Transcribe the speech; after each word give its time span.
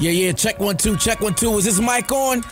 Yeah, 0.00 0.12
yeah, 0.12 0.32
check 0.32 0.58
one, 0.58 0.78
two, 0.78 0.96
check 0.96 1.20
one, 1.20 1.34
two. 1.34 1.58
Is 1.58 1.66
this 1.66 1.78
mic 1.78 2.10
on? 2.10 2.42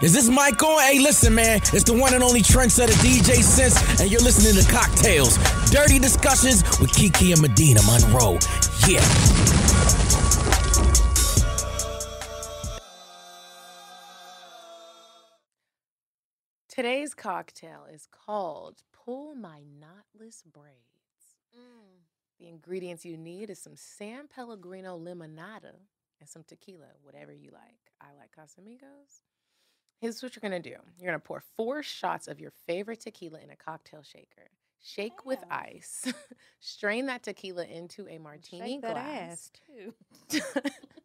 Is 0.00 0.14
this 0.14 0.30
mic 0.30 0.62
on? 0.62 0.80
Hey, 0.80 1.00
listen, 1.00 1.34
man. 1.34 1.60
It's 1.74 1.84
the 1.84 1.92
one 1.92 2.14
and 2.14 2.22
only 2.22 2.40
trendsetter 2.40 2.94
DJ 3.04 3.42
Sense, 3.42 4.00
and 4.00 4.10
you're 4.10 4.22
listening 4.22 4.54
to 4.64 4.72
Cocktails. 4.72 5.36
Dirty 5.70 5.98
discussions 5.98 6.62
with 6.80 6.90
Kiki 6.94 7.32
and 7.32 7.42
Medinah 7.42 7.82
Monroe. 7.82 8.38
Yeah. 8.88 9.04
Today's 16.70 17.12
cocktail 17.12 17.86
is 17.92 18.08
called 18.10 18.82
Pull 19.04 19.34
My 19.34 19.60
Knotless 19.78 20.42
Braids. 20.50 21.36
Mm. 21.54 22.00
The 22.40 22.48
ingredients 22.48 23.04
you 23.04 23.18
need 23.18 23.50
is 23.50 23.58
some 23.58 23.76
San 23.76 24.26
Pellegrino 24.26 24.98
limonada 24.98 25.74
and 26.24 26.30
some 26.30 26.42
tequila, 26.42 26.86
whatever 27.02 27.34
you 27.34 27.50
like. 27.52 27.92
I 28.00 28.06
like 28.18 28.30
Casamigos. 28.34 29.20
Here's 30.00 30.22
what 30.22 30.34
you're 30.34 30.40
gonna 30.40 30.58
do 30.58 30.76
you're 30.98 31.06
gonna 31.06 31.18
pour 31.18 31.42
four 31.54 31.82
shots 31.82 32.28
of 32.28 32.40
your 32.40 32.50
favorite 32.66 33.00
tequila 33.00 33.40
in 33.40 33.50
a 33.50 33.56
cocktail 33.56 34.02
shaker. 34.02 34.48
Shake 34.82 35.26
with 35.26 35.44
ice. 35.50 36.10
Strain 36.60 37.06
that 37.06 37.22
tequila 37.24 37.64
into 37.66 38.08
a 38.08 38.16
martini 38.16 38.74
Shake 38.74 38.80
glass. 38.80 38.96
ass 38.96 39.50
too. 39.66 40.40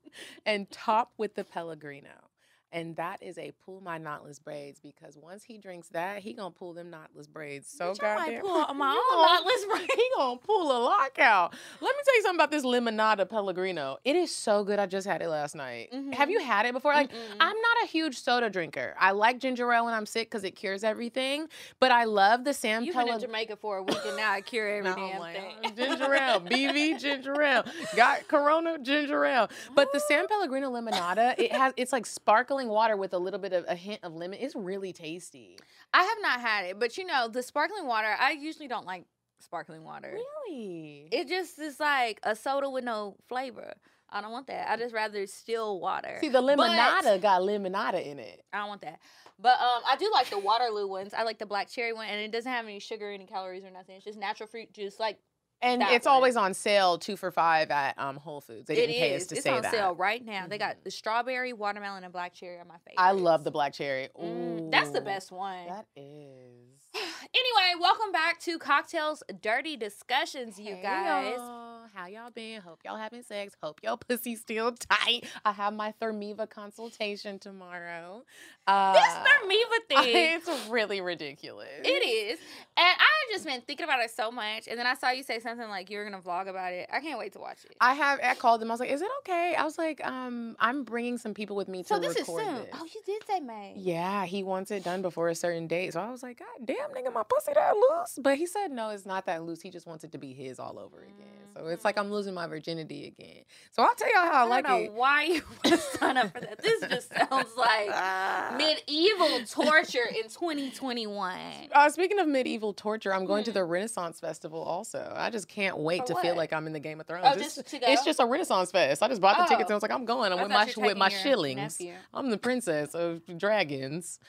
and 0.45 0.70
top 0.72 1.12
with 1.18 1.36
the 1.36 1.44
Pellegrino. 1.44 2.29
And 2.72 2.96
that 2.98 3.23
is 3.23 3.38
a 3.40 3.52
pull 3.66 3.82
my 3.82 3.98
knotless 3.98 4.44
braids 4.44 4.80
because 4.80 5.18
once 5.18 5.44
he 5.44 5.58
drinks 5.58 5.88
that, 5.90 6.20
he 6.20 6.34
gonna 6.34 6.52
pull 6.52 6.73
them 6.73 6.92
knotless 6.92 7.28
braids 7.28 7.68
so 7.68 7.94
Bitch, 7.94 8.00
goddamn. 8.00 8.42
pull 8.42 8.73
my 8.76 8.92
own 8.92 9.26
knotless 9.26 9.68
braids. 9.68 9.88
He 9.95 10.09
gonna 10.16 10.38
pull 10.38 10.72
a 10.72 10.80
lockout. 10.84 11.54
Let 11.82 11.95
me 11.95 12.02
tell 12.05 12.16
you 12.16 12.22
something 12.22 12.36
about 12.38 12.52
this 12.52 12.64
limonada 12.64 13.28
Pellegrino. 13.28 13.98
It 14.05 14.16
is 14.16 14.34
so 14.36 14.64
good. 14.64 14.78
I 14.78 14.86
just 14.86 15.08
had 15.08 15.22
it 15.22 15.30
last 15.30 15.55
night. 15.55 15.92
Have 16.14 16.30
Mhm. 16.30 16.32
you 16.32 16.40
had 16.42 16.66
it 16.68 16.73
before? 16.73 16.94
Like, 16.94 17.12
Mm-mm. 17.12 17.36
I'm 17.40 17.56
not 17.59 17.84
a 17.84 17.88
huge 17.88 18.20
soda 18.20 18.50
drinker. 18.50 18.94
I 19.00 19.12
like 19.12 19.40
ginger 19.40 19.72
ale 19.73 19.86
when 19.86 19.94
I'm 19.95 20.06
sick 20.06 20.30
because 20.30 20.44
it 20.44 20.52
cures 20.52 20.84
everything. 20.84 21.47
But 21.80 21.92
I 21.92 22.03
love 22.03 22.44
the 22.44 22.53
San 22.53 22.84
You've 22.84 22.95
been 22.95 23.08
in. 23.09 23.20
Jamaica 23.20 23.56
for 23.56 23.78
a 23.78 23.84
week 23.84 23.97
and 24.06 24.16
now 24.16 24.31
I 24.31 24.42
cure 24.42 24.67
every 24.78 24.90
No, 24.90 24.95
damn 24.95 25.20
like, 25.20 25.36
thing. 25.64 25.75
ginger 25.75 26.14
ale, 26.14 26.40
BV 26.42 27.00
ginger 27.00 27.42
ale, 27.42 27.64
got 27.95 28.28
Corona 28.28 28.78
ginger 28.78 29.25
ale. 29.25 29.50
But 29.73 29.92
the 29.92 30.00
San 30.00 30.28
Pellegrino 30.28 30.72
limonada, 30.72 31.34
it 31.40 31.52
has 31.52 31.73
it's 31.78 31.92
like 31.94 32.06
sparkling 32.06 32.59
water 32.68 32.98
with 32.98 33.14
a 33.14 33.18
little 33.18 33.40
bit 33.40 33.54
of 33.54 33.66
a 33.68 33.76
hint 33.76 34.00
of 34.04 34.14
lemon. 34.14 34.40
It's 34.42 34.56
really 34.56 34.92
tasty. 34.92 35.58
I 35.94 36.04
have 36.04 36.18
not 36.22 36.42
had 36.42 36.66
it, 36.66 36.80
but 36.80 36.98
you 36.98 37.06
know, 37.06 37.28
the 37.28 37.42
sparkling 37.42 37.86
water, 37.88 38.14
I 38.20 38.32
usually 38.32 38.68
don't 38.68 38.86
like 38.86 39.06
sparkling 39.40 39.84
water. 39.84 40.18
Really? 40.48 41.08
It 41.12 41.28
just 41.28 41.58
is 41.60 41.80
like 41.80 42.20
a 42.24 42.36
soda 42.36 42.70
with 42.70 42.84
no 42.84 43.16
flavor. 43.28 43.74
I 44.12 44.22
don't 44.22 44.32
want 44.32 44.48
that. 44.48 44.70
I 44.70 44.76
just 44.76 44.94
rather 44.94 45.26
still 45.28 45.80
water. 45.80 46.18
See, 46.20 46.30
the 46.30 46.42
But- 46.42 46.58
limonada 46.58 47.22
got 47.22 47.42
limonada 47.42 48.04
in 48.06 48.20
it. 48.20 48.44
I 48.52 48.58
don't 48.60 48.68
want 48.70 48.82
that. 48.82 49.00
But 49.42 49.60
um, 49.62 49.84
I 49.88 49.96
do 49.98 50.10
like 50.12 50.30
the 50.30 50.40
Waterloo 50.40 50.88
ones. 50.88 51.14
I 51.14 51.24
like 51.24 51.38
the 51.40 51.46
black 51.46 51.70
cherry 51.70 51.94
one, 51.94 52.08
and 52.08 52.20
it 52.20 52.30
doesn't 52.32 52.52
have 52.52 52.66
any 52.66 52.80
sugar, 52.80 53.10
any 53.10 53.26
calories, 53.26 53.64
or 53.64 53.72
nothing. 53.72 53.96
It's 53.96 54.04
just 54.04 54.20
natural 54.20 54.48
fruit 54.48 54.74
juice. 54.74 55.00
Like 55.00 55.18
And 55.62 55.82
That 55.82 55.92
it's 55.92 56.06
one. 56.06 56.16
always 56.16 56.36
on 56.38 56.54
sale, 56.54 56.98
two 56.98 57.18
for 57.18 57.32
five 57.32 57.70
at 57.72 58.00
um, 58.00 58.16
Whole 58.16 58.40
Foods. 58.42 58.68
They 58.68 58.76
it 58.76 58.88
didn't 58.88 58.96
pay 58.96 59.16
us 59.16 59.26
to 59.28 59.36
It's 59.36 59.44
say 59.44 59.50
that. 59.52 59.58
It's 59.58 59.68
on 59.68 59.74
sale 59.74 59.96
right 59.96 60.24
now. 60.24 60.48
They 60.48 60.56
Mhm. 60.56 60.60
got 60.60 60.84
the 60.86 60.92
strawberry, 60.92 61.52
watermelon, 61.54 62.04
and 62.06 62.14
black 62.14 62.34
cherry 62.34 62.58
are 62.58 62.66
my 62.66 62.78
favorites. 62.78 62.96
I 62.98 63.12
love 63.12 63.44
the 63.44 63.52
black 63.52 63.74
cherry. 63.74 64.08
Mm, 64.18 64.72
that's 64.72 64.92
the 64.92 65.02
best 65.02 65.32
one. 65.32 65.68
That 65.68 65.86
is. 65.98 66.69
Anyway, 67.03 67.80
welcome 67.80 68.11
back 68.11 68.39
to 68.42 68.58
Cocktails 68.58 69.23
Dirty 69.42 69.78
Discussions, 69.78 70.59
you 70.59 70.75
Hey, 70.75 70.81
guys. 70.81 71.36
y'all. 71.38 71.80
How 71.94 72.06
y'all 72.06 72.30
been? 72.30 72.61
Hope 72.61 72.80
y'all 72.86 72.97
having 72.97 73.23
sex. 73.23 73.56
Hope 73.61 73.80
y'all 73.83 73.97
pussy 74.08 74.36
still 74.36 74.72
tight. 74.73 75.25
I 75.44 75.52
have 75.52 75.73
my 75.73 75.94
Thermiva 76.02 76.47
consultation 76.50 77.39
tomorrow. 77.39 78.23
Uh, 78.67 78.94
This 78.94 79.02
Thermiva 79.03 79.88
thing. 80.03 80.39
It's 80.47 80.69
really 80.69 81.02
ridiculous. 81.02 81.68
It 81.84 81.90
is. 82.06 82.40
And 82.78 82.96
I 83.00 83.31
just 83.34 83.44
been 83.45 83.62
thinking 83.62 83.85
about 83.85 84.01
it 84.01 84.12
so 84.12 84.31
much. 84.31 84.68
And 84.69 84.78
then 84.79 84.85
I 84.85 84.94
saw 84.94 85.09
you 85.09 85.24
say 85.24 85.40
something 85.40 85.68
like 85.68 85.90
you 85.90 85.97
were 85.97 86.07
going 86.07 86.22
to 86.22 86.25
vlog 86.25 86.47
about 86.47 86.74
it. 86.74 86.88
I 86.94 87.00
can't 87.00 87.18
wait 87.18 87.34
to 87.34 87.40
watch 87.40 87.66
it. 87.66 87.75
I 87.81 87.95
have. 87.95 88.19
I 88.24 88.35
called 88.35 88.62
them. 88.62 88.69
I 88.69 88.74
was 88.75 88.79
like, 88.79 88.91
"Is 88.91 89.01
it 89.01 89.09
okay?" 89.22 89.56
I 89.57 89.63
was 89.63 89.78
like, 89.78 90.06
"Um, 90.06 90.56
I'm 90.59 90.84
bringing 90.84 91.18
some 91.18 91.34
people 91.34 91.56
with 91.56 91.68
me 91.68 91.81
to 91.84 91.88
so 91.90 92.00
this 92.00 92.12
is 92.16 92.19
record 92.28 92.45
soon. 92.45 92.56
this." 92.56 92.68
Oh, 92.75 92.85
you 92.85 93.01
did 93.06 93.24
say 93.28 93.40
May. 93.40 93.74
Yeah, 93.75 94.25
he 94.25 94.44
wants 94.44 94.69
it 94.72 94.84
done 94.84 95.01
before 95.01 95.28
a 95.29 95.35
certain 95.35 95.68
date. 95.68 95.94
So 95.94 96.00
I 96.01 96.12
was 96.12 96.22
like, 96.24 96.38
God 96.40 96.66
damn, 96.66 96.88
nigga, 96.95 97.13
my 97.13 97.23
pussy 97.23 97.51
that 97.55 97.73
loose. 97.75 98.19
But 98.22 98.38
he 98.38 98.45
said, 98.45 98.72
no, 98.72 98.89
it's 98.89 99.05
not 99.05 99.25
that 99.27 99.44
loose. 99.44 99.61
He 99.61 99.69
just 99.69 99.88
wants 99.88 100.03
it 100.03 100.11
to 100.13 100.17
be 100.17 100.33
his 100.33 100.59
all 100.59 100.77
over 100.79 100.97
again. 101.01 101.25
So 101.57 101.66
it's 101.67 101.83
like 101.83 101.97
I'm 101.97 102.11
losing 102.11 102.33
my 102.35 102.45
virginity 102.47 103.07
again. 103.07 103.44
So 103.72 103.81
I'll 103.81 103.95
tell 103.95 104.07
y'all 104.13 104.31
how 104.31 104.44
I, 104.44 104.45
I 104.45 104.50
like 104.50 104.66
don't 104.67 104.79
know 104.79 104.85
it. 104.85 104.94
why 104.94 105.23
you 105.23 105.41
would 105.66 105.79
sign 105.79 106.16
up 106.17 106.31
for 106.31 106.39
that. 106.41 106.61
This 106.61 106.81
just 106.88 107.09
sounds 107.29 107.50
like 107.57 108.57
medieval 108.57 109.39
torture 109.45 110.05
in 110.09 110.23
2021. 110.29 111.38
Uh, 111.73 111.89
speaking 111.89 112.19
of 112.19 112.27
medieval 112.27 112.73
torture, 112.73 113.13
I'm 113.13 113.25
going 113.25 113.44
to 113.45 113.51
Hmm. 113.51 113.56
the 113.56 113.63
Renaissance 113.63 114.19
Festival 114.19 114.61
also. 114.61 115.11
I 115.16 115.29
just 115.31 115.47
can't 115.47 115.77
wait 115.79 116.01
For 116.07 116.13
to 116.13 116.21
feel 116.21 116.35
like 116.35 116.53
I'm 116.53 116.67
in 116.67 116.73
the 116.73 116.79
Game 116.79 117.00
of 117.00 117.07
Thrones. 117.07 117.23
Oh, 117.27 117.31
It's- 117.33 117.56
just 117.56 117.67
to 117.67 117.91
It's 117.91 118.06
just 118.06 118.19
a 118.19 118.25
Renaissance 118.25 118.71
fest. 118.71 119.01
I 119.01 119.07
just 119.07 119.21
bought 119.21 119.38
the 119.38 119.44
tickets 119.45 119.69
and 119.69 119.71
I 119.71 119.73
Oh. 119.73 119.77
was 119.77 119.81
like, 119.83 119.91
I'm 119.91 120.06
going. 120.06 120.31
I'm 120.31 120.39
I 120.39 120.44
with 120.44 120.51
my 120.51 120.73
with 120.88 120.97
my 120.97 121.09
shillings. 121.09 121.79
nephew. 121.79 121.94
I'm 122.13 122.29
the 122.29 122.38
princess 122.38 122.94
of 122.94 123.21
dragons. 123.38 124.19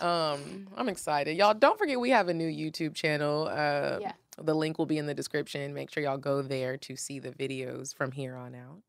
Um, 0.00 0.68
I'm 0.76 0.88
excited. 0.88 1.36
Y'all 1.36 1.54
don't 1.54 1.78
forget 1.78 2.00
we 2.00 2.10
have 2.10 2.28
a 2.28 2.34
new 2.34 2.48
YouTube 2.48 2.94
channel. 2.94 3.48
Uh 3.48 3.98
Yeah. 4.00 4.12
the 4.42 4.54
link 4.54 4.78
will 4.78 4.86
be 4.86 4.98
in 4.98 5.06
the 5.06 5.14
description. 5.14 5.74
Make 5.74 5.90
sure 5.90 6.02
y'all 6.02 6.16
go 6.18 6.42
there 6.42 6.76
to 6.78 6.96
see 6.96 7.18
the 7.18 7.30
videos 7.32 7.94
from 7.94 8.12
here 8.12 8.34
on 8.36 8.54
out. 8.54 8.82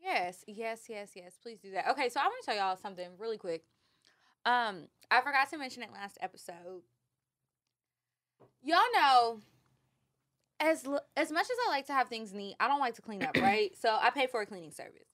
Yes, 0.00 0.44
yes, 0.46 0.82
yes, 0.88 1.10
yes. 1.16 1.38
Please 1.42 1.58
do 1.60 1.70
that. 1.72 1.88
Okay, 1.92 2.08
so 2.08 2.20
I 2.20 2.24
want 2.24 2.36
to 2.44 2.46
tell 2.46 2.56
y'all 2.56 2.76
something 2.76 3.08
really 3.18 3.38
quick. 3.38 3.64
Um, 4.44 4.88
I 5.10 5.20
forgot 5.22 5.48
to 5.50 5.58
mention 5.58 5.82
it 5.82 5.90
last 5.92 6.18
episode. 6.20 6.82
Y'all 8.62 8.78
know, 8.94 9.40
as 10.60 10.86
as 11.16 11.32
much 11.32 11.46
as 11.46 11.56
I 11.66 11.70
like 11.70 11.86
to 11.86 11.92
have 11.94 12.08
things 12.08 12.32
neat, 12.32 12.54
I 12.60 12.68
don't 12.68 12.80
like 12.80 12.94
to 12.94 13.02
clean 13.02 13.22
up, 13.22 13.36
right? 13.38 13.72
So 13.80 13.96
I 14.00 14.10
pay 14.10 14.26
for 14.26 14.42
a 14.42 14.46
cleaning 14.46 14.70
service. 14.70 15.08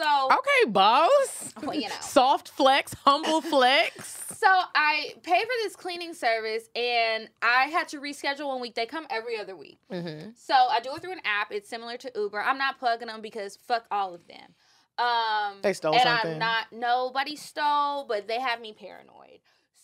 So 0.00 0.28
Okay, 0.30 0.70
boss. 0.70 1.52
Well, 1.62 1.74
you 1.74 1.88
know. 1.88 1.94
Soft 2.00 2.48
flex, 2.48 2.94
humble 3.04 3.40
flex. 3.52 4.24
So 4.36 4.46
I 4.74 5.14
pay 5.22 5.40
for 5.40 5.52
this 5.62 5.76
cleaning 5.76 6.14
service, 6.14 6.68
and 6.74 7.28
I 7.42 7.66
had 7.66 7.88
to 7.88 8.00
reschedule 8.00 8.48
one 8.48 8.60
week. 8.60 8.74
They 8.74 8.86
come 8.86 9.06
every 9.08 9.38
other 9.38 9.56
week. 9.56 9.78
Mm-hmm. 9.90 10.30
So 10.34 10.54
I 10.54 10.80
do 10.80 10.94
it 10.94 11.02
through 11.02 11.12
an 11.12 11.20
app. 11.24 11.52
It's 11.52 11.68
similar 11.68 11.96
to 11.98 12.10
Uber. 12.14 12.40
I'm 12.40 12.58
not 12.58 12.78
plugging 12.78 13.08
them 13.08 13.22
because 13.22 13.56
fuck 13.68 13.84
all 13.90 14.14
of 14.14 14.26
them. 14.26 14.54
Um, 14.98 15.58
They 15.62 15.72
stole 15.72 15.94
and 15.94 16.02
something. 16.02 16.32
I'm 16.32 16.38
not. 16.38 16.66
Nobody 16.72 17.36
stole, 17.36 18.06
but 18.06 18.26
they 18.28 18.40
have 18.40 18.60
me 18.60 18.72
paranoid. 18.72 19.38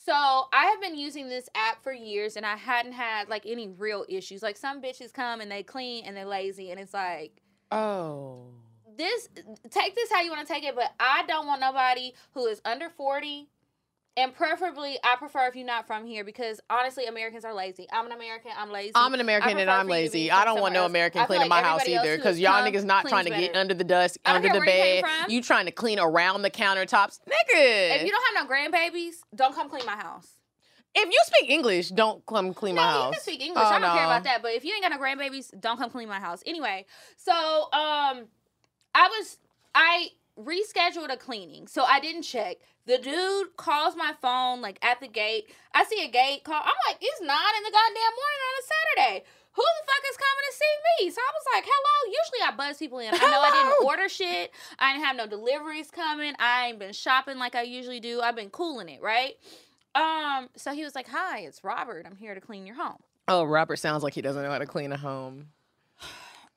So 0.05 0.13
I 0.13 0.67
have 0.67 0.81
been 0.81 0.97
using 0.99 1.29
this 1.29 1.49
app 1.55 1.83
for 1.85 1.93
years, 1.93 2.37
and 2.37 2.45
I 2.45 2.57
hadn't 2.57 2.93
had 2.93 3.29
like 3.29 3.45
any 3.47 3.69
real 3.69 4.05
issues. 4.09 4.43
Like 4.43 4.57
some 4.57 4.83
bitches 4.83 5.13
come 5.13 5.41
and 5.41 5.51
they 5.51 5.63
clean 5.63 6.05
and 6.05 6.17
they're 6.17 6.25
lazy, 6.25 6.71
and 6.71 6.81
it's 6.81 6.95
like 6.95 7.41
Oh. 7.71 8.49
This. 8.97 9.29
Take 9.71 9.95
this 9.95 10.11
how 10.13 10.23
you 10.23 10.31
want 10.31 10.47
to 10.47 10.53
take 10.53 10.65
it, 10.65 10.75
but 10.75 10.93
I 10.99 11.25
don't 11.27 11.47
want 11.47 11.61
nobody 11.61 12.13
who 12.33 12.47
is 12.47 12.61
under 12.65 12.89
forty. 12.89 13.49
And 14.17 14.35
preferably, 14.35 14.99
I 15.05 15.15
prefer 15.17 15.47
if 15.47 15.55
you're 15.55 15.65
not 15.65 15.87
from 15.87 16.05
here 16.05 16.25
because 16.25 16.61
honestly, 16.69 17.07
Americans 17.07 17.45
are 17.45 17.55
lazy. 17.55 17.87
I'm 17.93 18.07
an 18.07 18.13
American. 18.13 18.51
I'm 18.59 18.71
lazy. 18.71 18.93
I'm 18.95 19.15
an 19.15 19.21
American 19.21 19.57
and 19.57 19.71
I'm 19.71 19.87
for 19.87 19.95
you 19.95 20.07
to 20.07 20.13
be 20.13 20.19
lazy. 20.19 20.31
I 20.33 20.45
don't 20.45 20.61
want 20.61 20.75
no 20.75 20.83
else. 20.83 20.91
American 20.91 21.25
cleaning 21.27 21.49
like 21.49 21.63
my 21.63 21.67
house 21.67 21.87
either 21.89 22.17
because 22.17 22.39
y'all 22.39 22.63
niggas 22.69 22.85
not 22.85 23.07
trying 23.07 23.25
to 23.27 23.31
get 23.31 23.55
under 23.55 23.73
the 23.73 23.85
dust, 23.85 24.19
under 24.25 24.49
the 24.49 24.59
where 24.59 24.97
you 24.97 25.03
bed. 25.03 25.05
You 25.29 25.43
trying 25.43 25.67
to 25.67 25.73
clean 25.73 25.99
around 25.99 26.43
the 26.43 26.51
countertops, 26.51 27.21
nigga. 27.21 27.97
If 27.97 28.03
you 28.03 28.11
don't 28.11 28.37
have 28.37 28.49
no 28.49 28.53
grandbabies, 28.53 29.15
don't 29.35 29.55
come 29.55 29.71
clean 29.71 29.87
my 29.87 29.97
house. 29.97 30.29
If 30.93 31.09
you 31.09 31.21
speak 31.23 31.49
English, 31.49 31.91
don't 31.91 32.27
come 32.27 32.53
clean 32.53 32.75
my 32.75 32.83
no, 32.83 32.89
house. 32.89 33.05
you 33.07 33.13
can 33.13 33.21
speak 33.21 33.41
English. 33.43 33.65
Oh, 33.65 33.69
I 33.69 33.79
don't 33.79 33.97
care 33.97 34.05
about 34.07 34.25
that. 34.25 34.43
But 34.43 34.55
if 34.55 34.65
you 34.65 34.75
ain't 34.75 34.83
got 34.83 34.91
no 34.91 34.99
grandbabies, 34.99 35.59
don't 35.59 35.79
come 35.79 35.89
clean 35.89 36.09
my 36.09 36.19
house. 36.19 36.43
Anyway, 36.45 36.85
so 37.17 37.73
um, 37.73 38.27
I 38.95 39.09
was 39.09 39.39
I 39.75 40.09
rescheduled 40.39 41.13
a 41.13 41.17
cleaning, 41.17 41.67
so 41.67 41.85
I 41.85 42.01
didn't 42.01 42.23
check. 42.23 42.57
The 42.87 42.99
dude 42.99 43.57
calls 43.57 43.95
my 43.95 44.15
phone 44.21 44.61
like 44.61 44.79
at 44.83 45.01
the 45.01 45.09
gate. 45.09 45.45
I 45.75 45.85
see 45.85 46.05
a 46.05 46.09
gate 46.11 46.45
call. 46.45 46.61
I'm 46.61 46.81
like, 46.89 46.99
it's 47.01 47.21
nine 47.21 47.55
in 47.59 47.63
the 47.63 47.71
goddamn 47.71 48.15
morning 48.17 48.43
on 48.49 48.55
a 48.59 48.65
Saturday. 48.67 49.25
Who 49.53 49.63
the 49.63 49.87
fuck 49.87 50.05
is 50.11 50.17
coming 50.17 50.47
to 50.49 50.57
see 50.57 51.05
me? 51.05 51.11
So 51.11 51.21
I 51.21 51.33
was 51.33 51.47
like, 51.55 51.65
hello. 51.67 52.13
Usually 52.23 52.49
I 52.49 52.57
buzz 52.57 52.79
people 52.79 52.99
in. 53.01 53.13
I 53.13 53.19
know 53.19 53.41
I 53.41 53.51
didn't 53.51 53.87
order 53.87 54.09
shit. 54.09 54.53
I 54.79 54.93
didn't 54.93 55.05
have 55.05 55.17
no 55.17 55.27
deliveries 55.27 55.91
coming. 55.91 56.35
I 56.39 56.69
ain't 56.69 56.79
been 56.79 56.93
shopping 56.93 57.39
like 57.39 57.55
I 57.55 57.63
usually 57.63 58.01
do. 58.01 58.21
I've 58.21 58.37
been 58.37 58.51
cooling 58.51 58.89
it, 58.89 59.03
right? 59.03 59.35
Um, 59.95 60.49
so 60.57 60.73
he 60.73 60.85
was 60.85 60.95
like, 60.95 61.09
Hi, 61.09 61.41
it's 61.41 61.65
Robert. 61.65 62.07
I'm 62.07 62.17
here 62.17 62.35
to 62.35 62.41
clean 62.41 62.65
your 62.65 62.77
home. 62.77 62.99
Oh, 63.29 63.45
Robert 63.45 63.77
sounds 63.77 64.03
like 64.03 64.15
he 64.15 64.23
doesn't 64.23 64.43
know 64.43 64.51
how 64.51 64.59
to 64.59 64.67
clean 64.67 64.93
a 64.93 64.97
home. 64.97 65.49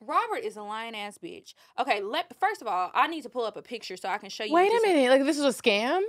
Robert 0.06 0.44
is 0.44 0.58
a 0.58 0.64
lying 0.64 0.96
ass 0.96 1.18
bitch. 1.18 1.54
Okay, 1.80 2.02
let 2.02 2.38
first 2.40 2.62
of 2.62 2.68
all, 2.68 2.92
I 2.94 3.08
need 3.08 3.24
to 3.24 3.30
pull 3.30 3.46
up 3.46 3.58
a 3.58 3.62
picture 3.62 3.98
so 3.98 4.10
I 4.10 4.18
can 4.18 4.30
show 4.30 4.44
you. 4.44 4.54
Wait 4.54 4.72
a 4.72 4.82
minute, 4.82 5.10
like 5.10 5.24
this 5.24 5.38
is 5.38 5.46
a 5.46 5.62
scam? 5.62 6.02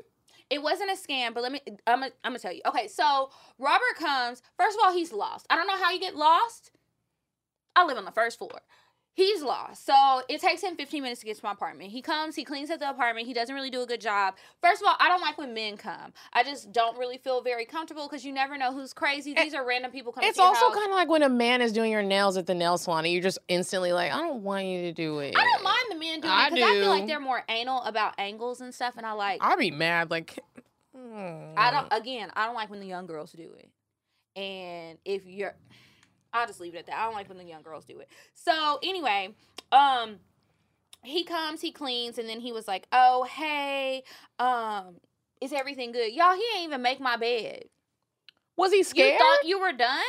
It 0.50 0.62
wasn't 0.62 0.90
a 0.90 0.94
scam, 0.94 1.32
but 1.34 1.42
let 1.42 1.52
me. 1.52 1.60
I'm 1.86 2.00
gonna, 2.00 2.12
I'm 2.22 2.32
gonna 2.32 2.38
tell 2.38 2.52
you. 2.52 2.60
Okay, 2.66 2.88
so 2.88 3.30
Robert 3.58 3.96
comes. 3.98 4.42
First 4.58 4.78
of 4.78 4.84
all, 4.84 4.92
he's 4.92 5.12
lost. 5.12 5.46
I 5.50 5.56
don't 5.56 5.66
know 5.66 5.78
how 5.82 5.90
you 5.90 6.00
get 6.00 6.16
lost. 6.16 6.70
I 7.76 7.84
live 7.84 7.96
on 7.96 8.04
the 8.04 8.12
first 8.12 8.38
floor. 8.38 8.60
He's 9.14 9.42
lost. 9.42 9.86
So 9.86 10.22
it 10.28 10.40
takes 10.40 10.62
him 10.62 10.76
15 10.76 11.02
minutes 11.02 11.20
to 11.20 11.26
get 11.26 11.36
to 11.38 11.44
my 11.44 11.52
apartment. 11.52 11.90
He 11.90 12.02
comes, 12.02 12.34
he 12.34 12.44
cleans 12.44 12.70
up 12.70 12.80
the 12.80 12.90
apartment. 12.90 13.26
He 13.26 13.32
doesn't 13.32 13.54
really 13.54 13.70
do 13.70 13.82
a 13.82 13.86
good 13.86 14.00
job. 14.00 14.34
First 14.60 14.82
of 14.82 14.88
all, 14.88 14.96
I 15.00 15.08
don't 15.08 15.20
like 15.20 15.38
when 15.38 15.54
men 15.54 15.76
come. 15.76 16.12
I 16.32 16.42
just 16.42 16.72
don't 16.72 16.98
really 16.98 17.18
feel 17.18 17.40
very 17.40 17.64
comfortable 17.64 18.06
because 18.08 18.24
you 18.24 18.32
never 18.32 18.58
know 18.58 18.72
who's 18.72 18.92
crazy. 18.92 19.32
These 19.34 19.54
are 19.54 19.66
random 19.66 19.92
people 19.92 20.12
coming. 20.12 20.28
It's 20.28 20.36
to 20.36 20.42
your 20.42 20.54
also 20.54 20.74
kind 20.74 20.90
of 20.90 20.96
like 20.96 21.08
when 21.08 21.22
a 21.22 21.28
man 21.28 21.62
is 21.62 21.72
doing 21.72 21.90
your 21.90 22.02
nails 22.02 22.36
at 22.36 22.46
the 22.46 22.54
nail 22.54 22.76
salon 22.76 23.04
and 23.04 23.12
you're 23.12 23.22
just 23.22 23.38
instantly 23.48 23.92
like, 23.92 24.12
I 24.12 24.18
don't 24.18 24.42
want 24.42 24.66
you 24.66 24.82
to 24.82 24.92
do 24.92 25.20
it. 25.20 25.34
I 25.36 25.44
don't 25.44 25.62
mind 25.62 25.78
the 25.90 25.96
men 25.96 26.20
doing 26.20 26.32
I 26.32 26.48
it 26.48 26.54
because 26.54 26.70
I, 26.70 26.72
feel 26.74 26.88
like 26.88 27.06
they're 27.06 27.20
more 27.20 27.42
anal 27.48 27.82
about 27.82 28.14
angles 28.18 28.60
and 28.60 28.74
stuff, 28.74 28.94
and 28.96 29.06
I 29.06 29.12
like. 29.12 29.42
I'd 29.42 29.58
be 29.58 29.70
mad. 29.70 30.10
Like, 30.10 30.38
mm. 30.96 31.52
I 31.56 31.70
don't. 31.70 31.88
Again, 31.92 32.30
I 32.34 32.46
don't 32.46 32.54
like 32.54 32.70
when 32.70 32.80
the 32.80 32.86
young 32.86 33.06
girls 33.06 33.32
do 33.32 33.50
it. 33.58 33.70
And 34.36 34.98
if 35.04 35.26
you're, 35.26 35.54
I'll 36.34 36.46
just 36.46 36.60
leave 36.60 36.74
it 36.74 36.78
at 36.78 36.86
that. 36.86 36.98
I 36.98 37.04
don't 37.04 37.14
like 37.14 37.28
when 37.28 37.38
the 37.38 37.44
young 37.44 37.62
girls 37.62 37.84
do 37.84 38.00
it. 38.00 38.08
So 38.34 38.80
anyway, 38.82 39.30
um, 39.72 40.16
he 41.02 41.24
comes, 41.24 41.60
he 41.60 41.70
cleans, 41.70 42.18
and 42.18 42.28
then 42.28 42.40
he 42.40 42.52
was 42.52 42.66
like, 42.66 42.86
"Oh 42.92 43.24
hey, 43.24 44.02
um, 44.38 44.96
is 45.40 45.52
everything 45.52 45.92
good, 45.92 46.12
y'all?" 46.12 46.34
He 46.34 46.40
didn't 46.40 46.64
even 46.64 46.82
make 46.82 47.00
my 47.00 47.16
bed. 47.16 47.66
Was 48.56 48.72
he 48.72 48.82
scared? 48.82 49.14
You 49.14 49.18
thought 49.18 49.44
you 49.44 49.60
were 49.60 49.72
done? 49.72 50.00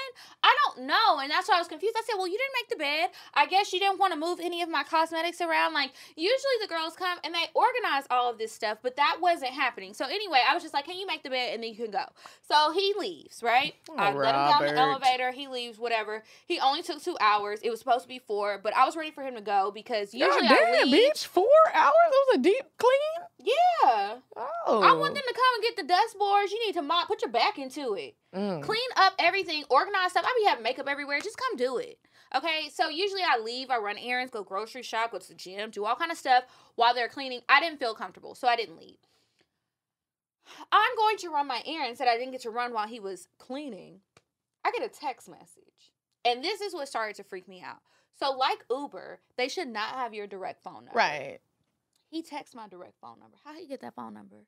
I 0.43 0.55
don't 0.63 0.85
know. 0.85 1.19
And 1.19 1.31
that's 1.31 1.49
why 1.49 1.55
I 1.55 1.59
was 1.59 1.67
confused. 1.67 1.95
I 1.97 2.03
said, 2.05 2.15
Well, 2.17 2.27
you 2.27 2.37
didn't 2.37 2.53
make 2.61 2.69
the 2.69 2.75
bed. 2.75 3.09
I 3.33 3.47
guess 3.47 3.73
you 3.73 3.79
didn't 3.79 3.99
want 3.99 4.13
to 4.13 4.19
move 4.19 4.39
any 4.39 4.61
of 4.61 4.69
my 4.69 4.83
cosmetics 4.83 5.41
around. 5.41 5.73
Like, 5.73 5.91
usually 6.15 6.57
the 6.61 6.67
girls 6.67 6.95
come 6.95 7.17
and 7.23 7.33
they 7.33 7.45
organize 7.55 8.05
all 8.11 8.29
of 8.29 8.37
this 8.37 8.51
stuff, 8.51 8.77
but 8.83 8.95
that 8.97 9.17
wasn't 9.19 9.51
happening. 9.51 9.93
So, 9.93 10.05
anyway, 10.05 10.41
I 10.47 10.53
was 10.53 10.61
just 10.61 10.75
like, 10.75 10.85
Can 10.85 10.97
you 10.97 11.07
make 11.07 11.23
the 11.23 11.31
bed? 11.31 11.55
And 11.55 11.63
then 11.63 11.71
you 11.71 11.75
can 11.75 11.91
go. 11.91 12.05
So 12.47 12.71
he 12.71 12.93
leaves, 12.99 13.41
right? 13.41 13.73
Oh, 13.89 13.95
I 13.97 14.13
let 14.13 14.35
him 14.35 14.41
down 14.41 14.61
the 14.61 14.79
elevator. 14.79 15.31
He 15.31 15.47
leaves, 15.47 15.79
whatever. 15.79 16.23
He 16.45 16.59
only 16.59 16.83
took 16.83 17.01
two 17.01 17.17
hours. 17.19 17.61
It 17.63 17.71
was 17.71 17.79
supposed 17.79 18.03
to 18.03 18.07
be 18.07 18.19
four, 18.19 18.59
but 18.63 18.75
I 18.75 18.85
was 18.85 18.95
ready 18.95 19.09
for 19.09 19.23
him 19.23 19.33
to 19.35 19.41
go 19.41 19.71
because 19.73 20.13
usually 20.13 20.47
God 20.47 20.51
I 20.51 20.71
damn, 20.71 20.91
leave. 20.91 21.13
bitch. 21.13 21.25
Four 21.25 21.47
hours? 21.73 21.93
It 22.11 22.27
was 22.27 22.39
a 22.39 22.41
deep 22.43 22.65
clean? 22.77 23.27
Yeah. 23.39 24.15
Oh. 24.35 24.81
I 24.81 24.93
want 24.93 25.11
oh. 25.11 25.13
them 25.15 25.23
to 25.27 25.33
come 25.33 25.53
and 25.55 25.63
get 25.63 25.77
the 25.77 25.87
dust 25.87 26.19
boards. 26.19 26.51
You 26.51 26.65
need 26.67 26.73
to 26.73 26.81
mop, 26.83 27.07
put 27.07 27.21
your 27.21 27.31
back 27.31 27.57
into 27.57 27.95
it. 27.95 28.15
Mm. 28.35 28.61
clean 28.61 28.89
up 28.97 29.13
everything, 29.17 29.63
organize 29.69 30.11
stuff. 30.11 30.25
I 30.27 30.39
be 30.41 30.49
having 30.49 30.63
makeup 30.63 30.87
everywhere. 30.89 31.19
Just 31.21 31.37
come 31.37 31.55
do 31.57 31.77
it. 31.77 31.97
Okay, 32.35 32.69
so 32.73 32.89
usually 32.89 33.21
I 33.21 33.39
leave, 33.39 33.69
I 33.69 33.77
run 33.77 33.97
errands, 33.97 34.31
go 34.31 34.43
grocery 34.43 34.83
shop, 34.83 35.11
go 35.11 35.19
to 35.19 35.27
the 35.27 35.35
gym, 35.35 35.69
do 35.69 35.85
all 35.85 35.95
kind 35.95 36.11
of 36.11 36.17
stuff 36.17 36.43
while 36.75 36.93
they're 36.93 37.07
cleaning. 37.07 37.41
I 37.47 37.61
didn't 37.61 37.79
feel 37.79 37.93
comfortable, 37.93 38.35
so 38.35 38.47
I 38.47 38.57
didn't 38.57 38.77
leave. 38.77 38.97
I'm 40.71 40.95
going 40.97 41.17
to 41.17 41.29
run 41.29 41.47
my 41.47 41.63
errands 41.65 41.99
that 41.99 42.07
I 42.07 42.17
didn't 42.17 42.31
get 42.31 42.41
to 42.41 42.49
run 42.49 42.73
while 42.73 42.87
he 42.87 42.99
was 42.99 43.27
cleaning. 43.37 44.01
I 44.65 44.71
get 44.71 44.83
a 44.83 44.89
text 44.89 45.29
message, 45.29 45.93
and 46.25 46.43
this 46.43 46.59
is 46.59 46.73
what 46.73 46.89
started 46.89 47.15
to 47.17 47.23
freak 47.23 47.47
me 47.47 47.61
out. 47.61 47.79
So, 48.19 48.31
like 48.31 48.65
Uber, 48.69 49.19
they 49.37 49.47
should 49.47 49.67
not 49.67 49.95
have 49.95 50.13
your 50.13 50.27
direct 50.27 50.63
phone 50.63 50.85
number. 50.85 50.91
Right. 50.93 51.39
He 52.09 52.21
texts 52.21 52.55
my 52.55 52.67
direct 52.67 52.95
phone 53.01 53.19
number. 53.19 53.37
How 53.43 53.53
he 53.53 53.67
get 53.67 53.81
that 53.81 53.95
phone 53.95 54.13
number? 54.13 54.45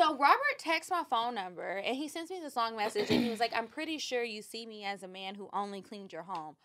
So 0.00 0.16
Robert 0.16 0.58
texts 0.58 0.90
my 0.90 1.04
phone 1.08 1.34
number 1.34 1.76
and 1.84 1.94
he 1.96 2.08
sends 2.08 2.30
me 2.30 2.40
this 2.42 2.56
long 2.56 2.76
message 2.76 3.10
and 3.10 3.22
he 3.22 3.30
was 3.30 3.40
like, 3.40 3.52
I'm 3.54 3.66
pretty 3.68 3.98
sure 3.98 4.24
you 4.24 4.42
see 4.42 4.66
me 4.66 4.84
as 4.84 5.02
a 5.02 5.08
man 5.08 5.34
who 5.34 5.48
only 5.52 5.80
cleaned 5.82 6.12
your 6.12 6.22
home. 6.22 6.56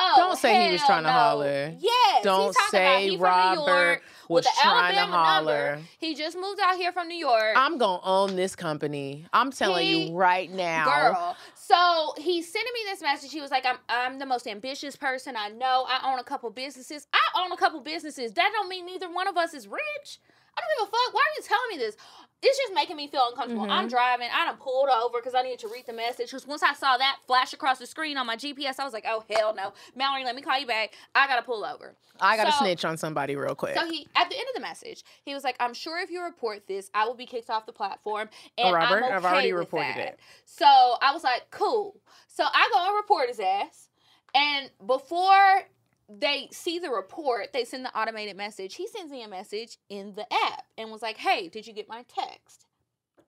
Oh, 0.00 0.14
Don't 0.16 0.38
say 0.38 0.66
he 0.66 0.72
was 0.72 0.84
trying 0.84 1.02
to 1.02 1.10
holler. 1.10 1.74
Yes. 1.80 2.22
Don't 2.22 2.54
say 2.70 2.86
about 2.86 3.00
he 3.00 3.08
from 3.08 3.18
New 3.18 3.24
Robert 3.66 4.02
was 4.28 4.46
trying 4.62 4.94
to 4.94 5.00
holler. 5.06 5.70
number. 5.72 5.84
He 5.98 6.14
just 6.14 6.36
moved 6.38 6.60
out 6.62 6.76
here 6.76 6.92
from 6.92 7.08
New 7.08 7.16
York. 7.16 7.54
I'm 7.56 7.78
going 7.78 8.00
to 8.00 8.06
own 8.06 8.36
this 8.36 8.54
company. 8.54 9.26
I'm 9.32 9.50
telling 9.50 9.84
He- 9.84 10.06
you 10.10 10.16
right 10.16 10.48
now. 10.52 10.84
Girl. 10.84 11.36
So 11.56 12.14
he's 12.16 12.50
sending 12.50 12.72
me 12.74 12.80
this 12.86 13.02
message. 13.02 13.32
He 13.32 13.40
was 13.40 13.50
like, 13.50 13.66
I'm 13.66 13.78
I'm 13.88 14.20
the 14.20 14.24
most 14.26 14.46
ambitious 14.46 14.94
person 14.94 15.34
I 15.36 15.48
know. 15.48 15.84
I 15.88 16.12
own 16.12 16.20
a 16.20 16.24
couple 16.24 16.48
businesses. 16.50 17.08
I 17.12 17.42
own 17.42 17.50
a 17.50 17.56
couple 17.56 17.80
businesses. 17.80 18.32
That 18.34 18.50
don't 18.54 18.68
mean 18.68 18.86
neither 18.86 19.12
one 19.12 19.26
of 19.26 19.36
us 19.36 19.52
is 19.52 19.66
rich. 19.66 20.18
I 20.56 20.60
don't 20.60 20.78
give 20.78 20.88
a 20.88 20.90
fuck. 20.96 21.14
Why 21.14 21.20
are 21.20 21.34
you 21.36 21.42
telling 21.42 21.68
me 21.70 21.76
this? 21.78 21.96
It's 22.40 22.56
just 22.56 22.72
making 22.72 22.96
me 22.96 23.08
feel 23.08 23.26
uncomfortable. 23.28 23.66
Mhm. 23.66 23.70
I'm 23.70 23.88
driving. 23.88 24.28
I 24.32 24.44
done 24.46 24.58
pulled 24.58 24.88
over 24.88 25.18
because 25.18 25.34
I 25.34 25.42
needed 25.42 25.58
to 25.60 25.68
read 25.68 25.86
the 25.86 25.92
message. 25.92 26.26
Because 26.30 26.46
once 26.46 26.62
I 26.62 26.72
saw 26.72 26.96
that 26.96 27.18
flash 27.26 27.52
across 27.52 27.78
the 27.80 27.86
screen 27.86 28.16
on 28.16 28.26
my 28.26 28.36
GPS, 28.36 28.78
I 28.78 28.84
was 28.84 28.92
like, 28.92 29.04
oh, 29.08 29.24
hell 29.28 29.52
no. 29.54 29.72
Mallory, 29.96 30.24
let 30.24 30.36
me 30.36 30.42
call 30.42 30.56
you 30.56 30.66
back. 30.66 30.92
I 31.16 31.26
got 31.26 31.36
to 31.36 31.42
pull 31.42 31.64
over. 31.64 31.96
I 32.20 32.36
got 32.36 32.44
to 32.44 32.52
So- 32.52 32.58
snitch 32.60 32.84
on 32.84 32.96
somebody 32.96 33.34
real 33.34 33.56
quick. 33.56 33.76
So 33.76 33.84
he, 33.86 34.06
at 34.14 34.28
the 34.30 34.36
end 34.36 34.46
of 34.48 34.54
the 34.54 34.60
message, 34.60 35.02
he 35.24 35.34
was 35.34 35.42
like, 35.42 35.56
"I'm 35.58 35.74
sure 35.74 35.98
if 35.98 36.10
you 36.10 36.22
report 36.22 36.66
this, 36.68 36.90
I 36.94 37.06
will 37.06 37.14
be 37.14 37.26
kicked 37.26 37.50
off 37.50 37.66
the 37.66 37.72
platform." 37.72 38.30
And 38.56 38.72
Robert, 38.72 39.02
I'm 39.04 39.12
I've 39.14 39.24
already 39.24 39.52
with 39.52 39.60
reported 39.60 39.96
that. 39.96 39.98
it. 39.98 40.20
So 40.44 40.64
I 40.66 41.12
was 41.12 41.24
like, 41.24 41.50
"Cool." 41.50 41.96
So 42.28 42.44
I 42.44 42.70
go 42.72 42.86
and 42.86 42.94
report 42.96 43.28
his 43.28 43.40
ass, 43.40 43.88
and 44.34 44.70
before 44.86 45.64
they 46.08 46.48
see 46.52 46.78
the 46.78 46.90
report, 46.90 47.52
they 47.52 47.64
send 47.64 47.84
the 47.84 47.98
automated 47.98 48.36
message. 48.36 48.74
He 48.76 48.86
sends 48.86 49.12
me 49.12 49.22
a 49.22 49.28
message 49.28 49.78
in 49.88 50.14
the 50.14 50.26
app 50.46 50.64
and 50.76 50.90
was 50.90 51.02
like, 51.02 51.18
"Hey, 51.18 51.48
did 51.48 51.66
you 51.66 51.72
get 51.72 51.88
my 51.88 52.04
text?" 52.08 52.66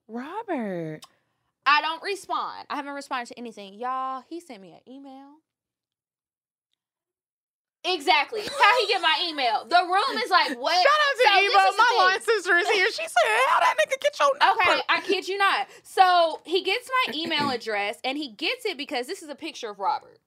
Robert. 0.07 1.01
I 1.65 1.81
don't 1.81 2.01
respond. 2.01 2.65
I 2.69 2.75
haven't 2.75 2.93
responded 2.93 3.27
to 3.27 3.37
anything, 3.37 3.75
y'all. 3.75 4.23
He 4.27 4.39
sent 4.39 4.61
me 4.61 4.71
an 4.71 4.91
email. 4.91 5.35
Exactly. 7.83 8.41
How 8.41 8.79
he 8.81 8.87
get 8.87 9.01
my 9.01 9.25
email? 9.27 9.65
The 9.67 9.81
room 9.81 10.17
is 10.23 10.29
like 10.29 10.57
what? 10.59 10.75
Shout 10.75 10.85
out 10.85 11.17
to 11.17 11.23
So 11.23 11.39
Eva. 11.39 11.77
My 11.77 11.95
line 11.97 12.21
sister 12.21 12.57
is 12.57 12.69
here. 12.69 12.87
She 12.91 13.07
said, 13.07 13.39
How 13.47 13.59
that 13.59 13.75
nigga 13.77 14.01
get 14.01 14.19
your 14.19 14.29
number? 14.39 14.61
Okay, 14.61 14.81
I 14.89 15.01
kid 15.01 15.27
you 15.27 15.37
not. 15.37 15.67
So 15.83 16.41
he 16.45 16.61
gets 16.63 16.89
my 17.07 17.13
email 17.15 17.49
address 17.49 17.97
and 18.03 18.17
he 18.17 18.29
gets 18.29 18.65
it 18.65 18.77
because 18.77 19.07
this 19.07 19.23
is 19.23 19.29
a 19.29 19.35
picture 19.35 19.69
of 19.69 19.79
Robert. 19.79 20.19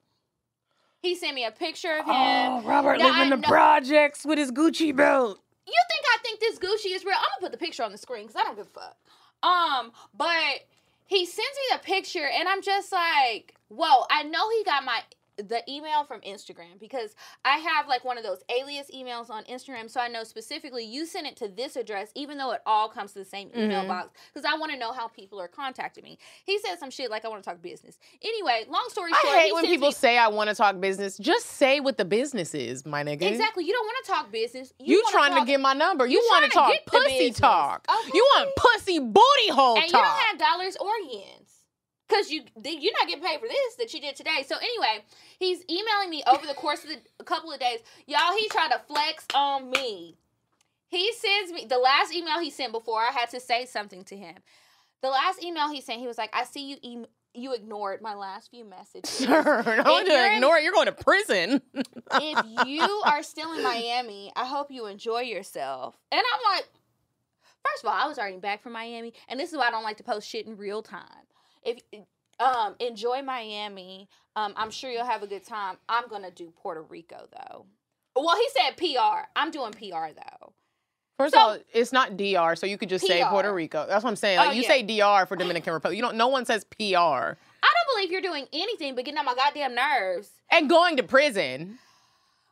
He 1.05 1.15
sent 1.15 1.35
me 1.35 1.45
a 1.45 1.51
picture 1.51 1.93
of 1.93 2.07
him. 2.07 2.15
Oh, 2.15 2.63
Robert 2.65 2.99
Now, 2.99 3.09
living 3.09 3.21
I 3.21 3.29
the 3.29 3.37
know- 3.37 3.47
projects 3.49 4.25
with 4.25 4.39
his 4.39 4.51
Gucci 4.51 4.97
belt. 4.97 5.39
You 5.67 5.75
think 5.91 6.05
I 6.15 6.19
think 6.23 6.41
this 6.41 6.59
Gucci 6.59 6.95
is 6.97 7.05
real? 7.05 7.15
I'm 7.15 7.25
gonna 7.41 7.51
put 7.51 7.53
the 7.53 7.59
picture 7.59 7.83
on 7.83 7.93
the 7.93 7.99
screen 7.99 8.27
because 8.27 8.37
I 8.41 8.45
don't 8.45 8.57
give 8.57 8.67
a 8.67 8.71
fuck. 8.71 8.97
Um, 9.43 9.93
but 10.15 10.67
he 11.07 11.27
sends 11.27 11.39
me 11.39 11.77
the 11.77 11.79
picture 11.81 12.27
and 12.27 12.49
I'm 12.49 12.63
just 12.63 12.91
like, 12.91 13.55
whoa, 13.69 14.05
I 14.11 14.23
know 14.23 14.49
he 14.51 14.65
got 14.65 14.83
my 14.85 15.01
the 15.37 15.63
email 15.69 16.05
from 16.05 16.21
Instagram 16.21 16.79
because 16.79 17.15
I 17.45 17.57
have 17.59 17.89
like 17.89 18.05
one 18.05 18.19
of 18.19 18.25
those 18.25 18.39
alias 18.49 18.89
emails 18.95 19.31
on 19.31 19.43
Instagram, 19.45 19.91
so 19.91 20.01
I 20.01 20.09
know 20.09 20.23
specifically 20.25 20.85
you 20.85 21.07
sent 21.07 21.27
it 21.27 21.37
to 21.39 21.49
this 21.49 21.75
address, 21.77 22.11
even 22.15 22.39
though 22.39 22.53
it 22.53 22.61
all 22.67 22.89
comes 22.89 23.13
to 23.15 23.19
the 23.19 23.25
same 23.25 23.51
email 23.57 23.83
Mhm. 23.83 23.89
box, 23.89 24.11
because 24.33 24.45
I 24.49 24.57
want 24.57 24.71
to 24.73 24.79
know 24.79 24.93
how 24.93 25.09
people 25.09 25.41
are 25.41 25.49
contacting 25.49 26.05
me. 26.05 26.19
He 26.45 26.59
said 26.61 26.79
some 26.79 26.91
shit 26.91 27.11
like 27.11 27.25
I 27.25 27.29
want 27.29 27.43
to 27.43 27.51
talk 27.51 27.61
business. 27.61 27.99
Anyway, 28.23 28.65
long 28.69 28.87
story 28.91 29.11
I 29.13 29.21
short, 29.23 29.35
hate 29.39 29.47
he 29.47 29.53
when 29.53 29.65
people 29.67 29.89
me- 29.89 29.95
say 29.95 30.17
I 30.19 30.29
want 30.29 30.51
to 30.51 30.55
talk 30.55 30.79
business. 30.81 31.19
Just 31.19 31.47
say 31.47 31.81
what 31.81 31.99
the 31.99 32.05
business 32.05 32.55
is, 32.55 32.87
my 32.87 33.03
nigga. 33.03 33.23
exactly. 33.23 33.65
You 33.65 33.73
don't 33.73 33.87
want 33.87 34.05
to 34.07 34.13
talk 34.13 34.31
business. 34.31 34.73
You, 34.79 35.03
wanna 35.05 35.13
trying 35.31 35.41
to 35.41 35.47
get 35.51 35.61
my 35.61 35.73
number. 35.73 36.07
You, 36.07 36.21
you 36.21 36.29
want 36.31 36.45
to 36.45 36.51
talk 36.51 36.69
to 36.71 36.75
get 36.75 36.85
the 36.87 36.91
pussy 36.93 37.31
talk. 37.33 37.85
Okay. 37.89 38.11
You 38.15 38.29
want 38.37 38.51
pussy 38.57 38.99
booty 39.01 39.49
hole 39.51 39.77
and 39.77 39.85
you 39.87 39.91
don't 39.93 40.05
have 40.05 40.39
dollars 40.39 40.77
or 40.81 40.93
yens. 41.13 41.44
Cause 42.09 42.31
you 42.31 42.43
you're 42.63 42.93
not 42.93 43.09
getting 43.09 43.25
paid 43.25 43.41
for 43.41 43.49
this 43.49 43.77
that 43.79 43.95
you 43.95 44.01
did 44.01 44.15
today. 44.15 44.45
So 44.47 44.57
anyway, 44.57 45.05
he's 45.39 45.65
emailing 45.71 46.11
me 46.11 46.23
over 46.27 46.47
the 46.47 46.53
course 46.53 46.83
of 46.85 46.91
the, 46.91 46.99
a 47.19 47.25
couple 47.25 47.51
of 47.51 47.59
days. 47.59 47.81
Y'all, 48.07 48.37
he 48.39 48.47
tried 48.49 48.73
to 48.73 48.81
flex 48.87 49.25
on 49.35 49.71
me. 49.71 50.17
He 50.89 51.13
sends 51.13 51.53
me 51.53 51.65
the 51.65 51.79
last 51.79 52.13
email 52.15 52.41
he 52.41 52.51
sent 52.51 52.73
before 52.73 53.01
I 53.01 53.11
had 53.11 53.31
to 53.31 53.41
say 53.41 53.65
something 53.65 54.05
to 54.05 54.17
him. 54.17 54.37
The 55.01 55.09
last 55.09 55.43
email 55.43 55.71
he 55.71 55.81
sent, 55.81 56.01
he 56.01 56.07
was 56.07 56.19
like, 56.19 56.31
"I 56.35 56.45
see 56.45 56.69
you 56.71 56.77
em- 56.85 57.07
you 57.33 57.55
ignored 57.55 58.01
my 58.03 58.15
last 58.15 58.51
few 58.51 58.65
messages. 58.65 59.11
Sir, 59.11 59.83
don't 59.83 60.07
to 60.07 60.35
ignore 60.35 60.59
it. 60.59 60.63
You're 60.63 60.73
going 60.73 60.87
to 60.87 60.93
prison. 60.93 61.63
if 62.13 62.67
you 62.67 63.03
are 63.07 63.23
still 63.23 63.55
in 63.55 63.63
Miami, 63.63 64.31
I 64.37 64.45
hope 64.45 64.71
you 64.71 64.87
enjoy 64.87 65.23
yourself." 65.23 65.99
And 66.13 66.21
I'm 66.21 66.57
like, 66.57 66.69
first 67.67 67.83
of 67.83 67.89
all, 67.89 67.95
I 67.95 68.07
was 68.07 68.19
already 68.19 68.39
back 68.39 68.63
from 68.63 68.73
Miami, 68.73 69.15
and 69.29 69.41
this 69.41 69.53
is 69.53 69.59
why 69.59 69.69
I 69.69 69.71
don't 69.71 69.85
like 69.85 69.97
to 69.97 70.05
post 70.05 70.29
shit 70.29 70.47
in 70.47 70.57
real 70.57 70.83
time. 70.83 71.25
If 71.65 71.81
um 72.41 72.75
enjoy 72.81 73.23
Miami, 73.23 74.09
um 74.37 74.55
I'm 74.57 74.71
sure 74.71 74.91
you'll 74.91 75.05
have 75.05 75.23
a 75.23 75.27
good 75.27 75.45
time. 75.47 75.77
I'm 75.89 76.09
gonna 76.09 76.31
do 76.31 76.53
Puerto 76.63 76.83
Rico 76.83 77.29
though. 77.33 77.67
Well, 78.17 78.37
he 78.37 78.49
said 78.57 78.77
PR. 78.77 79.27
I'm 79.37 79.51
doing 79.51 79.73
PR 79.73 80.09
though. 80.15 80.53
First 81.17 81.35
So- 81.35 81.41
of 81.41 81.47
all, 81.47 81.59
it's 81.73 81.93
not 81.93 82.17
DR, 82.17 82.57
so 82.57 82.67
you 82.67 82.77
could 82.77 82.89
just 82.89 83.07
say 83.07 83.23
Puerto 83.25 83.53
Rico. 83.55 83.87
That's 83.89 84.03
what 84.03 84.11
I'm 84.11 84.17
saying. 84.17 84.39
Like 84.39 84.49
Oh, 84.49 84.53
you 84.53 84.63
yeah. 84.63 84.69
say 84.69 84.83
DR 84.83 85.27
for 85.27 85.37
Dominican 85.37 85.73
Republic. 85.73 85.97
You 85.97 86.03
don't. 86.03 86.17
No 86.17 86.27
one 86.29 86.45
says 86.45 86.65
PR. 86.65 86.77
I 86.87 87.71
don't 87.73 87.97
believe 87.97 88.11
you're 88.11 88.21
doing 88.21 88.47
anything 88.53 88.95
but 88.97 89.05
getting 89.05 89.19
on 89.19 89.25
my 89.25 89.35
goddamn 89.35 89.75
nerves. 89.75 90.31
And 90.51 90.69
going 90.69 90.97
to 90.97 91.03
prison. 91.05 91.79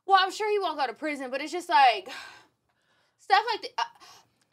Well, 0.07 0.19
I'm 0.21 0.31
sure 0.33 0.50
he 0.50 0.59
won't 0.59 0.78
go 0.78 0.87
to 0.87 0.92
prison, 0.95 1.31
but 1.31 1.40
it's 1.40 1.52
just 1.52 1.69
like 1.69 2.09
stuff 3.19 3.45
like 3.52 3.62
that. 3.76 3.87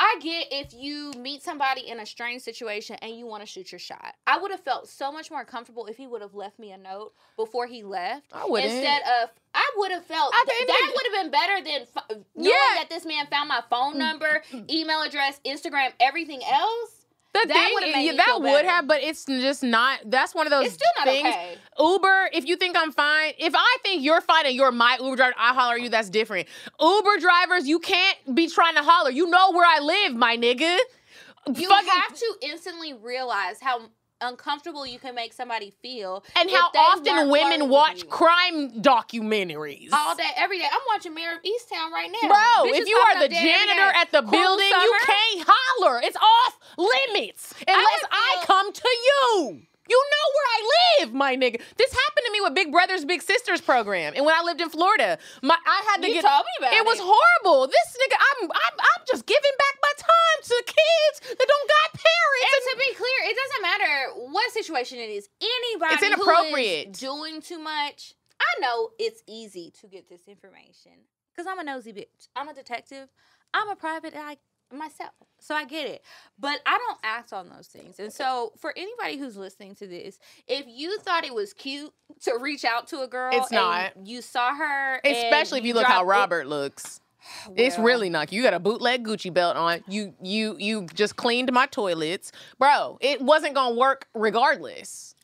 I 0.02 0.18
get 0.22 0.48
if 0.50 0.74
you 0.74 1.12
meet 1.18 1.44
somebody 1.44 1.82
in 1.88 2.00
a 2.00 2.06
strange 2.06 2.42
situation 2.42 2.96
and 3.02 3.18
you 3.18 3.26
want 3.26 3.42
to 3.44 3.46
shoot 3.46 3.70
your 3.72 3.80
shot. 3.80 4.16
I 4.26 4.40
would 4.40 4.50
have 4.50 4.62
felt 4.62 4.88
so 4.88 5.12
much 5.12 5.30
more 5.30 5.44
comfortable 5.44 5.88
if 5.88 5.98
he 5.98 6.08
would 6.08 6.22
have 6.22 6.34
left 6.34 6.58
me 6.58 6.72
a 6.72 6.78
note 6.78 7.12
before 7.36 7.68
he 7.68 7.84
left. 7.84 8.28
I 8.32 8.46
wouldn't. 8.48 8.72
Instead 8.72 9.02
of, 9.22 9.30
I 9.54 9.70
would 9.78 9.92
have 9.92 10.06
felt 10.06 10.34
th- 10.46 10.68
that 10.68 10.92
would 10.96 11.06
have 11.14 11.24
been 11.24 11.32
better 11.32 11.64
than 11.64 11.82
f- 11.82 12.06
knowing 12.34 12.50
Yeah. 12.50 12.76
that 12.78 12.88
this 12.90 13.06
man 13.06 13.28
found 13.28 13.50
my 13.50 13.62
phone 13.70 13.98
number, 13.98 14.42
email 14.70 15.02
address, 15.02 15.42
Instagram, 15.46 15.92
everything 16.00 16.42
else. 16.50 16.99
The 17.32 17.46
That 17.48 17.54
thing, 17.80 17.90
eh, 17.90 17.96
made 17.96 18.06
yeah, 18.06 18.12
that 18.26 18.42
would 18.42 18.66
have, 18.66 18.88
but 18.88 19.04
it's 19.04 19.24
just 19.26 19.62
not. 19.62 20.00
That's 20.06 20.34
one 20.34 20.48
of 20.48 20.52
those 20.52 20.66
It's 20.66 20.74
still 20.74 20.90
not 20.98 21.06
things. 21.06 21.28
okay. 21.28 21.56
Uber, 21.78 22.30
if 22.34 22.48
you 22.48 22.56
think 22.56 22.76
I'm 22.76 22.92
fine, 22.92 23.34
if 23.38 23.54
I 23.56 23.78
think 23.84 24.04
you're 24.04 24.20
fine 24.22 24.48
and 24.48 24.56
you're 24.56 24.72
my 24.72 24.98
Uber 25.00 25.16
driver, 25.16 25.36
I 25.38 25.54
holler 25.54 25.76
at 25.76 25.82
you. 25.82 25.90
That's 25.90 26.10
different. 26.10 26.48
Uber 26.82 27.18
drivers, 27.20 27.68
you 27.68 27.78
can't 27.80 28.18
be 28.34 28.50
trying 28.50 28.76
to 28.76 28.82
holler. 28.82 29.12
You 29.12 29.30
know 29.30 29.52
where 29.52 29.66
I 29.68 29.80
live, 29.80 30.16
my 30.16 30.38
nigga. 30.38 30.78
You 31.56 31.68
Fucking- 31.70 31.88
have 31.90 32.18
to 32.18 32.36
instantly 32.42 32.94
realize 32.94 33.58
how 33.62 33.82
uncomfortable 34.22 34.86
you 34.86 35.00
can 35.00 35.16
make 35.16 35.34
somebody 35.34 35.74
feel, 35.82 36.24
and 36.36 36.50
how 36.50 36.70
often 36.76 37.30
women 37.30 37.70
watch 37.70 38.08
crime 38.10 38.82
documentaries. 38.82 39.90
all 39.94 40.16
day, 40.16 40.30
every 40.38 40.60
day. 40.60 40.66
I'm 40.72 40.80
watching 40.88 41.14
Mare 41.14 41.36
of 41.36 41.42
Easttown 41.44 41.92
right 41.92 42.10
now, 42.22 42.28
Bro, 42.28 42.72
Bitches 42.72 42.82
if 42.82 42.88
you 42.90 42.96
are 42.98 43.20
the 43.20 43.26
up 43.26 43.32
dead 43.32 43.38
every 43.46 43.50
janitor 43.76 43.98
at 43.98 44.12
the 44.12 44.22
Cruel 44.22 44.32
building, 44.32 44.68
you 44.68 44.98
can't 45.06 45.48
holler. 45.50 46.02
It's 46.04 46.18
off 46.18 46.60
limits 46.78 47.54
unless 47.68 48.04
I, 48.12 48.36
feel- 48.38 48.46
come 48.48 48.74
to 48.74 48.88
you. 48.90 49.62
You 49.90 49.98
know 49.98 50.26
where 50.36 50.46
I 50.54 50.60
live, 51.02 51.14
my 51.16 51.36
nigga. 51.36 51.60
This 51.78 51.90
happened 51.92 52.26
to 52.28 52.32
me 52.32 52.42
with 52.42 52.54
Big 52.54 52.72
Brothers 52.72 53.06
Big 53.06 53.24
Sisters 53.24 53.60
program, 53.60 54.14
and 54.16 54.24
when 54.24 54.36
I 54.36 54.44
lived 54.44 54.62
in 54.62 54.70
Florida, 54.70 55.18
my 55.42 55.58
I 55.66 55.82
had 55.90 56.02
to 56.04 56.08
You 56.08 56.22
get. 56.22 56.30
told 56.30 56.46
me 56.46 56.52
about 56.68 56.74
it 56.74 56.78
it 56.78 56.86
was 56.86 57.00
horrible. 57.02 57.66
This 57.66 57.98
nigga, 57.98 58.14
I'm 58.22 58.52
I'm 58.52 58.76
I'm 58.78 59.02
just 59.10 59.26
giving 59.26 59.52
back 59.58 59.79
time 60.00 60.40
to 60.44 60.64
kids 60.66 61.36
that 61.38 61.48
don't 61.48 61.70
got 61.70 61.94
parents. 61.94 62.56
And 62.56 62.64
to 62.72 62.86
be 62.88 62.94
clear, 62.96 63.30
it 63.32 63.36
doesn't 63.38 63.62
matter 63.62 64.32
what 64.32 64.52
situation 64.52 64.98
it 65.00 65.10
is. 65.10 65.30
Anybody 65.42 65.94
It's 65.96 66.04
inappropriate. 66.04 66.86
who 66.86 66.92
is 66.92 67.00
doing 67.00 67.42
too 67.42 67.60
much, 67.60 68.14
I 68.40 68.60
know 68.62 68.90
it's 68.98 69.22
easy 69.28 69.72
to 69.82 69.88
get 69.88 70.10
this 70.10 70.28
information 70.28 70.94
because 71.34 71.48
I'm 71.48 71.60
a 71.60 71.64
nosy 71.64 71.94
bitch. 71.94 72.28
I'm 72.36 72.48
a 72.50 72.54
detective. 72.54 73.10
I'm 73.54 73.70
a 73.70 73.76
private 73.76 74.14
eye 74.16 74.38
myself, 74.72 75.14
so 75.40 75.56
I 75.56 75.66
get 75.66 75.88
it. 75.88 76.04
But 76.38 76.60
I 76.66 76.78
don't 76.78 77.00
act 77.04 77.34
on 77.34 77.50
those 77.50 77.66
things. 77.68 78.00
And 78.00 78.14
so, 78.14 78.54
for 78.60 78.72
anybody 78.78 79.18
who's 79.18 79.36
listening 79.36 79.74
to 79.76 79.88
this, 79.88 80.20
if 80.48 80.66
you 80.68 81.00
thought 81.00 81.26
it 81.26 81.34
was 81.34 81.54
cute 81.54 81.92
to 82.22 82.38
reach 82.40 82.64
out 82.64 82.88
to 82.90 83.02
a 83.02 83.08
girl, 83.08 83.32
It's 83.34 83.52
and 83.52 83.56
not. 83.60 83.94
You 84.08 84.22
saw 84.22 84.54
her, 84.54 85.02
and 85.04 85.16
Especially 85.18 85.58
if 85.60 85.66
you 85.66 85.74
look 85.74 85.88
how 85.88 86.04
Robert 86.04 86.42
it- 86.42 86.48
Robert 86.48 86.48
looks. 87.48 87.60
It's 87.62 87.80
really 87.80 88.10
not. 88.10 88.32
You 88.32 88.44
got 88.44 88.54
a 88.54 88.60
bootleg 88.60 89.06
Gucci 89.06 89.34
belt 89.34 89.56
on. 89.58 89.84
You 89.88 90.14
you 90.22 90.56
you 90.60 90.86
just 90.94 91.16
cleaned 91.16 91.52
my 91.52 91.66
toilets, 91.68 92.32
bro. 92.58 92.98
It 93.02 93.22
wasn't 93.22 93.56
gonna 93.56 93.76
work 93.76 94.08
regardless. 94.14 95.16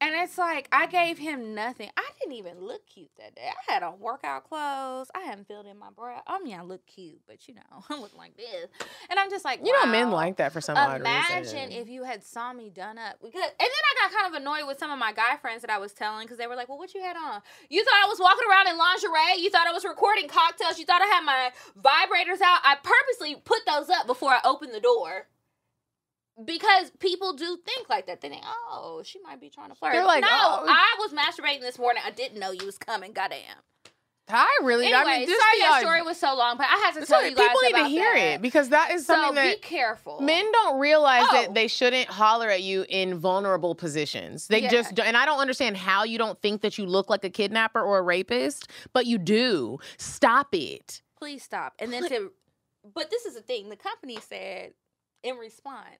And 0.00 0.14
it's 0.14 0.38
like 0.38 0.68
I 0.70 0.86
gave 0.86 1.18
him 1.18 1.54
nothing. 1.54 1.90
I 1.96 2.04
didn't 2.20 2.34
even 2.34 2.60
look 2.60 2.86
cute 2.86 3.10
that 3.18 3.34
day. 3.34 3.48
I 3.48 3.72
had 3.72 3.82
on 3.82 3.98
workout 3.98 4.48
clothes. 4.48 5.10
I 5.12 5.20
hadn't 5.20 5.48
filled 5.48 5.66
in 5.66 5.76
my 5.76 5.90
brow. 5.90 6.22
I 6.24 6.38
mean, 6.38 6.58
I 6.58 6.62
look 6.62 6.86
cute, 6.86 7.20
but 7.26 7.48
you 7.48 7.54
know, 7.54 7.62
I'm 7.90 8.00
looking 8.00 8.18
like 8.18 8.36
this. 8.36 8.68
And 9.10 9.18
I'm 9.18 9.28
just 9.28 9.44
like, 9.44 9.60
You 9.64 9.72
know, 9.72 9.86
men 9.86 10.10
like 10.10 10.36
that 10.36 10.52
for 10.52 10.60
some 10.60 10.76
odd 10.76 11.00
reason. 11.00 11.06
Imagine 11.06 11.72
if 11.72 11.88
you 11.88 12.04
had 12.04 12.22
saw 12.22 12.52
me 12.52 12.70
done 12.70 12.96
up. 12.96 13.16
Because, 13.20 13.42
and 13.42 13.58
then 13.58 13.68
I 13.68 14.08
got 14.08 14.12
kind 14.16 14.34
of 14.34 14.40
annoyed 14.40 14.68
with 14.68 14.78
some 14.78 14.92
of 14.92 14.98
my 14.98 15.12
guy 15.12 15.36
friends 15.40 15.62
that 15.62 15.70
I 15.70 15.78
was 15.78 15.92
telling 15.92 16.26
because 16.26 16.38
they 16.38 16.46
were 16.46 16.56
like, 16.56 16.68
"Well, 16.68 16.78
what 16.78 16.94
you 16.94 17.00
had 17.00 17.16
on? 17.16 17.42
You 17.68 17.84
thought 17.84 18.00
I 18.04 18.08
was 18.08 18.20
walking 18.20 18.46
around 18.48 18.68
in 18.68 18.78
lingerie? 18.78 19.42
You 19.42 19.50
thought 19.50 19.66
I 19.66 19.72
was 19.72 19.84
recording 19.84 20.28
cocktails? 20.28 20.78
You 20.78 20.84
thought 20.84 21.02
I 21.02 21.06
had 21.06 21.24
my 21.24 21.50
vibrators 21.76 22.40
out? 22.40 22.60
I 22.62 22.76
purposely 22.82 23.34
put 23.44 23.66
those 23.66 23.88
up 23.90 24.06
before 24.06 24.30
I 24.30 24.40
opened 24.44 24.72
the 24.74 24.80
door." 24.80 25.26
Because 26.44 26.90
people 27.00 27.32
do 27.32 27.58
think 27.64 27.88
like 27.88 28.06
that. 28.06 28.20
They 28.20 28.28
think, 28.28 28.42
oh, 28.46 29.02
she 29.04 29.18
might 29.20 29.40
be 29.40 29.50
trying 29.50 29.70
to 29.70 29.74
flirt. 29.74 29.92
They're 29.92 30.04
like, 30.04 30.22
no, 30.22 30.28
oh. 30.30 30.66
I 30.68 30.96
was 31.00 31.12
masturbating 31.12 31.60
this 31.60 31.78
morning. 31.78 32.02
I 32.06 32.10
didn't 32.10 32.38
know 32.38 32.50
you 32.52 32.64
was 32.66 32.78
coming. 32.78 33.12
Goddamn. 33.12 33.40
I 34.30 34.58
really, 34.62 34.84
Anyway, 34.84 35.00
I 35.00 35.18
mean, 35.20 35.26
just 35.26 35.40
sorry 35.40 35.58
that 35.60 35.80
story 35.80 36.02
was 36.02 36.18
so 36.20 36.36
long, 36.36 36.58
but 36.58 36.66
I 36.66 36.76
had 36.84 37.00
to 37.00 37.06
tell 37.06 37.24
you 37.26 37.34
guys 37.34 37.48
people 37.48 37.60
need 37.62 37.82
to 37.84 37.88
hear 37.88 38.12
that. 38.14 38.20
it 38.34 38.42
because 38.42 38.68
that 38.68 38.90
is 38.90 39.06
something 39.06 39.30
So 39.30 39.34
something 39.36 39.54
be 39.54 39.60
careful. 39.62 40.20
men 40.20 40.44
don't 40.52 40.78
realize 40.78 41.24
Oh. 41.30 41.32
that 41.32 41.54
they 41.54 41.66
shouldn't 41.66 42.10
holler 42.10 42.50
at 42.50 42.60
you 42.62 42.84
in 42.90 43.18
vulnerable 43.18 43.74
positions. 43.74 44.46
They 44.46 44.60
Yeah. 44.60 44.68
just 44.68 44.94
don't, 44.94 45.06
and 45.06 45.16
I 45.16 45.24
don't 45.24 45.38
understand 45.40 45.78
how 45.78 46.04
you 46.04 46.18
don't 46.18 46.38
think 46.42 46.60
that 46.60 46.76
you 46.76 46.84
look 46.84 47.08
like 47.08 47.24
a 47.24 47.30
kidnapper 47.30 47.80
or 47.80 48.00
a 48.00 48.02
rapist, 48.02 48.68
but 48.92 49.06
you 49.06 49.16
do. 49.16 49.78
Stop 49.96 50.54
it. 50.54 51.00
please 51.16 51.42
stop. 51.42 51.72
And 51.78 51.90
then 51.90 52.06
to, 52.10 52.30
but 52.94 53.10
this 53.10 53.24
is 53.24 53.34
the 53.34 53.40
thing. 53.40 53.70
The 53.70 53.76
company 53.76 54.18
said 54.20 54.74
in 55.22 55.36
response, 55.36 55.96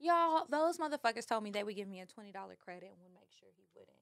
y'all, 0.00 0.44
those 0.50 0.78
motherfuckers 0.78 1.26
told 1.26 1.42
me 1.44 1.50
they 1.50 1.64
would 1.64 1.76
give 1.76 1.88
me 1.88 2.00
a 2.00 2.06
twenty 2.06 2.32
dollar 2.32 2.56
credit 2.56 2.90
and 2.92 3.02
would 3.02 3.14
make 3.14 3.30
sure 3.38 3.48
he 3.56 3.64
wouldn't 3.74 3.96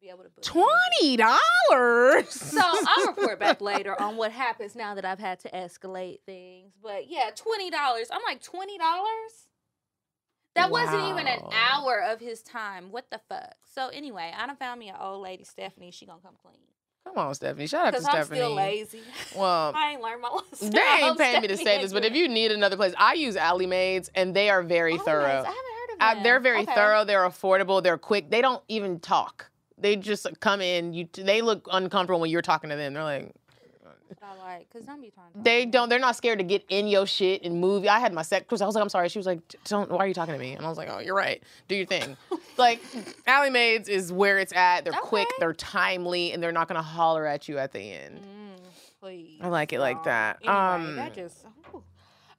be 0.00 0.08
able 0.08 0.24
to 0.24 0.30
book. 0.30 0.42
Twenty 0.42 1.16
dollars. 1.16 2.30
So 2.30 2.60
I'll 2.62 3.06
report 3.06 3.38
back 3.40 3.60
later 3.60 4.00
on 4.00 4.16
what 4.16 4.32
happens 4.32 4.74
now 4.74 4.94
that 4.94 5.04
I've 5.04 5.18
had 5.18 5.40
to 5.40 5.50
escalate 5.50 6.20
things. 6.26 6.72
But 6.82 7.08
yeah, 7.10 7.30
twenty 7.34 7.70
dollars. 7.70 8.08
I'm 8.12 8.22
like 8.26 8.42
twenty 8.42 8.78
dollars. 8.78 9.48
That 10.54 10.70
wasn't 10.70 11.02
even 11.02 11.26
an 11.26 11.40
hour 11.52 12.02
of 12.02 12.18
his 12.18 12.40
time. 12.40 12.90
What 12.90 13.10
the 13.10 13.20
fuck? 13.28 13.56
So 13.74 13.88
anyway, 13.88 14.32
I 14.34 14.46
done 14.46 14.56
found 14.56 14.80
me 14.80 14.88
an 14.88 14.96
old 14.98 15.22
lady, 15.22 15.44
Stephanie. 15.44 15.90
She 15.90 16.06
gonna 16.06 16.22
come 16.22 16.36
clean 16.42 16.56
Come 17.06 17.18
on, 17.18 17.34
Stephanie. 17.34 17.66
Shout 17.66 17.86
out 17.86 17.90
to 17.92 17.92
because 17.92 18.04
I'm 18.06 18.12
Stephanie. 18.24 18.40
still 18.40 18.54
lazy. 18.54 19.00
Well, 19.34 19.72
I 19.76 19.92
ain't 19.92 20.02
learned 20.02 20.22
my 20.22 20.28
lesson. 20.50 20.70
they 20.70 20.80
ain't 21.02 21.16
paying 21.18 21.40
me 21.42 21.48
to 21.48 21.56
say 21.56 21.80
this, 21.80 21.92
but 21.92 22.04
if 22.04 22.14
you 22.14 22.28
need 22.28 22.50
another 22.50 22.76
place, 22.76 22.92
I 22.98 23.14
use 23.14 23.36
Alley 23.36 23.66
Maids, 23.66 24.10
and 24.14 24.34
they 24.34 24.50
are 24.50 24.62
very 24.62 24.98
thorough. 24.98 25.24
I 25.24 25.28
haven't 25.36 25.46
heard 25.46 25.92
of 25.92 26.14
them. 26.16 26.22
they're 26.24 26.40
very 26.40 26.62
Okay. 26.62 26.74
thorough. 26.74 27.04
They're 27.04 27.22
affordable. 27.26 27.82
They're 27.82 27.96
quick. 27.96 28.28
They 28.30 28.42
don't 28.42 28.62
even 28.68 28.98
talk. 29.00 29.50
They 29.78 29.94
just 29.96 30.26
come 30.40 30.60
in. 30.60 30.92
You. 30.94 31.08
They 31.12 31.42
look 31.42 31.68
uncomfortable 31.72 32.20
when 32.20 32.30
you're 32.30 32.42
talking 32.42 32.70
to 32.70 32.76
them. 32.76 32.94
They're 32.94 33.02
like, 33.04 33.22
I 33.24 33.45
like 34.42 34.68
because 34.70 34.86
don't 34.86 35.00
be 35.00 35.10
trying 35.10 35.26
they 35.34 35.66
don't. 35.66 35.88
They're 35.88 35.98
not 35.98 36.16
scared 36.16 36.38
to 36.38 36.44
get 36.44 36.64
in 36.68 36.86
your 36.86 37.06
shit 37.06 37.42
and 37.44 37.60
move. 37.60 37.86
I 37.86 37.98
had 37.98 38.12
my 38.12 38.22
sex. 38.22 38.46
Cause 38.48 38.60
I 38.60 38.66
was 38.66 38.74
like, 38.74 38.82
I'm 38.82 38.88
sorry. 38.88 39.08
She 39.08 39.18
was 39.18 39.26
like, 39.26 39.40
don't. 39.64 39.90
Why 39.90 39.98
are 39.98 40.06
you 40.06 40.14
talking 40.14 40.34
to 40.34 40.40
me? 40.40 40.52
And 40.52 40.64
I 40.64 40.68
was 40.68 40.78
like, 40.78 40.88
oh, 40.90 40.98
you're 41.00 41.14
right. 41.14 41.42
Do 41.68 41.74
your 41.74 41.86
thing. 41.86 42.16
like, 42.58 42.80
Alley 43.26 43.50
Maids 43.50 43.88
is 43.88 44.12
where 44.12 44.38
it's 44.38 44.52
at. 44.54 44.84
They're 44.84 44.92
quick. 44.92 45.28
They're 45.38 45.52
timely, 45.52 46.32
and 46.32 46.42
they're 46.42 46.52
not 46.52 46.68
gonna 46.68 46.82
holler 46.82 47.26
at 47.26 47.48
you 47.48 47.58
at 47.58 47.72
the 47.72 47.80
end. 47.80 48.18
Mm, 48.20 48.60
please. 49.00 49.38
I 49.42 49.48
like 49.48 49.72
it 49.72 49.80
like 49.80 50.02
that. 50.04 50.38
Anyway, 50.42 50.56
Um, 50.56 50.96
that 50.96 51.14
just. 51.14 51.44
ooh. 51.74 51.82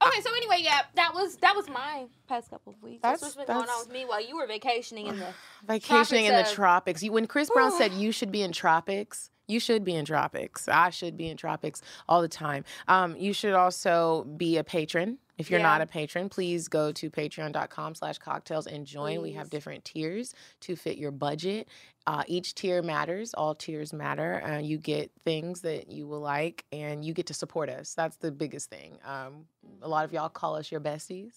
Okay, 0.00 0.20
so 0.20 0.30
anyway, 0.36 0.58
yeah, 0.60 0.82
that 0.94 1.12
was 1.12 1.36
that 1.38 1.56
was 1.56 1.68
my 1.68 2.06
past 2.28 2.50
couple 2.50 2.72
of 2.72 2.80
weeks. 2.82 3.02
That's, 3.02 3.20
That's- 3.20 3.36
what's 3.36 3.46
been 3.48 3.56
going 3.56 3.68
on 3.68 3.80
with 3.80 3.92
me 3.92 4.04
while 4.04 4.24
you 4.24 4.36
were 4.36 4.46
vacationing 4.46 5.06
in 5.08 5.18
the. 5.18 5.26
Vacationing 5.66 6.26
in 6.26 6.34
the 6.34 6.42
of- 6.42 6.50
tropics. 6.52 7.02
You, 7.02 7.10
when 7.12 7.26
Chris 7.26 7.50
Brown 7.52 7.72
said 7.78 7.92
you 7.92 8.12
should 8.12 8.30
be 8.30 8.42
in 8.42 8.52
tropics, 8.52 9.30
you 9.48 9.58
should 9.58 9.82
be 9.84 9.94
in 9.94 10.04
tropics. 10.04 10.68
I 10.68 10.90
should 10.90 11.16
be 11.16 11.28
in 11.28 11.36
tropics 11.36 11.82
all 12.08 12.22
the 12.22 12.28
time. 12.28 12.64
Um, 12.86 13.16
you 13.16 13.32
should 13.32 13.54
also 13.54 14.24
be 14.36 14.58
a 14.58 14.64
patron. 14.64 15.18
If 15.38 15.50
you're 15.50 15.60
Yeah. 15.60 15.66
not 15.66 15.80
a 15.80 15.86
patron, 15.86 16.28
please 16.28 16.66
go 16.68 16.90
to 16.92 17.10
patreon.com 17.10 17.94
slash 17.94 18.18
cocktails 18.18 18.66
and 18.66 18.84
join. 18.86 19.22
We 19.22 19.32
have 19.32 19.50
different 19.50 19.84
tiers 19.84 20.34
to 20.60 20.74
fit 20.76 20.98
your 20.98 21.12
budget. 21.12 21.68
Uh, 22.08 22.24
each 22.26 22.54
tier 22.54 22.82
matters. 22.82 23.34
All 23.34 23.54
tiers 23.54 23.92
matter. 23.92 24.42
Uh, 24.44 24.58
you 24.58 24.78
get 24.78 25.10
things 25.24 25.60
that 25.60 25.90
you 25.92 26.06
will 26.08 26.20
like 26.20 26.64
and 26.72 27.04
you 27.04 27.12
get 27.14 27.26
to 27.26 27.34
support 27.34 27.68
us. 27.68 27.94
That's 27.94 28.16
the 28.16 28.32
biggest 28.32 28.68
thing. 28.68 28.98
Um, 29.04 29.46
a 29.80 29.88
lot 29.88 30.04
of 30.04 30.12
y'all 30.12 30.28
call 30.28 30.56
us 30.56 30.72
your 30.72 30.80
besties. 30.80 31.32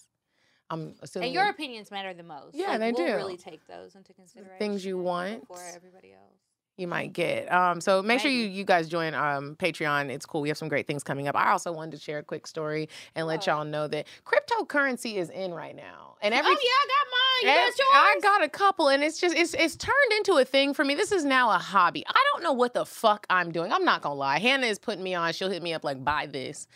I'm 0.72 0.96
assuming 1.02 1.28
And 1.28 1.34
your 1.36 1.50
opinions 1.50 1.92
matter 1.92 2.14
the 2.14 2.24
most. 2.24 2.56
Yeah, 2.56 2.70
Like, 2.70 2.80
they 2.80 2.92
we'll 2.94 3.06
do. 3.08 3.16
really 3.18 3.38
take 3.38 3.68
those 3.68 3.94
into 3.94 4.14
consideration. 4.14 4.58
things 4.58 4.84
you 4.86 4.98
want. 4.98 5.42
before 5.42 5.62
everybody 5.76 6.14
else. 6.14 6.41
You 6.78 6.88
might 6.88 7.14
get. 7.14 7.52
Um, 7.52 7.80
so 7.82 8.02
make 8.02 8.20
sure 8.20 8.32
you 8.32 8.48
you 8.48 8.64
guys 8.64 8.88
join 8.88 9.14
um 9.14 9.56
Patreon. 9.58 10.10
It's 10.10 10.26
cool. 10.26 10.42
We 10.42 10.50
have 10.50 10.58
some 10.58 10.70
great 10.70 10.88
things 10.88 11.04
coming 11.04 11.28
up. 11.28 11.36
I 11.36 11.52
also 11.52 11.72
wanted 11.72 11.92
to 11.92 11.98
share 12.00 12.18
a 12.20 12.24
quick 12.24 12.48
story 12.48 12.90
and 13.16 13.28
let 13.28 13.40
What? 13.40 13.48
y'all 13.48 13.66
know 13.66 13.88
that 13.88 14.08
cryptocurrency 14.26 15.16
is 15.16 15.30
in 15.30 15.54
right 15.54 15.76
now. 15.76 16.16
And 16.22 16.34
every 16.34 16.52
oh 16.52 16.58
yeah, 16.62 16.70
I 16.70 16.88
got 16.88 17.08
mine. 17.12 17.20
You 17.42 17.48
got 17.48 17.78
yours. 17.78 17.90
I 17.94 18.20
got 18.22 18.44
a 18.44 18.50
couple, 18.50 18.90
and 18.90 19.04
it's 19.04 19.20
just 19.20 19.36
it's 19.36 19.54
it's 19.54 19.76
turned 19.76 19.96
into 20.18 20.34
a 20.34 20.46
thing 20.46 20.74
for 20.74 20.84
me. 20.86 20.96
This 20.96 21.12
is 21.12 21.24
now 21.26 21.50
a 21.52 21.58
hobby. 21.58 22.04
I 22.08 22.24
don't 22.34 22.44
know 22.44 22.54
what 22.54 22.74
the 22.74 22.86
fuck 22.86 23.26
I'm 23.30 23.52
doing. 23.52 23.72
I'm 23.72 23.86
not 23.86 24.02
gonna 24.02 24.16
lie. 24.16 24.40
Hannah 24.40 24.68
is 24.68 24.80
putting 24.80 25.04
me 25.04 25.14
on. 25.16 25.34
She'll 25.34 25.50
hit 25.50 25.64
me 25.64 25.74
up 25.74 25.84
like 25.84 26.04
buy 26.04 26.28
this, 26.28 26.68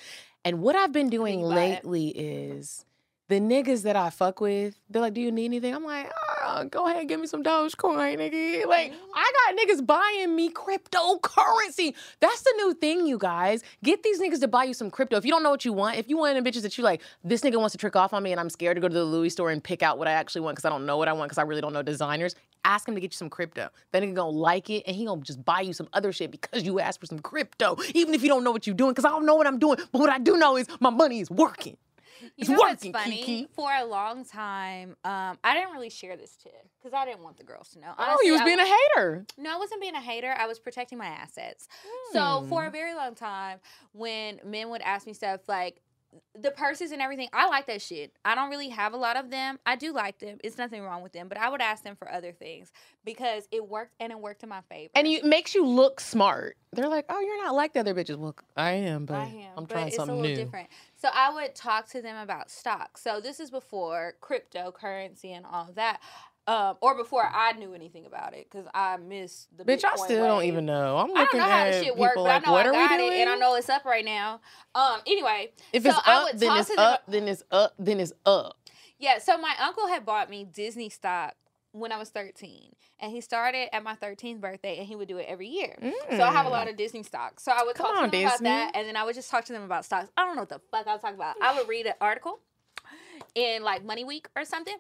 and 0.43 0.61
what 0.61 0.75
I've 0.75 0.91
been 0.91 1.09
doing 1.09 1.41
buy 1.41 1.47
it? 1.47 1.85
lately 1.85 2.07
is 2.09 2.85
the 3.27 3.39
niggas 3.39 3.84
that 3.84 3.96
I 3.96 4.10
fuck 4.10 4.39
with. 4.39 4.77
They're 4.89 5.01
like, 5.01 5.13
"Do 5.13 5.22
you 5.22 5.32
need 5.32 5.46
anything?" 5.46 5.74
I'm 5.74 5.84
like, 5.84 6.12
oh, 6.44 6.65
"Go 6.65 6.88
ahead, 6.88 7.08
give 7.08 7.20
me 7.20 7.27
some 7.27 7.44
Dogecoin, 7.44 8.17
nigga." 8.17 8.67
Like 8.67 8.94
I 9.15 9.32
got 9.34 9.58
niggas 9.58 9.86
buying 9.86 10.36
me 10.36 10.51
cryptocurrency. 10.51 11.96
That's 12.20 12.41
the 12.41 12.53
new 12.58 12.74
thing, 12.74 13.08
you 13.08 13.17
guys. 13.17 13.63
Get 13.84 14.03
these 14.03 14.22
niggas 14.22 14.41
to 14.41 14.48
buy 14.48 14.65
you 14.65 14.74
some 14.74 14.91
crypto. 14.91 15.17
If 15.17 15.25
you 15.25 15.32
don't 15.32 15.44
know 15.44 15.50
what 15.50 15.65
you 15.65 15.74
want, 15.74 15.98
if 15.98 16.08
you 16.08 16.17
want 16.17 16.36
them 16.36 16.44
bitches 16.46 16.62
that 16.62 16.77
you 16.77 16.84
like, 16.84 17.01
this 17.24 17.41
nigga 17.41 17.58
wants 17.58 17.72
to 17.72 17.77
trick 17.77 17.96
off 17.96 18.13
on 18.13 18.22
me, 18.22 18.32
and 18.32 18.39
I'm 18.39 18.50
scared 18.50 18.75
to 18.75 18.82
go 18.82 18.88
to 18.88 18.94
the 18.94 19.03
Louis 19.03 19.29
store 19.29 19.50
and 19.50 19.63
pick 19.63 19.82
out 19.82 19.98
what 19.98 20.08
I 20.08 20.12
actually 20.12 20.41
want 20.41 20.55
because 20.55 20.65
I 20.65 20.70
don't 20.70 20.86
know 20.86 20.98
what 20.98 21.08
I 21.08 21.13
want 21.13 21.29
because 21.29 21.39
I 21.39 21.44
really 21.44 21.62
don't 21.62 21.74
know 21.74 21.82
designers. 21.82 22.36
Ask 22.63 22.88
him 22.88 22.96
to 22.96 23.01
get 23.01 23.13
you 23.13 23.17
some 23.17 23.29
crypto. 23.29 23.70
That 23.91 24.03
nigga 24.03 24.15
gonna 24.15 24.29
like 24.29 24.70
it, 24.70 24.84
and 24.86 24.96
he 24.96 25.05
gonna 25.05 25.22
just 25.22 25.44
buy 25.44 25.62
you 25.62 25.74
some 25.74 25.88
other 25.94 26.12
shit 26.12 26.32
because 26.32 26.63
you 26.63 26.79
asked 26.79 27.00
for 27.00 27.05
some 27.05 27.20
crypto, 27.20 27.77
even 27.96 28.13
if 28.13 28.22
you 28.22 28.29
don't 28.29 28.44
know 28.44 28.51
what 28.51 28.67
you're 28.67 28.75
doing. 28.75 28.91
Because 28.91 29.05
I 29.05 29.10
don't 29.10 29.25
know 29.25 29.36
what 29.36 29.48
I'm 29.48 29.60
doing, 29.60 29.79
but 29.91 30.00
what 30.00 30.10
I 30.10 30.20
do 30.20 30.38
know 30.38 30.58
is 30.58 30.67
my 30.79 30.89
money 30.91 31.20
is 31.20 31.32
working. 31.32 31.77
It's 32.38 32.50
you 32.50 32.55
know 32.55 32.60
what's 32.62 32.86
funny? 32.88 33.17
Kiki. 33.24 33.48
For 33.55 33.69
a 33.72 33.86
long 33.86 34.25
time, 34.25 34.95
um, 35.03 35.38
I 35.43 35.53
didn't 35.53 35.72
really 35.74 35.89
share 35.89 36.15
this 36.17 36.36
tip 36.36 36.53
because 36.79 36.93
I 36.93 37.05
didn't 37.05 37.22
want 37.24 37.38
the 37.38 37.43
girls 37.43 37.69
to 37.69 37.79
know. 37.79 37.93
Oh, 37.98 38.17
you 38.24 38.31
was 38.34 38.41
I 38.41 38.45
being 38.45 38.60
a 38.60 38.65
hater. 38.65 39.25
No, 39.38 39.55
I 39.55 39.57
wasn't 39.57 39.81
being 39.81 39.95
a 39.95 40.01
hater. 40.01 40.34
I 40.38 40.48
was 40.48 40.60
protecting 40.60 40.98
my 40.98 41.07
assets. 41.07 41.67
So 42.13 42.41
Hmm. 42.41 42.50
for 42.50 42.65
a 42.65 42.72
very 42.72 42.93
long 42.93 43.15
time, 43.15 43.60
when 43.93 44.39
men 44.43 44.69
would 44.69 44.81
ask 44.81 45.05
me 45.07 45.13
stuff 45.13 45.41
like, 45.48 45.81
the 46.34 46.50
purses 46.51 46.91
and 46.93 47.01
everything, 47.01 47.27
I 47.34 47.48
like 47.50 47.65
that 47.65 47.81
shit. 47.81 48.13
I 48.24 48.36
don't 48.36 48.50
really 48.50 48.69
have 48.69 48.93
a 48.93 48.98
lot 48.98 49.17
of 49.17 49.29
them. 49.29 49.60
I 49.65 49.75
do 49.75 49.91
like 49.91 50.19
them. 50.19 50.38
It's 50.45 50.57
nothing 50.57 50.81
wrong 50.81 51.01
with 51.03 51.12
them, 51.12 51.27
but 51.27 51.38
I 51.38 51.50
would 51.50 51.60
ask 51.62 51.84
them 51.84 51.98
for 51.98 52.10
other 52.10 52.31
things 52.31 52.72
because 53.03 53.50
it 53.51 53.67
worked 53.67 53.95
and 54.00 54.13
it 54.13 54.19
worked 54.19 54.41
in 54.41 54.48
my 54.48 54.62
favor. 54.69 54.91
And 54.95 55.07
it 55.07 55.25
makes 55.25 55.53
you 55.53 55.65
look 55.65 56.00
smart. 56.00 56.55
They're 56.72 56.88
like, 56.88 57.05
oh, 57.10 57.19
you're 57.19 57.43
not 57.43 57.53
like 57.53 57.74
the 57.74 57.81
other 57.81 57.93
bitches. 57.93 58.15
Well, 58.17 58.34
I 58.55 58.72
am, 58.72 59.05
but 59.05 59.15
I 59.15 59.25
am, 59.25 59.51
I'm 59.57 59.63
but 59.65 59.69
trying 59.72 59.88
it's 59.88 59.95
something 59.98 60.22
new. 60.22 60.36
different. 60.36 60.69
So 61.05 61.12
I 61.13 61.31
would 61.31 61.53
talk 61.53 61.88
to 61.89 62.01
them 62.01 62.17
about 62.17 62.50
stocks. 62.50 63.03
So 63.03 63.21
this 63.21 63.39
is 63.39 63.51
before 63.51 64.15
cryptocurrency 64.24 65.25
and 65.25 65.45
all 65.45 65.69
that. 65.75 66.00
Um, 66.47 66.77
or 66.81 66.95
before 66.97 67.29
I 67.31 67.51
knew 67.51 67.75
anything 67.75 68.07
about 68.07 68.33
it, 68.33 68.47
because 68.50 68.65
I 68.74 68.97
missed 68.97 69.55
the 69.55 69.65
Bitch, 69.65 69.85
I 69.85 69.95
Bitcoin 69.95 70.05
still 70.05 70.25
don't 70.25 70.45
even 70.45 70.65
know. 70.65 70.97
I'm 70.97 71.12
I 71.12 71.13
don't 71.13 71.17
looking 71.19 71.39
know 71.41 71.45
how 71.45 71.57
at 71.59 71.71
this 71.71 71.83
shit 71.83 71.93
people 71.93 72.01
works, 72.01 72.15
but 72.15 72.24
like, 72.24 72.41
I 72.41 72.50
know 72.50 72.53
what 72.53 72.65
I 72.65 72.69
are 72.69 72.71
got 72.71 72.89
we 72.89 72.95
it, 72.95 73.09
doing? 73.09 73.21
and 73.21 73.29
I 73.29 73.35
know 73.35 73.53
it's 73.53 73.69
up 73.69 73.85
right 73.85 74.03
now. 74.03 74.41
Um, 74.74 75.00
anyway, 75.05 75.51
if 75.74 75.83
so 75.83 75.89
it's 75.89 76.00
I 76.07 76.15
up, 76.15 76.24
would 76.31 76.39
then 76.39 76.57
it's 76.57 76.71
up, 76.75 77.03
then 77.07 77.27
it's 77.27 77.43
up, 77.51 77.74
then 77.77 78.00
it's 78.00 78.13
up. 78.25 78.57
Yeah, 78.97 79.19
so 79.19 79.38
my 79.38 79.53
uncle 79.62 79.88
had 79.88 80.07
bought 80.07 80.31
me 80.31 80.43
Disney 80.43 80.89
stock 80.89 81.35
when 81.75 81.91
I 81.91 81.98
was 81.98 82.10
13. 82.10 82.74
And 83.00 83.12
he 83.12 83.20
started 83.22 83.74
at 83.75 83.84
my 83.84 83.96
13th 83.96 84.39
birthday 84.39 84.77
and 84.77 84.88
he 84.88 84.96
would 84.96 85.08
do 85.08 85.17
it 85.17 85.25
every 85.27 85.48
year. 85.48 85.75
So 86.12 86.24
I 86.24 86.32
have 86.32 86.46
a 86.46 86.50
lot 86.50 86.70
of 86.70 86.77
Disney 86.77 87.03
stock. 87.03 87.39
So 87.39 87.51
I 87.51 87.63
would 87.63 87.75
Mm. 87.75 87.77
Come 87.77 87.86
talk 87.96 87.98
on, 88.03 88.12
to 88.12 88.12
them 88.17 88.29
Disney. 88.29 88.48
about 88.50 88.72
that 88.74 88.75
and 88.75 88.88
then 88.88 88.96
I 88.96 89.03
would 89.03 89.15
just 89.15 89.29
talk 89.29 89.44
to 89.46 89.53
them 89.53 89.63
about 89.63 89.84
stocks. 89.86 90.10
I 90.15 90.24
don't 90.25 90.36
know 90.36 90.44
what 90.44 90.50
the 90.50 90.62
fuck 90.72 90.88
I 90.88 90.94
was 90.94 91.01
talking 91.01 91.15
about. 91.15 91.36
I 91.41 91.58
would 91.58 91.67
read 91.67 91.86
an 91.86 91.94
article 92.00 92.39
in 93.36 93.63
like 93.63 93.84
Money 93.84 94.03
Week 94.05 94.27
or 94.36 94.46
something. 94.46 94.77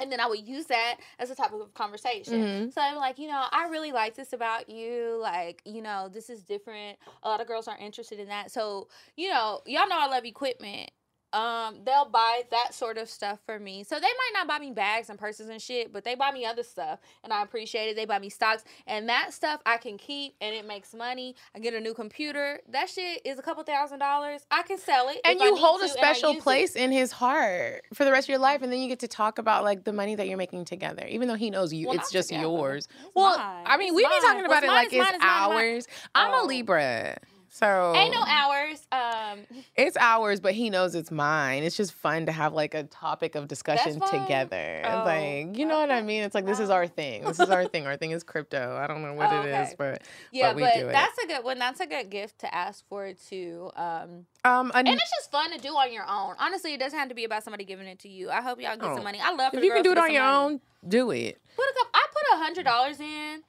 And 0.00 0.12
then 0.12 0.20
I 0.20 0.26
would 0.28 0.46
use 0.46 0.66
that 0.66 0.98
as 1.18 1.30
a 1.30 1.34
topic 1.34 1.60
of 1.60 1.74
conversation. 1.74 2.34
Mhm. 2.68 2.72
So 2.72 2.80
I'm 2.80 2.94
like, 2.96 3.18
you 3.18 3.26
know, 3.26 3.44
I 3.50 3.66
really 3.68 3.90
like 3.90 4.14
this 4.14 4.32
about 4.32 4.68
you. 4.68 5.18
Like, 5.20 5.60
you 5.64 5.82
know, 5.82 6.08
this 6.08 6.30
is 6.30 6.44
different. 6.44 6.98
A 7.24 7.28
lot 7.28 7.40
of 7.40 7.48
girls 7.48 7.66
aren't 7.66 7.80
interested 7.82 8.20
in 8.20 8.28
that. 8.28 8.52
So, 8.52 8.88
you 9.16 9.28
know, 9.28 9.60
y'all 9.66 9.88
know 9.88 9.98
I 9.98 10.06
love 10.06 10.24
equipment. 10.24 10.90
Um, 11.32 11.80
they'll 11.84 12.08
buy 12.08 12.42
that 12.50 12.72
sort 12.72 12.96
of 12.96 13.10
stuff 13.10 13.38
for 13.44 13.58
me. 13.58 13.84
So 13.84 13.96
they 13.96 14.00
might 14.00 14.30
not 14.32 14.48
buy 14.48 14.58
me 14.58 14.70
bags 14.72 15.10
and 15.10 15.18
purses 15.18 15.48
and 15.50 15.60
shit, 15.60 15.92
but 15.92 16.02
they 16.04 16.14
buy 16.14 16.30
me 16.32 16.46
other 16.46 16.62
stuff 16.62 17.00
and 17.22 17.32
I 17.34 17.42
appreciate 17.42 17.88
it. 17.90 17.96
They 17.96 18.06
buy 18.06 18.18
me 18.18 18.30
stocks 18.30 18.64
and 18.86 19.08
that 19.10 19.34
stuff 19.34 19.60
I 19.66 19.76
can 19.76 19.98
keep 19.98 20.34
and 20.40 20.54
it 20.54 20.66
makes 20.66 20.94
money. 20.94 21.34
I 21.54 21.58
get 21.58 21.74
a 21.74 21.80
new 21.80 21.92
computer. 21.92 22.60
That 22.70 22.88
shit 22.88 23.20
is 23.26 23.38
a 23.38 23.42
couple 23.42 23.62
thousand 23.62 23.98
dollars. 23.98 24.46
I 24.50 24.62
can 24.62 24.78
sell 24.78 25.08
it. 25.10 25.18
And 25.24 25.36
if 25.36 25.42
I 25.42 25.46
you 25.46 25.56
hold 25.56 25.82
a 25.82 25.88
special 25.88 26.30
use 26.30 26.38
it. 26.40 26.42
place 26.42 26.76
in 26.76 26.90
his 26.92 27.12
heart 27.12 27.82
for 27.92 28.04
the 28.06 28.10
rest 28.12 28.24
of 28.24 28.30
your 28.30 28.38
life, 28.38 28.62
and 28.62 28.72
then 28.72 28.78
you 28.80 28.88
get 28.88 29.00
to 29.00 29.08
talk 29.08 29.38
about 29.38 29.64
like 29.64 29.84
the 29.84 29.92
money 29.92 30.14
that 30.14 30.28
you're 30.28 30.38
making 30.38 30.64
together, 30.64 31.04
even 31.08 31.28
though 31.28 31.34
he 31.34 31.50
knows 31.50 31.72
you, 31.74 31.88
Well, 31.88 31.96
it's 31.98 32.10
just 32.10 32.28
together. 32.30 32.48
yours. 32.48 32.88
It's 33.04 33.10
well, 33.14 33.36
mine. 33.36 33.64
I 33.66 33.76
mean, 33.76 33.88
It's 33.88 33.96
we 33.96 34.02
be 34.04 34.08
mine. 34.08 34.20
talking 34.22 34.44
about 34.46 34.48
What's 34.48 34.64
it 34.64 34.66
mine 34.68 34.76
like 34.76 34.92
it's 34.94 34.96
mine 34.98 35.14
is 35.14 35.20
mine 35.20 35.28
ours. 35.52 35.86
I'm 36.14 36.32
a 36.32 36.36
Oh. 36.38 36.46
Libra, 36.46 37.18
so 37.50 37.92
Ain't 37.96 38.12
no 38.14 38.22
hours. 38.26 38.86
Um, 38.92 39.40
It's 39.76 39.96
ours, 39.98 40.40
but 40.40 40.52
he 40.54 40.70
knows 40.70 40.94
it's 40.94 41.10
mine. 41.10 41.62
It's 41.62 41.76
just 41.76 41.92
fun 41.92 42.26
to 42.26 42.32
have 42.32 42.52
like 42.52 42.74
a 42.74 42.84
topic 42.84 43.34
of 43.34 43.48
discussion 43.48 44.00
together. 44.00 44.82
Oh, 44.84 45.02
like, 45.04 45.56
you 45.58 45.64
know 45.66 45.78
what 45.80 45.90
I 45.90 46.02
mean? 46.02 46.22
It's 46.24 46.34
like 46.34 46.46
this 46.46 46.60
is 46.60 46.70
our 46.70 46.86
thing. 46.86 47.24
This 47.24 47.40
is 47.40 47.50
our 47.50 47.64
thing. 47.68 47.86
Our 47.86 47.96
thing 47.96 48.10
is 48.12 48.22
crypto. 48.22 48.76
I 48.76 48.86
don't 48.86 49.02
know 49.02 49.14
what 49.14 49.32
Oh, 49.32 49.40
it 49.42 49.46
is, 49.46 49.68
okay. 49.68 49.74
but 49.78 50.02
yeah, 50.32 50.48
but 50.50 50.56
we 50.56 50.62
but 50.62 50.74
do 50.74 50.88
it. 50.88 50.92
that's 50.92 51.18
a 51.22 51.26
good 51.26 51.44
one. 51.44 51.58
That's 51.58 51.80
a 51.80 51.86
good 51.86 52.10
gift 52.10 52.38
to 52.40 52.54
ask 52.54 52.86
for 52.88 53.12
too. 53.12 53.70
Um, 53.76 54.26
um, 54.44 54.70
an- 54.74 54.86
and 54.86 54.98
it's 54.98 55.10
just 55.18 55.30
fun 55.30 55.50
to 55.52 55.58
do 55.58 55.68
on 55.70 55.92
your 55.92 56.04
own. 56.08 56.34
Honestly, 56.38 56.74
it 56.74 56.80
doesn't 56.80 56.98
have 56.98 57.08
to 57.08 57.14
be 57.14 57.24
about 57.24 57.44
somebody 57.44 57.64
giving 57.64 57.86
it 57.86 57.98
to 58.00 58.08
you. 58.08 58.30
I 58.30 58.40
hope 58.42 58.60
y'all 58.60 58.76
get 58.76 58.84
Oh. 58.84 58.94
some 58.94 59.04
money. 59.04 59.20
I 59.22 59.32
love 59.34 59.54
if 59.54 59.62
you 59.64 59.72
can 59.72 59.82
do 59.82 59.92
it 59.92 59.98
on 59.98 60.12
your 60.12 60.22
money. 60.22 60.54
own, 60.54 60.60
do 60.88 61.10
it. 61.10 61.40
Put 61.56 61.64
a 61.64 61.72
couple. 61.74 61.90
I 61.94 62.06
put 62.12 62.22
a 62.38 62.42
hundred 62.44 62.64
dollars 62.64 63.00
in. 63.00 63.42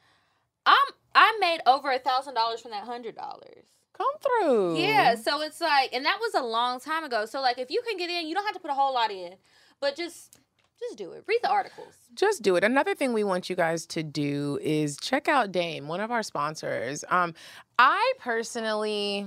I'm 0.65 0.75
I 1.15 1.37
made 1.39 1.59
over 1.65 1.91
a 1.91 1.99
thousand 1.99 2.35
dollars 2.35 2.61
from 2.61 2.71
that 2.71 2.83
hundred 2.83 3.15
dollars. 3.15 3.65
Come 3.99 4.11
through. 4.21 4.77
Yeah, 4.77 5.15
so 5.15 5.41
it's 5.41 5.59
like, 5.59 5.91
and 5.93 6.05
that 6.05 6.17
was 6.21 6.33
a 6.33 6.41
long 6.45 6.79
time 6.79 7.03
ago. 7.03 7.25
So 7.25 7.41
like, 7.41 7.59
if 7.59 7.69
you 7.69 7.81
can 7.85 7.97
get 7.97 8.09
in, 8.09 8.27
you 8.27 8.33
don't 8.33 8.45
have 8.45 8.53
to 8.53 8.59
put 8.59 8.71
a 8.71 8.73
whole 8.73 8.93
lot 8.93 9.11
in, 9.11 9.35
but 9.81 9.95
just 9.95 10.39
just 10.79 10.97
do 10.97 11.11
it. 11.11 11.25
Read 11.27 11.39
the 11.43 11.49
articles. 11.49 11.93
just 12.15 12.41
do 12.41 12.55
it. 12.55 12.63
Another 12.63 12.95
thing 12.95 13.11
we 13.11 13.25
want 13.25 13.49
you 13.49 13.55
guys 13.57 13.85
to 13.87 14.01
do 14.01 14.57
is 14.61 14.97
check 14.97 15.27
out 15.27 15.51
Dame, 15.51 15.89
one 15.89 15.99
of 15.99 16.11
our 16.11 16.23
sponsors. 16.23 17.03
Um, 17.09 17.33
I 17.77 18.13
personally, 18.19 19.25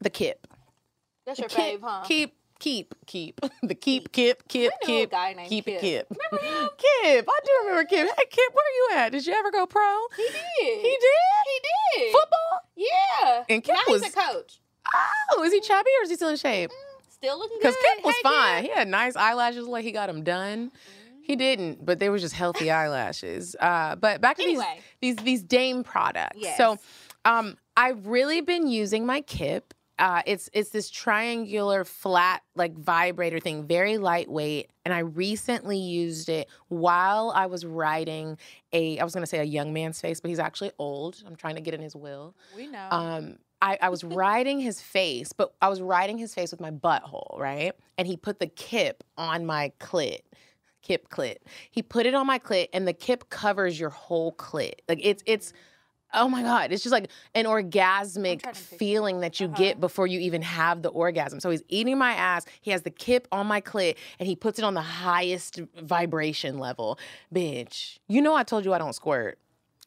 the 0.00 0.10
Kip. 0.10 0.46
That's 1.24 1.38
your 1.38 1.48
fave, 1.48 1.80
huh? 1.82 2.02
keep, 2.04 2.34
keep, 2.58 2.94
keep. 3.06 3.40
The 3.62 3.74
keep, 3.74 4.12
kip, 4.12 4.46
kip, 4.48 4.72
I 4.82 4.86
knew 4.86 4.96
a 4.96 5.00
kip. 5.02 5.10
guy 5.10 5.32
named 5.34 5.48
Keep 5.48 5.68
it, 5.68 5.80
Kip. 5.80 6.08
Kip. 6.08 6.30
Kip, 6.78 7.28
I 7.28 7.40
do 7.44 7.52
remember 7.64 7.84
Kip. 7.84 8.08
Hey, 8.16 8.24
Kip, 8.30 8.52
where 8.54 8.74
you 8.74 8.98
at? 8.98 9.12
Did 9.12 9.26
you 9.26 9.34
ever 9.34 9.50
go 9.50 9.66
pro? 9.66 9.98
He 10.16 10.22
did. 10.22 10.80
He 10.80 10.82
did. 10.82 11.44
He 11.46 12.00
did. 12.04 12.12
Football? 12.12 12.60
Yeah. 12.76 13.44
And 13.48 13.64
Kip 13.64 13.74
now 13.74 13.92
was- 13.92 14.04
he's 14.04 14.12
a 14.14 14.16
coach. 14.16 14.60
Oh, 15.32 15.42
is 15.42 15.52
he 15.52 15.60
chubby 15.60 15.90
or 16.00 16.04
is 16.04 16.10
he 16.10 16.16
still 16.16 16.28
in 16.30 16.36
shape? 16.36 16.70
Still 17.10 17.38
looking 17.38 17.58
good. 17.60 17.74
Because 17.74 17.76
Kip 17.96 18.04
was 18.04 18.14
Hey, 18.14 18.22
fine. 18.22 18.62
Kip. 18.62 18.72
He 18.72 18.78
had 18.78 18.88
nice 18.88 19.16
eyelashes, 19.16 19.66
like 19.66 19.84
he 19.84 19.92
got 19.92 20.06
them 20.06 20.22
done. 20.22 20.70
He 21.22 21.36
didn't, 21.36 21.84
but 21.84 21.98
they 21.98 22.08
were 22.08 22.18
just 22.18 22.34
healthy 22.34 22.70
eyelashes. 22.70 23.54
Uh, 23.60 23.96
but 23.96 24.20
back 24.22 24.36
to 24.38 24.42
Anyway. 24.44 24.80
these 25.00 25.16
these 25.16 25.24
these 25.24 25.42
Dame 25.42 25.84
products. 25.84 26.38
Yes. 26.38 26.56
So, 26.56 26.78
um, 27.26 27.56
I've 27.76 28.06
really 28.06 28.40
been 28.40 28.66
using 28.66 29.04
my 29.04 29.20
Kip. 29.20 29.74
Uh, 29.98 30.22
it's 30.26 30.48
it's 30.52 30.70
this 30.70 30.90
triangular 30.90 31.84
flat 31.84 32.42
like 32.54 32.76
vibrator 32.76 33.40
thing, 33.40 33.66
very 33.66 33.98
lightweight. 33.98 34.70
And 34.84 34.94
I 34.94 35.00
recently 35.00 35.78
used 35.78 36.28
it 36.28 36.48
while 36.68 37.32
I 37.34 37.46
was 37.46 37.66
writing 37.66 38.38
a 38.72 38.98
I 38.98 39.04
was 39.04 39.14
gonna 39.14 39.26
say 39.26 39.38
a 39.38 39.44
young 39.44 39.72
man's 39.72 40.00
face, 40.00 40.20
but 40.20 40.28
he's 40.28 40.38
actually 40.38 40.72
old. 40.78 41.22
I'm 41.26 41.36
trying 41.36 41.56
to 41.56 41.60
get 41.60 41.74
in 41.74 41.80
his 41.80 41.96
will. 41.96 42.34
We 42.56 42.68
know. 42.68 42.88
Um, 42.90 43.38
I, 43.60 43.78
I 43.82 43.88
was 43.88 44.04
riding 44.04 44.60
his 44.60 44.80
face, 44.80 45.32
but 45.32 45.52
I 45.60 45.68
was 45.68 45.80
riding 45.80 46.16
his 46.16 46.34
face 46.34 46.52
with 46.52 46.60
my 46.60 46.70
butthole, 46.70 47.38
right? 47.38 47.72
And 47.96 48.06
he 48.06 48.16
put 48.16 48.38
the 48.38 48.46
kip 48.46 49.02
on 49.16 49.46
my 49.46 49.72
clit. 49.80 50.20
Kip 50.82 51.08
clit. 51.08 51.38
He 51.70 51.82
put 51.82 52.06
it 52.06 52.14
on 52.14 52.26
my 52.26 52.38
clit, 52.38 52.68
and 52.72 52.86
the 52.86 52.92
kip 52.92 53.30
covers 53.30 53.78
your 53.78 53.90
whole 53.90 54.32
clit. 54.32 54.74
Like 54.88 55.00
it's 55.02 55.22
it's 55.26 55.52
oh 56.14 56.28
my 56.28 56.42
god, 56.42 56.72
it's 56.72 56.82
just 56.82 56.92
like 56.92 57.10
an 57.34 57.44
orgasmic 57.44 58.42
trying 58.42 58.54
to 58.54 58.60
picture 58.60 58.76
feeling 58.76 59.20
that 59.20 59.40
you 59.40 59.46
Uh-huh. 59.46 59.56
get 59.56 59.80
before 59.80 60.06
you 60.06 60.18
even 60.20 60.42
have 60.42 60.82
the 60.82 60.88
orgasm. 60.88 61.40
So 61.40 61.50
he's 61.50 61.62
eating 61.68 61.98
my 61.98 62.12
ass. 62.12 62.44
He 62.60 62.70
has 62.70 62.82
the 62.82 62.90
kip 62.90 63.28
on 63.32 63.46
my 63.46 63.60
clit, 63.60 63.96
and 64.18 64.26
he 64.26 64.34
puts 64.36 64.58
it 64.58 64.64
on 64.64 64.74
the 64.74 64.80
highest 64.82 65.60
vibration 65.80 66.58
level. 66.58 66.98
Bitch, 67.34 67.98
you 68.08 68.22
know 68.22 68.34
I 68.34 68.42
told 68.42 68.64
you 68.64 68.72
I 68.72 68.78
don't 68.78 68.94
squirt. 68.94 69.38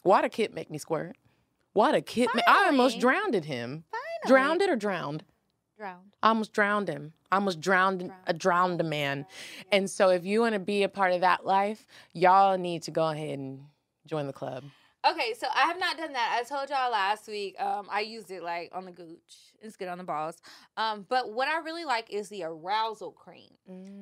Why 0.04 0.22
the 0.22 0.30
kip 0.30 0.54
make 0.54 0.70
me 0.72 0.78
squirt? 0.78 1.16
Why 1.74 1.92
the 1.94 2.02
kip? 2.02 2.30
ma- 2.36 2.42
I 2.48 2.66
almost 2.68 3.00
drowned 3.00 3.34
him. 3.36 3.84
Finally. 3.92 4.28
Drowned 4.28 4.62
it 4.62 4.70
or 4.70 4.76
drowned? 4.76 5.24
Drowned. 5.78 6.12
I 6.22 6.28
almost 6.30 6.54
drowned 6.54 6.88
him. 6.90 7.14
I 7.32 7.36
almost 7.38 7.62
drowned 7.62 8.12
a 8.28 8.34
drowned 8.34 8.82
a 8.82 8.84
man. 8.84 9.26
And 9.72 9.90
so 9.90 10.10
if 10.10 10.26
you 10.26 10.42
want 10.42 10.54
to 10.54 10.60
be 10.60 10.84
a 10.84 10.90
part 10.90 11.14
of 11.14 11.22
that 11.22 11.46
life, 11.46 11.86
y'all 12.14 12.58
need 12.58 12.84
to 12.84 12.92
go 12.92 13.08
ahead 13.10 13.40
and 13.40 13.62
join 14.06 14.28
the 14.28 14.34
club. 14.34 14.64
Okay, 15.04 15.34
so 15.38 15.48
I 15.54 15.62
have 15.62 15.80
not 15.80 15.98
done 15.98 16.14
that. 16.14 16.40
I 16.40 16.44
told 16.48 16.70
y'all 16.70 16.92
last 16.92 17.28
week. 17.28 17.60
Um, 17.60 17.88
I 17.90 18.02
used 18.02 18.30
it 18.30 18.44
like 18.44 18.70
on 18.72 18.86
the 18.86 18.92
gooch. 18.92 19.36
It's 19.60 19.76
good 19.76 19.88
on 19.88 19.98
the 19.98 20.04
balls. 20.04 20.40
Um, 20.78 21.08
but 21.10 21.32
what 21.34 21.48
I 21.48 21.58
really 21.60 21.86
like 21.86 22.12
is 22.14 22.30
the 22.30 22.44
arousal 22.44 23.12
cream. 23.12 23.50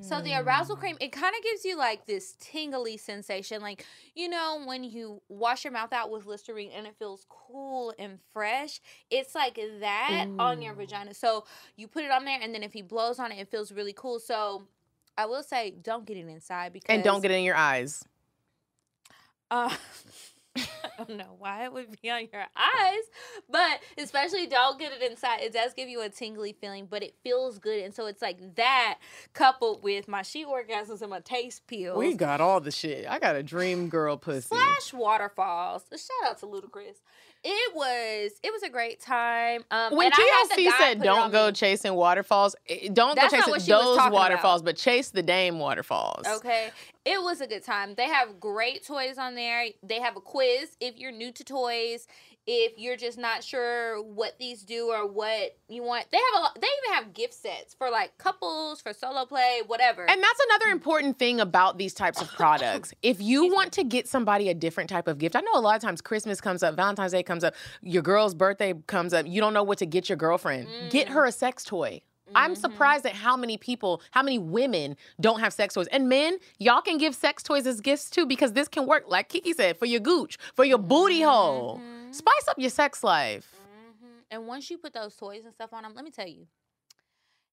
So 0.01 0.21
the 0.21 0.33
arousal 0.35 0.75
Mm. 0.75 0.79
cream, 0.79 0.97
it 1.01 1.11
kind 1.11 1.33
of 1.37 1.43
gives 1.43 1.63
you 1.65 1.77
like 1.77 2.05
this 2.05 2.35
tingly 2.39 2.95
sensation, 2.97 3.61
like 3.61 3.85
you 4.15 4.29
know 4.29 4.61
when 4.65 4.83
you 4.83 5.21
wash 5.27 5.65
your 5.65 5.73
mouth 5.73 5.91
out 5.91 6.09
with 6.09 6.25
Listerine 6.25 6.71
and 6.71 6.87
it 6.87 6.95
feels 6.97 7.25
cool 7.29 7.93
and 7.99 8.19
fresh. 8.33 8.79
It's 9.09 9.35
like 9.35 9.59
that 9.81 10.27
on 10.39 10.61
your 10.61 10.73
vagina. 10.73 11.13
So 11.13 11.45
you 11.75 11.87
put 11.89 12.03
it 12.05 12.11
on 12.11 12.23
there, 12.25 12.39
and 12.41 12.53
then 12.55 12.63
if 12.63 12.71
he 12.73 12.81
blows 12.81 13.19
on 13.19 13.31
it, 13.33 13.39
it 13.39 13.49
feels 13.51 13.71
really 13.73 13.93
cool. 13.93 14.19
So 14.19 14.63
I 15.17 15.25
will 15.25 15.43
say, 15.43 15.71
don't 15.81 16.05
get 16.05 16.15
it 16.17 16.27
inside 16.27 16.71
because 16.73 16.93
And 16.93 17.03
don't 17.03 17.21
get 17.21 17.31
it 17.31 17.35
in 17.35 17.43
your 17.43 17.57
eyes. 17.57 18.03
uh, 19.51 19.75
I 20.83 21.03
don't 21.03 21.17
know 21.17 21.35
why 21.37 21.65
it 21.65 21.73
would 21.73 22.01
be 22.01 22.09
on 22.09 22.27
your 22.31 22.45
eyes, 22.55 23.03
but 23.49 23.79
especially 23.97 24.47
don't 24.47 24.79
get 24.79 24.91
it 24.91 25.01
inside. 25.01 25.41
It 25.41 25.53
does 25.53 25.73
give 25.73 25.89
you 25.89 26.01
a 26.01 26.09
tingly 26.09 26.53
feeling, 26.53 26.87
but 26.89 27.03
it 27.03 27.15
feels 27.23 27.59
good. 27.59 27.83
And 27.83 27.93
so 27.93 28.05
it's 28.07 28.21
like 28.21 28.55
that 28.55 28.99
coupled 29.33 29.83
with 29.83 30.07
my 30.07 30.21
she 30.21 30.45
orgasms 30.45 31.01
and 31.01 31.09
my 31.09 31.19
taste 31.21 31.67
pills. 31.67 31.97
We 31.97 32.15
got 32.15 32.41
all 32.41 32.59
the 32.59 32.71
shit. 32.71 33.05
I 33.07 33.19
got 33.19 33.35
a 33.35 33.43
dream 33.43 33.89
girl 33.89 34.17
pussy. 34.17 34.41
Splash 34.41 34.93
waterfalls. 34.93 35.83
Shout 35.91 36.31
out 36.31 36.39
to 36.39 36.45
Ludacris. 36.45 36.97
It 37.43 37.73
was 37.75 38.31
it 38.43 38.51
was 38.51 38.63
a 38.63 38.69
great 38.69 38.99
time. 38.99 39.63
Um, 39.71 39.95
When 39.95 40.07
and 40.07 40.13
I 40.15 40.45
had 40.49 40.57
the 40.57 40.61
TLC 40.63 40.77
said 40.77 41.01
don't 41.01 41.31
go 41.31 41.47
me. 41.47 41.53
chasing 41.53 41.93
waterfalls, 41.93 42.55
don't 42.91 43.15
That's 43.15 43.31
go 43.31 43.37
chasing 43.37 43.51
what 43.51 43.61
she 43.61 43.71
was 43.71 43.81
those 43.81 43.97
talking 43.97 44.09
about. 44.09 44.13
waterfalls, 44.31 44.61
but 44.61 44.75
chase 44.75 45.09
the 45.11 45.23
Dame 45.23 45.57
waterfalls. 45.59 46.25
Okay. 46.27 46.71
It 47.05 47.21
was 47.21 47.39
a 47.39 47.47
good 47.47 47.63
time. 47.63 47.95
They 47.95 48.07
have 48.07 48.39
great 48.41 48.85
toys 48.85 49.17
on 49.17 49.35
there. 49.35 49.67
They 49.81 49.99
have 50.01 50.17
a 50.17 50.21
quiz 50.21 50.75
if 50.81 50.97
you're 50.99 51.13
new 51.13 51.31
to 51.31 51.43
toys, 51.45 52.07
if 52.51 52.79
you're 52.79 52.97
just 52.97 53.19
not 53.19 53.43
sure 53.43 54.01
what 54.01 54.39
these 54.39 54.63
do 54.63 54.87
or 54.87 55.05
what 55.07 55.55
you 55.67 55.83
want. 55.83 56.07
They 56.11 56.17
have 56.17 56.39
a 56.39 56.41
lot, 56.41 56.55
they 56.59 56.65
even 56.65 56.95
have 56.95 57.13
gift 57.13 57.35
sets 57.35 57.75
for 57.75 57.91
like 57.91 58.17
couples, 58.17 58.81
for 58.81 58.91
solo 58.91 59.25
play, 59.25 59.61
whatever. 59.67 60.09
And 60.09 60.19
that's 60.23 60.39
another 60.49 60.71
important 60.71 61.19
thing 61.19 61.39
about 61.39 61.77
these 61.77 61.93
types 61.93 62.19
of 62.23 62.27
products. 62.31 62.91
If 63.03 63.21
you 63.21 63.53
want 63.53 63.71
to 63.73 63.83
get 63.83 64.07
somebody 64.07 64.49
a 64.49 64.55
different 64.55 64.89
type 64.89 65.07
of 65.07 65.19
gift, 65.19 65.35
I 65.35 65.41
know 65.41 65.51
a 65.53 65.59
lot 65.61 65.75
of 65.75 65.83
times 65.83 66.01
Christmas 66.01 66.41
comes 66.41 66.63
up, 66.63 66.75
Valentine's 66.75 67.11
Day 67.11 67.21
comes 67.21 67.43
up, 67.43 67.53
your 67.83 68.01
girl's 68.01 68.33
birthday 68.33 68.73
comes 68.87 69.13
up, 69.13 69.27
you 69.27 69.39
don't 69.41 69.53
know 69.53 69.61
what 69.63 69.77
to 69.77 69.85
get 69.85 70.09
your 70.09 70.17
girlfriend. 70.17 70.67
Get 70.89 71.07
Mm. 71.07 71.11
her 71.11 71.25
a 71.25 71.31
sex 71.31 71.63
toy. 71.63 72.01
I'm 72.35 72.53
Mhm. 72.53 72.57
surprised 72.61 73.05
at 73.05 73.13
how 73.13 73.35
many 73.37 73.57
people, 73.57 74.01
how 74.11 74.21
many 74.23 74.37
women 74.39 74.97
don't 75.19 75.39
have 75.39 75.51
sex 75.53 75.73
toys. 75.75 75.87
And 75.87 76.09
men, 76.09 76.37
y'all 76.59 76.81
can 76.81 76.97
give 76.97 77.13
sex 77.15 77.41
toys 77.43 77.65
as 77.65 77.79
gifts 77.81 78.09
too 78.09 78.25
because 78.25 78.53
this 78.53 78.67
can 78.67 78.85
work, 78.87 79.05
like 79.07 79.29
Kiki 79.29 79.53
said, 79.53 79.77
for 79.77 79.85
your 79.85 79.99
gooch, 79.99 80.37
for 80.55 80.63
your 80.65 80.77
booty 80.79 81.21
hole. 81.21 81.79
Mhm. 82.09 82.15
Spice 82.15 82.47
up 82.47 82.57
your 82.59 82.69
sex 82.69 83.03
life. 83.03 83.55
Mhm. 84.03 84.07
And 84.31 84.47
once 84.47 84.69
you 84.69 84.77
put 84.77 84.93
those 84.93 85.15
toys 85.15 85.45
and 85.45 85.53
stuff 85.53 85.73
on 85.73 85.83
him, 85.85 85.93
let 85.95 86.03
me 86.05 86.11
tell 86.11 86.27
you, 86.27 86.47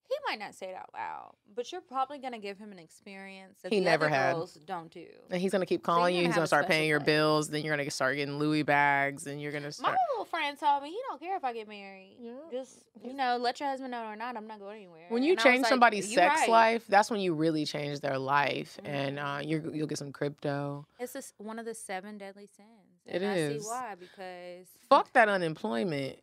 he 0.08 0.14
might 0.28 0.38
not 0.38 0.54
say 0.54 0.66
it 0.70 0.76
out 0.76 0.88
loud, 0.94 1.34
but 1.52 1.72
you're 1.72 1.80
probably 1.80 2.18
gonna 2.18 2.38
give 2.38 2.58
him 2.58 2.70
an 2.70 2.78
experience 2.78 3.58
that 3.62 3.72
He 3.72 3.80
the 3.80 3.84
never 3.86 4.08
had. 4.08 4.34
girls 4.34 4.54
don't 4.54 4.88
do. 4.92 5.06
And 5.30 5.40
he's 5.40 5.50
gonna 5.50 5.66
keep 5.66 5.82
calling 5.82 6.14
you're 6.14 6.22
you. 6.22 6.28
He's 6.28 6.36
gonna 6.36 6.46
start 6.46 6.68
paying 6.68 6.88
your 6.88 7.00
bills. 7.00 7.48
Then 7.50 7.64
you're 7.64 7.76
gonna 7.76 7.90
start 7.90 8.14
getting 8.14 8.38
Louis 8.38 8.62
bags, 8.62 9.26
and 9.26 9.42
you're 9.42 9.50
gonna 9.50 9.72
My 9.80 9.96
little 10.12 10.24
friend 10.26 10.56
told 10.56 10.84
me 10.84 10.90
he 10.90 11.00
don't 11.08 11.18
care 11.20 11.36
if 11.36 11.42
I 11.42 11.52
get 11.52 11.66
married. 11.66 12.18
Yeah. 12.20 12.34
Just 12.52 12.84
you 13.02 13.14
know, 13.14 13.36
let 13.36 13.58
your 13.58 13.68
husband 13.68 13.90
know 13.90 14.04
or 14.06 14.14
not. 14.14 14.36
I'm 14.36 14.46
not 14.46 14.60
going 14.60 14.76
anywhere. 14.76 15.06
When 15.08 15.24
you 15.24 15.32
And 15.32 15.40
change 15.40 15.66
somebody's 15.66 16.08
"You 16.08 16.14
sex 16.14 16.42
right." 16.42 16.50
life, 16.50 16.86
that's 16.86 17.10
when 17.10 17.18
you 17.20 17.34
really 17.34 17.64
change 17.64 17.98
their 17.98 18.18
life, 18.18 18.78
and 18.84 19.18
uh, 19.18 19.40
you're, 19.42 19.74
you'll 19.74 19.88
get 19.88 19.98
some 19.98 20.12
crypto. 20.12 20.86
it's 21.00 21.14
just 21.14 21.34
one 21.38 21.58
of 21.58 21.64
the 21.64 21.74
seven 21.74 22.16
deadly 22.16 22.46
sins. 22.46 22.95
It 23.06 23.22
and 23.22 23.26
I 23.26 23.36
see 23.36 23.58
why 23.58 23.94
because 23.98 24.66
Fuck 24.88 25.12
that 25.12 25.28
unemployment. 25.28 26.18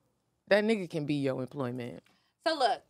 That 0.48 0.64
nigga 0.64 0.90
can 0.90 1.06
be 1.06 1.16
your 1.16 1.42
employment. 1.42 2.02
So 2.46 2.56
look, 2.56 2.82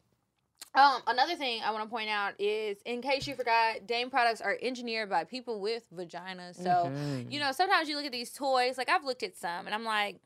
um, 0.76 1.02
another 1.06 1.36
thing 1.36 1.62
I 1.64 1.72
want 1.72 1.84
to 1.84 1.90
point 1.90 2.10
out 2.10 2.34
is, 2.40 2.78
in 2.86 3.02
case 3.02 3.28
you 3.28 3.36
forgot, 3.36 3.86
Dame 3.86 4.10
products 4.10 4.42
are 4.42 4.58
engineered 4.62 5.10
by 5.10 5.24
people 5.24 5.62
with 5.62 5.84
vaginas. 5.96 6.56
So 6.56 6.90
Mhm. 6.90 7.32
you 7.32 7.40
know, 7.40 7.52
sometimes 7.52 7.88
you 7.88 7.96
look 7.96 8.06
at 8.06 8.12
these 8.12 8.32
toys. 8.32 8.78
Like 8.78 8.90
I've 8.90 9.04
looked 9.04 9.24
at 9.24 9.36
some, 9.36 9.66
and 9.68 9.76
I'm 9.76 9.84
like, 9.86 10.20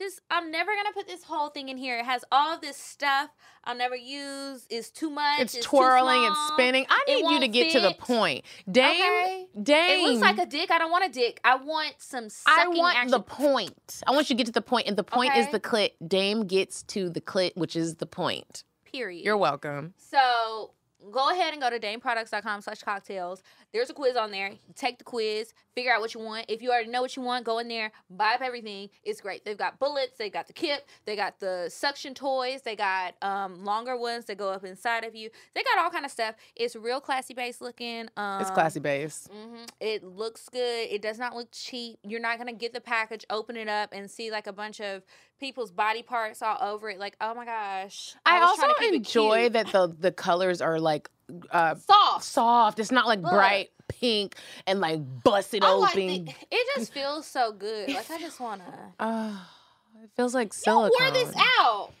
just 0.00 0.20
I'm 0.30 0.50
never 0.50 0.70
gonna 0.74 0.92
put 0.92 1.06
this 1.06 1.24
whole 1.24 1.48
thing 1.48 1.68
in 1.68 1.76
here. 1.76 1.98
It 1.98 2.04
has 2.04 2.24
all 2.30 2.58
this 2.58 2.76
stuff 2.76 3.30
I'll 3.64 3.74
never 3.76 3.96
use. 3.96 4.66
It's 4.70 4.90
too 4.90 5.10
much. 5.10 5.40
it's 5.40 5.54
too 5.54 5.60
twirling 5.62 6.24
and 6.24 6.34
small. 6.34 6.50
spinning. 6.54 6.86
I 6.88 7.04
need 7.06 7.14
you 7.16 7.18
to 7.20 7.24
won't 7.24 7.52
get 7.52 7.72
to 7.72 7.80
the 7.80 7.94
point. 7.98 8.44
Dame, 8.70 8.90
Okay. 9.00 9.46
Dame. 9.62 9.98
It 10.06 10.08
looks 10.08 10.20
like 10.22 10.38
a 10.38 10.46
dick. 10.46 10.70
I 10.70 10.78
don't 10.78 10.90
want 10.90 11.04
a 11.04 11.08
dick. 11.10 11.40
I 11.44 11.56
want 11.56 11.94
some 11.98 12.24
I 12.46 12.56
sucking 12.64 12.78
want 12.78 12.96
action. 12.96 13.10
the 13.10 13.20
point. 13.20 14.02
I 14.06 14.12
want 14.12 14.30
you 14.30 14.36
to 14.36 14.38
get 14.38 14.46
to 14.46 14.52
the 14.52 14.62
point, 14.62 14.86
and 14.86 14.96
the 14.96 15.04
point 15.04 15.36
is 15.36 15.48
the 15.50 15.60
clit. 15.60 15.90
Dame 16.06 16.46
gets 16.46 16.82
to 16.84 17.10
the 17.10 17.20
clit, 17.20 17.56
which 17.56 17.76
is 17.76 17.96
the 17.96 18.06
point. 18.06 18.64
period. 18.84 19.24
You're 19.24 19.36
welcome. 19.36 19.92
So 19.98 20.72
go 21.12 21.30
ahead 21.30 21.52
and 21.52 21.60
go 21.62 21.68
to 21.70 21.78
dameproducts.com 21.78 22.62
slash 22.62 22.82
cocktails. 22.82 23.42
There's 23.72 23.90
a 23.90 23.94
quiz 23.94 24.16
on 24.16 24.30
there. 24.30 24.52
Take 24.74 24.98
the 24.98 25.04
quiz, 25.04 25.52
figure 25.78 25.92
out 25.92 26.00
what 26.00 26.12
you 26.12 26.18
want. 26.20 26.44
If 26.48 26.60
you 26.60 26.70
already 26.70 26.90
know 26.90 27.02
what 27.02 27.14
you 27.14 27.22
want, 27.22 27.44
go 27.44 27.58
in 27.58 27.68
there, 27.68 27.92
buy 28.10 28.34
up 28.34 28.40
everything. 28.42 28.90
It's 29.04 29.20
great. 29.20 29.44
They've 29.44 29.56
got 29.56 29.78
bullets, 29.78 30.18
they 30.18 30.28
got 30.28 30.48
the 30.48 30.52
kip, 30.52 30.88
they 31.04 31.14
got 31.14 31.38
the 31.38 31.68
suction 31.72 32.14
toys, 32.14 32.62
they 32.62 32.74
got 32.74 33.14
um, 33.22 33.64
longer 33.64 33.96
ones 33.96 34.24
that 34.24 34.38
go 34.38 34.48
up 34.48 34.64
inside 34.64 35.04
of 35.04 35.14
you. 35.14 35.30
They 35.54 35.62
got 35.62 35.78
all 35.78 35.90
kind 35.90 36.04
of 36.04 36.10
stuff. 36.10 36.34
It's 36.56 36.74
real 36.74 37.00
classy 37.00 37.32
base 37.32 37.60
looking. 37.60 38.08
Um, 38.16 38.40
It's 38.40 38.50
classy 38.50 38.80
base. 38.80 39.28
hmm 39.32 39.64
It 39.78 40.02
looks 40.02 40.48
good. 40.48 40.88
It 40.90 41.00
does 41.00 41.18
not 41.20 41.36
look 41.36 41.48
cheap. 41.52 42.00
You're 42.02 42.20
not 42.20 42.38
gonna 42.38 42.52
get 42.52 42.74
the 42.74 42.80
package, 42.80 43.24
open 43.30 43.56
it 43.56 43.68
up, 43.68 43.90
and 43.92 44.10
see 44.10 44.32
like 44.32 44.48
a 44.48 44.52
bunch 44.52 44.80
of 44.80 45.04
people's 45.38 45.70
body 45.70 46.02
parts 46.02 46.42
all 46.42 46.58
over 46.60 46.90
it. 46.90 46.98
Like, 46.98 47.14
oh 47.20 47.34
my 47.34 47.44
gosh! 47.44 48.16
I, 48.26 48.40
was 48.40 48.50
also 48.50 48.62
trying 48.62 48.74
to 48.74 48.80
keep 48.80 48.92
it 48.92 48.96
enjoy 48.96 49.48
that 49.50 49.70
the 49.70 49.94
the 49.96 50.10
colors 50.10 50.60
are 50.60 50.80
like 50.80 51.08
uh 51.50 51.74
soft. 51.74 52.24
soft. 52.24 52.78
It's 52.78 52.90
not 52.92 53.06
like 53.06 53.20
Look. 53.20 53.32
bright 53.32 53.70
pink 53.88 54.36
and 54.66 54.80
like 54.80 55.00
busted 55.24 55.62
I 55.64 55.72
like 55.72 55.96
open. 55.96 56.24
the, 56.26 56.34
it 56.50 56.66
just 56.76 56.92
feels 56.92 57.26
so 57.26 57.52
good. 57.52 57.88
Like 57.88 58.10
I 58.10 58.18
just 58.18 58.38
wanna. 58.40 58.92
Uh, 58.98 59.36
it 60.02 60.10
feels 60.16 60.34
like 60.34 60.48
You 60.48 60.60
silicone. 60.60 60.90
wore 61.00 61.10
this 61.10 61.34
out. 61.36 61.92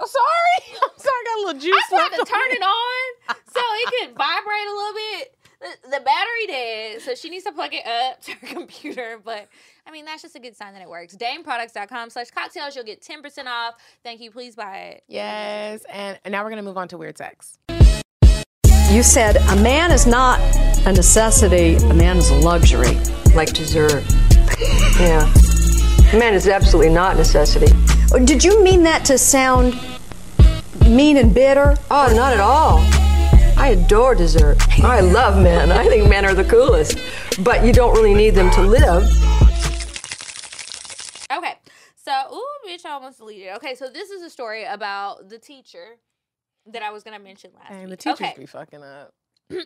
Oh, 0.00 0.06
sorry. 0.06 0.78
I'm 0.82 0.98
sorry. 0.98 1.14
I 1.14 1.24
got 1.24 1.36
a 1.36 1.42
little 1.46 1.60
juice. 1.60 1.84
I 1.92 2.08
tried 2.08 2.16
to 2.16 2.24
turn 2.24 2.50
it 2.50 2.62
on 2.62 3.36
so 3.52 3.60
it 3.60 3.88
could 4.08 4.16
vibrate 4.16 4.66
a 4.68 4.74
little 4.74 4.94
bit. 4.94 5.36
The, 5.60 5.90
the 5.98 6.00
battery 6.04 6.46
dead, 6.48 7.02
so 7.02 7.14
she 7.14 7.30
needs 7.30 7.44
to 7.44 7.52
plug 7.52 7.72
it 7.72 7.86
up 7.86 8.20
to 8.22 8.32
her 8.32 8.46
computer. 8.48 9.20
But 9.24 9.46
I 9.86 9.92
mean, 9.92 10.04
that's 10.04 10.22
just 10.22 10.34
a 10.34 10.40
good 10.40 10.56
sign 10.56 10.72
that 10.72 10.82
it 10.82 10.88
works. 10.88 11.14
DameProducts.com 11.16 12.10
slash 12.10 12.32
cocktails. 12.32 12.74
You'll 12.74 12.84
get 12.84 13.00
10% 13.00 13.46
off. 13.46 13.74
Thank 14.02 14.20
you. 14.20 14.32
Please 14.32 14.56
buy 14.56 14.76
it. 14.78 15.04
Yes, 15.06 15.84
and, 15.88 16.18
and 16.24 16.32
now 16.32 16.42
we're 16.42 16.50
gonna 16.50 16.62
move 16.62 16.78
on 16.78 16.88
to 16.88 16.98
weird 16.98 17.16
sex. 17.16 17.58
You 18.92 19.02
said 19.02 19.36
a 19.36 19.56
man 19.56 19.90
is 19.90 20.06
not 20.06 20.38
a 20.86 20.92
necessity, 20.92 21.76
a 21.76 21.94
man 21.94 22.18
is 22.18 22.28
a 22.28 22.34
luxury. 22.34 22.98
like 23.34 23.52
dessert. 23.54 24.04
Yeah. 25.00 25.32
A 26.12 26.18
Man 26.18 26.34
is 26.34 26.46
absolutely 26.46 26.92
not 26.92 27.16
necessity. 27.16 27.72
Oh, 28.12 28.22
did 28.22 28.44
you 28.44 28.62
mean 28.62 28.82
that 28.82 29.04
to 29.06 29.16
sound 29.16 29.80
mean 30.86 31.16
and 31.16 31.34
bitter? 31.34 31.76
Oh, 31.90 32.12
not 32.14 32.34
at 32.34 32.40
all. 32.40 32.80
I 33.56 33.68
adore 33.68 34.14
dessert. 34.14 34.58
I 34.84 35.00
love 35.00 35.42
men. 35.42 35.72
I 35.72 35.86
think 35.88 36.08
men 36.08 36.26
are 36.26 36.34
the 36.34 36.44
coolest. 36.44 36.98
But 37.42 37.64
you 37.64 37.72
don't 37.72 37.94
really 37.94 38.12
need 38.12 38.34
them 38.34 38.50
to 38.50 38.60
live. 38.60 39.04
Okay. 41.32 41.54
So, 41.96 42.12
ooh, 42.30 42.68
bitch, 42.68 42.84
I 42.84 42.90
almost 42.90 43.18
deleted. 43.18 43.54
Okay, 43.56 43.74
so 43.74 43.88
this 43.88 44.10
is 44.10 44.22
a 44.22 44.28
story 44.28 44.64
about 44.64 45.30
the 45.30 45.38
teacher 45.38 45.96
that 46.66 46.82
I 46.82 46.90
was 46.90 47.02
going 47.02 47.16
to 47.16 47.22
mention 47.22 47.50
last 47.54 47.70
And 47.70 47.86
the 47.86 47.90
week. 47.90 47.98
teachers 48.00 48.20
okay. 48.20 48.34
be 48.38 48.46
fucking 48.46 48.82
up. 48.82 49.14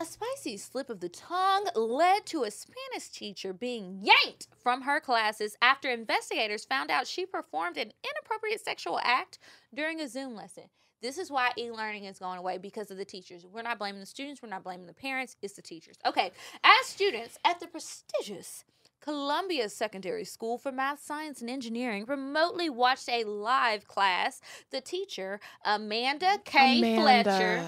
A 0.00 0.04
spicy 0.04 0.56
slip 0.56 0.90
of 0.90 0.98
the 0.98 1.08
tongue 1.08 1.66
led 1.76 2.26
to 2.26 2.42
a 2.42 2.50
Spanish 2.50 3.08
teacher 3.10 3.52
being 3.52 4.00
yanked 4.02 4.48
from 4.60 4.82
her 4.82 4.98
classes 4.98 5.56
after 5.62 5.90
investigators 5.90 6.64
found 6.64 6.90
out 6.90 7.06
she 7.06 7.24
performed 7.24 7.76
an 7.76 7.92
inappropriate 8.02 8.64
sexual 8.64 8.98
act 9.04 9.38
during 9.72 10.00
a 10.00 10.08
Zoom 10.08 10.34
lesson. 10.34 10.64
This 11.02 11.18
is 11.18 11.30
why 11.30 11.50
e 11.56 11.70
learning 11.70 12.04
is 12.06 12.18
going 12.18 12.38
away 12.38 12.58
because 12.58 12.90
of 12.90 12.96
the 12.96 13.04
teachers. 13.04 13.46
We're 13.46 13.62
not 13.62 13.78
blaming 13.78 14.00
the 14.00 14.06
students, 14.06 14.42
we're 14.42 14.48
not 14.48 14.64
blaming 14.64 14.86
the 14.86 14.92
parents, 14.94 15.36
it's 15.42 15.54
the 15.54 15.62
teachers. 15.62 15.96
Okay, 16.06 16.32
as 16.64 16.86
students 16.86 17.38
at 17.44 17.60
the 17.60 17.66
prestigious 17.68 18.64
Columbia 19.02 19.68
Secondary 19.68 20.24
School 20.24 20.58
for 20.58 20.72
Math, 20.72 21.02
Science, 21.02 21.40
and 21.40 21.50
Engineering 21.50 22.04
remotely 22.06 22.70
watched 22.70 23.08
a 23.08 23.24
live 23.24 23.86
class, 23.86 24.40
the 24.70 24.80
teacher, 24.80 25.40
Amanda 25.64 26.38
K. 26.44 26.94
Fletcher. 26.96 27.64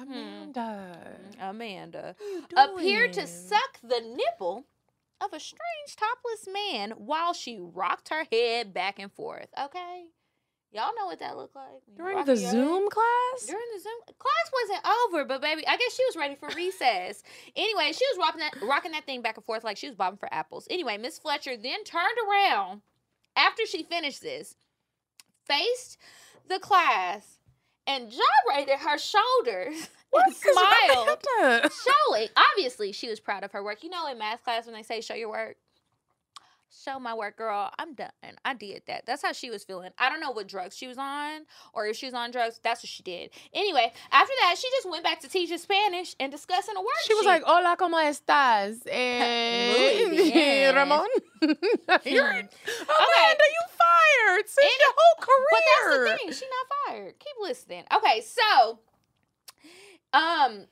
Amanda. 0.00 0.98
Hmm. 1.38 1.48
Amanda 1.50 2.14
appeared 2.56 3.12
to 3.14 3.26
suck 3.26 3.80
the 3.82 4.00
nipple 4.00 4.64
of 5.20 5.32
a 5.32 5.40
strange 5.40 5.96
topless 5.96 6.48
man 6.52 6.92
while 6.92 7.32
she 7.32 7.58
rocked 7.60 8.10
her 8.10 8.24
head 8.30 8.72
back 8.72 8.98
and 8.98 9.12
forth. 9.12 9.48
Okay, 9.60 10.04
y'all 10.76 10.92
know 10.96 11.06
what 11.06 11.18
that 11.18 11.36
looked 11.36 11.56
like 11.56 11.82
During 11.96 12.24
the 12.24 12.36
Zoom 12.36 12.82
head? 12.82 12.90
class? 12.90 13.46
During 13.46 13.64
the 13.74 13.80
Zoom 13.82 13.98
class 14.18 14.52
wasn't 14.52 14.86
over, 15.08 15.24
but 15.24 15.40
baby, 15.42 15.66
I 15.66 15.76
guess 15.76 15.94
she 15.94 16.04
was 16.04 16.16
ready 16.16 16.36
for 16.36 16.48
recess. 16.54 17.22
anyway, 17.56 17.92
she 17.92 18.04
was 18.12 18.18
rocking 18.18 18.40
that 18.40 18.54
rocking 18.62 18.92
that 18.92 19.06
thing 19.06 19.22
back 19.22 19.36
and 19.36 19.44
forth 19.44 19.64
like 19.64 19.76
she 19.76 19.88
was 19.88 19.96
bobbing 19.96 20.18
for 20.18 20.32
apples. 20.32 20.66
Anyway, 20.70 20.96
Miss 20.98 21.18
Fletcher 21.18 21.56
then 21.56 21.82
turned 21.84 22.18
around 22.30 22.82
after 23.34 23.66
she 23.66 23.82
finished 23.82 24.22
this, 24.22 24.54
faced 25.46 25.98
the 26.48 26.58
class, 26.58 27.38
and 27.86 28.10
gyrated 28.10 28.78
her 28.78 28.98
shoulders 28.98 29.88
and 30.12 30.34
smiled 30.34 31.18
showing 31.72 32.28
obviously 32.52 32.92
she 32.92 33.08
was 33.08 33.20
proud 33.20 33.44
of 33.44 33.52
her 33.52 33.62
work 33.62 33.82
you 33.82 33.90
know 33.90 34.06
in 34.06 34.16
math 34.18 34.42
class 34.44 34.64
when 34.66 34.74
they 34.74 34.82
say 34.82 35.00
show 35.00 35.14
your 35.14 35.28
work 35.28 35.56
show 36.70 36.98
my 36.98 37.14
work 37.14 37.36
girl 37.36 37.70
i'm 37.78 37.94
done 37.94 38.10
i 38.44 38.52
did 38.54 38.82
that 38.86 39.04
that's 39.06 39.22
how 39.22 39.32
she 39.32 39.50
was 39.50 39.64
feeling 39.64 39.90
i 39.98 40.08
don't 40.10 40.20
know 40.20 40.30
what 40.30 40.46
drugs 40.48 40.76
she 40.76 40.86
was 40.86 40.98
on 40.98 41.42
or 41.72 41.86
if 41.86 41.96
she 41.96 42.06
was 42.06 42.14
on 42.14 42.30
drugs 42.30 42.60
that's 42.62 42.82
what 42.82 42.88
she 42.88 43.02
did 43.02 43.30
anyway 43.54 43.92
after 44.12 44.32
that 44.40 44.54
she 44.58 44.68
just 44.70 44.88
went 44.90 45.02
back 45.04 45.20
to 45.20 45.28
teaching 45.28 45.58
spanish 45.58 46.14
and 46.20 46.30
discussing 46.32 46.74
a 46.76 46.80
worksheet 46.80 47.06
She 47.06 47.14
was 47.14 47.24
like, 47.24 47.42
"Hola, 47.44 47.76
cómo 47.78 47.98
estás?" 48.02 48.80
Eh, 48.86 50.08
bien. 50.10 50.74
Ramon. 50.74 51.06
You're 52.04 52.26
Hmm. 52.32 52.46
Amanda, 52.82 53.44
you 53.54 53.62
fired 53.78 54.48
since 54.48 54.72
your 54.80 54.94
whole 54.96 55.24
career. 55.24 55.46
But 55.52 55.62
that's 55.66 55.96
the 55.98 56.16
thing. 56.18 56.28
She's 56.32 56.50
not 56.50 56.66
fired. 56.94 57.14
Keep 57.18 57.36
listening. 57.40 57.84
Okay, 57.96 58.20
so 58.22 58.78
um 60.12 60.66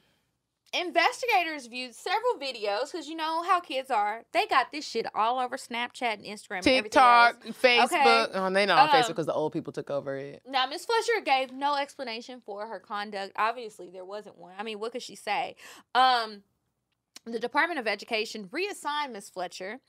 investigators 0.74 1.66
viewed 1.66 1.94
several 1.94 2.34
videos 2.40 2.92
because 2.92 3.08
you 3.08 3.16
know 3.16 3.42
how 3.42 3.60
kids 3.60 3.90
are. 3.90 4.22
They 4.32 4.46
got 4.46 4.72
this 4.72 4.87
shit 4.87 5.06
all 5.14 5.38
over 5.38 5.56
Snapchat 5.56 6.14
and 6.14 6.24
Instagram 6.24 6.56
and 6.56 6.64
TikTok, 6.64 7.44
else. 7.46 7.56
Facebook. 7.62 7.84
Okay. 7.84 8.26
Oh, 8.34 8.50
they 8.50 8.66
know 8.66 8.74
on 8.76 8.88
Facebook 8.88 9.02
Um, 9.04 9.08
because 9.08 9.26
the 9.26 9.34
old 9.34 9.52
people 9.52 9.72
took 9.72 9.90
over 9.90 10.16
it. 10.16 10.42
Now, 10.48 10.66
Miss 10.66 10.84
Fletcher 10.84 11.24
gave 11.24 11.52
no 11.52 11.76
explanation 11.76 12.42
for 12.44 12.66
her 12.66 12.80
conduct. 12.80 13.32
Obviously, 13.37 13.90
there 13.90 14.04
wasn't 14.04 14.38
one. 14.38 14.54
I 14.58 14.62
mean, 14.62 14.78
what 14.78 14.92
could 14.92 15.02
she 15.02 15.16
say? 15.16 15.56
Um, 15.94 16.42
the 17.26 17.38
Department 17.38 17.80
of 17.80 17.87
Education 17.87 18.48
reassigned 18.52 19.12
Miss 19.12 19.30
Fletcher 19.30 19.80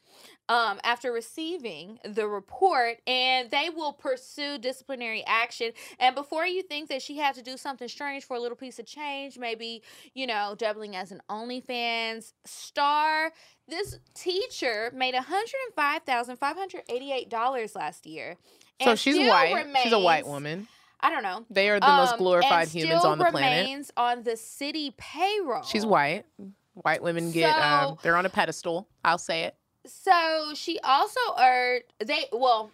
um, 0.47 0.79
after 0.83 1.11
receiving 1.11 1.99
the 2.05 2.27
report, 2.27 2.97
and 3.05 3.51
they 3.51 3.69
will 3.69 3.91
pursue 3.93 4.57
disciplinary 4.57 5.23
action. 5.27 5.71
And 5.99 6.15
before 6.15 6.45
you 6.45 6.63
think 6.63 6.89
that 6.89 7.01
she 7.01 7.17
had 7.17 7.35
to 7.35 7.41
do 7.41 7.57
something 7.57 7.87
strange 7.87 8.23
for 8.23 8.37
a 8.37 8.39
little 8.39 8.55
piece 8.55 8.79
of 8.79 8.85
change, 8.85 9.37
maybe 9.37 9.83
you 10.13 10.27
know, 10.27 10.55
doubling 10.57 10.95
as 10.95 11.11
an 11.11 11.21
OnlyFans 11.29 12.31
star, 12.45 13.31
this 13.67 13.99
teacher 14.13 14.91
made 14.95 15.13
one 15.13 15.23
hundred 15.23 15.73
five 15.75 16.03
thousand 16.03 16.37
five 16.37 16.55
hundred 16.55 16.83
eighty-eight 16.89 17.29
dollars 17.29 17.75
last 17.75 18.05
year. 18.05 18.37
So 18.81 18.95
she's 18.95 19.17
white. 19.27 19.65
She's 19.83 19.93
a 19.93 19.99
white 19.99 20.25
woman. 20.27 20.67
I 21.01 21.09
don't 21.09 21.23
know. 21.23 21.45
They 21.49 21.69
are 21.69 21.79
the 21.79 21.87
most 21.87 22.13
Um, 22.13 22.19
glorified 22.19 22.69
humans 22.69 23.03
on 23.03 23.17
the 23.19 23.25
planet. 23.25 23.65
remains 23.65 23.91
on 23.95 24.23
the 24.23 24.37
city 24.37 24.93
payroll. 24.97 25.63
She's 25.63 25.85
white. 25.85 26.25
White 26.75 27.01
women 27.01 27.31
get 27.31 27.55
um, 27.57 27.89
So- 27.95 27.99
they're 28.03 28.17
on 28.17 28.25
a 28.25 28.29
pedestal. 28.29 28.87
I'll 29.03 29.17
say 29.17 29.43
it. 29.43 29.55
So 29.85 30.53
she 30.55 30.79
also 30.79 31.19
urged 31.39 31.85
they 31.99 32.25
well, 32.31 32.71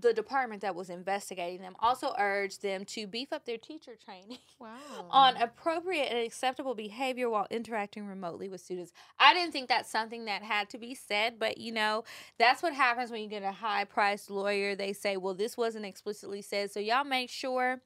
the 0.00 0.12
department 0.12 0.60
that 0.62 0.74
was 0.74 0.90
investigating 0.90 1.62
them 1.62 1.74
also 1.80 2.14
urged 2.18 2.60
them 2.62 2.84
to 2.84 3.06
beef 3.06 3.32
up 3.32 3.44
their 3.46 3.56
teacher 3.58 3.92
training 4.02 4.38
Wow. 4.58 4.76
on 5.10 5.36
appropriate 5.36 6.06
and 6.10 6.18
acceptable 6.18 6.74
behavior 6.74 7.30
while 7.30 7.46
interacting 7.50 8.06
remotely 8.06 8.48
with 8.48 8.60
students. 8.60 8.92
I 9.18 9.32
didn't 9.34 9.52
think 9.52 9.68
that's 9.68 9.90
something 9.90 10.24
that 10.26 10.42
had 10.42 10.68
to 10.70 10.78
be 10.78 10.94
said, 10.94 11.38
but 11.38 11.58
you 11.58 11.72
know, 11.72 12.04
that's 12.38 12.62
what 12.62 12.74
happens 12.74 13.10
when 13.10 13.22
you 13.22 13.28
get 13.28 13.42
a 13.42 13.52
high 13.52 13.84
priced 13.84 14.30
lawyer. 14.30 14.74
They 14.74 14.92
say, 14.92 15.16
well, 15.16 15.34
this 15.34 15.56
wasn't 15.56 15.84
explicitly 15.86 16.42
said. 16.42 16.70
So 16.70 16.80
y'all 16.80 17.04
make 17.04 17.30
sure 17.30 17.80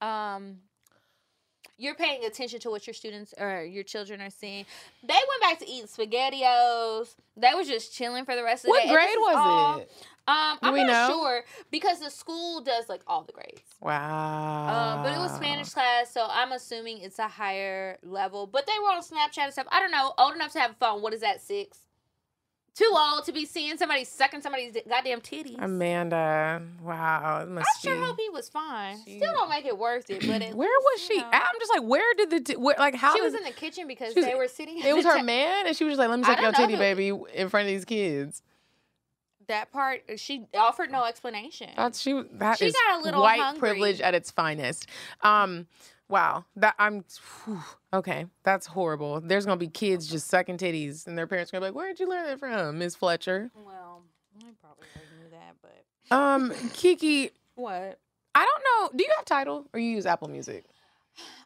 um 0.00 0.58
you're 1.78 1.94
paying 1.94 2.24
attention 2.24 2.60
to 2.60 2.70
what 2.70 2.86
your 2.86 2.94
students 2.94 3.34
or 3.38 3.62
your 3.64 3.82
children 3.82 4.20
are 4.20 4.30
seeing. 4.30 4.64
They 5.02 5.14
went 5.14 5.40
back 5.40 5.58
to 5.60 5.68
eating 5.68 5.86
spaghettios. 5.86 7.14
They 7.36 7.52
was 7.54 7.66
just 7.68 7.92
chilling 7.94 8.24
for 8.24 8.36
the 8.36 8.44
rest 8.44 8.64
of 8.64 8.68
the 8.68 8.70
What 8.70 8.82
day. 8.82 8.88
This 8.88 8.94
grade 8.96 9.16
was 9.18 9.36
all- 9.36 9.78
it? 9.78 9.90
Um, 10.26 10.58
I'm 10.62 10.74
not 10.74 10.86
know? 10.86 11.08
sure 11.20 11.44
because 11.70 12.00
the 12.00 12.10
school 12.10 12.62
does 12.62 12.88
like 12.88 13.02
all 13.06 13.24
the 13.24 13.32
grades. 13.32 13.60
Wow. 13.82 14.96
Um, 14.96 15.02
but 15.02 15.12
it 15.14 15.18
was 15.18 15.30
Spanish 15.34 15.68
class, 15.68 16.10
so 16.10 16.26
I'm 16.30 16.52
assuming 16.52 17.02
it's 17.02 17.18
a 17.18 17.28
higher 17.28 17.98
level. 18.02 18.46
But 18.46 18.66
they 18.66 18.72
were 18.82 18.88
on 18.88 19.02
Snapchat 19.02 19.42
and 19.44 19.52
stuff. 19.52 19.66
I 19.70 19.80
don't 19.80 19.90
know. 19.90 20.14
Old 20.16 20.34
enough 20.34 20.52
to 20.52 20.60
have 20.60 20.70
a 20.70 20.74
phone. 20.74 21.02
What 21.02 21.12
is 21.12 21.20
that? 21.20 21.42
Six. 21.42 21.76
Too 22.76 22.92
old 22.92 23.24
to 23.26 23.32
be 23.32 23.44
seeing 23.46 23.76
somebody 23.76 24.02
sucking 24.02 24.42
somebody's 24.42 24.76
goddamn 24.88 25.20
titties. 25.20 25.62
Amanda. 25.62 26.60
Wow. 26.82 27.46
I 27.56 27.62
sure 27.80 27.94
be. 27.94 28.02
hope 28.02 28.16
he 28.18 28.28
was 28.30 28.48
fine. 28.48 28.98
She- 29.04 29.18
Still 29.18 29.32
don't 29.32 29.48
make 29.48 29.64
it 29.64 29.78
worth 29.78 30.10
it. 30.10 30.26
But 30.26 30.42
it, 30.42 30.54
Where 30.56 30.68
was 30.68 31.00
she? 31.00 31.18
know. 31.18 31.28
I'm 31.32 31.58
just 31.60 31.72
like, 31.72 31.84
where 31.84 32.14
did 32.14 32.30
the 32.30 32.40
t- 32.40 32.56
where, 32.56 32.74
like 32.76 32.96
how 32.96 33.12
She 33.14 33.20
did, 33.20 33.26
was 33.26 33.34
in 33.34 33.44
the 33.44 33.52
kitchen 33.52 33.86
because 33.86 34.14
was- 34.16 34.24
they 34.24 34.34
were 34.34 34.48
sitting. 34.48 34.78
it 34.78 34.92
was 34.94 35.04
her 35.04 35.18
ta- 35.18 35.22
man, 35.22 35.68
and 35.68 35.76
she 35.76 35.84
was 35.84 35.92
just 35.92 35.98
like, 36.00 36.08
"Let 36.08 36.18
me 36.18 36.24
suck 36.24 36.40
your 36.40 36.50
titty, 36.52 36.72
who- 36.72 36.78
baby, 36.78 37.12
in 37.34 37.48
front 37.48 37.68
of 37.68 37.72
these 37.72 37.84
kids." 37.84 38.42
That 39.46 39.70
part, 39.70 40.02
she 40.16 40.46
offered 40.56 40.90
no 40.90 41.04
explanation. 41.04 41.68
That's 41.76 42.00
she. 42.00 42.12
That 42.32 42.58
She 42.58 42.72
got 42.72 42.98
a 43.00 43.04
little 43.04 43.20
white 43.22 43.38
hungry. 43.40 43.60
privilege 43.60 44.00
at 44.00 44.14
its 44.14 44.30
finest. 44.32 44.86
Um, 45.20 45.66
wow. 46.08 46.44
That 46.56 46.74
I'm 46.78 47.04
whew, 47.44 47.60
okay. 47.92 48.26
That's 48.42 48.66
horrible. 48.66 49.20
There's 49.20 49.46
gonna 49.46 49.56
be 49.58 49.68
kids 49.68 50.06
just 50.06 50.28
sucking 50.28 50.58
titties, 50.58 51.06
and 51.06 51.16
their 51.16 51.26
parents 51.26 51.50
gonna 51.50 51.62
be 51.62 51.66
like, 51.68 51.74
"Where'd 51.74 52.00
you 52.00 52.08
learn 52.08 52.24
that 52.24 52.38
from, 52.38 52.78
Miss 52.78 52.94
Fletcher?" 52.96 53.50
well, 53.54 54.02
I 54.40 54.50
probably 54.60 54.86
knew 55.18 55.30
that, 55.30 55.56
but 55.62 56.16
Um, 56.16 56.52
Kiki, 56.72 57.30
what? 57.54 57.98
I 58.34 58.44
don't 58.44 58.92
know. 58.92 58.96
Do 58.96 59.04
you 59.04 59.10
have 59.16 59.24
Tidal 59.24 59.66
or 59.72 59.78
you 59.80 59.90
use 59.90 60.06
Apple 60.06 60.28
Music? 60.28 60.64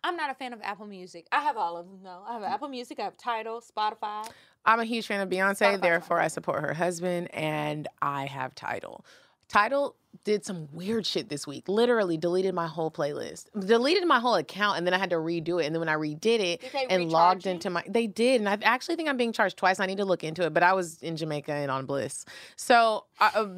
I'm 0.03 0.17
not 0.17 0.31
a 0.31 0.35
fan 0.35 0.53
of 0.55 0.61
Apple 0.63 0.87
Music. 0.87 1.27
I 1.31 1.41
have 1.43 1.57
all 1.59 1.77
of 1.77 1.87
them. 1.87 2.01
No, 2.03 2.23
I 2.27 2.33
have 2.35 2.43
Apple 2.43 2.69
Music. 2.69 2.99
I 2.99 3.05
have 3.05 3.17
Tidal, 3.19 3.61
Spotify. 3.61 4.27
I'm 4.65 4.81
a 4.81 4.85
huge 4.85 5.07
fan 5.07 5.21
of 5.21 5.29
Beyonce, 5.29 5.75
Spotify's 5.75 5.81
therefore 5.81 6.19
my 6.19 6.25
I 6.25 6.29
support 6.29 6.63
her 6.63 6.73
husband, 6.75 7.29
and 7.35 7.87
I 8.01 8.25
have 8.27 8.55
Tidal. 8.55 9.05
Tidal 9.49 9.97
did 10.25 10.45
some 10.45 10.69
weird 10.73 11.07
shit 11.07 11.29
this 11.29 11.47
week. 11.47 11.69
Literally 11.69 12.17
deleted 12.17 12.55
my 12.55 12.67
whole 12.67 12.91
playlist, 12.91 13.47
deleted 13.67 14.07
my 14.07 14.19
whole 14.19 14.35
account, 14.35 14.79
and 14.79 14.87
then 14.87 14.95
I 14.95 14.99
had 14.99 15.11
to 15.11 15.17
redo 15.17 15.63
it. 15.63 15.67
And 15.67 15.75
then 15.75 15.81
when 15.81 15.89
I 15.89 15.95
redid 15.95 16.41
it 16.41 16.75
and 16.91 17.11
logged 17.11 17.47
you? 17.47 17.53
into 17.53 17.71
my, 17.71 17.83
they 17.89 18.07
did, 18.07 18.41
and 18.41 18.49
I 18.49 18.59
actually 18.63 18.97
think 18.97 19.09
I'm 19.09 19.17
being 19.17 19.33
charged 19.33 19.57
twice. 19.57 19.81
I 19.81 19.87
need 19.87 19.99
to 19.99 20.05
look 20.05 20.25
into 20.25 20.45
it, 20.45 20.53
but 20.55 20.63
I 20.63 20.73
was 20.73 21.03
in 21.03 21.17
Jamaica 21.17 21.53
and 21.53 21.71
on 21.71 21.87
Bliss, 21.87 22.25
so 22.57 23.07
I, 23.21 23.31
uh, 23.35 23.49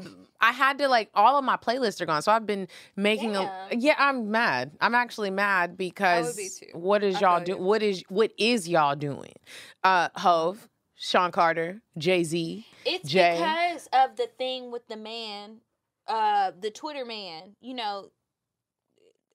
I 0.41 0.53
had 0.53 0.79
to 0.79 0.89
like 0.89 1.11
all 1.15 1.39
of 1.39 1.45
my 1.45 1.57
playlists 1.57 2.01
are 2.01 2.07
gone. 2.07 2.23
So 2.23 2.33
I've 2.33 2.47
been 2.47 2.69
making 2.97 3.37
a, 3.37 3.69
yeah, 3.73 3.95
I'm 3.99 4.31
mad. 4.31 4.73
I'm 4.81 4.95
actually 4.95 5.31
mad 5.31 5.77
because 5.77 6.37
be 6.37 6.51
what 6.73 7.03
is 7.03 7.21
y'all 7.21 7.39
feel 7.39 7.45
do? 7.45 7.53
you. 7.53 7.59
What 7.59 7.83
is 7.83 8.05
what 8.09 8.33
is 8.39 8.69
y'all 8.69 8.97
doing? 8.97 9.35
Uh, 9.83 10.09
Hov. 10.17 10.69
Sean 11.03 11.33
Carter, 11.33 11.81
Jay 11.97 12.25
Z. 12.25 12.67
It's 12.85 13.09
Jay. 13.09 13.33
because 13.33 13.89
of 13.91 14.17
the 14.17 14.27
thing 14.37 14.71
with 14.71 14.87
the 14.87 14.99
man, 14.99 15.61
uh, 16.11 16.53
the 16.59 16.71
Twitter 16.71 17.05
man. 17.05 17.57
You 17.61 17.75
know, 17.75 18.11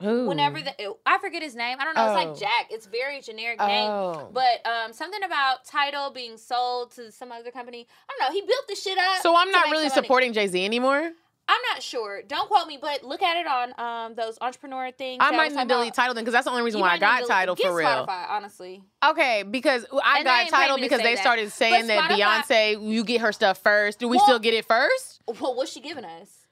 Who? 0.01 0.27
whenever 0.27 0.61
the 0.61 0.73
I 1.05 1.17
forget 1.19 1.41
his 1.41 1.55
name. 1.55 1.77
I 1.79 1.85
don't 1.85 1.95
know. 1.95 2.13
It's 2.13 2.21
Oh. 2.25 2.29
like 2.31 2.37
Jack. 2.39 2.67
It's 2.69 2.85
very 2.85 3.21
generic 3.21 3.59
name. 3.59 3.89
Oh. 3.89 4.29
But 4.33 4.65
um, 4.67 4.91
something 4.93 5.23
about 5.23 5.63
Tidal 5.65 6.11
being 6.11 6.37
sold 6.37 6.91
to 6.95 7.11
some 7.11 7.31
other 7.31 7.49
company. 7.51 7.87
I 8.09 8.13
don't 8.19 8.27
know. 8.29 8.33
He 8.39 8.45
built 8.45 8.67
the 8.67 8.75
shit 8.75 8.97
up. 8.97 9.21
so 9.21 9.35
I'm 9.35 9.51
not 9.51 9.71
really 9.71 9.89
supporting 9.89 10.33
Jay 10.33 10.47
Z 10.47 10.63
anymore. 10.65 11.11
I'm 11.47 11.61
not 11.71 11.83
sure. 11.83 12.23
Don't 12.27 12.47
quote 12.49 12.67
me, 12.67 12.79
but 12.81 13.03
look 13.03 13.21
at 13.21 13.37
it 13.37 13.45
on 13.45 13.73
um 13.79 14.15
those 14.15 14.37
entrepreneur 14.41 14.91
things. 14.91 15.19
I 15.21 15.29
might 15.29 15.51
need 15.53 15.59
to 15.59 15.65
delete 15.65 15.93
Tidal 15.93 16.15
then 16.15 16.23
because 16.23 16.33
that's 16.33 16.45
the 16.45 16.49
only 16.51 16.63
reason 16.63 16.79
You 16.79 16.85
why 16.85 16.93
I 16.93 16.97
got 16.97 17.27
Tidal 17.27 17.55
for 17.55 17.73
real. 17.73 17.87
Spotify, 17.87 18.29
honestly. 18.29 18.83
Okay, 19.07 19.43
because 19.43 19.85
I 20.03 20.17
And 20.17 20.25
got 20.25 20.49
Tidal 20.49 20.77
because 20.79 21.01
they 21.03 21.13
that. 21.13 21.21
started 21.21 21.51
saying 21.51 21.85
that 21.87 22.09
Beyonce, 22.09 22.83
you 22.91 23.03
get 23.03 23.21
her 23.21 23.31
stuff 23.31 23.59
first. 23.59 23.99
Do 23.99 24.07
we 24.07 24.17
Well- 24.17 24.25
still 24.25 24.39
get 24.39 24.55
it 24.55 24.65
first? 24.65 25.21
Well, 25.39 25.53
what's 25.55 25.71
she 25.71 25.81
giving 25.81 26.03
us? 26.03 26.44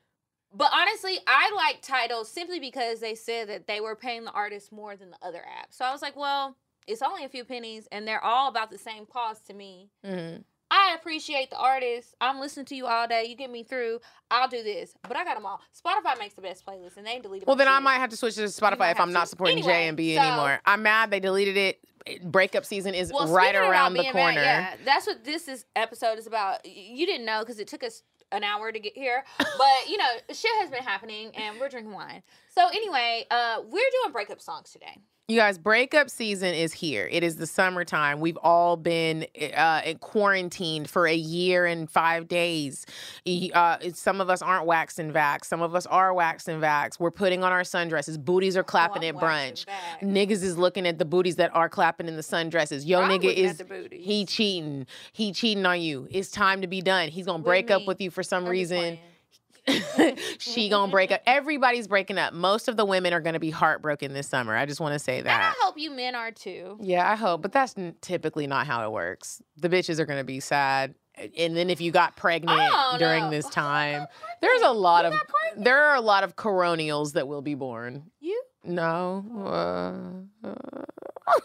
But 0.53 0.71
honestly, 0.73 1.17
I 1.27 1.51
like 1.55 1.81
Tidal 1.81 2.25
simply 2.25 2.59
because 2.59 2.99
they 2.99 3.15
said 3.15 3.49
that 3.49 3.67
they 3.67 3.81
were 3.81 3.95
paying 3.95 4.23
the 4.25 4.31
artist 4.31 4.71
more 4.71 4.95
than 4.95 5.09
the 5.11 5.17
other 5.25 5.41
app. 5.59 5.67
So 5.71 5.83
I 5.85 5.91
was 5.91 6.01
like, 6.01 6.15
well, 6.15 6.55
it's 6.87 7.01
only 7.01 7.23
a 7.25 7.29
few 7.29 7.43
pennies, 7.43 7.87
and 7.91 8.07
they're 8.07 8.23
all 8.23 8.49
about 8.49 8.69
the 8.69 8.77
same 8.77 9.05
cost 9.05 9.47
to 9.47 9.53
me. 9.53 9.89
Mm-hmm. 10.05 10.41
I 10.69 10.95
appreciate 10.99 11.51
the 11.51 11.57
artist. 11.57 12.15
I'm 12.19 12.39
listening 12.39 12.65
to 12.67 12.75
you 12.75 12.87
all 12.87 13.07
day. 13.07 13.25
You 13.27 13.35
get 13.35 13.51
me 13.51 13.63
through. 13.63 13.99
I'll 14.31 14.47
do 14.47 14.63
this. 14.63 14.93
But 15.07 15.15
I 15.17 15.23
got 15.23 15.35
them 15.35 15.45
all. 15.45 15.61
Spotify 15.71 16.17
makes 16.17 16.33
the 16.33 16.41
best 16.41 16.65
playlist, 16.65 16.97
and 16.97 17.05
they 17.05 17.19
deleted. 17.19 17.47
Well, 17.47 17.55
then 17.55 17.67
I 17.67 17.79
might 17.79 17.97
have 17.99 18.09
to 18.09 18.17
switch 18.17 18.35
to 18.35 18.41
Spotify 18.43 18.91
if 18.91 18.99
I'm 18.99 19.07
have 19.07 19.09
not 19.09 19.29
supporting 19.29 19.57
Anyway, 19.59 19.71
J 19.71 19.87
and 19.87 19.97
B 19.97 20.15
so- 20.15 20.21
anymore. 20.21 20.59
I'm 20.65 20.81
mad 20.83 21.11
they 21.11 21.19
deleted 21.19 21.57
it. 21.57 21.79
Breakup 22.23 22.65
season 22.65 22.93
is 22.95 23.13
Well, 23.13 23.27
right 23.33 23.55
around 23.55 23.93
the 23.93 24.03
corner. 24.11 24.33
mad, 24.35 24.35
yeah, 24.35 24.75
that's 24.83 25.07
what 25.07 25.23
this 25.23 25.47
is 25.47 25.63
episode 25.73 26.17
is 26.19 26.27
about. 26.27 26.65
You 26.65 27.05
didn't 27.05 27.25
know 27.25 27.39
because 27.39 27.59
it 27.59 27.67
took 27.69 27.81
us 27.81 28.03
an 28.33 28.43
hour 28.43 28.71
to 28.71 28.79
get 28.79 28.97
here, 28.97 29.23
but 29.37 29.89
you 29.89 29.97
know, 29.97 30.09
shit 30.29 30.51
has 30.59 30.69
been 30.69 30.83
happening, 30.83 31.31
and 31.35 31.59
we're 31.59 31.69
drinking 31.69 31.93
wine. 31.93 32.23
So 32.49 32.67
anyway, 32.67 33.25
uh, 33.31 33.61
we're 33.63 33.89
doing 34.01 34.11
breakup 34.11 34.41
songs 34.41 34.71
today. 34.71 34.97
You 35.29 35.37
guys, 35.37 35.57
breakup 35.57 36.09
season 36.09 36.53
is 36.53 36.73
here. 36.73 37.07
It 37.09 37.23
is 37.23 37.37
the 37.37 37.47
summertime. 37.47 38.19
We've 38.19 38.37
all 38.43 38.75
been 38.75 39.25
uh, 39.55 39.93
quarantined 40.01 40.89
for 40.89 41.07
a 41.07 41.15
year 41.15 41.65
and 41.65 41.89
five 41.89 42.27
days. 42.27 42.85
Uh, 43.53 43.77
some 43.93 44.19
of 44.19 44.29
us 44.29 44.41
aren't 44.41 44.65
waxed 44.65 44.99
and 44.99 45.13
vaxxed. 45.13 45.45
Some 45.45 45.61
of 45.61 45.75
us 45.75 45.85
are 45.85 46.13
waxed 46.13 46.49
and 46.49 46.61
vaxxed. 46.61 46.99
We're 46.99 47.09
putting 47.09 47.41
on 47.41 47.53
our 47.53 47.61
sundresses. 47.61 48.21
Booties 48.21 48.57
are 48.57 48.65
clapping 48.65 49.05
I'm 49.05 49.15
at 49.15 49.21
brunch. 49.21 49.65
Niggas 50.01 50.43
is 50.43 50.57
looking 50.57 50.85
at 50.85 50.99
the 50.99 51.05
booties 51.05 51.37
that 51.37 51.55
are 51.55 51.69
clapping 51.69 52.09
in 52.09 52.17
the 52.17 52.21
sundresses. 52.21 52.85
Yo, 52.85 52.99
I'm 52.99 53.09
nigga 53.09 53.33
is 53.33 53.63
he 53.93 54.25
cheating. 54.25 54.85
He 55.13 55.31
cheating 55.31 55.65
on 55.65 55.79
you. 55.79 56.05
It's 56.11 56.31
time 56.31 56.59
to 56.59 56.67
be 56.67 56.81
done. 56.81 57.07
He's 57.07 57.27
gonna 57.27 57.37
With 57.37 57.45
break 57.45 57.71
up 57.71 57.87
with 57.87 58.01
you 58.01 58.11
for 58.11 58.23
some 58.23 58.43
I'm 58.43 58.49
reason. 58.49 58.99
she 60.39 60.69
gonna 60.69 60.91
break 60.91 61.11
up. 61.11 61.21
Everybody's 61.25 61.87
breaking 61.87 62.17
up. 62.17 62.33
Most 62.33 62.67
of 62.67 62.77
the 62.77 62.85
women 62.85 63.13
are 63.13 63.21
gonna 63.21 63.39
be 63.39 63.49
heartbroken 63.49 64.13
this 64.13 64.27
summer. 64.27 64.55
I 64.55 64.65
just 64.65 64.79
want 64.81 64.93
to 64.93 64.99
say 64.99 65.17
And 65.19 65.27
that. 65.27 65.55
I 65.57 65.65
hope 65.65 65.77
you 65.77 65.91
men 65.91 66.15
are 66.15 66.31
too. 66.31 66.77
Yeah, 66.81 67.09
I 67.09 67.15
hope, 67.15 67.41
but 67.41 67.51
that's 67.51 67.77
n- 67.77 67.95
typically 68.01 68.47
not 68.47 68.67
how 68.67 68.85
it 68.85 68.91
works. 68.91 69.41
The 69.57 69.69
bitches 69.69 69.99
are 69.99 70.05
gonna 70.05 70.23
be 70.23 70.39
sad, 70.39 70.95
and 71.37 71.55
then 71.55 71.69
if 71.69 71.79
you 71.79 71.91
got 71.91 72.15
pregnant 72.15 72.59
Oh, 72.73 72.95
during 72.99 73.25
no. 73.25 73.29
this 73.29 73.47
time, 73.49 74.05
there's 74.41 74.61
a 74.63 74.71
lot 74.71 75.05
of 75.05 75.13
pregnant? 75.13 75.63
there 75.65 75.83
are 75.85 75.95
a 75.95 76.01
lot 76.01 76.23
of 76.23 76.35
coronials 76.35 77.13
that 77.13 77.27
will 77.27 77.41
be 77.41 77.55
born. 77.55 78.11
You? 78.19 78.41
No. 78.65 79.25
Uh, 80.43 80.47
uh, 80.47 80.55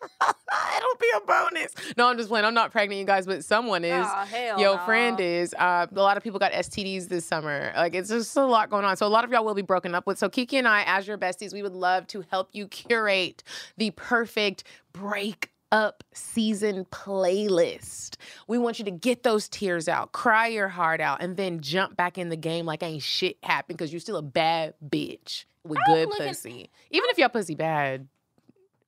It'll 0.22 0.96
be 1.00 1.06
a 1.16 1.20
bonus. 1.26 1.74
No, 1.96 2.08
I'm 2.08 2.16
just 2.16 2.28
playing. 2.28 2.44
I'm 2.44 2.54
not 2.54 2.70
pregnant, 2.72 2.98
you 3.00 3.04
guys, 3.06 3.26
but 3.26 3.44
someone 3.44 3.84
is. 3.84 4.06
Aw, 4.06 4.24
hell 4.26 4.60
Yo, 4.60 4.76
no. 4.76 4.84
friend 4.84 5.18
is. 5.20 5.54
Uh, 5.54 5.86
a 5.94 6.00
lot 6.00 6.16
of 6.16 6.22
people 6.22 6.38
got 6.38 6.52
STDs 6.52 7.08
this 7.08 7.24
summer. 7.24 7.72
Like, 7.76 7.94
it's 7.94 8.08
just 8.08 8.36
a 8.36 8.44
lot 8.44 8.70
going 8.70 8.84
on. 8.84 8.96
So, 8.96 9.06
a 9.06 9.08
lot 9.08 9.24
of 9.24 9.30
y'all 9.32 9.44
will 9.44 9.54
be 9.54 9.62
broken 9.62 9.94
up 9.94 10.06
with. 10.06 10.18
So, 10.18 10.28
Kiki 10.28 10.56
and 10.56 10.68
I, 10.68 10.84
as 10.86 11.06
your 11.06 11.18
besties, 11.18 11.52
we 11.52 11.62
would 11.62 11.74
love 11.74 12.06
to 12.08 12.24
help 12.30 12.50
you 12.52 12.68
curate 12.68 13.42
the 13.76 13.90
perfect 13.92 14.64
break 14.92 15.50
up 15.70 16.02
season 16.14 16.86
playlist. 16.86 18.16
We 18.46 18.56
want 18.58 18.78
you 18.78 18.84
to 18.86 18.90
get 18.90 19.22
those 19.22 19.48
tears 19.48 19.88
out, 19.88 20.12
cry 20.12 20.46
your 20.48 20.68
heart 20.68 21.00
out, 21.00 21.20
and 21.22 21.36
then 21.36 21.60
jump 21.60 21.96
back 21.96 22.16
in 22.18 22.28
the 22.30 22.36
game 22.36 22.64
like 22.64 22.82
ain't 22.82 23.02
shit 23.02 23.36
happened 23.42 23.76
because 23.78 23.92
you're 23.92 24.00
still 24.00 24.16
a 24.16 24.22
bad 24.22 24.74
bitch 24.88 25.44
with 25.64 25.78
I'm 25.86 25.94
good 25.94 26.08
looking- 26.08 26.28
pussy. 26.28 26.70
Even 26.90 27.10
if 27.10 27.18
your 27.18 27.28
pussy 27.28 27.54
bad. 27.54 28.08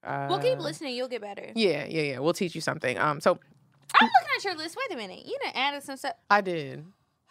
Uh, 0.02 0.26
Well, 0.30 0.38
keep 0.38 0.58
listening. 0.58 0.94
You'll 0.94 1.08
get 1.08 1.20
better. 1.20 1.46
Yeah, 1.54 1.84
yeah, 1.88 2.02
yeah. 2.02 2.18
We'll 2.20 2.32
teach 2.32 2.54
you 2.54 2.60
something. 2.60 2.96
Um, 2.98 3.20
so 3.20 3.38
I'm 3.94 4.06
looking 4.06 4.28
at 4.36 4.44
your 4.44 4.54
list. 4.56 4.76
Wait 4.76 4.94
a 4.94 4.96
minute. 4.96 5.24
You 5.26 5.36
done 5.42 5.52
added 5.54 5.82
some 5.82 5.96
stuff. 5.96 6.14
I 6.30 6.40
did. 6.40 6.84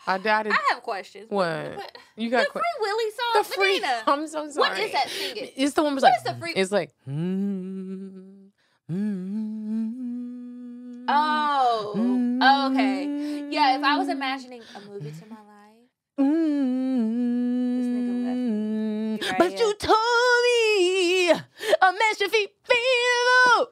I 0.08 0.18
did. 0.18 0.28
I. 0.28 0.42
I 0.50 0.60
have 0.74 0.84
questions. 0.84 1.26
What? 1.30 1.76
What- 1.76 1.98
You 2.16 2.30
got 2.30 2.46
the 2.46 2.52
que- 2.52 2.62
Free 2.62 2.82
Willy 2.82 3.12
song. 3.12 3.34
the 3.34 3.44
free. 3.44 3.80
Medinah. 3.80 4.04
I'm 4.08 4.28
so 4.28 4.50
sorry. 4.50 4.70
What 4.70 4.80
is 4.80 4.92
that 4.92 5.10
singing? 5.10 5.50
It's 5.56 5.74
the 5.74 5.84
one 5.84 5.96
was 5.96 6.04
What 6.04 6.12
like. 6.12 6.18
is 6.20 6.24
the 6.24 6.36
free- 6.40 6.54
It's 6.56 6.72
like. 6.72 6.92
mm, 7.08 8.50
mm, 8.92 11.06
Oh. 11.12 11.94
mm, 11.98 12.38
oh, 12.42 12.72
okay. 12.72 13.48
Yeah, 13.50 13.78
if 13.78 13.84
I 13.84 13.98
was 13.98 14.10
imagining 14.10 14.62
a 14.76 14.80
movie 14.90 15.12
to 15.12 15.26
my 15.28 15.38
life. 15.38 15.90
mm, 16.20 17.78
This 17.78 17.88
nigga 17.88 19.22
left 19.22 19.32
right 19.32 19.40
but 19.40 19.50
here. 19.50 19.60
you 19.60 19.74
told 19.76 20.44
me 20.46 20.69
a 21.38 21.90
man 21.92 22.14
should 22.18 22.32
feel. 22.32 22.48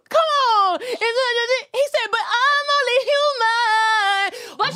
Come 0.10 0.30
on, 0.54 0.80
he 0.82 1.84
said, 1.94 2.08
but 2.12 2.26
I'm 2.26 2.57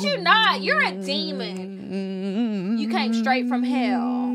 only 0.04 0.16
human. 0.18 0.24
But 0.24 0.62
you're 0.62 0.80
not. 0.80 0.92
You're 0.92 1.00
a 1.00 1.04
demon. 1.04 2.78
You 2.78 2.88
came 2.88 3.14
straight 3.14 3.48
from 3.48 3.62
hell. 3.62 4.32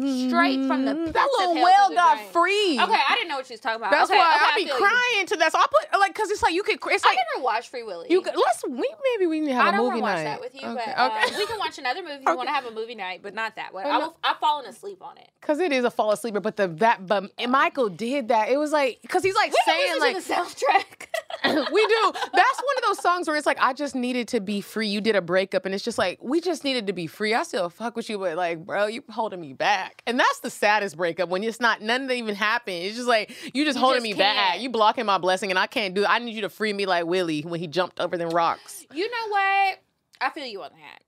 Straight 0.00 0.64
from 0.66 0.84
the 0.84 0.92
mm-hmm. 0.92 1.04
pits 1.04 1.12
that 1.12 1.28
little 1.38 1.54
well 1.54 1.94
got 1.94 2.16
drain. 2.16 2.28
free. 2.32 2.80
Okay, 2.80 3.00
I 3.08 3.14
didn't 3.16 3.28
know 3.28 3.36
what 3.36 3.46
she 3.46 3.54
was 3.54 3.60
talking 3.60 3.76
about. 3.76 3.90
That's 3.90 4.10
okay, 4.10 4.18
why 4.18 4.34
okay, 4.36 4.44
I 4.44 4.56
be 4.56 4.64
feel 4.64 4.78
you. 4.78 4.86
crying 4.86 5.26
to 5.26 5.36
that. 5.36 5.52
So 5.52 5.58
I 5.58 5.66
put 5.70 6.00
like, 6.00 6.14
cause 6.14 6.30
it's 6.30 6.42
like 6.42 6.54
you 6.54 6.62
could. 6.62 6.78
It's 6.86 7.04
I 7.04 7.08
like 7.08 7.18
never 7.34 7.44
watched 7.44 7.68
Free 7.68 7.82
Willy. 7.82 8.06
you 8.08 8.22
could. 8.22 8.34
Let's 8.34 8.64
we 8.66 8.88
maybe 9.12 9.26
we 9.26 9.40
need 9.40 9.48
to 9.48 9.54
have 9.54 9.74
I 9.74 9.78
a 9.78 9.82
movie 9.82 10.00
night. 10.00 10.16
I 10.18 10.24
don't 10.24 10.24
want 10.24 10.24
to 10.24 10.24
watch 10.24 10.24
that 10.24 10.40
with 10.40 10.54
you, 10.54 10.68
okay, 10.68 10.92
but 10.96 11.12
okay. 11.12 11.34
Um, 11.34 11.38
we 11.38 11.46
can 11.46 11.58
watch 11.58 11.78
another 11.78 12.02
movie 12.02 12.14
if 12.14 12.22
you 12.26 12.36
want 12.36 12.48
to 12.48 12.52
have 12.52 12.64
a 12.66 12.70
movie 12.70 12.94
night, 12.94 13.20
but 13.22 13.34
not 13.34 13.56
that 13.56 13.74
one. 13.74 13.86
I 13.86 13.98
will, 13.98 14.16
I've 14.24 14.38
fallen 14.38 14.66
asleep 14.66 15.02
on 15.02 15.18
it. 15.18 15.28
Cause 15.42 15.58
it 15.58 15.72
is 15.72 15.84
a 15.84 15.90
fall 15.90 16.12
asleeper, 16.12 16.40
but 16.40 16.56
the 16.56 16.68
that 16.68 17.06
but 17.06 17.30
Michael 17.48 17.88
did 17.88 18.28
that. 18.28 18.48
It 18.48 18.56
was 18.56 18.72
like 18.72 19.00
cause 19.08 19.22
he's 19.22 19.34
like 19.34 19.52
We 19.52 19.58
saying 19.66 20.00
like 20.00 20.16
the 20.16 20.22
soundtrack. 20.32 21.06
we 21.72 21.86
do. 21.86 22.12
That's 22.12 22.58
one 22.58 22.76
of 22.76 22.82
those 22.86 23.00
songs 23.00 23.26
where 23.26 23.36
it's 23.36 23.46
like 23.46 23.58
I 23.60 23.72
just 23.72 23.94
needed 23.94 24.28
to 24.28 24.39
be 24.44 24.60
free. 24.60 24.88
You 24.88 25.00
did 25.00 25.16
a 25.16 25.20
breakup, 25.22 25.64
and 25.66 25.74
it's 25.74 25.84
just 25.84 25.98
like 25.98 26.18
we 26.22 26.40
just 26.40 26.64
needed 26.64 26.86
to 26.88 26.92
be 26.92 27.06
free. 27.06 27.34
I 27.34 27.42
still 27.44 27.68
fuck 27.70 27.96
with 27.96 28.08
you, 28.10 28.18
but 28.18 28.36
like, 28.36 28.64
bro, 28.64 28.86
you 28.86 29.02
holding 29.10 29.40
me 29.40 29.52
back, 29.52 30.02
and 30.06 30.18
that's 30.18 30.40
the 30.40 30.50
saddest 30.50 30.96
breakup 30.96 31.28
when 31.28 31.42
it's 31.44 31.60
not 31.60 31.82
none 31.82 32.06
that 32.08 32.14
even 32.14 32.34
happened. 32.34 32.76
It's 32.76 32.96
just 32.96 33.08
like 33.08 33.30
you 33.54 33.64
just 33.64 33.76
You 33.76 33.80
holding 33.80 34.02
just 34.02 34.12
me 34.12 34.14
back. 34.14 34.36
can't. 34.52 34.60
You 34.60 34.70
blocking 34.70 35.06
my 35.06 35.18
blessing, 35.18 35.50
and 35.50 35.58
I 35.58 35.66
can't 35.66 35.94
do. 35.94 36.02
it. 36.02 36.10
I 36.10 36.18
need 36.18 36.34
you 36.34 36.42
to 36.42 36.48
free 36.48 36.72
me 36.72 36.86
like 36.86 37.06
Willy 37.06 37.42
when 37.42 37.60
he 37.60 37.66
jumped 37.66 38.00
over 38.00 38.16
them 38.16 38.30
rocks. 38.30 38.84
you 38.92 39.08
know 39.10 39.28
what? 39.28 39.78
I 40.20 40.30
feel 40.34 40.46
you 40.46 40.62
on 40.62 40.70
that. 40.70 41.02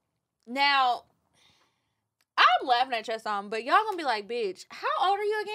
Now, 0.46 1.02
I'm 2.38 2.66
laughing 2.66 2.94
at 2.94 3.06
your 3.08 3.18
song, 3.18 3.48
but 3.50 3.64
y'all 3.64 3.76
gonna 3.84 3.96
be 3.96 4.04
like, 4.04 4.28
bitch, 4.28 4.64
how 4.70 4.88
old 5.08 5.18
are 5.18 5.24
you 5.24 5.40
again? 5.42 5.52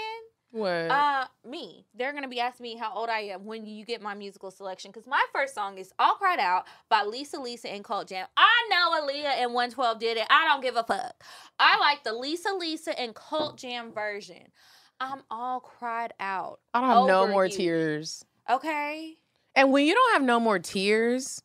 What? 0.52 0.90
Uh, 0.90 1.26
me. 1.46 1.86
They're 1.94 2.14
gonna 2.14 2.28
be 2.28 2.40
asking 2.40 2.64
me 2.64 2.76
how 2.76 2.94
old 2.94 3.10
I 3.10 3.20
am 3.20 3.46
when 3.46 3.66
you 3.66 3.86
get 3.86 4.02
my 4.02 4.14
musical 4.14 4.50
selection. 4.50 4.92
Cause 4.92 5.06
my 5.06 5.24
first 5.34 5.54
song 5.54 5.78
is 5.78 5.92
"All 6.00 6.16
Cried 6.16 6.40
Out" 6.40 6.66
by 6.90 7.04
Lisa 7.04 7.40
Lisa 7.40 7.70
and 7.70 7.84
Cult 7.84 8.08
Jam. 8.08 8.28
I 8.38 8.68
know 8.70 9.02
Aaliyah 9.02 9.42
and 9.44 9.54
112 9.54 10.00
did 10.00 10.18
it. 10.18 10.28
I 10.30 10.48
don't 10.48 10.62
give 10.62 10.76
a 10.76 10.84
fuck. 10.84 11.24
I 11.60 11.78
like 11.80 12.04
the 12.04 12.14
Lisa 12.14 12.54
Lisa 12.54 12.98
and 13.00 13.14
Cult 13.14 13.58
Jam 13.58 13.92
version. 13.92 14.52
I'm 15.00 15.22
all 15.30 15.60
cried 15.60 16.14
out. 16.20 16.60
I 16.74 16.82
don't 16.82 16.90
have 16.90 17.08
no 17.08 17.28
more 17.28 17.46
you. 17.46 17.52
tears. 17.52 18.26
Okay. 18.50 19.16
And 19.56 19.72
when 19.72 19.86
you 19.86 19.94
don't 19.94 20.14
have 20.14 20.24
no 20.24 20.40
more 20.40 20.60
tears, 20.60 21.44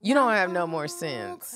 you 0.00 0.14
don't 0.14 0.32
have 0.32 0.52
no 0.52 0.66
more 0.66 0.88
sense. 0.88 1.54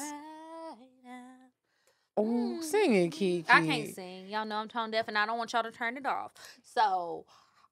Oh, 2.19 2.25
mm. 2.25 2.63
sing 2.65 2.95
it, 2.95 3.13
Kiki. 3.13 3.45
I 3.49 3.65
can't 3.65 3.95
sing. 3.95 4.29
Y'all 4.29 4.45
know 4.45 4.57
I'm 4.57 4.67
tone 4.67 4.91
deaf 4.91 5.07
and 5.07 5.17
I 5.17 5.25
don't 5.25 5.39
want 5.39 5.53
y'all 5.53 5.63
to 5.63 5.71
turn 5.71 5.97
it 5.97 6.05
off. 6.05 6.33
So 6.65 7.25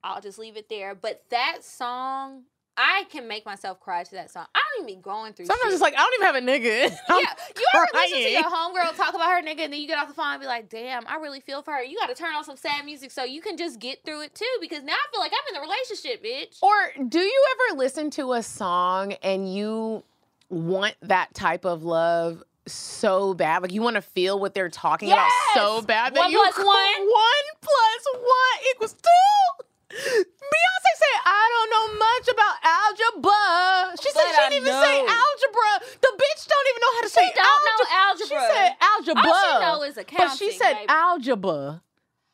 I'll 0.03 0.21
just 0.21 0.39
leave 0.39 0.55
it 0.55 0.69
there. 0.69 0.95
But 0.95 1.23
that 1.31 1.57
song, 1.65 2.43
I 2.77 3.03
can 3.11 3.27
make 3.27 3.45
myself 3.45 3.81
cry 3.81 4.05
to 4.05 4.11
that 4.11 4.31
song. 4.31 4.45
I 4.55 4.61
don't 4.77 4.87
even 4.87 4.99
be 4.99 5.01
going 5.01 5.33
through 5.33 5.47
Sometimes 5.47 5.65
shit. 5.65 5.73
it's 5.73 5.81
like 5.81 5.95
I 5.95 5.97
don't 5.97 6.13
even 6.13 6.25
have 6.27 6.35
a 6.35 6.39
nigga. 6.39 6.97
I'm 7.09 7.19
yeah, 7.19 7.33
you 7.57 7.65
ever 7.75 7.87
listen 7.93 8.23
to 8.23 8.29
your 8.29 8.43
homegirl 8.43 8.95
talk 8.95 9.15
about 9.15 9.29
her 9.31 9.41
nigga 9.41 9.65
and 9.65 9.73
then 9.73 9.81
you 9.81 9.87
get 9.87 9.97
off 9.97 10.07
the 10.07 10.13
phone 10.13 10.31
and 10.31 10.39
be 10.39 10.47
like, 10.47 10.69
damn, 10.69 11.05
I 11.07 11.15
really 11.15 11.41
feel 11.41 11.61
for 11.61 11.73
her. 11.73 11.83
You 11.83 11.97
got 11.97 12.07
to 12.07 12.15
turn 12.15 12.33
on 12.33 12.45
some 12.45 12.55
sad 12.55 12.85
music 12.85 13.11
so 13.11 13.25
you 13.25 13.41
can 13.41 13.57
just 13.57 13.79
get 13.79 14.05
through 14.05 14.21
it 14.21 14.33
too 14.33 14.45
because 14.61 14.81
now 14.81 14.93
I 14.93 15.11
feel 15.11 15.19
like 15.19 15.33
I'm 15.33 15.55
in 15.55 15.61
the 15.61 15.67
relationship, 15.67 16.23
bitch. 16.23 16.63
Or 16.63 17.03
do 17.03 17.19
you 17.19 17.45
ever 17.69 17.77
listen 17.79 18.11
to 18.11 18.31
a 18.31 18.41
song 18.41 19.11
and 19.23 19.53
you 19.53 20.03
want 20.49 20.95
that 21.01 21.33
type 21.33 21.65
of 21.65 21.83
love 21.83 22.43
so 22.67 23.33
bad? 23.33 23.61
Like 23.61 23.71
you 23.71 23.81
want 23.81 23.95
to 23.95 24.01
feel 24.01 24.39
what 24.39 24.53
they're 24.53 24.69
talking 24.69 25.09
about 25.11 25.29
so 25.53 25.81
bad 25.81 26.13
that 26.15 26.19
One 26.21 26.31
you 26.31 26.39
one. 26.39 26.55
one 26.55 27.45
plus 27.61 28.01
one 28.13 28.57
equals 28.71 28.93
two. 28.93 29.63
Beyonce 29.89 30.93
said, 30.99 31.19
"I 31.25 31.43
don't 31.53 31.69
know 31.71 31.87
much 31.99 32.27
about 32.27 32.55
algebra." 32.63 33.97
She 34.01 34.11
said 34.11 34.21
But 34.25 34.35
she 34.35 34.49
didn't 34.49 34.67
even 34.67 34.73
say 34.83 34.99
algebra. 34.99 35.71
The 36.01 36.11
bitch 36.17 36.47
don't 36.47 36.67
even 36.69 36.81
know 36.81 36.93
how 36.95 37.01
to 37.01 37.09
say 37.09 37.31
don't 37.33 37.65
know 37.65 37.85
algebra. 37.91 37.97
algebra. 37.97 38.27
She 38.27 38.53
said 38.53 38.71
algebra. 38.81 39.31
All 39.31 39.53
she 39.53 39.65
know 39.65 39.83
is 39.83 39.95
But 40.17 40.35
she 40.37 40.51
said 40.51 40.73
baby. 40.73 40.85
algebra. 40.89 41.81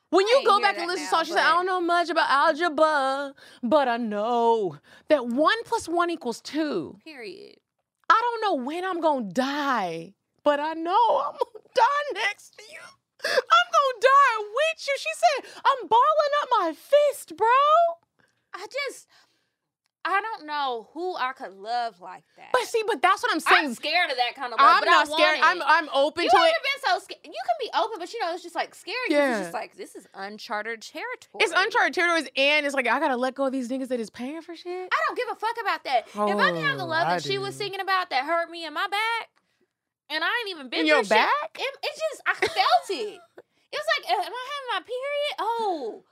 When 0.10 0.28
you 0.28 0.44
go 0.46 0.60
back 0.62 0.78
and 0.78 0.86
listen 0.88 1.06
to 1.08 1.12
now, 1.12 1.18
songs, 1.18 1.28
she 1.28 1.34
said, 1.34 1.42
I 1.42 1.54
don't 1.56 1.66
know 1.66 1.82
much 1.82 2.08
about 2.12 2.30
algebra, 2.30 3.34
but 3.64 3.88
I 3.88 3.98
know 3.98 4.78
that 5.10 5.26
one 5.26 5.64
plus 5.64 5.90
one 5.90 6.12
equals 6.12 6.40
two. 6.40 7.00
Period. 7.04 7.56
I 8.12 8.22
don't 8.22 8.42
know 8.42 8.64
when 8.64 8.86
I'm 8.86 9.02
gonna 9.02 9.26
die, 9.26 10.14
but 10.44 10.60
I 10.60 10.74
know 10.74 11.24
I'm 11.26 11.34
gonna 11.34 11.68
die 11.76 12.14
next 12.14 12.56
to 12.58 12.64
you. 12.72 12.80
I'm 13.26 13.32
gonna 13.32 14.02
die 14.02 14.44
with 14.54 14.88
you. 14.88 14.94
She 14.98 15.10
said, 15.16 15.52
I'm 15.66 15.88
balling 15.88 16.34
up 16.42 16.50
my 16.60 16.74
fist, 16.74 17.36
bro. 17.38 17.48
I 18.54 18.68
just, 18.68 19.08
I 20.06 20.20
don't 20.20 20.46
know 20.46 20.90
who 20.94 21.16
I 21.16 21.32
could 21.32 21.54
love 21.54 22.02
like 22.02 22.26
that. 22.36 22.50
But 22.52 22.64
see, 22.64 22.84
but 22.86 23.02
that's 23.02 23.24
what 23.24 23.32
I'm 23.32 23.40
saying. 23.40 23.66
I'm 23.68 23.74
scared 23.74 24.12
of 24.12 24.18
that 24.18 24.36
kind 24.36 24.52
of 24.54 24.60
love. 24.60 24.70
I'm 24.76 24.82
but 24.82 24.86
not 24.88 25.08
I 25.08 25.10
want 25.10 25.22
scared. 25.22 25.38
it. 25.38 25.44
I'm 25.46 25.62
I'm 25.66 25.90
open 25.94 26.26
You 26.26 26.30
to 26.30 26.36
ever 26.36 26.46
it. 26.46 26.54
been 26.62 26.92
so 26.92 27.00
scared? 27.00 27.22
You 27.24 27.32
can 27.32 27.56
be 27.62 27.70
open, 27.74 28.00
but 28.00 28.12
you 28.14 28.20
know 28.20 28.34
it's 28.34 28.44
just 28.44 28.56
like 28.56 28.76
scary. 28.76 28.98
Yeah. 29.10 29.30
It's 29.32 29.40
just 29.44 29.54
like 29.54 29.78
this 29.78 29.96
is 29.96 30.06
uncharted 30.14 30.82
territory. 30.82 31.40
It's 31.40 31.54
uncharted 31.56 31.94
territories, 31.94 32.28
and 32.36 32.66
it's 32.66 32.76
like 32.76 32.88
I 32.88 33.00
gotta 33.00 33.16
let 33.16 33.34
go 33.36 33.46
of 33.46 33.54
these 33.54 33.70
niggas 33.70 33.88
that 33.88 34.02
is 34.02 34.10
paying 34.10 34.42
for 34.42 34.54
shit. 34.56 34.90
I 34.92 34.98
don't 35.08 35.18
give 35.18 35.28
a 35.32 35.36
fuck 35.36 35.56
about 35.62 35.84
that. 35.86 36.08
if 36.08 36.18
I 36.18 36.52
can 36.52 36.62
have 36.66 36.78
the 36.78 36.84
Oh, 36.84 36.88
love 36.88 37.08
I 37.08 37.14
that 37.16 37.24
she 37.24 37.38
was 37.38 37.56
singing 37.56 37.80
about 37.80 38.10
that 38.10 38.26
hurt 38.26 38.52
me 38.52 38.66
in 38.66 38.74
my 38.74 38.88
back, 38.92 39.30
and 40.10 40.24
I 40.24 40.28
ain't 40.42 40.50
even 40.50 40.70
been 40.70 40.82
In 40.82 40.86
your 40.88 41.04
back? 41.04 41.30
It, 41.56 41.62
it 41.84 41.92
just 41.94 42.22
I 42.26 42.34
felt 42.34 42.90
it. 42.90 43.20
It 43.72 43.78
was 43.78 43.86
like, 43.98 44.12
am 44.12 44.20
I 44.20 44.24
having 44.24 44.70
my 44.70 44.82
period? 44.86 45.36
Oh, 45.40 46.04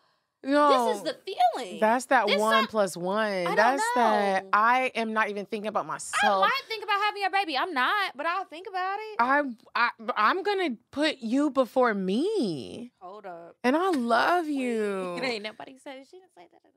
No, 0.43 0.87
this 0.87 0.97
is 0.97 1.03
the 1.03 1.15
feeling. 1.23 1.79
That's 1.79 2.05
that 2.07 2.25
This 2.25 2.39
one 2.39 2.53
some- 2.63 2.67
plus 2.67 2.97
one. 2.97 3.55
That's 3.55 3.83
that. 3.95 4.45
I 4.51 4.91
am 4.95 5.13
not 5.13 5.29
even 5.29 5.45
thinking 5.45 5.67
about 5.67 5.85
myself. 5.85 6.43
I 6.43 6.47
might 6.47 6.61
think 6.67 6.83
about 6.83 6.99
having 7.05 7.23
a 7.25 7.29
baby. 7.29 7.55
I'm 7.57 7.73
not, 7.73 8.17
but 8.17 8.25
I'll 8.25 8.45
think 8.45 8.65
about 8.67 8.97
it. 8.99 9.15
I, 9.19 9.43
I 9.75 9.89
I'm 10.17 10.41
gonna 10.41 10.71
put 10.91 11.17
you 11.19 11.51
before 11.51 11.93
me, 11.93 12.91
Hold 12.99 13.27
up. 13.27 13.55
and 13.63 13.77
I 13.77 13.91
love 13.91 14.47
you. 14.47 15.19
Ain't 15.21 15.43
nobody 15.43 15.77
said 15.83 16.03
she 16.09 16.17
didn't 16.17 16.33
say 16.35 16.47
that 16.51 16.61
in 16.65 16.71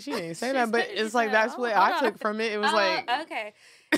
she 0.00 0.10
didn't 0.12 0.34
say 0.34 0.52
that, 0.52 0.70
but 0.70 0.86
it's 0.90 1.14
like 1.14 1.30
that's 1.32 1.54
"Oh, 1.56 1.60
what 1.60 1.74
I 1.76 2.00
took 2.00 2.18
from 2.18 2.40
it. 2.40 2.52
It 2.52 2.58
was 2.58 2.70
Uh, 2.70 2.74
like 2.76 3.10
okay, 3.22 3.54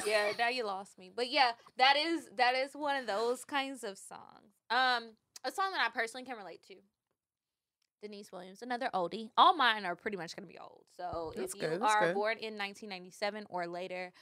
yeah. 0.07 0.33
Now 0.39 0.49
you 0.49 0.65
lost 0.65 0.99
me, 0.99 1.11
but 1.15 1.31
yeah, 1.31 1.53
that 1.79 1.97
is 1.97 2.29
that 2.37 2.55
is 2.55 2.73
one 2.75 2.97
of 2.97 3.07
those 3.07 3.45
kinds 3.45 3.85
of 3.85 3.99
songs. 3.99 4.53
Um, 4.71 5.11
a 5.45 5.51
song 5.53 5.73
that 5.73 5.87
I 5.87 5.91
personally 5.97 6.25
can 6.25 6.37
relate 6.37 6.63
to. 6.69 6.75
Deniece 8.03 8.31
Williams, 8.33 8.61
another 8.63 8.91
oldie. 8.93 9.31
All 9.39 9.55
mine 9.57 9.85
are 9.87 9.97
pretty 9.97 10.17
much 10.19 10.37
gonna 10.37 10.47
be 10.49 10.59
old. 10.59 10.83
So 10.97 11.33
That's 11.37 11.55
if 11.55 11.63
you 11.63 11.69
good, 11.69 11.81
that's 11.81 11.95
are 11.95 12.07
good. 12.09 12.15
born 12.15 12.33
in 12.39 12.59
1997 12.59 13.47
or 13.49 13.67
later, 13.67 14.13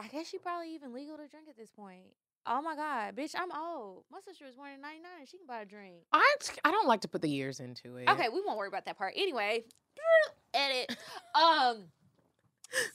I 0.00 0.08
guess 0.08 0.32
you 0.32 0.38
probably 0.38 0.74
even 0.74 0.92
legal 0.92 1.16
to 1.16 1.28
drink 1.28 1.46
at 1.48 1.56
this 1.56 1.70
point. 1.70 2.02
Oh 2.46 2.62
my 2.62 2.74
god, 2.76 3.14
bitch, 3.14 3.34
I'm 3.36 3.52
old. 3.52 4.04
My 4.10 4.20
sister 4.20 4.44
was 4.46 4.54
born 4.54 4.70
in 4.72 4.80
99 4.80 5.10
and 5.20 5.28
she 5.28 5.36
can 5.36 5.46
buy 5.46 5.60
a 5.60 5.64
drink. 5.66 5.96
I 6.12 6.34
I 6.64 6.70
don't 6.70 6.86
like 6.88 7.02
to 7.02 7.08
put 7.08 7.20
the 7.22 7.28
years 7.28 7.60
into 7.60 7.96
it. 7.96 8.08
Okay, 8.08 8.28
we 8.32 8.40
won't 8.44 8.58
worry 8.58 8.68
about 8.68 8.84
that 8.86 8.96
part. 8.96 9.14
Anyway, 9.16 9.64
edit. 10.54 10.96
Um, 11.34 11.84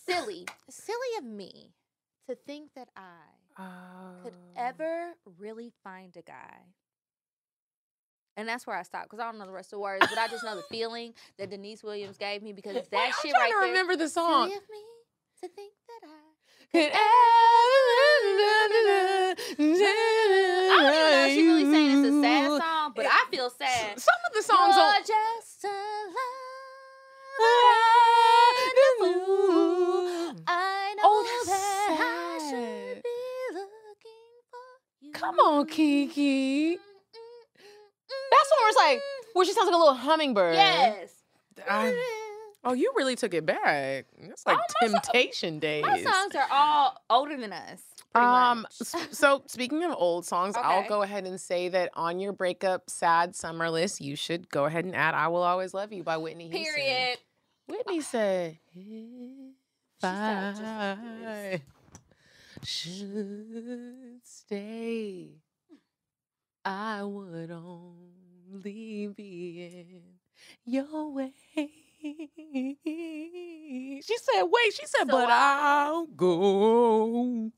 silly, 0.06 0.46
silly 0.70 1.18
of 1.18 1.24
me 1.26 1.74
to 2.30 2.36
think 2.36 2.74
that 2.76 2.90
I 2.96 3.20
could 4.22 4.34
Oh. 4.34 4.38
ever 4.56 5.14
really 5.38 5.72
find 5.84 6.16
a 6.18 6.22
guy. 6.22 6.64
And 8.36 8.48
that's 8.50 8.66
where 8.66 8.76
I 8.76 8.82
stopped 8.84 9.06
because 9.12 9.20
I 9.20 9.26
don't 9.26 9.38
know 9.38 9.46
the 9.46 9.52
rest 9.52 9.68
of 9.68 9.78
the 9.78 9.82
words, 9.82 10.08
but 10.10 10.18
I 10.18 10.28
just 10.28 10.44
know 10.44 10.56
the 10.56 10.64
feeling 10.72 11.14
that 11.38 11.50
Deniece 11.52 11.84
Williams 11.84 12.18
gave 12.18 12.42
me 12.42 12.52
because 12.54 12.74
that 12.76 12.92
Wait, 12.92 13.00
I'm 13.06 13.12
shit 13.22 13.32
trying 13.32 13.44
right 13.44 13.50
to 13.52 13.56
there. 13.60 13.68
remember 13.70 13.96
the 13.96 14.10
song. 14.10 14.48
Silly 14.50 14.58
of 14.58 14.64
me 14.72 14.84
to 15.42 15.48
think 15.50 15.74
that 15.88 16.08
I. 16.08 16.10
Could 16.72 16.92
I 16.94 16.98
don't 19.60 19.60
even 19.60 19.68
know 20.88 21.26
if 21.28 21.34
she 21.34 21.46
really 21.46 21.66
saying 21.72 21.92
it's 22.06 22.08
a 22.16 22.22
sad 22.22 22.62
song, 22.62 22.94
but 22.96 23.06
eh, 23.06 23.10
I 23.12 23.26
feel 23.30 23.50
sad. 23.52 24.00
Some 24.00 24.16
of 24.28 24.34
the 24.34 24.42
songs 24.42 24.76
You're 24.76 24.86
on 24.86 25.02
just 25.02 25.64
a 25.66 25.70
love. 29.04 30.42
I 30.48 30.94
know 30.98 31.04
Oh, 31.06 31.44
that's 31.46 31.48
that 31.48 31.98
I 32.00 32.50
should 32.50 33.04
be 33.04 33.10
looking 33.54 34.34
for 34.50 35.06
you. 35.06 35.12
Come 35.14 35.40
on, 35.40 35.66
Kiki. 35.68 36.78
That's 38.32 38.52
one 38.52 38.60
where 38.62 38.70
it's 38.70 38.78
like 38.78 39.02
where 39.34 39.46
she 39.46 39.54
sounds 39.54 39.68
like 39.68 39.76
a 39.76 39.78
little 39.78 39.94
hummingbird. 39.94 40.56
Yes. 40.56 41.14
I- 41.70 41.96
oh, 42.64 42.74
you 42.74 42.92
really 42.96 43.16
took 43.16 43.34
it 43.34 43.46
back. 43.46 44.06
It's 44.18 44.46
like 44.46 44.58
Oh, 44.58 44.62
my 44.82 44.88
song- 44.88 45.02
Temptation 45.02 45.60
Days. 45.60 45.84
My 45.84 46.02
songs 46.02 46.36
are 46.36 46.48
all 46.52 47.02
older 47.10 47.38
than 47.38 47.54
us. 47.54 47.82
Um. 48.16 48.68
So 49.12 49.42
speaking 49.48 49.84
of 49.84 49.96
old 49.98 50.24
songs, 50.26 50.56
I'll 50.56 50.88
go 50.88 51.02
ahead 51.02 51.26
and 51.26 51.42
say 51.42 51.70
that 51.70 51.90
on 51.96 52.20
your 52.20 52.32
breakup 52.32 52.88
sad 52.90 53.36
summer 53.36 53.70
list, 53.72 54.02
you 54.02 54.16
should 54.16 54.50
go 54.52 54.66
ahead 54.66 54.86
and 54.86 54.96
add 54.96 55.16
"I 55.16 55.30
Will 55.30 55.42
Always 55.42 55.74
Love 55.74 55.92
You" 55.92 56.04
by 56.04 56.18
Whitney 56.18 56.48
Houston. 56.50 56.76
Period. 56.76 57.18
Whitney 57.68 58.02
said, 58.02 58.58
"If 58.74 59.56
sounds 60.02 60.60
just 60.60 60.78
like 60.78 60.98
I 61.00 61.62
should 62.64 64.20
stay, 64.24 65.30
I 66.66 67.04
would 67.04 67.52
only 67.52 69.08
be 69.16 69.64
in 69.64 70.20
your 70.66 71.12
way. 71.14 71.34
She 74.04 74.18
said, 74.18 74.44
wait, 74.44 74.74
she 74.74 74.86
said, 74.86 75.06
So 75.06 75.12
but 75.12 75.30
I'll 75.30 76.06
go. 76.06 77.52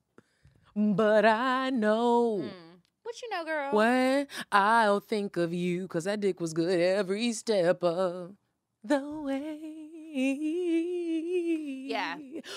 But 0.76 1.26
I 1.26 1.70
know 1.72 2.42
Mm. 2.44 2.82
What 3.04 3.22
you 3.22 3.30
know, 3.30 3.46
girl? 3.46 3.72
when 3.76 4.28
I'll 4.52 5.00
think 5.00 5.38
of 5.38 5.54
you, 5.54 5.84
because 5.84 6.04
that 6.06 6.20
dick 6.20 6.40
was 6.40 6.54
good 6.54 6.80
every 6.80 7.32
step 7.34 7.84
of 7.84 8.36
the 8.84 9.00
way. 9.22 9.75
Yeah. 10.18 12.16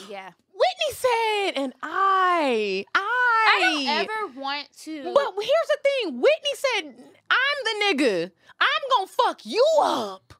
Yeah. 0.08 0.30
Whitney 0.52 0.92
said, 0.92 1.52
and 1.56 1.72
I, 1.82 2.84
I, 2.94 3.00
I 3.48 3.60
don't 3.60 3.88
ever 3.88 4.40
want 4.40 4.68
to. 4.82 5.12
But 5.12 5.32
here's 5.40 5.68
the 5.68 5.78
thing 5.82 6.20
Whitney 6.20 6.54
said, 6.54 6.94
I'm 7.30 7.58
the 7.64 7.74
nigga. 7.84 8.30
I'm 8.60 8.82
gonna 8.96 9.08
fuck 9.08 9.44
you 9.44 9.64
up, 9.82 10.34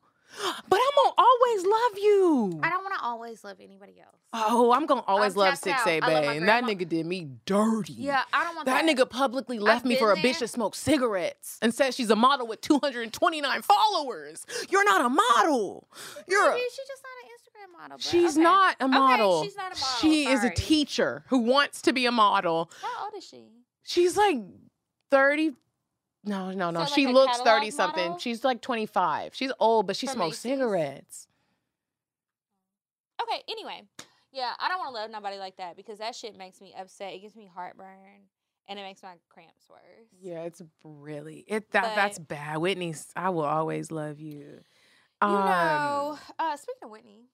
but 0.68 0.78
I'm 0.78 1.04
gonna 1.04 1.14
always 1.18 1.64
love 1.64 1.98
you. 1.98 2.60
I 2.62 2.70
don't 2.70 2.82
want 2.84 2.94
to 2.98 3.04
always 3.04 3.42
love 3.44 3.56
anybody 3.60 4.00
else. 4.00 4.14
Oh, 4.32 4.72
I'm 4.72 4.86
gonna 4.86 5.02
always 5.06 5.32
I'm 5.34 5.38
love 5.38 5.58
Six. 5.58 5.80
A 5.86 6.00
Bay. 6.00 6.36
And 6.36 6.46
that 6.48 6.64
nigga 6.64 6.88
did 6.88 7.06
me 7.06 7.28
dirty. 7.46 7.94
Yeah, 7.94 8.22
I 8.32 8.44
don't 8.44 8.54
want 8.56 8.66
That 8.66 8.84
that. 8.86 8.96
nigga 8.96 9.08
publicly 9.08 9.58
left 9.58 9.84
me 9.84 9.94
been 9.94 9.98
for 10.00 10.12
a 10.12 10.14
there. 10.14 10.24
bitch 10.24 10.40
that 10.40 10.48
smoked 10.48 10.76
cigarettes 10.76 11.58
and 11.62 11.72
says 11.74 11.94
she's 11.94 12.10
a 12.10 12.16
model 12.16 12.46
with 12.46 12.60
229 12.60 13.62
followers. 13.62 14.44
You're 14.68 14.84
not 14.84 15.00
a 15.00 15.08
model. 15.08 15.88
You're 16.28 16.48
a, 16.48 16.50
Maybe 16.52 16.62
she's 16.74 16.86
just 16.86 17.02
not 17.02 17.24
an 17.24 17.30
Instagram 17.34 17.80
model. 17.80 17.98
she's 17.98 18.34
okay. 18.36 18.42
not 18.42 18.76
a 18.80 18.84
Okay, 18.84 18.92
model. 18.92 19.42
she's 19.44 19.56
not 19.56 19.72
a 19.76 19.80
model. 19.80 19.98
She 20.00 20.28
is 20.28 20.44
a 20.44 20.50
teacher 20.50 21.24
who 21.28 21.38
wants 21.38 21.82
to 21.82 21.92
be 21.92 22.06
a 22.06 22.12
model. 22.12 22.70
How 22.82 23.04
old 23.06 23.14
is 23.16 23.24
she? 23.24 23.44
She's 23.84 24.16
like 24.16 24.38
30. 25.10 25.52
No, 26.28 26.50
no, 26.50 26.70
no. 26.70 26.84
So, 26.84 26.94
she 26.94 27.06
looks 27.06 27.38
30 27.40 27.70
something. 27.70 28.02
model? 28.10 28.18
She's 28.18 28.44
like 28.44 28.60
25. 28.60 29.34
She's 29.34 29.52
old, 29.58 29.86
but 29.86 29.96
she 29.96 30.06
From 30.06 30.16
smokes 30.16 30.44
Macy's? 30.44 30.52
cigarettes. 30.52 31.26
Okay, 33.22 33.42
anyway. 33.48 33.82
Yeah, 34.32 34.52
I 34.60 34.68
don't 34.68 34.78
want 34.78 34.94
to 34.94 35.00
love 35.00 35.10
nobody 35.10 35.38
like 35.38 35.56
that 35.56 35.76
because 35.76 35.98
that 35.98 36.14
shit 36.14 36.36
makes 36.36 36.60
me 36.60 36.74
upset. 36.78 37.14
It 37.14 37.20
gives 37.20 37.34
me 37.34 37.50
heartburn 37.52 38.28
and 38.68 38.78
it 38.78 38.82
makes 38.82 39.02
my 39.02 39.14
cramps 39.30 39.66
worse. 39.70 39.80
Yeah, 40.20 40.42
it's 40.42 40.62
really 40.84 41.44
it 41.48 41.70
that 41.70 41.94
that's 41.94 42.18
bad. 42.18 42.58
Whitney, 42.58 42.94
I 43.16 43.30
will 43.30 43.44
always 43.44 43.90
love 43.90 44.20
you. 44.20 44.60
You 45.22 45.28
Um, 45.28 45.44
know, 45.46 46.18
uh, 46.38 46.56
speaking 46.56 46.84
of 46.84 46.90
Whitney, 46.90 47.24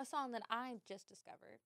a 0.00 0.04
song 0.06 0.30
that 0.32 0.42
I 0.48 0.76
just 0.88 1.08
discovered. 1.08 1.58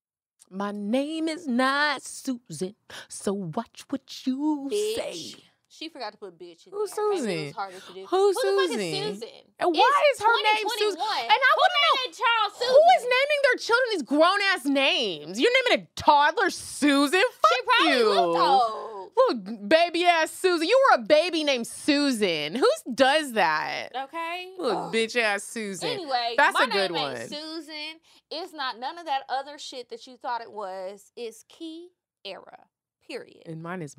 my 0.50 0.72
name 0.72 1.28
is 1.28 1.46
not 1.46 2.02
Susan, 2.02 2.74
so 3.09 3.32
watch 3.34 3.84
what 3.90 4.26
you 4.26 4.70
say. 4.72 5.34
She 5.70 5.88
forgot 5.90 6.12
to 6.12 6.18
put 6.18 6.38
bitch 6.38 6.66
in 6.66 6.72
Who's 6.72 6.90
there. 6.92 7.08
Maybe 7.10 7.18
it 7.18 7.22
Susan? 7.26 7.44
was 7.46 7.54
harder 7.54 7.80
to 7.80 7.92
do. 7.92 8.06
Who's 8.06 8.36
Who 8.42 8.68
Susan? 8.68 8.78
Susan? 8.78 9.28
And 9.58 9.74
why 9.74 10.02
It's 10.10 10.20
is 10.20 10.26
her 10.26 10.42
name 10.42 10.68
Susan? 10.78 11.00
And 11.00 11.30
I 11.30 11.52
wanna 11.60 11.80
know, 11.84 12.12
child 12.12 12.52
Susan? 12.54 12.68
Who 12.74 12.80
is 12.96 13.02
naming 13.02 13.40
their 13.42 13.56
children 13.58 13.88
these 13.92 14.02
grown 14.02 14.38
ass 14.54 14.64
names? 14.64 15.38
You're 15.40 15.52
naming 15.70 15.84
a 15.84 16.00
toddler 16.00 16.48
Susan? 16.50 17.20
Fuck 17.20 17.50
She 17.52 17.62
probably 17.66 17.98
you. 17.98 18.12
old. 18.12 19.10
Little 19.16 19.56
baby 19.66 20.04
ass 20.04 20.30
Susan. 20.30 20.66
You 20.68 20.80
were 20.90 21.02
a 21.02 21.04
baby 21.04 21.44
named 21.44 21.66
Susan. 21.66 22.54
Who 22.54 22.68
does 22.94 23.32
that? 23.32 23.88
Okay. 23.94 24.52
Little 24.58 24.84
Ugh. 24.84 24.94
bitch 24.94 25.16
ass 25.20 25.42
Susan. 25.44 25.88
Anyway, 25.88 26.34
That's 26.36 26.58
a 26.60 26.66
good 26.68 26.92
name 26.92 27.04
ain't 27.08 27.18
one. 27.18 27.28
Susan. 27.28 28.00
It's 28.30 28.52
not 28.54 28.78
none 28.78 28.96
of 28.96 29.06
that 29.06 29.22
other 29.28 29.58
shit 29.58 29.88
that 29.90 30.06
you 30.06 30.16
thought 30.16 30.40
it 30.40 30.52
was. 30.52 31.10
It's 31.16 31.44
Key 31.48 31.88
Era. 32.24 32.66
Period. 33.06 33.42
And 33.46 33.62
mine 33.62 33.82
is 33.82 33.96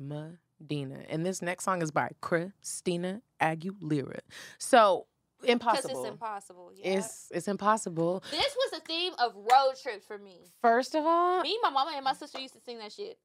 Medinah. 0.60 1.04
And 1.08 1.24
this 1.24 1.42
next 1.42 1.64
song 1.64 1.82
is 1.82 1.90
by 1.90 2.10
Christina 2.20 3.22
Aguilera. 3.40 4.20
So 4.58 5.06
impossible. 5.44 5.88
Because 5.88 6.04
it's 6.04 6.10
impossible. 6.10 6.72
Yeah. 6.74 6.98
It's 6.98 7.28
it's 7.30 7.48
impossible. 7.48 8.22
this 8.30 8.56
was 8.56 8.80
the 8.80 8.86
theme 8.86 9.12
of 9.18 9.34
road 9.34 9.74
trips 9.82 10.06
for 10.06 10.18
me. 10.18 10.40
First 10.62 10.94
of 10.94 11.04
all, 11.04 11.42
Me, 11.42 11.58
my 11.62 11.70
mama, 11.70 11.92
and 11.94 12.04
my 12.04 12.14
sister 12.14 12.38
used 12.38 12.54
to 12.54 12.60
sing 12.60 12.78
that 12.78 12.92
shit. 12.92 13.18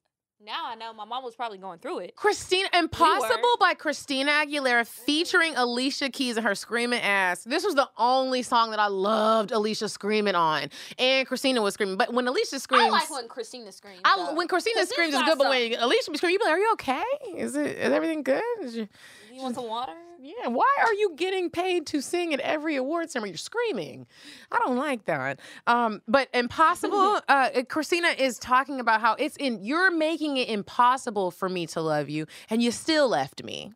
Now 0.44 0.66
I 0.66 0.74
know 0.74 0.92
my 0.92 1.06
mom 1.06 1.24
was 1.24 1.34
probably 1.34 1.56
going 1.56 1.78
through 1.78 2.00
it. 2.00 2.14
Christina 2.14 2.68
Impossible 2.74 3.56
by 3.58 3.72
Christina 3.74 4.30
Aguilera 4.30 4.86
featuring 4.86 5.54
mm. 5.54 5.60
Alicia 5.60 6.10
Keys 6.10 6.36
and 6.36 6.44
her 6.44 6.54
screaming 6.54 7.00
ass. 7.00 7.42
This 7.44 7.64
was 7.64 7.74
the 7.74 7.88
only 7.96 8.42
song 8.42 8.70
that 8.70 8.78
I 8.78 8.88
loved 8.88 9.50
Alicia 9.50 9.88
screaming 9.88 10.34
on. 10.34 10.68
And 10.98 11.26
Christina 11.26 11.62
was 11.62 11.74
screaming. 11.74 11.96
But 11.96 12.12
when 12.12 12.28
Alicia 12.28 12.60
screams 12.60 12.84
I 12.84 12.88
like 12.90 13.10
when 13.10 13.28
Christina 13.28 13.72
screams. 13.72 14.02
I, 14.04 14.34
when 14.34 14.46
Christina 14.46 14.84
screams 14.84 15.14
is 15.14 15.22
good, 15.22 15.38
but 15.38 15.48
when 15.48 15.74
Alicia 15.74 16.10
be 16.10 16.18
screaming, 16.18 16.34
you 16.34 16.38
be 16.38 16.44
like, 16.44 16.54
"Are 16.54 16.58
you 16.58 16.72
okay? 16.72 17.04
Is 17.34 17.56
it 17.56 17.66
is 17.78 17.92
everything 17.92 18.22
good?" 18.22 18.42
Is 18.60 18.76
you- 18.76 18.88
you 19.32 19.42
want 19.42 19.54
some 19.54 19.66
water? 19.68 19.92
Yeah. 20.20 20.48
Why 20.48 20.74
are 20.80 20.94
you 20.94 21.14
getting 21.16 21.50
paid 21.50 21.86
to 21.88 22.00
sing 22.00 22.32
at 22.34 22.40
every 22.40 22.76
award 22.76 23.10
ceremony? 23.10 23.32
You're 23.32 23.38
screaming. 23.38 24.06
I 24.50 24.58
don't 24.64 24.76
like 24.76 25.04
that. 25.06 25.40
Um, 25.66 26.02
but 26.08 26.28
impossible. 26.34 27.20
uh, 27.28 27.62
Christina 27.68 28.08
is 28.08 28.38
talking 28.38 28.80
about 28.80 29.00
how 29.00 29.14
it's 29.14 29.36
in. 29.36 29.62
You're 29.62 29.90
making 29.90 30.36
it 30.36 30.48
impossible 30.48 31.30
for 31.30 31.48
me 31.48 31.66
to 31.68 31.80
love 31.80 32.08
you, 32.08 32.26
and 32.50 32.62
you 32.62 32.70
still 32.70 33.08
left 33.08 33.42
me 33.44 33.72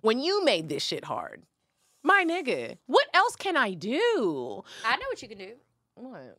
when 0.00 0.18
you 0.18 0.44
made 0.44 0.68
this 0.68 0.82
shit 0.82 1.04
hard. 1.04 1.42
My 2.02 2.24
nigga, 2.28 2.76
what 2.86 3.06
else 3.14 3.34
can 3.34 3.56
I 3.56 3.72
do? 3.72 4.62
I 4.84 4.96
know 4.96 5.06
what 5.08 5.22
you 5.22 5.28
can 5.28 5.38
do. 5.38 5.52
What? 5.94 6.38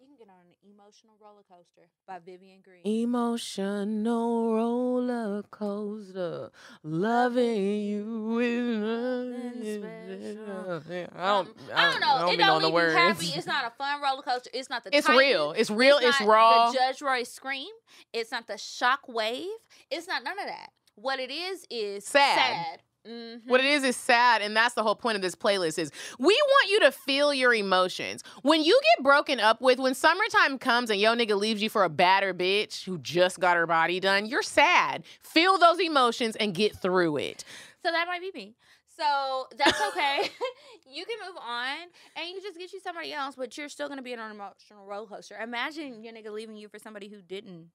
Emotional 0.65 1.13
roller 1.21 1.43
coaster 1.47 1.89
by 2.07 2.19
Vivian 2.19 2.59
Green. 2.63 2.81
Emotional 2.85 4.53
roller 4.53 5.43
coaster, 5.51 6.49
loving 6.83 7.81
you 7.81 8.39
is 8.39 9.83
special. 9.83 10.83
I 11.15 11.25
don't, 11.27 11.47
Um, 11.47 11.55
I 11.73 11.91
don't 11.91 12.01
know. 12.01 12.07
I 12.07 12.19
don't 12.21 12.29
it 12.33 12.37
be 12.37 12.37
knowing 12.37 12.37
don't 12.37 12.61
the 12.61 12.67
leave 12.67 12.73
words. 12.73 12.95
happy. 12.95 13.27
It's 13.27 13.47
not 13.47 13.65
a 13.65 13.71
fun 13.71 14.01
roller 14.01 14.21
coaster. 14.21 14.49
It's 14.53 14.69
not 14.69 14.83
the. 14.83 14.95
It's 14.95 15.07
Titan. 15.07 15.19
real. 15.19 15.51
It's 15.51 15.69
real. 15.69 15.97
It's, 16.01 16.19
not 16.19 16.29
raw. 16.29 16.71
The 16.71 16.77
Judge 16.77 17.01
Roy 17.01 17.23
scream. 17.23 17.69
It's 18.13 18.31
not 18.31 18.47
the 18.47 18.57
shock 18.57 19.07
wave. 19.07 19.47
It's 19.91 20.07
not 20.07 20.23
none 20.23 20.39
of 20.39 20.45
that. 20.45 20.69
What 20.95 21.19
it 21.19 21.29
is 21.31 21.65
is 21.69 22.05
Sad. 22.05 22.37
sad. 22.37 22.81
Mhm. 23.07 23.41
What 23.45 23.59
it 23.59 23.67
is 23.67 23.83
is 23.83 23.95
sad, 23.95 24.41
and 24.41 24.55
that's 24.55 24.73
the 24.73 24.83
whole 24.83 24.95
point 24.95 25.15
of 25.15 25.21
this 25.21 25.35
playlist. 25.35 25.77
Is 25.77 25.91
we 26.17 26.33
want 26.47 26.69
you 26.71 26.79
to 26.81 26.91
feel 26.91 27.33
your 27.33 27.53
emotions 27.53 28.23
when 28.41 28.63
you 28.63 28.79
get 28.97 29.03
broken 29.03 29.39
up 29.39 29.61
with. 29.61 29.79
When 29.79 29.93
summertime 29.93 30.57
comes 30.57 30.89
and 30.89 30.99
yo 30.99 31.15
nigga 31.15 31.37
leaves 31.39 31.61
you 31.61 31.69
for 31.69 31.83
a 31.83 31.89
badder 31.89 32.33
bitch 32.33 32.83
who 32.83 32.97
just 32.97 33.39
got 33.39 33.57
her 33.57 33.67
body 33.67 33.99
done, 33.99 34.25
you're 34.25 34.41
sad. 34.41 35.03
Feel 35.21 35.57
those 35.57 35.79
emotions 35.79 36.35
and 36.37 36.53
get 36.53 36.75
through 36.75 37.17
it. 37.17 37.43
So 37.83 37.91
that 37.91 38.07
might 38.07 38.21
be 38.21 38.31
me. 38.33 38.55
So 38.97 39.47
that's 39.57 39.79
okay. 39.89 40.21
you 40.91 41.05
can 41.05 41.17
move 41.27 41.37
on 41.37 41.75
and 42.15 42.29
you 42.29 42.41
just 42.41 42.57
get 42.57 42.71
you 42.73 42.79
somebody 42.79 43.13
else, 43.13 43.35
but 43.35 43.57
you're 43.57 43.69
still 43.69 43.89
gonna 43.89 44.01
be 44.01 44.13
an 44.13 44.19
emotional 44.19 44.85
roller 44.85 45.05
coaster. 45.07 45.37
Imagine 45.41 46.03
your 46.03 46.13
nigga 46.13 46.31
leaving 46.31 46.55
you 46.55 46.69
for 46.69 46.79
somebody 46.79 47.09
who 47.09 47.21
didn't 47.21 47.67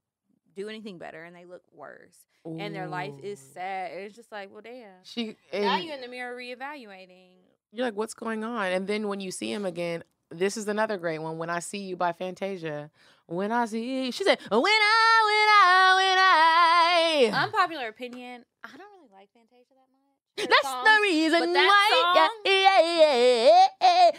do 0.57 0.69
anything 0.69 0.99
better 0.99 1.25
and 1.25 1.35
they 1.35 1.45
look 1.45 1.63
worse. 1.73 2.17
And 2.45 2.75
their 2.75 2.89
life 2.89 3.13
is 3.23 3.39
Ooh. 3.39 3.53
sad. 3.55 3.91
It's 3.93 4.17
just 4.17 4.33
like, 4.33 4.51
well 4.51 4.63
damn. 4.63 4.95
She 5.03 5.37
now 5.53 5.77
you're 5.77 5.95
in 5.95 6.01
the 6.01 6.09
mirror 6.09 6.35
reevaluating. 6.37 7.33
you're 7.73 7.85
like, 7.85 7.95
what's 7.97 8.15
going 8.15 8.45
on? 8.45 8.67
And 8.73 8.87
then 8.87 9.09
when 9.09 9.21
you 9.21 9.31
see 9.31 9.53
him 9.53 9.67
again, 9.67 10.03
this 10.31 10.57
is 10.57 10.67
another 10.69 10.97
great 10.97 11.19
one. 11.19 11.37
When 11.39 11.51
I 11.51 11.59
see 11.59 11.79
you 11.79 11.97
by 11.97 12.13
Fantasia. 12.13 12.91
When 13.27 13.53
I 13.53 13.67
see 13.67 14.05
you, 14.07 14.13
she 14.13 14.25
said, 14.25 14.39
when 14.51 14.61
I, 14.63 15.23
when 15.27 15.49
I, 15.49 17.31
when 17.31 17.39
I. 17.39 17.45
Unpopular 17.45 17.89
opinion, 17.89 18.45
I 18.65 18.69
don't 18.77 18.89
really 18.97 19.11
like 19.13 19.29
Fantasia 19.35 19.75
that 19.75 19.89
much. 19.93 20.01
Her 20.39 20.47
That's 20.49 20.63
songs, 20.63 20.85
the 20.87 20.99
reason 21.03 21.53
why. 21.53 21.89
song- 22.15 22.31
yeah, 22.47 22.81
yeah, 22.81 23.17
yeah, 23.21 23.67
yeah. 23.83 24.11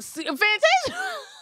Fantasia. 0.00 0.92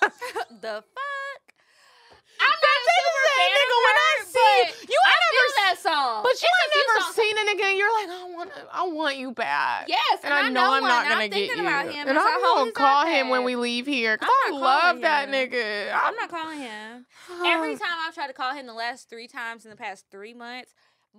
the 0.61 0.85
fuck? 0.85 1.43
I'm 2.41 2.59
not 2.63 2.77
a 2.77 2.85
Fantasia 2.85 3.01
super 3.01 3.27
fan 3.27 3.49
of 3.49 3.57
nigga, 3.57 3.77
when 3.87 3.97
I 3.97 4.13
her, 4.13 4.16
see 4.37 4.87
you, 4.93 4.99
I 5.05 5.15
never 5.17 5.47
that 5.67 5.77
song. 5.81 6.23
But 6.23 6.33
you 6.41 6.49
It's 6.49 6.77
ain't 6.77 6.87
never 6.89 7.01
songs- 7.01 7.17
seen 7.17 7.37
a 7.37 7.41
nigga, 7.51 7.77
you're 7.77 7.93
like, 8.01 8.09
I 8.11 8.25
want, 8.37 8.51
I 8.73 8.83
want 8.87 9.17
you 9.17 9.33
back. 9.33 9.87
Yes, 9.89 10.21
and, 10.23 10.33
I 10.35 10.49
know, 10.51 10.73
I'm 10.75 10.83
not 10.83 11.09
gonna 11.09 11.25
I'm 11.25 11.31
get 11.31 11.57
you. 11.57 11.63
him. 11.63 12.09
and 12.09 12.19
I'm 12.19 12.41
gonna 12.43 12.73
call 12.73 13.07
him 13.07 13.29
when 13.31 13.45
we 13.45 13.57
leave 13.57 13.87
here. 13.87 14.17
Cause 14.19 14.29
I 14.47 14.51
love 14.53 15.01
that 15.01 15.29
nigga. 15.29 15.93
I'm 15.93 16.15
not 16.15 16.31
calling 16.31 16.59
him. 16.59 17.07
Every 17.45 17.75
time 17.77 17.97
I've 18.07 18.15
tried 18.15 18.29
to 18.29 18.33
call 18.33 18.55
him 18.55 18.67
the 18.67 18.75
last 18.75 19.09
three 19.09 19.29
times 19.29 19.65
in 19.65 19.71
the 19.71 19.77
past 19.77 20.07
three 20.11 20.35
months, 20.35 20.73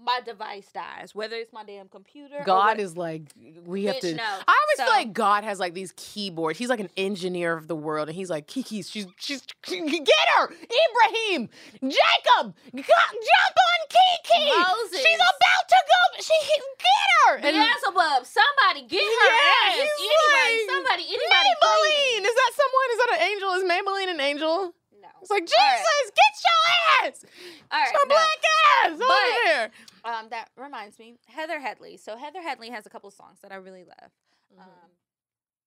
my 0.04 0.20
device 0.26 0.68
dies. 0.74 1.14
Whether 1.14 1.36
it's 1.38 1.52
my 1.54 1.64
damn 1.64 1.88
computer. 1.90 2.42
God 2.46 2.80
is 2.80 2.96
like, 2.98 3.24
we 3.66 3.86
have 3.86 4.00
to. 4.00 4.14
no. 4.16 4.24
I 4.24 4.62
always 4.62 4.88
feel 4.90 4.98
like 4.98 5.14
God 5.14 5.44
has 5.44 5.60
like 5.60 5.74
these 5.74 5.94
keyboards. 5.98 6.58
He's 6.60 6.70
like 6.70 6.80
an 6.80 6.90
engineer 6.98 7.54
of 7.58 7.68
the 7.68 7.76
world, 7.76 8.08
and 8.10 8.16
he's 8.16 8.30
like, 8.30 8.48
Kiki, 8.48 8.82
she's, 8.84 9.08
she's, 9.18 9.42
get 9.68 10.28
her, 10.38 10.46
Ibrahim, 10.54 11.50
Jacob, 11.82 12.56
go- 12.74 12.82
jump 12.82 13.58
on 13.58 13.80
Kiki. 13.90 14.50
Moses. 14.58 15.00
She's 15.06 15.18
about 15.20 15.66
to 15.70 15.76
go. 15.88 16.22
She 16.22 16.34
get 16.80 17.10
her. 17.28 17.36
And 17.38 17.56
Beelzebub, 17.56 18.26
somebody 18.26 18.88
get 18.88 19.02
her 19.04 19.30
Yeah, 19.30 19.70
ass. 19.70 19.76
Anybody, 19.76 20.58
like, 20.58 20.70
somebody, 20.70 21.04
anybody. 21.04 21.50
Maybelline. 21.62 22.24
Is 22.26 22.36
that 22.36 22.52
someone? 22.56 22.88
Is 22.92 22.98
that 22.98 23.10
an 23.18 23.22
angel? 23.28 23.50
Is 23.54 23.64
Maybelline 23.64 24.14
an 24.16 24.22
angel? 24.22 24.74
No. 25.02 25.08
It's 25.22 25.30
like 25.32 25.44
Jesus, 25.46 26.12
get 26.16 26.34
your 26.46 27.10
ass, 27.10 27.26
All 27.72 27.80
right. 27.80 27.92
your 27.94 28.08
no. 28.08 28.16
black 28.16 28.42
ass 28.48 28.92
over 28.92 28.98
But- 28.98 29.46
there. 29.46 29.72
Um, 30.04 30.30
that 30.30 30.50
reminds 30.58 31.00
me, 31.00 31.18
Heather 31.28 31.60
Headley. 31.60 31.98
So 31.98 32.18
Heather 32.18 32.42
Headley 32.42 32.70
has 32.70 32.86
a 32.86 32.90
couple 32.90 33.10
songs 33.12 33.40
that 33.42 33.52
I 33.52 33.56
really 33.56 33.84
love. 33.84 34.12
Um, 34.60 34.66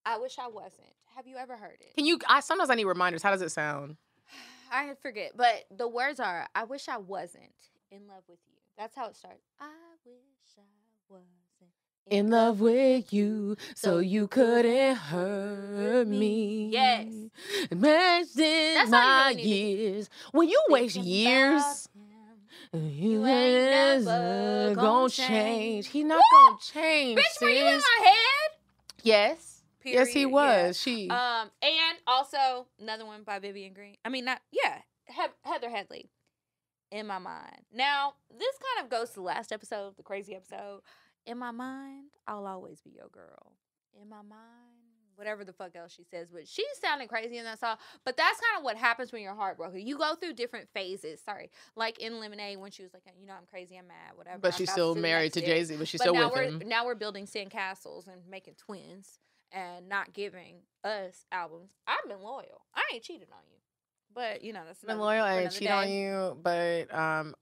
I 0.05 0.19
wish 0.19 0.39
I 0.39 0.49
wasn't. 0.49 0.95
Have 1.17 1.27
you 1.27 1.37
ever 1.37 1.57
heard 1.57 1.79
it? 1.81 1.95
Can 1.97 2.07
you? 2.07 2.19
I 2.29 2.41
sometimes 2.41 2.71
I 2.71 2.75
need 2.75 2.85
reminders. 2.85 3.23
How 3.23 3.31
does 3.31 3.43
it 3.43 3.51
sound? 3.51 3.97
I 4.73 4.95
forget, 5.03 5.33
but 5.37 5.65
the 5.77 5.89
words 5.89 6.21
are 6.21 6.47
I 6.55 6.65
wish 6.65 6.89
I 6.89 6.99
wasn't 6.99 7.53
in 7.91 8.07
love 8.07 8.23
with 8.29 8.39
you. 8.49 8.57
That's 8.79 8.97
how 8.97 9.09
it 9.09 9.17
starts. 9.17 9.43
I 9.61 9.67
wish 10.07 10.57
I 10.57 10.63
wasn't 11.09 11.27
In 12.11 12.31
love 12.31 12.61
with 12.61 13.13
you, 13.13 13.57
so 13.75 13.99
you 13.99 14.27
couldn't 14.27 14.97
hurt 14.97 16.09
me. 16.09 16.71
Yes. 16.73 17.13
Imagine 17.71 18.75
That's 18.75 18.91
my 18.91 19.29
really 19.31 19.43
years. 19.43 20.11
When 20.33 20.49
you 20.49 20.61
waste 20.69 20.97
years, 20.97 21.61
about 21.61 21.77
him. 21.95 22.00
You 22.73 23.27
ain't 23.27 24.05
never 24.05 24.75
gonna 24.75 25.09
change. 25.09 25.89
He 25.89 26.05
not 26.05 26.17
Woo! 26.17 26.39
gonna 26.49 26.57
change. 26.61 27.19
Bitch, 27.19 27.43
were 27.43 27.49
you 27.49 27.67
in 27.67 27.77
my 27.77 28.07
head? 28.07 28.51
Yes. 29.03 29.63
Yes, 29.85 30.09
he 30.09 30.27
Period, 30.27 30.31
was. 30.31 30.79
She. 30.81 31.09
Um, 31.09 31.51
and 31.63 31.99
also 32.07 32.67
another 32.79 33.07
one 33.07 33.23
by 33.23 33.39
Vivian 33.39 33.73
Green. 33.73 33.97
I 34.05 34.09
mean, 34.11 34.25
not 34.27 34.41
yeah, 34.53 34.79
he- 35.07 35.51
Heather 35.51 35.71
Headley. 35.71 36.11
In 36.93 37.07
my 37.07 37.19
mind. 37.19 37.65
Now, 37.73 38.15
this 38.37 38.57
kind 38.75 38.85
of 38.85 38.91
goes 38.91 39.11
to 39.11 39.15
the 39.17 39.23
last 39.23 39.53
episode, 39.53 39.97
the 39.97 40.03
crazy 40.03 40.35
episode. 40.35 40.81
In 41.25 41.39
my 41.39 41.53
mind, 41.53 42.07
I'll 42.27 42.47
always 42.47 42.81
be 42.81 42.91
your 42.91 43.09
girl. 43.09 43.53
In 44.01 44.09
my 44.09 44.23
mind, 44.23 44.70
whatever 45.21 45.45
the 45.45 45.53
fuck 45.53 45.77
else 45.77 45.93
she 45.95 46.03
says, 46.03 46.29
but 46.33 46.49
she's 46.49 46.65
sounding 46.83 47.07
crazy 47.07 47.37
in 47.37 47.45
that 47.45 47.61
song. 47.61 47.77
But 48.07 48.17
that's 48.17 48.41
kind 48.41 48.59
of 48.59 48.65
what 48.65 48.77
happens 48.77 49.13
when 49.13 49.21
you're 49.23 49.35
heartbroken. 49.35 49.87
You 49.87 49.99
go 49.99 50.15
through 50.15 50.33
different 50.33 50.69
phases. 50.73 51.21
Sorry, 51.23 51.51
like 51.77 51.99
in 51.99 52.19
Lemonade 52.19 52.59
when 52.59 52.71
she 52.71 52.83
was 52.83 52.95
like, 52.95 53.03
you 53.21 53.27
know, 53.27 53.35
I'm 53.35 53.47
crazy, 53.51 53.77
I'm 53.77 53.87
mad, 53.87 54.17
whatever. 54.17 54.39
but 54.39 54.55
I'm 54.55 54.59
she's 54.59 54.73
still 54.73 54.95
married 54.95 55.35
to. 55.35 55.41
Jay 55.43 55.63
Z. 55.63 55.77
But 55.77 55.87
she's 55.89 55.99
But 56.01 56.05
still 56.05 56.15
now 56.15 56.29
with 56.29 56.35
we're 56.37 56.43
him. 56.45 56.63
now 56.67 56.87
we're 56.87 56.95
building 56.95 57.27
sandcastles 57.27 58.07
and 58.07 58.23
making 58.29 58.55
twins 58.55 59.19
and 59.53 59.89
not 59.89 60.13
giving 60.15 60.63
us 60.85 61.27
albums. 61.31 61.71
I've 61.87 62.09
been 62.09 62.23
loyal. 62.23 62.63
I 62.75 62.83
ain't 62.95 63.03
cheated 63.03 63.29
on 63.33 63.43
you, 63.51 63.59
but 64.15 64.43
you 64.43 64.53
know 64.55 64.63
that's 64.67 64.83
been 64.83 64.99
loyal 64.99 65.23
I 65.25 65.33
ain't 65.33 65.41
another 65.41 65.59
cheat 65.59 65.71
on 65.71 65.91
you, 65.91 66.39
but 66.43 66.95
um, 66.95 67.35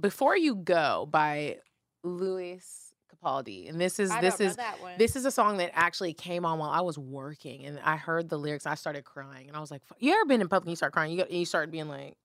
before 0.00 0.36
you 0.36 0.54
go 0.54 1.06
by 1.10 1.58
Lewis 2.02 2.85
Capaldi, 3.16 3.68
and 3.68 3.80
this 3.80 3.98
is 3.98 4.10
I 4.10 4.20
this 4.20 4.40
is 4.40 4.56
this 4.98 5.16
is 5.16 5.24
a 5.24 5.30
song 5.30 5.58
that 5.58 5.70
actually 5.74 6.14
came 6.14 6.44
on 6.44 6.58
while 6.58 6.70
I 6.70 6.80
was 6.80 6.98
working, 6.98 7.64
and 7.64 7.78
I 7.82 7.96
heard 7.96 8.28
the 8.28 8.38
lyrics. 8.38 8.66
I 8.66 8.74
started 8.74 9.04
crying, 9.04 9.48
and 9.48 9.56
I 9.56 9.60
was 9.60 9.70
like, 9.70 9.82
"You 9.98 10.12
ever 10.14 10.26
been 10.26 10.40
in 10.40 10.48
public 10.48 10.66
and 10.66 10.72
you 10.72 10.76
start 10.76 10.92
crying? 10.92 11.18
You 11.18 11.24
you 11.28 11.44
start 11.44 11.70
being 11.70 11.88
like, 11.88 12.16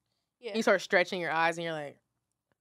yeah. 0.41 0.55
you 0.55 0.61
start 0.61 0.81
stretching 0.81 1.21
your 1.21 1.31
eyes, 1.31 1.57
and 1.57 1.65
you're 1.65 1.73
like, 1.73 1.97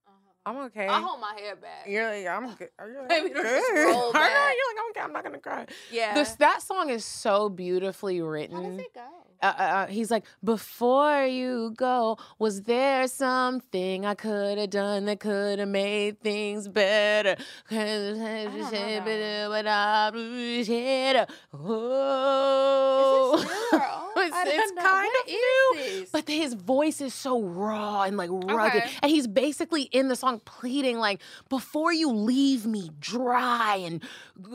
uh-huh. 0.07 0.17
I'm 0.45 0.57
okay. 0.65 0.87
I 0.87 0.99
hold 1.01 1.19
my 1.19 1.33
hair 1.39 1.55
back. 1.55 1.85
You're 1.87 2.07
like, 2.07 2.27
I'm 2.27 2.55
good. 2.55 2.69
Like, 2.79 3.11
I'm 3.11 3.25
it'll 3.27 3.43
just 3.43 3.71
good. 3.71 3.87
roll 3.87 4.13
know. 4.13 4.19
You're 4.19 4.21
like, 4.21 4.77
I'm, 4.77 4.89
okay, 4.91 5.01
I'm 5.01 5.13
not 5.13 5.23
gonna 5.23 5.39
cry. 5.39 5.65
yeah. 5.91 6.13
This 6.13 6.33
that 6.35 6.61
song 6.61 6.89
is 6.89 7.05
so 7.05 7.49
beautifully 7.49 8.21
written 8.21 8.55
How 8.55 8.69
does 8.69 8.79
it 8.79 8.93
go? 8.93 9.01
Uh, 9.41 9.53
uh, 9.57 9.61
uh, 9.61 9.87
he's 9.87 10.11
like, 10.11 10.25
before 10.43 11.25
you 11.25 11.73
go, 11.75 12.17
was 12.39 12.63
there 12.63 13.07
something 13.07 14.05
I 14.05 14.13
could 14.13 14.57
have 14.57 14.69
done 14.69 15.05
that 15.05 15.19
could 15.19 15.59
have 15.59 15.67
made 15.67 16.21
things 16.21 16.67
better? 16.67 17.35
Oh, 21.53 23.37
Is 24.21 24.31
this 24.31 24.35
new 24.35 24.35
or 24.35 24.39
old? 24.39 24.47
it's, 24.47 24.63
it's 24.63 24.73
know. 24.73 24.81
kind 24.81 25.11
What 25.13 25.27
of 25.27 25.31
new, 25.33 25.99
this? 25.99 26.09
but 26.11 26.27
his 26.29 26.53
voice 26.53 27.01
is 27.01 27.13
so 27.13 27.41
raw 27.41 28.03
and 28.03 28.17
like 28.17 28.29
rugged, 28.31 28.83
Okay. 28.83 28.91
and 29.01 29.11
he's 29.11 29.27
basically 29.27 29.83
in 29.83 30.07
the 30.07 30.15
song 30.15 30.41
pleading 30.45 30.97
like, 30.97 31.21
before 31.49 31.93
you 31.93 32.09
leave 32.11 32.65
me 32.65 32.91
dry 32.99 33.75
and 33.77 34.01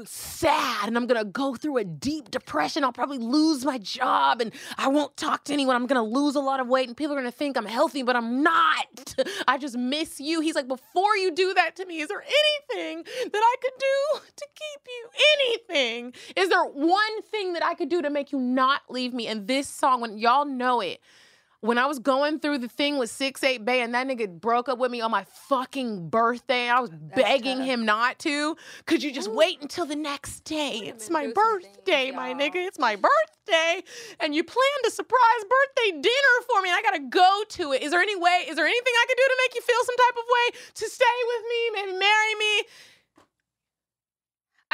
sad, 0.04 0.88
and 0.88 0.96
I'm 0.96 1.06
gonna 1.06 1.24
go 1.24 1.54
through 1.54 1.78
a 1.78 1.84
deep 1.84 2.30
depression. 2.30 2.84
I'll 2.84 2.92
probably 2.92 3.18
lose 3.18 3.64
my 3.64 3.78
job, 3.78 4.40
and 4.40 4.52
I 4.78 4.88
won't 4.88 5.16
talk 5.16 5.44
to 5.44 5.52
anyone. 5.52 5.76
I'm 5.76 5.86
gonna 5.86 6.02
lose 6.04 6.34
a 6.36 6.40
lot 6.40 6.60
of 6.60 6.68
weight, 6.68 6.88
and 6.88 6.96
people 6.96 7.14
are 7.14 7.18
gonna 7.18 7.30
think 7.30 7.56
I'm 7.56 7.66
healthy, 7.66 8.02
but 8.02 8.16
I'm 8.16 8.42
not. 8.42 9.14
I 9.48 9.58
just 9.58 9.76
miss 9.76 10.20
you. 10.20 10.40
He's 10.40 10.54
like, 10.54 10.68
before 10.68 11.16
you 11.16 11.32
do 11.32 11.54
that 11.54 11.76
to 11.76 11.86
me, 11.86 12.00
is 12.00 12.08
there 12.08 12.22
anything 12.22 13.02
that 13.04 13.32
I 13.42 13.54
could 13.62 13.78
do 13.78 14.20
to 14.36 14.46
keep 14.54 14.80
you? 14.86 15.08
Anything? 15.38 16.12
Is 16.36 16.48
there 16.48 16.64
one 16.64 17.22
thing 17.30 17.52
that 17.54 17.64
I 17.64 17.74
could 17.74 17.88
do 17.88 18.02
to 18.02 18.10
make 18.10 18.32
you 18.32 18.38
not 18.38 18.82
leave 18.88 19.14
me? 19.14 19.26
And 19.26 19.46
this 19.46 19.55
song, 19.62 20.00
when 20.00 20.18
y'all 20.18 20.44
know 20.44 20.80
it, 20.80 21.00
when 21.60 21.78
I 21.78 21.86
was 21.86 21.98
going 21.98 22.38
through 22.38 22.58
the 22.58 22.68
thing 22.68 22.98
with 22.98 23.10
Six 23.10 23.42
Eight 23.42 23.64
Bay 23.64 23.80
and 23.80 23.94
that 23.94 24.06
nigga 24.06 24.28
broke 24.28 24.68
up 24.68 24.78
with 24.78 24.90
me 24.90 25.00
on 25.00 25.10
my 25.10 25.24
fucking 25.48 26.08
birthday, 26.08 26.68
I 26.68 26.80
was 26.80 26.90
begging 26.90 27.58
tough. 27.58 27.66
him 27.66 27.84
not 27.84 28.18
to. 28.20 28.56
Could 28.86 29.02
you 29.02 29.12
just 29.12 29.28
Ooh. 29.28 29.36
wait 29.36 29.60
until 29.60 29.86
the 29.86 29.96
next 29.96 30.44
day? 30.44 30.82
It's 30.84 31.10
my 31.10 31.24
through 31.24 31.34
some 31.34 31.60
things, 31.60 31.76
birthday, 31.76 32.10
my 32.10 32.34
nigga. 32.34 32.56
It's 32.56 32.78
my 32.78 32.96
birthday. 32.96 33.82
And 34.20 34.34
you 34.34 34.44
planned 34.44 34.84
a 34.86 34.90
surprise 34.90 35.42
birthday 35.42 36.00
dinner 36.00 36.34
for 36.46 36.62
me, 36.62 36.68
and 36.68 36.76
I 36.76 36.82
gotta 36.82 37.04
go 37.08 37.42
to 37.48 37.72
it. 37.72 37.82
Is 37.82 37.90
there 37.90 38.00
any 38.00 38.16
way, 38.16 38.46
is 38.48 38.56
there 38.56 38.66
anything 38.66 38.92
I 38.94 39.06
could 39.08 39.16
do 39.16 39.24
to 39.24 39.36
make 39.44 39.54
you 39.54 39.62
feel 39.62 39.84
some 39.84 39.96
type 39.96 40.16
of 40.18 40.24
way 40.24 40.58
to 40.74 40.88
stay 40.88 41.18
with 41.26 41.42
me, 41.48 41.70
maybe 41.80 41.98
marry 41.98 42.34
me? 42.38 42.62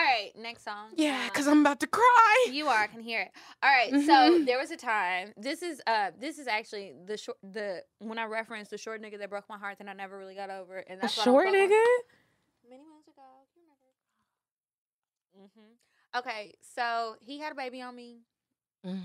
All 0.03 0.09
right, 0.09 0.32
next 0.36 0.64
song. 0.64 0.88
Yeah, 0.96 1.20
Um, 1.22 1.28
because 1.28 1.46
I'm 1.46 1.61
about 1.61 1.78
to 1.80 1.86
cry. 1.86 2.46
You 2.50 2.66
are, 2.66 2.76
I 2.82 2.86
can 2.88 3.00
hear 3.00 3.20
it. 3.20 3.30
All 3.62 3.70
right, 3.70 3.90
so 3.90 3.96
Mhm. 4.40 4.46
there 4.46 4.59
was 4.59 4.72
a 4.72 4.76
time. 4.76 5.32
This 5.36 5.62
is 5.62 5.80
uh 5.86 6.11
this 6.18 6.38
is 6.40 6.48
actually 6.48 6.92
the 7.07 7.16
short 7.16 7.38
the 7.42 7.84
when 7.98 8.18
I 8.18 8.24
referenced 8.24 8.72
the 8.72 8.78
short 8.78 9.00
nigga 9.00 9.16
that 9.20 9.30
broke 9.30 9.48
my 9.48 9.59
heart 9.59 9.78
that 9.78 9.88
I 9.88 9.92
never 9.92 10.18
really 10.18 10.34
got 10.34 10.50
over, 10.50 10.78
and 10.78 10.98
A 10.98 11.03
that's 11.03 11.16
why 11.16 11.22
I 11.22 11.24
short 11.24 11.44
don't 11.46 11.55
fuck 11.55 11.62
with- 11.62 11.70
nigga? 11.70 12.68
many 12.70 12.82
months 12.84 13.07
ago. 13.09 13.22
You 13.55 13.62
remember? 15.36 15.53
hmm 15.57 16.18
Okay, 16.18 16.55
so 16.61 17.16
he 17.20 17.38
had 17.38 17.53
a 17.53 17.55
baby 17.55 17.80
on 17.80 17.94
me, 17.94 18.22
Mm. 18.84 19.03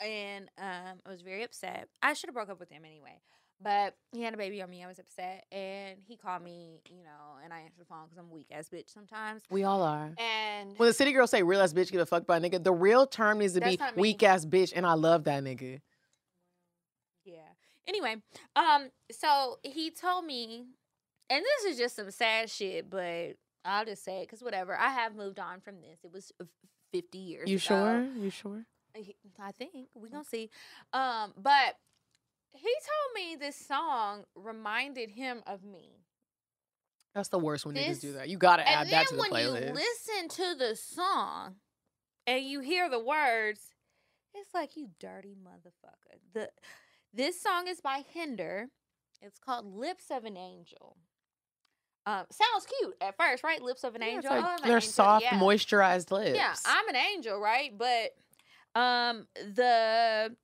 and 0.00 0.50
um, 0.58 1.00
I 1.06 1.08
was 1.08 1.22
very 1.22 1.44
upset. 1.44 1.88
I 2.02 2.12
should 2.12 2.28
have 2.28 2.34
broke 2.34 2.50
up 2.50 2.60
with 2.60 2.68
him 2.70 2.84
anyway, 2.84 3.22
but 3.62 3.94
he 4.12 4.22
had 4.22 4.34
a 4.34 4.36
baby 4.36 4.62
on 4.62 4.70
me. 4.70 4.82
I 4.82 4.86
was 4.86 4.98
upset, 4.98 5.44
and 5.52 5.98
he 6.06 6.16
called 6.16 6.42
me, 6.42 6.80
you 6.88 7.02
know, 7.02 7.38
and 7.44 7.52
I 7.52 7.60
answered 7.60 7.80
the 7.80 7.84
phone 7.84 8.04
because 8.04 8.18
I'm 8.18 8.30
weak 8.30 8.46
ass 8.50 8.68
bitch 8.72 8.92
sometimes. 8.92 9.42
We 9.50 9.64
all 9.64 9.82
are. 9.82 10.12
And 10.18 10.78
When 10.78 10.88
the 10.88 10.92
city 10.92 11.12
girls 11.12 11.30
say 11.30 11.42
real 11.42 11.60
ass 11.60 11.72
bitch 11.72 11.90
give 11.92 12.00
a 12.00 12.06
fuck 12.06 12.26
by 12.26 12.38
a 12.38 12.40
nigga, 12.40 12.62
the 12.62 12.72
real 12.72 13.06
term 13.06 13.38
needs 13.38 13.54
to 13.54 13.60
be 13.60 13.78
weak 13.96 14.22
ass 14.22 14.44
bitch, 14.44 14.72
and 14.74 14.86
I 14.86 14.94
love 14.94 15.24
that 15.24 15.44
nigga. 15.44 15.80
Yeah. 17.24 17.38
Anyway, 17.86 18.16
um, 18.56 18.90
so 19.10 19.58
he 19.62 19.90
told 19.90 20.24
me, 20.24 20.64
and 21.28 21.44
this 21.44 21.72
is 21.72 21.78
just 21.78 21.96
some 21.96 22.10
sad 22.10 22.50
shit, 22.50 22.88
but 22.88 23.36
I'll 23.64 23.84
just 23.84 24.04
say 24.04 24.18
it 24.22 24.28
because 24.28 24.42
whatever. 24.42 24.76
I 24.76 24.88
have 24.88 25.14
moved 25.14 25.38
on 25.38 25.60
from 25.60 25.76
this. 25.76 25.98
It 26.02 26.12
was 26.12 26.32
uh, 26.40 26.44
fifty 26.92 27.18
years. 27.18 27.48
You 27.48 27.56
ago. 27.56 27.62
sure? 27.62 28.04
You 28.16 28.30
sure? 28.30 28.64
I 29.40 29.52
think 29.52 29.72
we 29.94 30.08
gonna 30.08 30.24
see. 30.24 30.50
Um, 30.92 31.32
but 31.36 31.76
he 32.52 32.68
told 32.68 33.14
me 33.14 33.36
this 33.36 33.56
song 33.56 34.24
reminded 34.34 35.10
him 35.10 35.42
of 35.46 35.62
me. 35.64 35.96
That's 37.14 37.28
the 37.28 37.38
worst 37.38 37.66
when 37.66 37.74
niggas 37.74 38.00
do 38.00 38.12
that. 38.14 38.28
You 38.28 38.38
gotta 38.38 38.68
add 38.68 38.88
that 38.90 39.08
to 39.08 39.14
the 39.14 39.20
when 39.20 39.30
playlist. 39.32 39.68
you 39.68 39.74
listen 39.74 40.28
to 40.28 40.54
the 40.56 40.76
song 40.76 41.56
and 42.26 42.44
you 42.44 42.60
hear 42.60 42.88
the 42.88 43.00
words, 43.02 43.74
it's 44.34 44.54
like 44.54 44.76
you 44.76 44.90
dirty 45.00 45.34
motherfucker. 45.36 46.18
The 46.32 46.50
this 47.12 47.40
song 47.40 47.66
is 47.66 47.80
by 47.80 48.04
Hinder. 48.12 48.66
It's 49.20 49.38
called 49.38 49.66
Lips 49.66 50.04
of 50.10 50.24
an 50.24 50.36
Angel. 50.36 50.96
Um, 52.06 52.24
sounds 52.30 52.66
cute 52.78 52.94
at 53.00 53.16
first, 53.18 53.44
right? 53.44 53.60
Lips 53.60 53.84
of 53.84 53.94
an 53.94 54.00
Yeah, 54.02 54.08
angel. 54.08 54.30
like 54.30 54.44
Oh, 54.44 54.54
an 54.56 54.60
they're 54.62 54.76
angel. 54.76 54.90
soft, 54.90 55.24
yeah. 55.24 55.38
moisturized 55.38 56.10
lips. 56.10 56.36
Yeah, 56.36 56.54
I'm 56.64 56.88
an 56.88 56.96
angel, 56.96 57.38
right? 57.38 57.76
But 57.76 58.14
um 58.80 59.26
the 59.34 60.34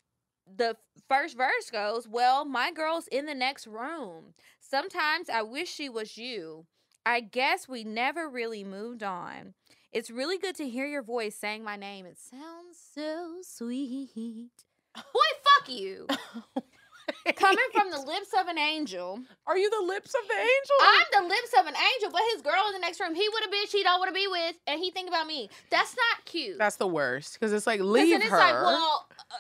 the 0.47 0.77
first 1.09 1.37
verse 1.37 1.71
goes, 1.71 2.09
"Well, 2.09 2.45
my 2.45 2.71
girl's 2.71 3.07
in 3.09 3.27
the 3.27 3.35
next 3.35 3.67
room. 3.67 4.35
Sometimes 4.61 5.29
I 5.29 5.43
wish 5.43 5.71
she 5.71 5.89
was 5.89 6.17
you. 6.17 6.67
I 7.05 7.21
guess 7.21 7.69
we 7.69 7.85
never 7.85 8.29
really 8.29 8.65
moved 8.65 9.03
on. 9.03 9.55
It's 9.93 10.11
really 10.11 10.39
good 10.39 10.57
to 10.57 10.69
hear 10.69 10.87
your 10.87 11.03
voice 11.03 11.37
saying 11.37 11.63
my 11.63 11.77
name. 11.77 12.05
It 12.05 12.19
sounds 12.19 12.77
so 12.95 13.37
sweet. 13.43 14.51
Boy, 14.95 15.03
fuck 15.45 15.69
you. 15.69 16.07
Coming 17.37 17.59
from 17.73 17.91
the 17.91 18.01
lips 18.01 18.31
of 18.39 18.49
an 18.49 18.59
angel. 18.59 19.21
Are 19.47 19.57
you 19.57 19.71
the 19.71 19.87
lips 19.87 20.15
of 20.15 20.29
the 20.29 20.35
angel? 20.35 20.77
I'm 20.83 21.23
the 21.23 21.29
lips 21.29 21.53
of 21.59 21.67
an 21.67 21.75
angel, 21.75 22.11
but 22.11 22.21
his 22.33 22.43
girl 22.43 22.67
in 22.69 22.73
the 22.73 22.81
next 22.81 23.01
room, 23.01 23.15
he 23.15 23.29
would 23.29 23.43
have 23.45 23.53
bitch 23.53 23.73
he 23.73 23.83
don't 23.83 24.01
want 24.01 24.09
to 24.09 24.15
be 24.15 24.27
with, 24.27 24.57
and 24.67 24.81
he 24.81 24.91
think 24.91 25.09
about 25.09 25.27
me. 25.27 25.49
That's 25.71 25.95
not 25.95 26.25
cute. 26.25 26.59
That's 26.59 26.77
the 26.77 26.89
worst 26.89 27.35
because 27.35 27.53
it's 27.53 27.67
like 27.67 27.81
leave 27.81 28.11
then 28.11 28.23
it's 28.23 28.31
her. 28.31 28.39
like, 28.39 28.55
well, 28.55 29.07
uh, 29.31 29.37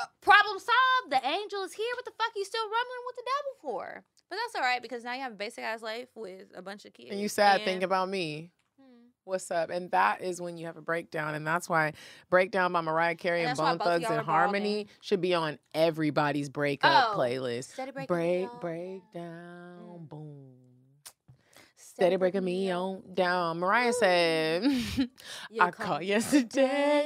uh, 0.00 0.04
problem 0.20 0.58
solved. 0.58 1.12
The 1.12 1.26
angel 1.28 1.62
is 1.64 1.72
here. 1.72 1.86
What 1.96 2.04
the 2.04 2.10
fuck 2.12 2.28
are 2.34 2.38
you 2.38 2.44
still 2.44 2.62
rumbling 2.64 3.04
with 3.06 3.16
the 3.16 3.22
devil 3.22 3.52
for? 3.62 4.04
But 4.28 4.36
that's 4.42 4.54
all 4.56 4.62
right 4.62 4.82
because 4.82 5.04
now 5.04 5.12
you 5.14 5.20
have 5.20 5.32
a 5.32 5.36
basic 5.36 5.62
ass 5.64 5.82
life 5.82 6.08
with 6.14 6.46
a 6.56 6.62
bunch 6.62 6.84
of 6.84 6.92
kids. 6.92 7.10
and 7.10 7.20
you 7.20 7.28
sad 7.28 7.56
and- 7.56 7.64
think 7.64 7.82
about 7.82 8.08
me. 8.08 8.50
Hmm. 8.80 8.84
What's 9.24 9.50
up? 9.50 9.70
And 9.70 9.90
that 9.92 10.20
is 10.22 10.40
when 10.40 10.56
you 10.58 10.66
have 10.66 10.76
a 10.76 10.80
breakdown, 10.82 11.34
and 11.34 11.46
that's 11.46 11.68
why 11.68 11.92
"Breakdown" 12.30 12.72
by 12.72 12.80
Mariah 12.80 13.14
Carey 13.14 13.40
And 13.42 13.50
and, 13.50 13.58
Bone 13.58 13.78
Thugs 13.78 14.04
and. 14.08 14.20
Harmony 14.26 14.88
should 15.00 15.20
be 15.20 15.34
on 15.34 15.58
everybody's 15.74 16.48
breakup 16.48 17.10
Oh, 17.12 17.18
playlist. 17.18 17.72
Steady 17.74 17.92
breaking 17.92 18.14
Break, 18.14 18.48
break 18.60 19.02
down. 19.14 19.22
down, 19.78 19.98
Mm. 20.00 20.08
boom. 20.08 20.52
Steady 21.76 22.16
breaking 22.16 22.44
me 22.44 22.70
on 22.72 23.02
down. 23.14 23.58
Mariah 23.58 23.92
said, 23.94 24.64
I 25.60 25.70
called 25.70 26.02
yesterday 26.02 27.04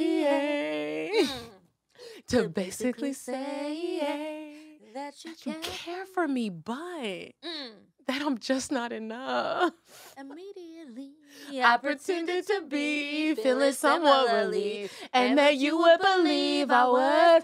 me 1.22 1.28
to 2.30 2.48
basically 2.48 3.12
say 3.12 4.78
that 4.94 5.24
you 5.24 5.30
you 5.30 5.36
can 5.36 5.62
care 5.62 6.06
for 6.06 6.28
me, 6.28 6.48
but 6.48 7.34
Mm. 7.42 7.72
that 8.06 8.22
I'm 8.22 8.38
just 8.38 8.70
not 8.70 8.92
enough. 8.92 9.72
Immediately, 10.16 11.12
I 11.64 11.76
pretended 11.76 12.46
to 12.46 12.62
be 12.68 13.34
feeling 13.34 13.72
somewhat 13.72 14.32
relieved, 14.32 14.92
and 15.12 15.38
that 15.38 15.56
you 15.56 15.76
would 15.78 16.00
believe 16.00 16.70
I 16.70 16.86
was 16.86 17.42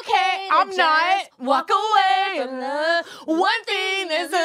okay. 0.00 0.48
I'm 0.50 0.70
not. 0.76 1.22
Walk 1.40 1.70
away 1.70 2.42
from 2.44 2.60
love. 2.60 3.06
One 3.26 3.64
thing 3.64 4.08
that's 4.08 4.32
a 4.32 4.38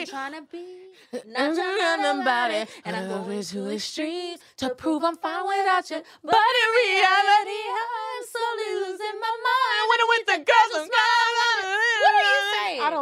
I'm 0.00 0.06
trying 0.06 0.32
to 0.32 0.42
be. 0.50 0.83
Not 1.14 1.54
trying 1.54 2.22
about 2.22 2.50
it, 2.50 2.68
and 2.84 2.96
I'm 2.96 3.08
going 3.08 3.22
to 3.22 3.28
extremes 3.70 4.40
to 4.56 4.70
prove 4.70 5.04
I'm 5.04 5.16
fine 5.16 5.46
without 5.46 5.88
you. 5.90 6.02
But 6.24 6.54
in 6.62 6.68
reality, 6.82 7.62
I'm 7.70 8.22
slowly 8.26 8.70
losing 8.82 9.16
my 9.22 9.34
mind 9.46 9.84
when 9.88 9.98
I'm 10.02 10.10
with 10.10 10.26
the 10.26 10.38
girls 10.42 10.72
What 10.74 11.23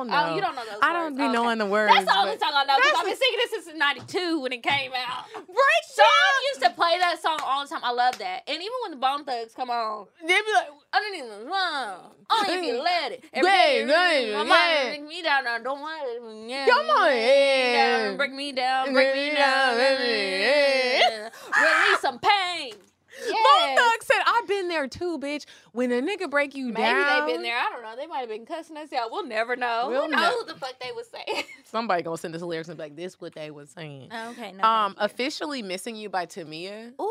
don't 0.09 0.11
oh, 0.11 0.27
know. 0.27 0.33
Oh, 0.33 0.35
you 0.35 0.41
don't 0.41 0.55
know 0.57 0.65
those 0.65 0.79
I 0.83 0.93
don't 0.93 1.17
be 1.17 1.23
Okay. 1.25 1.33
knowing 1.33 1.59
the 1.59 1.67
words. 1.67 1.93
That's 1.95 2.07
the 2.07 2.19
only 2.19 2.39
song 2.39 2.51
I 2.55 2.65
know 2.65 2.77
because 2.77 2.99
I've 2.99 3.07
been 3.07 3.17
singing 3.17 3.39
this 3.39 3.65
since 3.65 3.79
'92 3.79 4.41
when 4.41 4.53
it 4.53 4.63
came 4.63 4.93
out. 4.93 5.25
Break 5.33 5.83
Sean 5.95 6.39
used 6.53 6.63
to 6.63 6.71
play 6.71 6.99
that 6.99 7.21
song 7.21 7.39
all 7.45 7.63
the 7.63 7.69
time. 7.69 7.81
I 7.83 7.93
love 7.93 8.19
that. 8.19 8.43
And 8.47 8.57
even 8.57 8.73
when 8.83 8.91
the 8.93 8.97
Bone 8.99 9.25
Thugs 9.25 9.55
come 9.55 9.71
on, 9.71 10.07
They 10.21 10.27
be 10.29 10.53
like, 10.55 10.69
underneath 10.93 11.29
the 11.31 11.47
run, 11.47 11.99
only 12.31 12.55
if 12.55 12.65
you 12.65 12.83
let 12.83 13.13
it. 13.13 13.25
Every 13.33 13.51
day, 13.51 13.85
right, 13.85 14.33
my 14.33 14.45
mind 14.45 14.89
break 14.89 15.09
me 15.09 15.23
down, 15.23 15.45
now 15.45 15.59
don't 15.59 15.81
want 15.81 16.03
it. 16.05 16.51
Yeah, 16.51 16.67
Come 16.67 16.87
on, 16.87 17.13
yeah. 17.17 18.15
break 18.17 18.33
me 18.33 18.53
down, 18.53 18.93
break 18.93 19.15
me 19.15 19.35
down, 19.35 19.79
Yeah. 19.79 21.29
release 21.57 22.01
some 22.01 22.19
pain. 22.19 22.75
Bone 23.23 23.35
Yes. 23.35 23.79
Thug 23.79 24.03
said, 24.03 24.23
I've 24.27 24.42
been 24.61 24.69
there 24.69 24.87
too, 24.87 25.19
bitch. 25.19 25.45
When 25.73 25.91
a 25.93 26.01
nigga 26.03 26.31
break 26.31 26.55
you 26.55 26.73
down, 26.73 26.83
Maybe 26.83 27.01
down, 27.01 27.27
they've 27.27 27.35
been 27.37 27.43
there. 27.43 27.57
I 27.57 27.71
don't 27.71 27.83
know. 27.83 27.97
They 27.97 28.07
might 28.07 28.19
have 28.21 28.29
been 28.29 28.45
cussing 28.47 28.77
us 28.77 28.93
out. 28.93 29.11
We'll 29.11 29.27
never 29.27 29.57
know. 29.57 29.87
We'll 29.89 30.03
Who 30.05 30.11
knows 30.11 30.21
ne- 30.31 30.37
what 30.37 30.47
the 30.49 30.55
fuck 30.57 30.75
they 30.81 30.93
was 30.93 31.07
saying? 31.09 31.45
Somebody 31.65 32.03
gonna 32.03 32.17
send 32.19 32.35
us 32.35 32.43
lyrics 32.43 32.69
and 32.69 32.77
be 32.77 32.83
like, 32.85 32.97
this 32.97 33.21
what 33.21 33.35
they 33.35 33.51
was 33.51 33.71
saying. 33.71 34.11
okay. 34.31 34.53
No, 34.53 34.65
Um, 34.65 34.95
officially 34.99 35.63
missing 35.63 35.97
you 35.97 36.09
by 36.09 36.27
Tamia. 36.27 36.93
Ooh. 37.01 37.09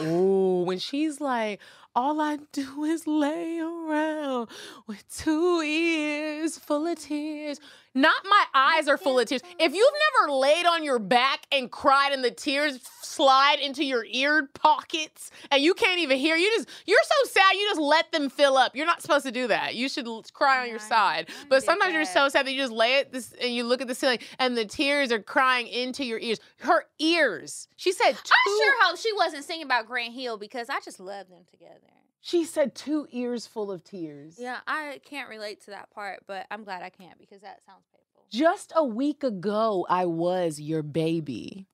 Ooh, 0.00 0.62
when 0.62 0.78
she's 0.78 1.20
like, 1.20 1.60
all 1.94 2.20
I 2.20 2.38
do 2.52 2.84
is 2.84 3.06
lay 3.08 3.58
around 3.58 4.48
with 4.86 5.04
two 5.12 5.60
ears 5.62 6.56
full 6.58 6.86
of 6.86 6.98
tears. 7.00 7.58
Not 7.94 8.24
my 8.24 8.44
eyes 8.54 8.88
are 8.88 8.96
full 8.96 9.18
of 9.18 9.26
tears. 9.26 9.42
If 9.58 9.74
you've 9.74 9.94
never 10.20 10.32
laid 10.32 10.66
on 10.66 10.84
your 10.84 10.98
back 10.98 11.46
and 11.50 11.70
cried 11.70 12.12
and 12.12 12.22
the 12.22 12.30
tears 12.30 12.80
slide 13.02 13.58
into 13.60 13.84
your 13.84 14.04
ear 14.04 14.48
pockets 14.54 15.30
and 15.50 15.62
you 15.62 15.74
can't 15.74 15.98
even 15.98 16.18
hear, 16.18 16.36
you 16.36 16.48
just 16.56 16.68
you're 16.86 16.98
so 17.02 17.30
sad 17.30 17.54
you 17.54 17.66
just 17.68 17.80
let 17.80 18.12
them 18.12 18.28
fill 18.28 18.56
up. 18.56 18.76
You're 18.76 18.86
not 18.86 19.02
supposed 19.02 19.24
to 19.26 19.32
do 19.32 19.48
that. 19.48 19.74
You 19.74 19.88
should 19.88 20.06
cry 20.32 20.62
on 20.62 20.68
your 20.68 20.78
side. 20.78 21.28
But 21.48 21.64
sometimes 21.64 21.94
you're 21.94 22.04
so 22.04 22.28
sad 22.28 22.46
that 22.46 22.52
you 22.52 22.60
just 22.60 22.72
lay 22.72 22.96
it 22.96 23.12
this 23.12 23.34
and 23.40 23.52
you 23.54 23.64
look 23.64 23.80
at 23.80 23.88
the 23.88 23.94
ceiling 23.94 24.18
and 24.38 24.56
the 24.56 24.64
tears 24.64 25.10
are 25.10 25.22
crying 25.22 25.66
into 25.66 26.04
your 26.04 26.18
ears. 26.18 26.38
Her 26.58 26.84
ears. 26.98 27.68
She 27.76 27.92
said 27.92 28.12
two 28.12 28.32
I 28.32 28.60
sure 28.62 28.84
hope 28.84 28.98
she 28.98 29.12
wasn't 29.14 29.44
singing 29.44 29.64
about 29.64 29.86
Grant 29.86 30.14
Hill 30.14 30.38
because 30.38 30.68
I 30.68 30.80
just 30.80 31.00
love 31.00 31.28
them 31.28 31.42
together. 31.50 31.97
She 32.20 32.44
said 32.44 32.74
two 32.74 33.06
ears 33.10 33.46
full 33.46 33.70
of 33.70 33.84
tears. 33.84 34.36
Yeah, 34.38 34.58
I 34.66 35.00
can't 35.04 35.28
relate 35.28 35.62
to 35.62 35.70
that 35.70 35.90
part, 35.90 36.24
but 36.26 36.46
I'm 36.50 36.64
glad 36.64 36.82
I 36.82 36.90
can't 36.90 37.18
because 37.18 37.42
that 37.42 37.60
sounds 37.64 37.84
painful. 37.92 38.26
Just 38.30 38.72
a 38.74 38.84
week 38.84 39.22
ago, 39.22 39.86
I 39.88 40.06
was 40.06 40.60
your 40.60 40.82
baby. 40.82 41.66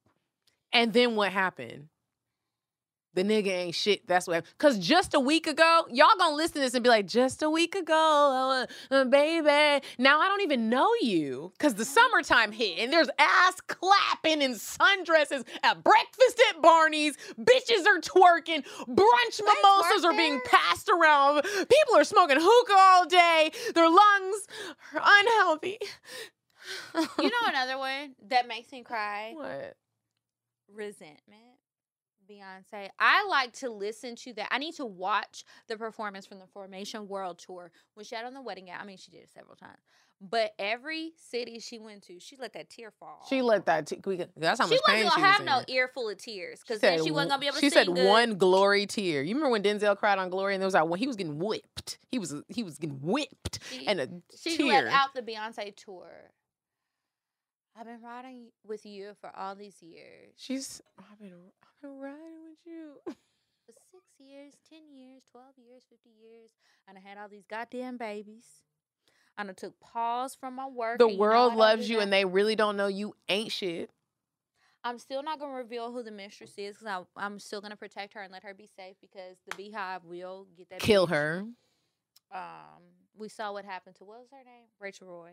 And 0.73 0.93
then 0.93 1.17
what 1.17 1.33
happened? 1.33 1.89
The 3.15 3.23
nigga 3.23 3.49
ain't 3.49 3.75
shit. 3.75 4.07
That's 4.07 4.27
what. 4.27 4.45
Cause 4.59 4.79
just 4.79 5.15
a 5.15 5.21
week 5.21 5.47
ago, 5.47 5.87
y'all 5.91 6.09
gonna 6.19 6.35
listen 6.37 6.55
to 6.55 6.61
this 6.61 6.75
and 6.75 6.83
be 6.83 6.91
like, 6.91 7.07
just 7.07 7.43
a 7.43 7.51
week 7.51 7.75
ago, 7.75 8.67
uh, 8.91 8.95
uh, 8.95 9.05
baby. 9.05 9.85
Now 9.99 10.21
I 10.21 10.29
don't 10.29 10.41
even 10.43 10.69
know 10.69 10.91
you. 11.01 11.53
Cause 11.59 11.75
the 11.75 11.85
summertime 11.85 12.51
hit 12.53 12.79
and 12.79 12.93
there's 12.93 13.09
ass 13.19 13.61
clapping 13.69 14.43
and 14.43 14.55
sundresses 14.57 15.45
at 15.63 15.83
breakfast 15.85 16.43
at 16.51 16.61
Barney's. 16.61 17.17
Bitches 17.39 17.87
are 17.87 18.01
twerking. 18.01 18.65
Brunch 18.89 19.41
mimosas 19.41 20.05
are 20.05 20.13
being 20.13 20.41
passed 20.47 20.89
around. 20.89 21.43
People 21.43 21.97
are 21.97 22.05
smoking 22.05 22.39
hookah 22.41 22.77
all 22.77 23.07
day. 23.07 23.51
Their 23.75 23.89
lungs 23.89 24.47
are 24.95 25.03
unhealthy. 25.05 25.79
You 26.95 27.25
know 27.29 27.47
another 27.47 27.79
one 27.79 28.15
that 28.29 28.49
makes 28.49 28.73
me 28.73 28.83
cry? 28.83 29.33
what? 29.37 29.77
Resentment. 30.75 31.54
Beyonce. 32.29 32.89
I 32.99 33.27
like 33.29 33.53
to 33.55 33.71
listen 33.71 34.17
to 34.17 34.33
that. 34.35 34.49
I 34.51 34.59
need 34.59 34.75
to 34.77 34.87
watch 34.87 35.45
the 35.69 35.77
performance 35.77 36.27
from 36.27 36.39
the 36.39 36.47
Formation 36.47 37.09
World 37.09 37.39
Tour 37.39 37.71
when 37.95 38.05
she 38.05 38.15
had 38.15 38.25
on 38.25 38.35
the 38.35 38.43
wedding 38.43 38.67
gown. 38.67 38.79
I 38.81 38.85
mean, 38.85 38.97
she 38.97 39.11
did 39.11 39.19
it 39.23 39.31
several 39.33 39.57
times. 39.57 39.79
But 40.21 40.53
every 40.59 41.13
city 41.17 41.59
she 41.59 41.79
went 41.79 42.03
to, 42.05 42.19
she 42.19 42.37
let 42.37 42.55
that 42.55 42.71
tear 42.71 42.91
fall. 42.91 43.27
She 43.29 43.43
let 43.43 43.67
that. 43.67 43.89
T- 43.89 44.01
we, 44.07 44.25
that's 44.37 44.59
how 44.61 44.67
She 44.67 44.75
much 44.77 44.81
pain 44.87 45.05
wasn't 45.05 45.15
gonna 45.23 45.27
have 45.27 45.41
was 45.41 45.47
no 45.47 45.59
in. 45.59 45.65
ear 45.69 45.89
full 45.93 46.09
of 46.09 46.17
tears 46.17 46.61
because 46.61 46.81
then 46.81 47.05
she 47.05 47.11
wasn't 47.11 47.31
gonna 47.31 47.41
be 47.41 47.47
able 47.49 47.57
to 47.57 47.61
She 47.61 47.69
said 47.69 47.89
good. 47.89 48.07
one 48.09 48.37
glory 48.39 48.87
tear. 48.87 49.23
You 49.23 49.35
remember 49.35 49.51
when 49.51 49.63
Denzel 49.63 49.99
cried 49.99 50.19
on 50.19 50.31
Glory 50.31 50.55
and 50.55 50.63
there 50.63 50.67
was 50.67 50.73
that 50.75 50.89
when 50.89 50.99
he 51.01 51.07
was 51.07 51.17
getting 51.17 51.39
whipped. 51.39 51.99
He 52.11 52.19
was 52.19 52.35
he 52.49 52.63
was 52.63 52.79
getting 52.79 53.01
whipped 53.03 53.59
She- 53.71 53.87
and 53.87 54.01
a 54.01 54.09
She 54.37 54.57
tear. 54.57 54.85
let 54.85 54.87
out 54.87 55.15
the 55.15 55.21
Beyonce 55.21 55.75
tour. 55.77 56.31
I've 57.77 57.87
been 57.87 58.03
riding 58.03 58.47
with 58.67 58.87
you 58.87 59.15
for 59.21 59.31
all 59.37 59.55
these 59.55 59.83
years. 59.83 60.35
She's 60.37 60.81
I've 60.99 61.19
been 61.19 61.33
I've 61.63 61.83
been 61.83 61.99
riding 61.99 62.43
with 62.49 62.59
you. 62.65 62.93
For 63.67 63.73
six 63.73 64.05
years, 64.19 64.53
ten 64.69 64.83
years, 64.93 65.23
twelve 65.31 65.55
years, 65.57 65.85
fifty 65.89 66.11
years, 66.11 66.51
and 66.87 66.99
I 66.99 67.01
had 67.01 67.19
all 67.19 67.29
these 67.29 67.47
goddamn 67.49 67.97
babies. 67.97 68.45
And 69.37 69.51
I 69.51 69.53
took 69.55 69.81
pause 69.81 70.37
from 70.37 70.55
my 70.55 70.67
work. 70.67 70.99
The 70.99 71.07
and 71.07 71.15
you 71.15 71.19
know 71.19 71.23
world 71.23 71.57
loves 71.57 71.89
you 71.91 71.97
that. 71.97 72.03
and 72.05 72.13
they 72.13 72.25
really 72.25 72.55
don't 72.55 72.77
know 72.77 72.87
you 72.87 73.15
ain't 73.29 73.51
shit. 73.51 73.91
I'm 74.85 74.99
still 74.99 75.23
not 75.23 75.41
gonna 75.41 75.55
reveal 75.55 75.91
who 75.91 76.03
the 76.03 76.11
mistress 76.11 76.53
is 76.59 76.77
because 76.77 77.07
I'm 77.17 77.39
still 77.41 77.61
gonna 77.61 77.75
protect 77.75 78.13
her 78.15 78.21
and 78.21 78.31
let 78.31 78.43
her 78.45 78.55
be 78.55 78.69
safe 78.77 78.97
because 79.01 79.39
the 79.49 79.57
BeyHive 79.57 80.05
will 80.05 80.47
get 80.57 80.69
that. 80.71 80.81
Kill 80.81 81.07
bitch. 81.07 81.11
her. 81.11 81.47
Um, 82.33 82.83
we 83.17 83.29
saw 83.29 83.53
what 83.53 83.65
happened 83.65 83.97
to 83.97 84.05
what 84.05 84.21
was 84.21 84.29
her 84.31 84.45
name, 84.45 84.67
Rachel 84.79 85.09
Roy. 85.09 85.33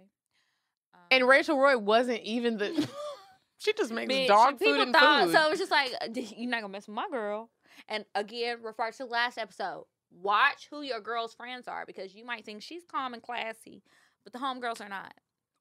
And 1.09 1.27
Rachel 1.27 1.57
Roy 1.57 1.77
wasn't 1.77 2.21
even 2.21 2.57
the 2.57 2.87
She 3.59 3.73
just 3.73 3.91
makes 3.91 4.11
Bitch, 4.11 4.27
dog 4.27 4.57
food 4.57 4.79
and 4.79 4.91
thought- 4.93 5.25
food. 5.25 5.33
So 5.33 5.45
it 5.45 5.49
was 5.51 5.59
just 5.59 5.71
like, 5.71 5.93
uh, 6.01 6.07
you're 6.15 6.49
not 6.49 6.61
gonna 6.61 6.71
mess 6.73 6.87
with 6.87 6.95
my 6.95 7.07
girl. 7.11 7.49
And 7.87 8.05
again, 8.15 8.57
refer 8.63 8.89
to 8.91 8.97
the 8.97 9.05
last 9.05 9.37
episode. 9.37 9.83
Watch 10.11 10.67
who 10.71 10.81
your 10.81 10.99
girl's 10.99 11.33
friends 11.35 11.67
are 11.67 11.85
because 11.85 12.15
you 12.15 12.25
might 12.25 12.43
think 12.43 12.61
she's 12.63 12.83
calm 12.85 13.13
and 13.13 13.21
classy, 13.21 13.83
but 14.23 14.33
the 14.33 14.39
homegirls 14.39 14.81
are 14.81 14.89
not. 14.89 15.13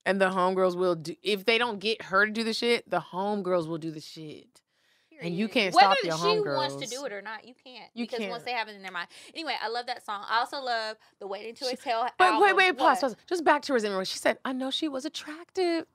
and 0.06 0.20
the 0.20 0.30
homegirls 0.30 0.76
will 0.76 0.94
do 0.94 1.14
if 1.22 1.44
they 1.44 1.58
don't 1.58 1.78
get 1.78 2.02
her 2.02 2.24
to 2.26 2.32
do 2.32 2.42
the 2.42 2.54
shit, 2.54 2.88
the 2.88 3.00
homegirls 3.00 3.68
will 3.68 3.78
do 3.78 3.90
the 3.90 4.00
shit. 4.00 4.62
And 5.22 5.36
you 5.36 5.48
can't 5.48 5.74
stop 5.74 5.96
your 6.02 6.14
homegirls. 6.14 6.44
Whether 6.44 6.50
she 6.50 6.56
wants 6.56 6.76
to 6.76 6.96
do 6.96 7.04
it 7.04 7.12
or 7.12 7.22
not, 7.22 7.46
you 7.46 7.54
can't. 7.64 7.90
You 7.94 8.04
because 8.04 8.20
once 8.20 8.20
can't. 8.20 8.30
once 8.30 8.44
they 8.44 8.52
have 8.52 8.68
it 8.68 8.76
in 8.76 8.82
their 8.82 8.92
mind. 8.92 9.08
Anyway, 9.34 9.54
I 9.62 9.68
love 9.68 9.86
that 9.86 10.04
song. 10.04 10.24
I 10.28 10.38
also 10.38 10.60
love 10.60 10.96
the 11.18 11.26
Waiting 11.26 11.54
to 11.56 11.70
Exhale. 11.70 12.06
But 12.18 12.24
album. 12.24 12.42
wait, 12.42 12.56
wait, 12.56 12.78
pause, 12.78 13.00
pause. 13.00 13.16
Just 13.26 13.44
back 13.44 13.62
to 13.62 13.72
resentment. 13.72 14.06
She 14.08 14.18
said, 14.18 14.38
I 14.44 14.52
know 14.52 14.70
she 14.70 14.88
was 14.88 15.04
attractive. 15.04 15.86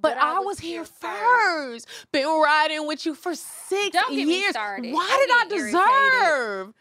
But, 0.00 0.16
I, 0.16 0.38
was, 0.38 0.58
here 0.58 0.84
first. 0.84 1.86
Been 2.10 2.26
riding 2.26 2.86
with 2.86 3.04
you 3.04 3.14
for 3.14 3.34
6 3.34 3.90
Don't 3.90 4.14
get 4.14 4.26
me 4.26 4.40
years. 4.40 4.54
Why 4.54 4.76
I'm 4.76 4.82
did 4.82 4.94
I 4.94 5.44
getting 5.48 5.58
irritated. 5.58 6.12
deserve 6.12 6.74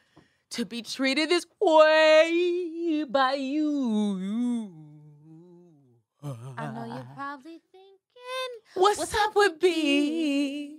to 0.51 0.65
be 0.65 0.81
treated 0.81 1.29
this 1.29 1.45
way 1.59 3.05
by 3.09 3.33
you? 3.33 4.71
I 6.23 6.71
know 6.71 6.85
you're 6.85 7.07
probably 7.15 7.61
thinking. 7.71 7.89
What's, 8.75 8.99
What's 8.99 9.13
up 9.13 9.29
up 9.29 9.35
with 9.35 9.53
with 9.53 9.61
B? 9.61 10.78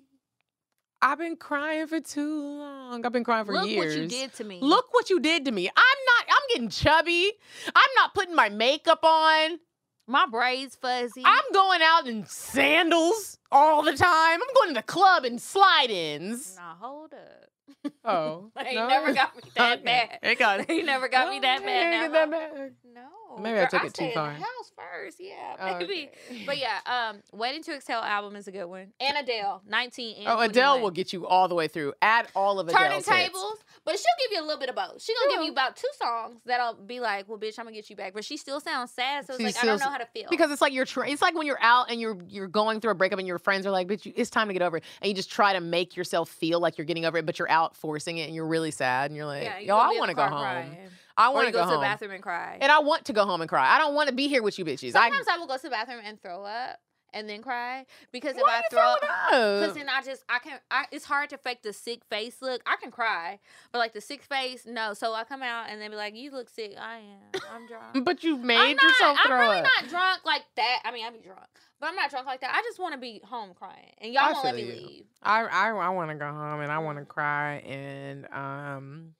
I've 1.02 1.18
been 1.18 1.36
crying 1.36 1.86
for 1.86 2.00
too 2.00 2.42
long. 2.58 3.04
I've 3.06 3.12
been 3.12 3.24
crying 3.24 3.46
for 3.46 3.52
Look 3.54 3.66
years. 3.68 3.96
Look 3.96 3.96
what 3.96 4.02
you 4.02 4.08
did 4.08 4.32
to 4.34 4.44
me. 4.44 4.58
Look 4.60 4.92
what 4.92 5.10
you 5.10 5.20
did 5.20 5.44
to 5.46 5.50
me. 5.52 5.68
I'm 5.68 5.74
not, 5.74 6.24
I'm 6.28 6.42
getting 6.50 6.68
chubby. 6.68 7.32
I'm 7.74 7.90
not 7.96 8.12
putting 8.14 8.34
my 8.34 8.48
makeup 8.50 9.00
on. 9.02 9.58
my 10.06 10.26
braids 10.26 10.76
fuzzy. 10.76 11.22
I'm 11.24 11.52
going 11.54 11.80
out 11.82 12.06
in 12.06 12.26
sandals 12.26 13.38
all 13.50 13.82
the 13.82 13.92
time. 13.96 14.40
I'm 14.42 14.54
going 14.54 14.68
to 14.68 14.74
the 14.74 14.82
club 14.82 15.24
in 15.24 15.38
slide-ins. 15.38 16.54
Nah, 16.56 16.74
hold 16.76 17.14
up. 17.14 17.92
Oh, 18.04 18.50
They 18.62 18.74
no? 18.74 18.88
never 18.88 19.12
got 19.14 19.34
me 19.36 19.42
that 19.54 19.78
Okay. 19.78 19.84
bad. 19.84 20.18
It 20.22 20.38
got 20.38 20.66
They 20.66 20.82
never 20.82 21.08
got 21.08 21.30
me 21.30 21.38
that 21.40 21.62
bad. 21.64 21.92
it 21.92 21.96
Now, 21.96 22.02
ain't 22.04 22.12
that 22.12 22.30
bad. 22.30 22.72
No, 22.94 23.08
Maybe 23.38 23.58
I 23.58 23.62
girl, 23.62 23.68
took 23.70 23.84
it 23.84 23.94
too 23.94 24.10
far. 24.12 24.32
house 24.32 24.72
first, 24.76 25.18
yeah, 25.20 25.56
Oh, 25.60 25.78
maybe. 25.78 26.10
okay. 26.30 26.42
But 26.46 26.58
yeah, 26.58 26.78
um, 26.86 27.22
"Waiting 27.32 27.62
to 27.64 27.74
Exhale" 27.74 27.98
album 28.00 28.34
is 28.36 28.48
a 28.48 28.52
good 28.52 28.64
one. 28.66 28.92
And 29.00 29.16
Adele, 29.16 29.62
nineteen. 29.68 30.16
And 30.18 30.28
Oh, 30.28 30.40
Adele 30.40 30.80
will 30.80 30.90
get 30.90 31.12
you 31.12 31.26
all 31.26 31.46
the 31.48 31.54
way 31.54 31.68
through. 31.68 31.92
Add 32.02 32.28
all 32.34 32.58
of 32.58 32.68
Adele's 32.68 32.80
turning 32.82 32.96
hits. 32.96 33.08
tables, 33.08 33.58
but 33.84 33.92
she'll 33.98 34.26
give 34.28 34.32
you 34.36 34.40
a 34.40 34.46
little 34.46 34.58
bit 34.58 34.68
of 34.68 34.74
both. 34.74 35.02
She's 35.02 35.16
gonna 35.18 35.34
give 35.34 35.44
you 35.44 35.52
about 35.52 35.76
two 35.76 35.88
songs 35.98 36.40
that'll 36.46 36.74
be 36.74 36.98
like, 37.00 37.28
"Well, 37.28 37.38
bitch, 37.38 37.58
I'm 37.58 37.64
gonna 37.66 37.76
get 37.76 37.88
you 37.90 37.96
back," 37.96 38.14
but 38.14 38.24
she 38.24 38.36
still 38.36 38.60
sounds 38.60 38.90
sad, 38.90 39.26
so 39.26 39.34
it's 39.34 39.40
She 39.40 39.46
like 39.46 39.62
I 39.62 39.66
don't 39.66 39.80
know 39.80 39.90
how 39.90 39.98
to 39.98 40.06
feel 40.06 40.26
Because 40.30 40.50
it's 40.50 40.60
like 40.62 40.72
you're, 40.72 40.86
tra- 40.86 41.08
it's 41.08 41.22
like 41.22 41.34
when 41.34 41.46
you're 41.46 41.62
out 41.62 41.90
and 41.90 42.00
you're 42.00 42.16
you're 42.26 42.48
going 42.48 42.80
through 42.80 42.90
a 42.92 42.94
breakup 42.94 43.18
and 43.18 43.28
you're 43.28 43.38
friends 43.38 43.66
are 43.66 43.70
like, 43.70 43.86
"Bitch, 43.86 44.06
you- 44.06 44.12
it's 44.16 44.30
time 44.30 44.48
to 44.48 44.52
get 44.52 44.62
over 44.62 44.78
it," 44.78 44.84
and 45.02 45.08
you 45.08 45.14
just 45.14 45.30
try 45.30 45.52
to 45.52 45.60
make 45.60 45.96
yourself 45.96 46.28
feel 46.30 46.58
like 46.60 46.78
you're 46.78 46.84
getting 46.84 47.04
over 47.04 47.18
it, 47.18 47.26
but 47.26 47.38
you're 47.38 47.50
out 47.50 47.76
forcing 47.76 48.18
it, 48.18 48.24
and 48.26 48.34
you're 48.34 48.46
really 48.46 48.70
sad, 48.70 49.10
and 49.10 49.16
you're 49.16 49.26
like, 49.26 49.44
Yeah, 49.44 49.58
you 49.58 49.66
"Yo, 49.68 49.76
I 49.76 49.88
want 49.98 50.08
to 50.10 50.14
go 50.14 50.26
home. 50.26 50.76
I 51.20 51.28
want 51.30 51.46
to 51.46 51.52
go 51.52 51.64
to 51.64 51.70
the 51.72 51.78
bathroom 51.78 52.12
and 52.12 52.22
cry. 52.22 52.58
and 52.60 52.70
I 52.72 52.78
want 52.80 53.04
to 53.06 53.12
go 53.12 53.24
home 53.24 53.40
and 53.40 53.48
cry. 53.48 53.74
I 53.74 53.78
don't 53.78 53.94
want 53.94 54.08
to 54.08 54.14
be 54.14 54.28
here 54.28 54.42
with 54.42 54.58
you 54.58 54.64
bitches. 54.64 54.94
I 54.94 55.08
Sometimes 55.08 55.26
I, 55.28 55.36
will 55.38 55.46
go 55.46 55.56
to 55.56 55.62
the 55.62 55.70
bathroom 55.70 56.00
and 56.04 56.20
throw 56.20 56.44
up 56.44 56.78
and 57.12 57.28
then 57.28 57.42
cry 57.42 57.86
because 58.12 58.36
if 58.36 58.42
I 58.46 58.62
throw 58.70 58.80
up, 58.82 59.00
because 59.00 59.74
then 59.74 59.88
I 59.88 60.00
just 60.02 60.22
I 60.28 60.38
can 60.38 60.60
I 60.70 60.84
it's 60.92 61.04
hard 61.04 61.30
to 61.30 61.38
fake 61.38 61.62
the 61.62 61.72
sick 61.72 62.04
face 62.04 62.36
look. 62.40 62.62
I 62.66 62.76
can 62.80 62.90
cry, 62.92 63.40
but 63.72 63.78
like 63.78 63.92
the 63.94 64.00
sick 64.00 64.22
face, 64.22 64.64
no. 64.64 64.94
So 64.94 65.12
I 65.12 65.24
come 65.24 65.42
out 65.42 65.66
and 65.68 65.80
they 65.82 65.88
be 65.88 65.96
like, 65.96 66.14
"You 66.14 66.30
look 66.30 66.48
sick." 66.48 66.74
I 66.80 66.98
am. 66.98 67.40
I'm 67.52 67.66
drunk. 67.66 68.04
But 68.04 68.22
you've 68.22 68.44
made 68.44 68.56
I'm 68.58 68.76
not, 68.76 68.82
yourself 68.84 69.18
I'm 69.24 69.32
really 69.32 69.58
up. 69.58 69.64
not 69.80 69.90
drunk 69.90 70.20
like 70.24 70.42
that. 70.56 70.82
I 70.84 70.92
mean, 70.92 71.04
I 71.04 71.10
be 71.10 71.18
drunk, 71.18 71.40
but 71.80 71.88
I'm 71.88 71.96
not 71.96 72.10
drunk 72.10 72.26
like 72.26 72.42
that. 72.42 72.54
I 72.54 72.62
just 72.62 72.78
want 72.78 72.94
to 72.94 73.00
be 73.00 73.20
home 73.24 73.54
crying, 73.54 73.92
and 73.98 74.12
y'all 74.12 74.24
I 74.26 74.32
won't 74.32 74.44
let 74.44 74.54
me 74.54 74.62
you. 74.62 74.72
leave. 74.72 75.04
I 75.22 75.42
I, 75.46 75.70
I 75.70 75.88
want 75.88 76.10
to 76.10 76.14
go 76.16 76.26
home 76.26 76.60
and 76.60 76.70
I 76.70 76.78
want 76.78 76.98
to 76.98 77.04
cry 77.04 77.54
and 77.56 78.26
um 78.32 79.14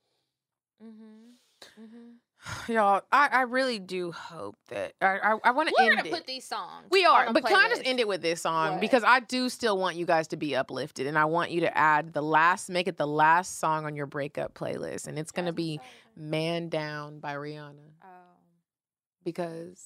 Mm-hmm. 0.82 1.29
Mm-hmm. 1.78 2.72
y'all 2.72 3.02
I, 3.12 3.28
I 3.30 3.40
really 3.42 3.78
do 3.78 4.12
hope 4.12 4.56
that 4.68 4.94
I 5.02 5.18
I, 5.18 5.38
I 5.44 5.50
want 5.50 5.68
to 5.68 5.82
end 5.82 5.96
gonna 5.96 6.08
it. 6.08 6.12
put 6.12 6.26
these 6.26 6.46
songs. 6.46 6.86
we 6.90 7.04
are, 7.04 7.32
but 7.34 7.44
can 7.44 7.54
I 7.56 7.68
just 7.68 7.82
end 7.84 8.00
it 8.00 8.08
with 8.08 8.22
this 8.22 8.40
song 8.42 8.72
What? 8.72 8.80
because 8.80 9.04
I 9.04 9.20
do 9.20 9.48
still 9.50 9.76
want 9.76 9.96
you 9.96 10.06
guys 10.06 10.28
to 10.28 10.36
be 10.38 10.56
uplifted 10.56 11.06
and 11.06 11.18
I 11.18 11.26
want 11.26 11.50
you 11.50 11.60
to 11.60 11.76
add 11.76 12.14
the 12.14 12.22
last 12.22 12.70
make 12.70 12.88
it 12.88 12.96
the 12.96 13.06
last 13.06 13.58
song 13.58 13.84
on 13.84 13.94
your 13.94 14.06
breakup 14.06 14.54
playlist 14.54 15.06
and 15.06 15.18
it's 15.18 15.32
gonna 15.32 15.52
be 15.52 15.80
"Man 16.16 16.70
Down" 16.70 17.18
by 17.20 17.34
Rihanna 17.34 17.74
Oh. 18.02 18.06
because 19.24 19.84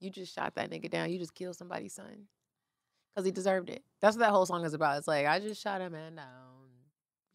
you 0.00 0.10
just 0.10 0.34
shot 0.34 0.54
that 0.56 0.70
nigga 0.70 0.90
down. 0.90 1.10
You 1.10 1.18
just 1.18 1.34
killed 1.34 1.56
somebody's 1.56 1.94
son 1.94 2.26
because 3.14 3.24
he 3.24 3.32
deserved 3.32 3.70
it. 3.70 3.82
That's 4.00 4.16
what 4.16 4.20
that 4.20 4.30
whole 4.30 4.46
song 4.46 4.64
is 4.64 4.74
about. 4.74 4.98
It's 4.98 5.08
like 5.08 5.26
I 5.26 5.40
just 5.40 5.60
shot 5.62 5.80
a 5.80 5.90
man 5.90 6.16
down 6.16 6.26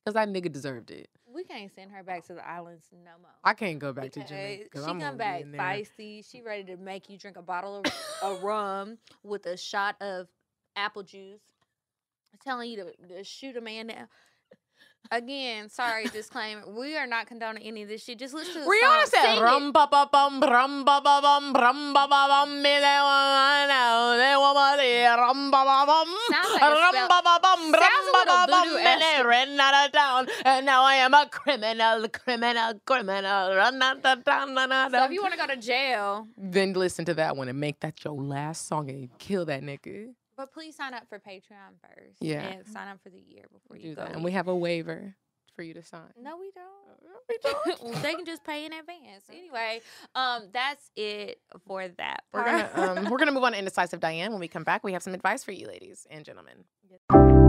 because 0.05 0.13
that 0.13 0.29
nigga 0.29 0.51
deserved 0.51 0.91
it. 0.91 1.09
We 1.39 1.45
can't 1.45 1.73
send 1.73 1.91
her 1.91 2.03
back 2.03 2.25
to 2.25 2.33
the 2.33 2.45
islands 2.45 2.83
no 2.91 3.11
more. 3.21 3.31
I 3.45 3.53
can't 3.53 3.79
go 3.79 3.93
back 3.93 4.11
to 4.11 4.23
Jamaica 4.25 4.65
She 4.73 4.79
I'm 4.83 4.99
come 4.99 5.15
back 5.15 5.37
be 5.37 5.43
in 5.43 5.51
there. 5.53 5.61
feisty. 5.61 6.29
She 6.29 6.41
ready 6.41 6.65
to 6.65 6.75
make 6.75 7.09
you 7.09 7.17
drink 7.17 7.37
a 7.37 7.41
bottle 7.41 7.77
of, 7.77 7.85
of 8.21 8.43
rum 8.43 8.97
with 9.23 9.45
a 9.45 9.55
shot 9.55 9.95
of 10.01 10.27
apple 10.75 11.01
juice. 11.03 11.39
I'm 12.33 12.39
Telling 12.43 12.69
you 12.69 12.83
to, 12.83 13.07
to 13.15 13.23
shoot 13.23 13.55
a 13.55 13.61
man 13.61 13.87
down. 13.87 14.07
Again, 15.11 15.69
sorry, 15.69 16.05
disclaimer. 16.05 16.61
We 16.69 16.95
are 16.95 17.07
not 17.07 17.25
condoning 17.25 17.63
any 17.63 17.81
of 17.81 17.89
this 17.89 18.03
shit. 18.03 18.19
Just 18.19 18.31
listen 18.35 18.53
to 18.53 18.59
the 18.59 18.65
Rihanna 18.69 19.05
song. 19.07 19.21
said 19.25 19.41
rum 19.41 19.71
ba 19.71 19.87
ba 19.89 20.07
bum 20.11 20.39
rum 20.39 20.85
ba 20.85 21.01
ba 21.03 21.17
bum 21.19 21.51
rum 21.53 21.93
ba 21.93 22.05
ba 22.07 22.25
bum 22.29 22.61
me 22.61 22.69
they 22.77 22.99
wanna 23.01 23.67
know 23.73 24.17
they 24.21 24.35
wanna 24.37 24.77
see 24.77 25.05
rum 25.07 25.49
ba 25.49 25.63
ba 25.65 25.85
bum 25.89 26.07
Sounds 26.29 26.53
like 26.53 26.61
a 26.61 26.69
rum 26.69 26.93
spell- 26.93 27.07
ba 27.09 27.21
ba 27.25 27.39
bum 27.41 27.71
rum 27.73 27.81
a 27.81 28.11
ba 28.13 28.21
ba 28.29 28.45
bum 28.51 28.67
me 28.69 28.83
voodoo-esque. 28.83 29.25
ran 29.25 29.59
out 29.59 29.85
of 29.87 29.91
town 29.93 30.27
and 30.45 30.65
now 30.67 30.83
I 30.83 30.95
am 31.01 31.13
a 31.15 31.25
criminal 31.27 32.07
criminal 32.09 32.73
criminal 32.85 33.55
run 33.55 33.81
out 33.81 34.05
of 34.05 34.23
town 34.23 34.53
na, 34.53 34.67
na, 34.67 34.89
So 34.89 35.05
if 35.05 35.11
you 35.11 35.23
want 35.23 35.33
to 35.33 35.39
go 35.39 35.47
to 35.47 35.57
jail, 35.57 36.27
then 36.37 36.73
listen 36.73 37.05
to 37.05 37.15
that 37.15 37.35
one 37.35 37.49
and 37.49 37.59
make 37.59 37.79
that 37.79 38.03
your 38.03 38.13
last 38.13 38.67
song 38.67 38.91
and 38.91 39.09
kill 39.17 39.45
that 39.45 39.63
nigga 39.63 40.13
but 40.39 40.53
please 40.53 40.73
sign 40.73 40.93
up 40.93 41.03
for 41.09 41.19
Patreon 41.19 41.75
first. 41.81 42.15
Yeah. 42.21 42.47
And 42.47 42.65
sign 42.65 42.87
up 42.87 43.03
for 43.03 43.09
the 43.09 43.19
year 43.19 43.43
before 43.51 43.75
you 43.75 43.89
do 43.89 43.95
go. 43.95 44.03
that 44.03 44.13
and 44.13 44.23
we 44.23 44.31
have 44.31 44.47
a 44.47 44.55
waiver 44.55 45.13
for 45.53 45.63
you 45.63 45.73
to 45.73 45.83
sign 45.83 45.99
No, 46.17 46.37
we 46.37 46.51
don't. 46.55 47.19
we 47.27 47.37
don't 47.43 47.83
Well, 47.83 48.01
they 48.01 48.13
can 48.13 48.25
just 48.25 48.45
pay 48.45 48.65
in 48.65 48.71
advance. 48.71 49.25
Anyway, 49.29 49.81
um, 50.15 50.43
that's 50.53 50.91
it 50.95 51.41
for 51.67 51.89
that. 51.89 52.23
We're 52.31 52.45
gonna 52.45 52.69
um, 52.75 53.09
we're 53.09 53.17
gonna 53.17 53.33
move 53.33 53.43
on 53.43 53.51
to 53.51 53.57
indecisive 53.57 53.99
Diane. 53.99 54.31
When 54.31 54.39
we 54.39 54.47
come 54.47 54.63
back, 54.63 54.83
we 54.83 54.93
have 54.93 55.03
some 55.03 55.13
advice 55.13 55.43
for 55.43 55.51
you, 55.51 55.67
ladies 55.67 56.07
and 56.09 56.23
gentlemen. 56.23 57.48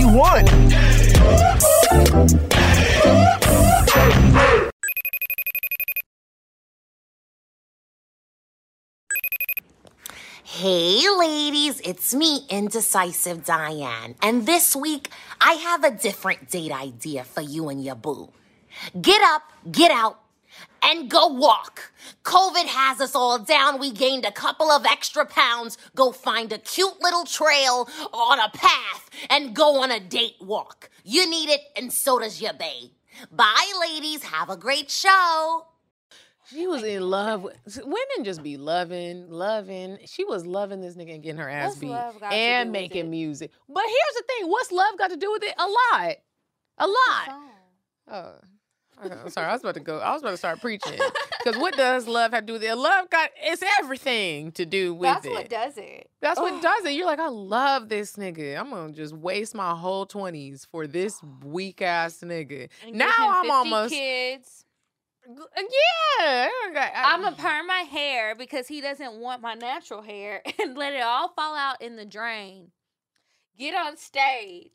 Hey, 10.61 11.01
ladies, 11.17 11.81
it's 11.83 12.13
me, 12.13 12.45
Indecisive 12.47 13.43
Diane. 13.43 14.13
And 14.21 14.45
this 14.45 14.75
week, 14.75 15.09
I 15.41 15.53
have 15.53 15.83
a 15.83 15.89
different 15.89 16.51
date 16.51 16.71
idea 16.71 17.23
for 17.23 17.41
you 17.41 17.69
and 17.69 17.83
your 17.83 17.95
boo. 17.95 18.29
Get 19.01 19.23
up, 19.23 19.41
get 19.71 19.89
out, 19.89 20.19
and 20.83 21.09
go 21.09 21.29
walk. 21.29 21.91
COVID 22.23 22.67
has 22.67 23.01
us 23.01 23.15
all 23.15 23.39
down. 23.39 23.79
We 23.79 23.91
gained 23.91 24.23
a 24.23 24.31
couple 24.31 24.69
of 24.69 24.85
extra 24.85 25.25
pounds. 25.25 25.79
Go 25.95 26.11
find 26.11 26.53
a 26.53 26.59
cute 26.59 27.01
little 27.01 27.25
trail 27.25 27.89
on 28.13 28.39
a 28.39 28.49
path 28.49 29.09
and 29.31 29.55
go 29.55 29.81
on 29.81 29.89
a 29.89 29.99
date 29.99 30.35
walk. 30.39 30.91
You 31.03 31.27
need 31.27 31.49
it, 31.49 31.61
and 31.75 31.91
so 31.91 32.19
does 32.19 32.39
your 32.39 32.53
babe. 32.53 32.91
Bye, 33.31 33.73
ladies. 33.81 34.21
Have 34.25 34.51
a 34.51 34.57
great 34.57 34.91
show. 34.91 35.70
She 36.51 36.67
was 36.67 36.83
in 36.83 37.01
love 37.01 37.43
with 37.43 37.55
women. 37.83 38.23
Just 38.23 38.43
be 38.43 38.57
loving, 38.57 39.29
loving. 39.29 39.99
She 40.05 40.25
was 40.25 40.45
loving 40.45 40.81
this 40.81 40.95
nigga 40.95 41.15
and 41.15 41.23
getting 41.23 41.39
her 41.39 41.49
ass 41.49 41.77
beat 41.77 41.89
love 41.89 42.19
got 42.19 42.31
to 42.31 42.35
and 42.35 42.71
making 42.71 43.09
music. 43.09 43.51
But 43.69 43.83
here's 43.85 44.15
the 44.17 44.23
thing: 44.27 44.49
what's 44.49 44.71
love 44.71 44.97
got 44.97 45.11
to 45.11 45.17
do 45.17 45.31
with 45.31 45.43
it? 45.43 45.55
A 45.57 45.65
lot, 45.65 46.15
a 46.77 46.87
lot. 46.87 47.41
Oh, 48.11 48.33
I'm 49.01 49.29
sorry. 49.29 49.47
I 49.47 49.53
was 49.53 49.61
about 49.61 49.75
to 49.75 49.79
go. 49.79 49.99
I 49.99 50.11
was 50.11 50.21
about 50.21 50.31
to 50.31 50.37
start 50.37 50.59
preaching 50.59 50.99
because 51.43 51.59
what 51.59 51.75
does 51.75 52.07
love 52.07 52.33
have 52.33 52.41
to 52.41 52.47
do 52.47 52.53
with 52.53 52.63
it? 52.63 52.75
Love 52.75 53.09
got 53.09 53.29
it's 53.41 53.63
everything 53.79 54.51
to 54.53 54.65
do 54.65 54.93
with 54.93 55.09
That's 55.09 55.25
it. 55.25 55.31
what 55.31 55.49
does 55.49 55.77
it. 55.77 56.09
That's 56.21 56.39
what 56.39 56.53
oh. 56.53 56.61
does 56.61 56.85
it. 56.85 56.91
You're 56.91 57.05
like, 57.05 57.19
I 57.19 57.29
love 57.29 57.89
this 57.89 58.17
nigga. 58.17 58.59
I'm 58.59 58.69
gonna 58.69 58.93
just 58.93 59.13
waste 59.13 59.55
my 59.55 59.73
whole 59.73 60.05
twenties 60.05 60.67
for 60.69 60.85
this 60.85 61.21
weak 61.43 61.81
ass 61.81 62.19
nigga. 62.19 62.69
And 62.85 62.95
now 62.95 63.11
I'm 63.17 63.49
almost 63.49 63.93
kids. 63.93 64.65
Yeah. 66.19 66.49
I'm 66.95 67.21
gonna 67.21 67.35
perm 67.35 67.67
my 67.67 67.85
hair 67.89 68.35
because 68.35 68.67
he 68.67 68.81
doesn't 68.81 69.13
want 69.13 69.41
my 69.41 69.53
natural 69.53 70.01
hair 70.01 70.41
and 70.61 70.77
let 70.77 70.93
it 70.93 71.01
all 71.01 71.29
fall 71.29 71.55
out 71.55 71.81
in 71.81 71.95
the 71.95 72.05
drain. 72.05 72.71
Get 73.57 73.75
on 73.75 73.97
stage 73.97 74.71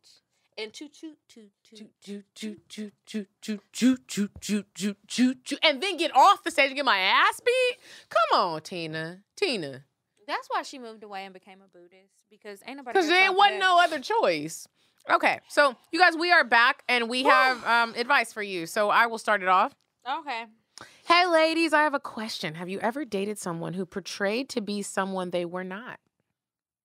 and 0.59 0.72
toot 0.72 0.92
toot 0.94 1.16
toot 1.28 1.50
toot. 1.64 1.90
Choo, 2.02 2.24
choo, 2.34 2.57
choo, 2.68 2.90
choo, 3.07 3.26
choo, 3.42 3.59
choo, 3.72 3.98
choo, 4.07 4.28
choo, 4.40 4.64
choo, 4.74 4.94
choo, 5.07 5.34
choo, 5.44 5.57
and 5.62 5.82
then 5.82 5.96
get 5.96 6.14
off 6.14 6.42
the 6.44 6.50
stage 6.50 6.68
and 6.68 6.76
get 6.76 6.84
my 6.84 6.98
ass 6.98 7.40
beat. 7.44 7.78
Come 8.09 8.40
on, 8.40 8.61
Tina, 8.62 9.22
Tina, 9.36 9.84
That's 10.26 10.48
why 10.48 10.62
she 10.62 10.78
moved 10.78 11.02
away 11.02 11.24
and 11.24 11.34
became 11.34 11.59
a 11.64 11.68
Buddhist 11.68 12.24
because 12.30 12.61
ain't 12.66 12.78
nobody. 12.78 12.94
because 12.94 13.09
there 13.09 13.32
wasn't 13.32 13.61
no 13.61 13.78
other 13.80 13.98
choice. 14.00 14.66
Okay, 15.09 15.38
so 15.48 15.76
you 15.92 16.00
guys, 16.00 16.16
we 16.16 16.32
are 16.32 16.42
back 16.42 16.82
and 16.88 17.09
we 17.09 17.22
have 17.22 17.64
um, 17.64 17.94
advice 17.96 18.32
for 18.32 18.42
you. 18.42 18.66
So 18.66 18.90
I 18.90 19.07
will 19.07 19.18
start 19.18 19.40
it 19.42 19.48
off. 19.48 19.72
Okay. 20.09 20.44
Hey, 21.04 21.26
ladies, 21.26 21.72
I 21.72 21.82
have 21.82 21.94
a 21.94 22.00
question. 22.00 22.54
Have 22.54 22.68
you 22.68 22.78
ever 22.80 23.04
dated 23.04 23.38
someone 23.38 23.74
who 23.74 23.84
portrayed 23.86 24.48
to 24.50 24.61
be 24.61 24.82
someone 24.82 25.30
they 25.30 25.44
were 25.44 25.64
not? 25.64 25.98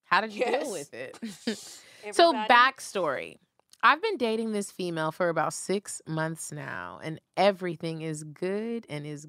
How 0.05 0.21
did 0.21 0.33
you 0.33 0.39
Yes. 0.39 0.63
deal 0.63 0.71
with 0.71 0.93
it? 0.93 1.19
so, 2.11 2.33
backstory. 2.33 3.37
I've 3.83 4.01
been 4.01 4.17
dating 4.17 4.51
this 4.51 4.71
female 4.71 5.11
for 5.11 5.29
about 5.29 5.53
six 5.53 6.01
months 6.07 6.51
now, 6.51 6.99
and 7.03 7.19
everything 7.35 8.01
is 8.01 8.23
good 8.23 8.85
and 8.89 9.05
is 9.05 9.27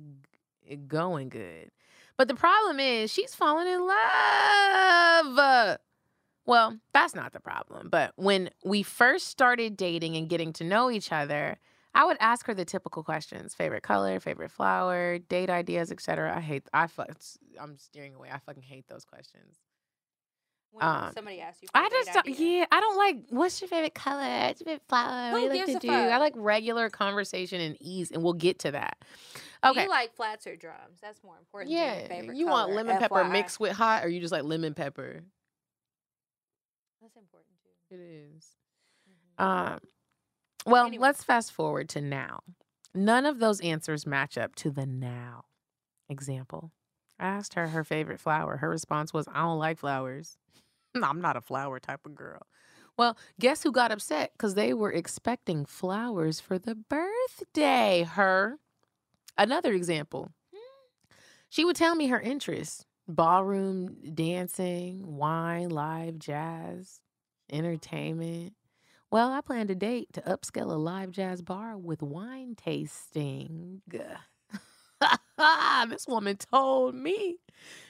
going 0.86 1.28
good. 1.30 1.70
But 2.16 2.28
the 2.28 2.34
problem 2.34 2.78
is, 2.78 3.11
she's 3.11 3.34
falling 3.34 3.66
in 3.66 3.86
love. 3.86 5.78
Well, 6.45 6.78
that's 6.93 7.14
not 7.14 7.32
the 7.32 7.40
problem. 7.40 7.88
But 7.88 8.12
when 8.16 8.51
we 8.64 8.82
first 8.82 9.28
started 9.28 9.76
dating 9.76 10.16
and 10.16 10.28
getting 10.28 10.53
to 10.55 10.64
know 10.64 10.90
each 10.90 11.12
other, 11.12 11.59
I 11.95 12.05
would 12.07 12.16
ask 12.20 12.47
her 12.47 12.55
the 12.55 12.64
typical 12.64 13.03
questions: 13.03 13.55
favorite 13.55 13.82
color, 13.82 14.18
favorite 14.20 14.51
flower, 14.51 15.18
date 15.18 15.51
ideas, 15.51 15.90
etc. 15.93 16.34
I 16.36 16.40
hate. 16.40 16.64
I 16.72 16.86
fuck. 16.86 17.11
I'm 17.61 17.76
steering 17.76 18.14
away. 18.14 18.28
I 18.32 18.38
fucking 18.38 18.62
hate 18.62 18.86
those 18.88 19.05
questions. 19.05 19.59
When 20.70 20.82
um, 20.86 21.12
somebody 21.14 21.38
asks 21.38 21.61
you, 21.61 21.68
I 21.74 21.90
just 21.90 22.14
don't, 22.14 22.26
idea. 22.26 22.61
yeah. 22.61 22.64
I 22.72 22.80
don't 22.80 22.97
like. 22.97 23.16
What's 23.28 23.61
your 23.61 23.68
favorite 23.68 23.95
color? 23.95 24.22
What's 24.47 24.61
your 24.61 24.66
favorite 24.66 24.88
flower? 24.88 25.28
Who 25.28 25.32
what 25.43 25.53
do 25.53 25.59
you 25.59 25.66
like 25.66 25.80
to 25.82 25.86
do? 25.86 25.93
I 25.93 26.16
like 26.16 26.32
regular 26.34 26.88
conversation 26.88 27.61
and 27.61 27.76
ease, 27.78 28.11
and 28.11 28.22
we'll 28.22 28.32
get 28.32 28.61
to 28.61 28.70
that. 28.70 28.97
Do 29.62 29.70
Okay. 29.70 29.82
You 29.82 29.90
like 29.90 30.14
flats 30.14 30.47
or 30.47 30.57
drums? 30.57 30.99
That's 31.03 31.22
more 31.22 31.36
important. 31.38 31.70
than 32.09 32.24
your 32.24 32.32
yeah. 32.32 32.38
You 32.38 32.47
want 32.47 32.70
color, 32.70 32.76
lemon 32.76 32.99
pepper 32.99 33.24
mixed 33.24 33.61
with 33.61 33.72
hot, 33.72 34.03
or 34.03 34.09
you 34.09 34.18
just 34.18 34.32
like 34.32 34.45
lemon 34.45 34.72
pepper? 34.72 35.20
That's 37.03 37.16
important 37.16 37.55
too. 37.62 37.95
It 37.95 38.01
is. 38.01 38.47
Mhm. 39.38 39.45
Um, 39.45 39.80
well, 40.67 40.87
Anyway. 40.87 41.03
let's 41.03 41.23
fast 41.25 41.53
forward 41.53 41.89
to 41.91 42.01
now. 42.01 42.41
None 42.95 43.25
of 43.27 43.39
those 43.39 43.61
answers 43.61 44.07
match 44.07 44.37
up 44.37 44.55
to 44.57 44.71
the 44.71 44.87
now. 44.87 45.45
Example 46.09 46.73
I 47.19 47.27
asked 47.27 47.55
her 47.55 47.69
her 47.69 47.85
favorite 47.85 48.21
flower. 48.21 48.57
Her 48.59 48.69
response 48.69 49.13
was, 49.15 49.27
I 49.33 49.43
don't 49.43 49.59
like 49.59 49.79
flowers. 49.79 50.37
I'm 51.03 51.21
not 51.21 51.37
a 51.37 51.41
flower 51.41 51.79
type 51.81 52.05
of 52.05 52.15
girl. 52.15 52.43
Well, 52.99 53.17
guess 53.41 53.63
who 53.63 53.73
got 53.73 53.91
upset? 53.93 54.33
Because 54.35 54.55
they 54.55 54.75
were 54.75 54.93
expecting 54.93 55.65
flowers 55.65 56.41
for 56.41 56.59
the 56.59 56.75
birthday. 56.75 58.03
Her. 58.03 58.59
Another 59.39 59.73
example. 59.73 60.31
She 61.49 61.65
would 61.65 61.77
tell 61.77 61.95
me 61.95 62.09
her 62.09 62.21
interests 62.21 62.85
ballroom 63.09 63.97
dancing, 64.15 65.17
wine, 65.17 65.69
live 65.71 66.19
jazz, 66.19 67.01
entertainment. 67.51 68.55
Well, 69.13 69.31
I 69.31 69.43
planned 69.43 69.71
a 69.71 69.75
date 69.75 70.15
to 70.15 70.23
upscale 70.23 70.71
a 70.71 70.79
live 70.79 71.11
jazz 71.11 71.43
bar 71.43 71.77
with 71.77 72.01
wine 72.01 72.55
tasting. 72.57 73.83
this 75.91 76.09
woman 76.09 76.39
told 76.39 76.95
me 76.95 77.37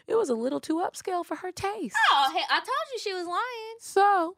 it 0.08 0.16
was 0.16 0.30
a 0.30 0.34
little 0.34 0.58
too 0.58 0.78
upscale 0.78 1.24
for 1.24 1.36
her 1.36 1.52
taste. 1.52 1.94
Oh, 2.10 2.32
hey, 2.34 2.42
I 2.50 2.58
told 2.58 2.68
you 2.92 2.98
she 2.98 3.14
was 3.14 3.28
lying. 3.28 3.76
So 3.78 4.36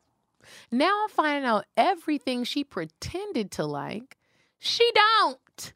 now 0.71 1.05
I'm 1.05 1.09
finding 1.09 1.49
out 1.49 1.65
everything 1.75 2.45
she 2.45 2.65
pretended 2.65 3.51
to 3.53 3.65
like, 3.65 4.19
she 4.59 4.87
don't. 4.95 5.73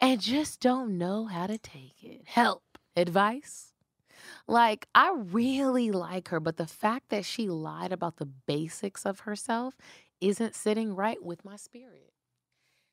And 0.00 0.18
just 0.18 0.60
don't 0.60 0.96
know 0.96 1.26
how 1.26 1.46
to 1.46 1.58
take 1.58 2.02
it. 2.02 2.22
Help, 2.24 2.62
advice. 2.96 3.74
Like, 4.46 4.88
I 4.94 5.14
really 5.14 5.90
like 5.90 6.28
her, 6.28 6.40
but 6.40 6.56
the 6.56 6.66
fact 6.66 7.10
that 7.10 7.26
she 7.26 7.48
lied 7.48 7.92
about 7.92 8.16
the 8.16 8.24
basics 8.24 9.04
of 9.04 9.20
herself 9.20 9.76
isn't 10.20 10.54
sitting 10.54 10.94
right 10.94 11.22
with 11.22 11.44
my 11.44 11.56
spirit. 11.56 12.12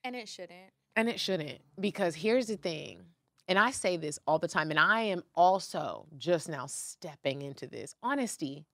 And 0.04 0.16
it 0.16 0.30
shouldn't. 0.30 0.72
And 0.96 1.10
it 1.10 1.20
shouldn't. 1.20 1.60
Because 1.80 2.16
here's 2.16 2.48
the 2.48 2.58
thing, 2.58 3.02
and 3.48 3.60
I 3.60 3.72
say 3.72 3.98
this 3.98 4.20
all 4.28 4.40
the 4.40 4.48
time, 4.48 4.70
and 4.72 4.80
I 4.80 5.02
am 5.02 5.24
also 5.36 6.08
just 6.18 6.50
now 6.50 6.66
stepping 6.68 7.42
into 7.42 7.68
this 7.68 7.96
honesty. 8.02 8.66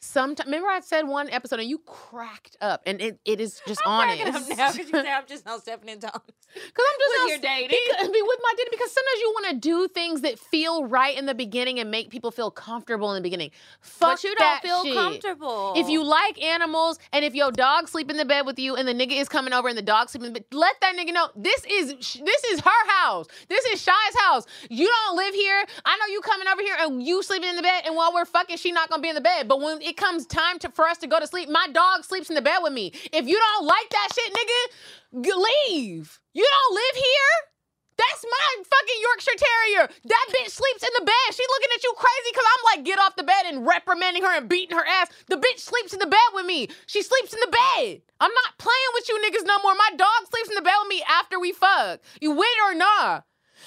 Sometimes, 0.00 0.46
remember 0.46 0.68
I 0.68 0.78
said 0.80 1.08
one 1.08 1.28
episode 1.30 1.58
and 1.58 1.68
you 1.68 1.78
cracked 1.78 2.56
up, 2.60 2.82
and 2.86 3.00
it, 3.00 3.18
it 3.24 3.40
is 3.40 3.60
just 3.66 3.80
I'm 3.84 4.08
honest. 4.08 4.22
cracking 4.22 4.34
up 4.34 4.58
now 4.58 4.72
because 4.72 4.78
you 4.78 5.02
say 5.02 5.12
I'm 5.12 5.26
just 5.26 5.44
now 5.44 5.58
stepping 5.58 5.88
into 5.88 6.06
honest. 6.06 6.32
Because 6.54 6.84
I'm 6.88 6.98
just 6.98 7.24
With 7.24 7.30
your 7.30 7.38
dating. 7.40 7.78
Because, 7.90 8.08
be 8.08 8.22
with 8.22 8.38
my 8.42 8.52
dating 8.56 8.70
because 8.70 8.92
sometimes 8.92 9.20
you 9.20 9.30
want 9.34 9.46
to 9.50 9.56
do 9.56 9.88
things 9.88 10.20
that 10.20 10.38
feel 10.38 10.84
right 10.86 11.18
in 11.18 11.26
the 11.26 11.34
beginning 11.34 11.80
and 11.80 11.90
make 11.90 12.10
people 12.10 12.30
feel 12.30 12.50
comfortable 12.50 13.12
in 13.12 13.16
the 13.16 13.26
beginning. 13.26 13.50
Fuck 13.80 14.10
but 14.10 14.24
you 14.24 14.30
don't 14.36 14.38
that 14.38 14.62
feel 14.62 14.84
shit. 14.84 14.94
comfortable. 14.94 15.74
If 15.76 15.88
you 15.88 16.04
like 16.04 16.40
animals 16.42 16.98
and 17.12 17.24
if 17.24 17.34
your 17.34 17.50
dog 17.50 17.88
sleep 17.88 18.08
in 18.08 18.16
the 18.16 18.24
bed 18.24 18.46
with 18.46 18.58
you 18.58 18.76
and 18.76 18.86
the 18.86 18.94
nigga 18.94 19.20
is 19.20 19.28
coming 19.28 19.52
over 19.52 19.68
and 19.68 19.76
the 19.76 19.82
dog 19.82 20.10
sleeping 20.10 20.28
in 20.28 20.32
the 20.32 20.40
bed, 20.40 20.46
let 20.52 20.76
that 20.80 20.96
nigga 20.96 21.12
know 21.12 21.28
this 21.34 21.64
is 21.68 21.88
this 21.88 22.44
is 22.44 22.60
her 22.60 22.88
house. 22.88 23.26
This 23.48 23.64
is 23.66 23.82
Shy's 23.82 24.16
house. 24.20 24.46
You 24.70 24.88
don't 24.88 25.16
live 25.16 25.34
here. 25.34 25.64
I 25.84 25.98
know 25.98 26.12
you 26.12 26.20
coming 26.20 26.46
over 26.46 26.62
here 26.62 26.76
and 26.78 27.02
you 27.02 27.22
sleeping 27.22 27.48
in 27.48 27.56
the 27.56 27.62
bed 27.62 27.82
and 27.84 27.96
while 27.96 28.14
we're 28.14 28.24
fucking, 28.24 28.56
she 28.58 28.70
not 28.72 28.88
gonna 28.88 29.02
be 29.02 29.08
in 29.08 29.16
the 29.16 29.20
bed. 29.20 29.48
But 29.48 29.60
when 29.60 29.82
it 29.88 29.96
comes 29.96 30.26
time 30.26 30.58
to 30.60 30.70
for 30.70 30.84
us 30.86 30.98
to 30.98 31.06
go 31.06 31.18
to 31.18 31.26
sleep, 31.26 31.48
my 31.48 31.66
dog 31.72 32.04
sleeps 32.04 32.28
in 32.28 32.34
the 32.34 32.42
bed 32.42 32.58
with 32.62 32.72
me. 32.72 32.92
If 33.12 33.26
you 33.26 33.38
don't 33.38 33.66
like 33.66 33.88
that 33.90 34.08
shit, 34.14 34.32
nigga, 34.32 35.34
leave. 35.34 36.20
You 36.34 36.46
don't 36.46 36.74
live 36.74 36.96
here. 36.96 37.34
That's 37.98 38.24
my 38.24 38.62
fucking 38.62 39.00
Yorkshire 39.02 39.38
Terrier. 39.42 39.88
That 40.04 40.26
bitch 40.30 40.50
sleeps 40.50 40.84
in 40.84 40.90
the 40.98 41.04
bed. 41.04 41.34
She 41.34 41.42
looking 41.42 41.74
at 41.74 41.82
you 41.82 41.92
crazy 41.96 42.30
because 42.30 42.46
I'm 42.46 42.64
like, 42.70 42.84
get 42.86 43.00
off 43.00 43.16
the 43.16 43.24
bed 43.24 43.46
and 43.46 43.66
reprimanding 43.66 44.22
her 44.22 44.36
and 44.36 44.48
beating 44.48 44.76
her 44.76 44.86
ass. 44.86 45.08
The 45.26 45.36
bitch 45.36 45.58
sleeps 45.58 45.92
in 45.92 45.98
the 45.98 46.06
bed 46.06 46.30
with 46.32 46.46
me. 46.46 46.68
She 46.86 47.02
sleeps 47.02 47.32
in 47.32 47.40
the 47.40 47.50
bed. 47.50 48.02
I'm 48.20 48.30
not 48.30 48.58
playing 48.58 48.92
with 48.94 49.08
you 49.08 49.18
niggas 49.18 49.46
no 49.46 49.58
more. 49.64 49.74
My 49.74 49.90
dog 49.96 50.30
sleeps 50.30 50.48
in 50.48 50.54
the 50.54 50.62
bed 50.62 50.78
with 50.80 50.88
me 50.90 51.02
after 51.08 51.40
we 51.40 51.50
fuck. 51.50 52.00
You 52.20 52.30
win 52.30 52.56
or 52.66 52.74
nah. 52.74 53.22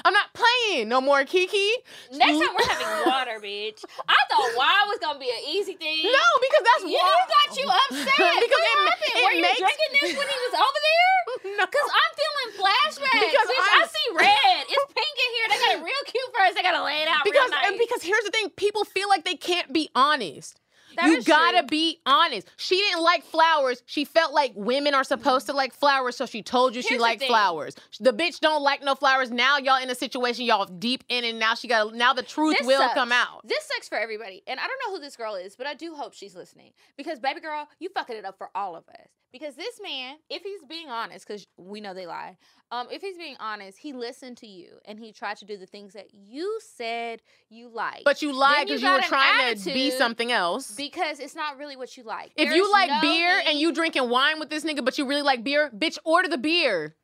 I'm 0.05 0.13
not 0.13 0.33
playing 0.33 0.89
no 0.89 1.01
more, 1.01 1.23
Kiki. 1.25 1.69
Next 2.11 2.39
time 2.39 2.53
we're 2.55 2.67
having 2.73 3.11
water, 3.11 3.37
bitch. 3.43 3.83
I 4.07 4.17
thought 4.31 4.49
wine 4.57 4.87
was 4.87 4.99
gonna 4.99 5.19
be 5.19 5.29
an 5.29 5.43
easy 5.51 5.73
thing. 5.75 6.05
No, 6.07 6.27
because 6.41 6.63
that's 6.65 6.83
you 6.89 6.97
wa- 6.97 7.27
got 7.27 7.49
you 7.57 7.67
upset. 7.69 8.07
Because 8.41 8.61
what 8.61 8.71
it 8.71 8.89
happened? 8.89 9.13
it 9.13 9.23
Were 9.23 9.35
you 9.35 9.41
makes- 9.45 9.59
drinking 9.61 9.91
this 10.01 10.11
when 10.17 10.27
he 10.27 10.37
was 10.49 10.55
over 10.57 10.79
there? 10.81 11.09
No. 11.57 11.65
Cause 11.65 11.89
I'm 11.91 12.11
feeling 12.17 12.49
flashbacks. 12.59 13.19
Because 13.31 13.47
bitch. 13.49 13.65
I'm- 13.65 13.83
I 13.83 13.87
see 13.87 14.07
red. 14.15 14.63
It's 14.69 14.85
pink 14.93 15.15
in 15.25 15.29
here. 15.35 15.45
They 15.49 15.57
got 15.59 15.71
it 15.79 15.83
real 15.85 16.03
cute 16.05 16.29
first. 16.37 16.55
They 16.55 16.63
gotta 16.63 16.83
lay 16.83 17.01
it 17.01 17.07
out 17.07 17.23
because 17.23 17.49
nice. 17.51 17.65
and 17.67 17.77
because 17.79 18.01
here's 18.03 18.23
the 18.23 18.31
thing 18.31 18.49
people 18.49 18.83
feel 18.85 19.07
like 19.09 19.23
they 19.25 19.35
can't 19.35 19.71
be 19.73 19.89
honest 19.95 20.59
That 20.95 21.07
you 21.07 21.23
gotta 21.23 21.59
true. 21.59 21.67
be 21.67 21.99
honest 22.05 22.47
she 22.57 22.75
didn't 22.75 23.01
like 23.03 23.23
flowers 23.23 23.83
she 23.85 24.05
felt 24.05 24.33
like 24.33 24.53
women 24.55 24.93
are 24.93 25.03
supposed 25.03 25.45
to 25.47 25.53
like 25.53 25.73
flowers 25.73 26.15
so 26.15 26.25
she 26.25 26.41
told 26.41 26.75
you 26.75 26.81
she 26.81 26.89
Here's 26.89 26.99
the 26.99 27.03
liked 27.03 27.23
flowers 27.23 27.75
the 27.99 28.13
bitch 28.13 28.39
don't 28.39 28.61
like 28.63 28.83
no 28.83 28.95
flowers 28.95 29.31
now 29.31 29.57
y'all 29.57 29.81
in 29.81 29.89
a 29.89 29.95
situation 29.95 30.45
y'all 30.45 30.65
deep 30.65 31.03
in 31.09 31.23
and 31.23 31.39
now 31.39 31.55
she 31.55 31.67
got 31.67 31.93
now 31.95 32.13
the 32.13 32.23
truth 32.23 32.57
This 32.57 32.67
will 32.67 32.79
sucks. 32.79 32.93
come 32.93 33.11
out 33.11 33.41
This 33.47 33.63
sucks 33.73 33.87
for 33.89 33.97
everybody. 33.97 34.41
And 34.47 34.59
I 34.59 34.67
don't 34.67 34.79
know 34.85 34.95
who 34.95 35.01
this 35.01 35.15
girl 35.15 35.35
is, 35.35 35.55
but 35.55 35.67
I 35.67 35.73
do 35.73 35.93
hope 35.95 36.13
she's 36.13 36.35
listening. 36.35 36.71
Because, 36.97 37.19
baby 37.19 37.39
girl, 37.41 37.67
you 37.79 37.89
fucking 37.93 38.15
it 38.15 38.25
up 38.25 38.37
for 38.37 38.49
all 38.55 38.75
of 38.75 38.83
us. 38.89 39.07
Because 39.31 39.55
this 39.55 39.79
man, 39.81 40.17
if 40.29 40.41
he's 40.43 40.63
being 40.67 40.89
honest, 40.89 41.25
because 41.25 41.47
we 41.57 41.79
know 41.79 41.93
they 41.93 42.05
lie, 42.05 42.37
um, 42.69 42.87
if 42.91 43.01
he's 43.01 43.17
being 43.17 43.37
honest, 43.39 43.77
he 43.77 43.93
listened 43.93 44.37
to 44.37 44.47
you 44.47 44.73
and 44.85 44.99
he 44.99 45.13
tried 45.13 45.37
to 45.37 45.45
do 45.45 45.55
the 45.57 45.65
things 45.65 45.93
that 45.93 46.07
you 46.13 46.59
said 46.75 47.21
you 47.49 47.69
like. 47.69 48.03
but 48.03 48.21
you 48.21 48.33
lied 48.33 48.67
because 48.67 48.81
you, 48.81 48.89
were 48.91 48.99
trying 49.01 49.55
to 49.55 49.73
be 49.73 49.89
something 49.91 50.31
else 50.31 50.71
Because 50.75 51.19
it's 51.19 51.35
not 51.35 51.57
really 51.57 51.75
what 51.77 51.95
you 51.95 52.03
like. 52.03 52.31
if 52.35 52.45
There's 52.47 52.55
you 52.55 52.71
like 52.71 52.89
no 52.89 53.01
beer 53.01 53.41
and 53.47 53.57
you 53.57 53.71
drinking 53.73 54.09
wine 54.09 54.39
with 54.39 54.49
this 54.49 54.65
nigga 54.65 54.83
but 54.83 54.97
you 54.97 55.07
really 55.07 55.21
like 55.21 55.43
beer 55.43 55.69
bitch 55.75 55.97
order 56.03 56.27
the 56.27 56.37
beer 56.37 56.95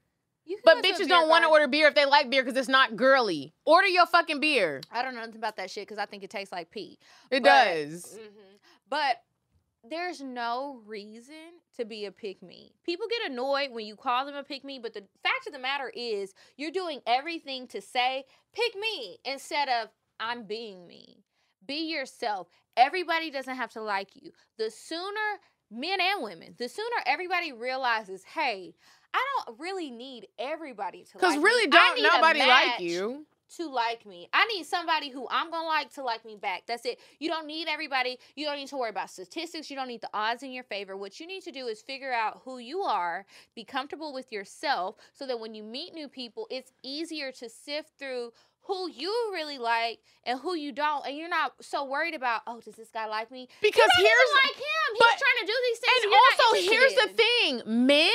but 0.65 0.75
go 0.75 0.81
to 0.81 0.87
a 0.89 0.91
bitches 0.93 1.07
don't 1.07 1.27
want 1.29 1.43
to 1.43 1.49
order 1.49 1.67
beer 1.67 1.87
if 1.87 1.95
they 1.95 2.05
like 2.05 2.29
beer 2.29 2.43
because 2.43 2.57
it's 2.57 2.69
not 2.69 2.95
girly 2.95 3.53
order 3.65 3.87
your 3.87 4.05
fucking 4.05 4.39
beer 4.39 4.81
I 4.91 5.01
don't 5.01 5.13
know 5.13 5.21
nothing 5.21 5.35
about 5.37 5.57
that 5.57 5.69
shit 5.71 5.83
because 5.87 5.97
I 5.97 6.05
think 6.05 6.23
it 6.23 6.29
tastes 6.29 6.51
like 6.51 6.71
pee. 6.71 6.97
it 7.31 7.43
But- 7.43 7.49
does 7.49 8.17
Mhm. 8.19 8.43
But 8.89 9.21
there's 9.89 10.21
no 10.21 10.81
reason 10.85 11.59
to 11.77 11.85
be 11.85 12.05
a 12.05 12.11
pick 12.11 12.41
me. 12.41 12.73
People 12.85 13.07
get 13.09 13.31
annoyed 13.31 13.71
when 13.71 13.85
you 13.85 13.95
call 13.95 14.25
them 14.25 14.35
a 14.35 14.43
pick 14.43 14.63
me, 14.63 14.79
but 14.79 14.93
the 14.93 15.03
fact 15.23 15.47
of 15.47 15.53
the 15.53 15.59
matter 15.59 15.91
is 15.95 16.33
you're 16.57 16.71
doing 16.71 17.01
everything 17.05 17.67
to 17.67 17.81
say 17.81 18.23
pick 18.53 18.75
me 18.75 19.17
instead 19.25 19.69
of 19.69 19.89
I'm 20.19 20.43
being 20.43 20.87
me. 20.87 21.23
Be 21.65 21.91
yourself. 21.91 22.49
Everybody 22.75 23.29
doesn't 23.31 23.55
have 23.55 23.71
to 23.71 23.81
like 23.81 24.15
you. 24.15 24.31
The 24.57 24.71
sooner 24.71 25.39
men 25.69 25.99
and 25.99 26.23
women, 26.23 26.55
the 26.57 26.69
sooner 26.69 26.95
everybody 27.05 27.51
realizes, 27.51 28.23
hey, 28.23 28.73
I 29.13 29.25
don't 29.45 29.59
really 29.59 29.89
need 29.89 30.27
everybody 30.37 31.03
to 31.03 31.13
Because 31.13 31.35
like 31.35 31.43
really, 31.43 31.65
me. 31.65 31.71
Don't 31.71 32.01
nobody 32.03 32.39
like 32.39 32.79
you. 32.79 33.25
To 33.55 33.69
like 33.69 34.05
me. 34.05 34.27
I 34.33 34.45
need 34.47 34.65
somebody 34.65 35.09
who 35.09 35.27
I'm 35.31 35.49
gonna 35.49 35.67
like 35.67 35.93
to 35.93 36.03
like 36.03 36.25
me 36.25 36.35
back. 36.35 36.63
That's 36.67 36.85
it. 36.85 36.99
You 37.19 37.29
don't 37.29 37.47
need 37.47 37.67
everybody. 37.67 38.19
You 38.35 38.45
don't 38.45 38.57
need 38.57 38.67
to 38.69 38.77
worry 38.77 38.89
about 38.89 39.09
statistics. 39.09 39.69
You 39.69 39.75
don't 39.77 39.87
need 39.87 40.01
the 40.01 40.09
odds 40.13 40.43
in 40.43 40.51
your 40.51 40.63
favor. 40.65 40.97
What 40.97 41.19
you 41.19 41.27
need 41.27 41.43
to 41.43 41.51
do 41.51 41.67
is 41.67 41.81
figure 41.81 42.11
out 42.13 42.41
who 42.43 42.57
you 42.59 42.81
are, 42.81 43.25
be 43.55 43.63
comfortable 43.63 44.13
with 44.13 44.31
yourself, 44.31 44.95
so 45.13 45.25
that 45.27 45.39
when 45.39 45.53
you 45.53 45.63
meet 45.63 45.93
new 45.93 46.07
people, 46.07 46.47
it's 46.49 46.71
easier 46.83 47.31
to 47.33 47.49
sift 47.49 47.91
through 47.97 48.31
who 48.61 48.89
you 48.91 49.29
really 49.31 49.57
like 49.57 49.99
and 50.25 50.37
who 50.41 50.53
you 50.53 50.73
don't, 50.73 51.07
and 51.07 51.15
you're 51.15 51.29
not 51.29 51.53
so 51.61 51.85
worried 51.85 52.13
about, 52.13 52.41
oh, 52.47 52.59
does 52.59 52.75
this 52.75 52.89
guy 52.89 53.05
like 53.07 53.31
me? 53.31 53.47
Because 53.61 53.89
you 53.97 54.03
don't 54.03 54.05
even 54.05 54.11
here's- 54.11 54.45
like 54.45 54.55
him. 54.55 54.89
He's 54.91 54.99
but- 54.99 55.19
trying 55.19 55.39
to 55.39 55.45
do 55.45 55.57
these 55.69 55.79
things. 55.79 56.03
And 56.03 56.13
also, 56.13 56.71
here's 56.71 56.93
the 56.95 57.07
thing: 57.13 57.85
men, 57.87 58.11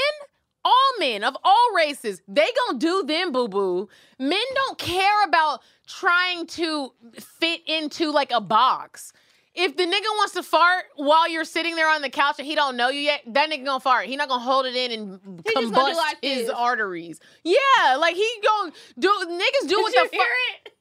all 0.65 0.93
men 0.99 1.25
of 1.25 1.37
all 1.45 1.75
races, 1.75 2.23
they 2.29 2.49
gonna 2.67 2.79
do 2.79 3.03
them, 3.05 3.33
boo 3.33 3.49
boo. 3.49 3.89
Men 4.19 4.43
don't 4.55 4.79
care 4.79 5.25
about 5.25 5.63
trying 5.87 6.47
to 6.47 6.93
fit 7.19 7.61
into 7.67 8.11
like 8.11 8.31
a 8.33 8.41
box. 8.41 9.13
If 9.55 9.77
the 9.77 9.83
nigga 9.85 10.09
wants 10.17 10.33
to 10.33 10.43
fart 10.43 10.85
while 10.97 11.29
you're 11.29 11.45
sitting 11.45 11.77
there 11.77 11.89
on 11.89 12.01
the 12.01 12.09
couch 12.09 12.37
and 12.39 12.47
he 12.47 12.55
don't 12.55 12.75
know 12.75 12.89
you 12.89 13.01
yet, 13.01 13.21
that 13.27 13.51
nigga 13.51 13.67
gonna 13.67 13.81
fart. 13.81 14.07
He 14.07 14.17
not 14.17 14.29
gonna 14.31 14.43
hold 14.43 14.65
it 14.65 14.75
in 14.75 14.91
and 14.93 15.43
He 15.47 15.53
combust 15.55 15.95
like 15.95 16.17
his 16.23 16.49
arteries. 16.49 17.21
Yeah, 17.45 17.97
like 17.99 18.17
he 18.17 18.27
gonna 18.43 18.73
do. 18.99 19.09
Niggas 19.09 19.69
do 19.69 19.77
what 19.83 19.93
Did 19.93 20.05
the 20.11 20.17
fuck 20.17 20.27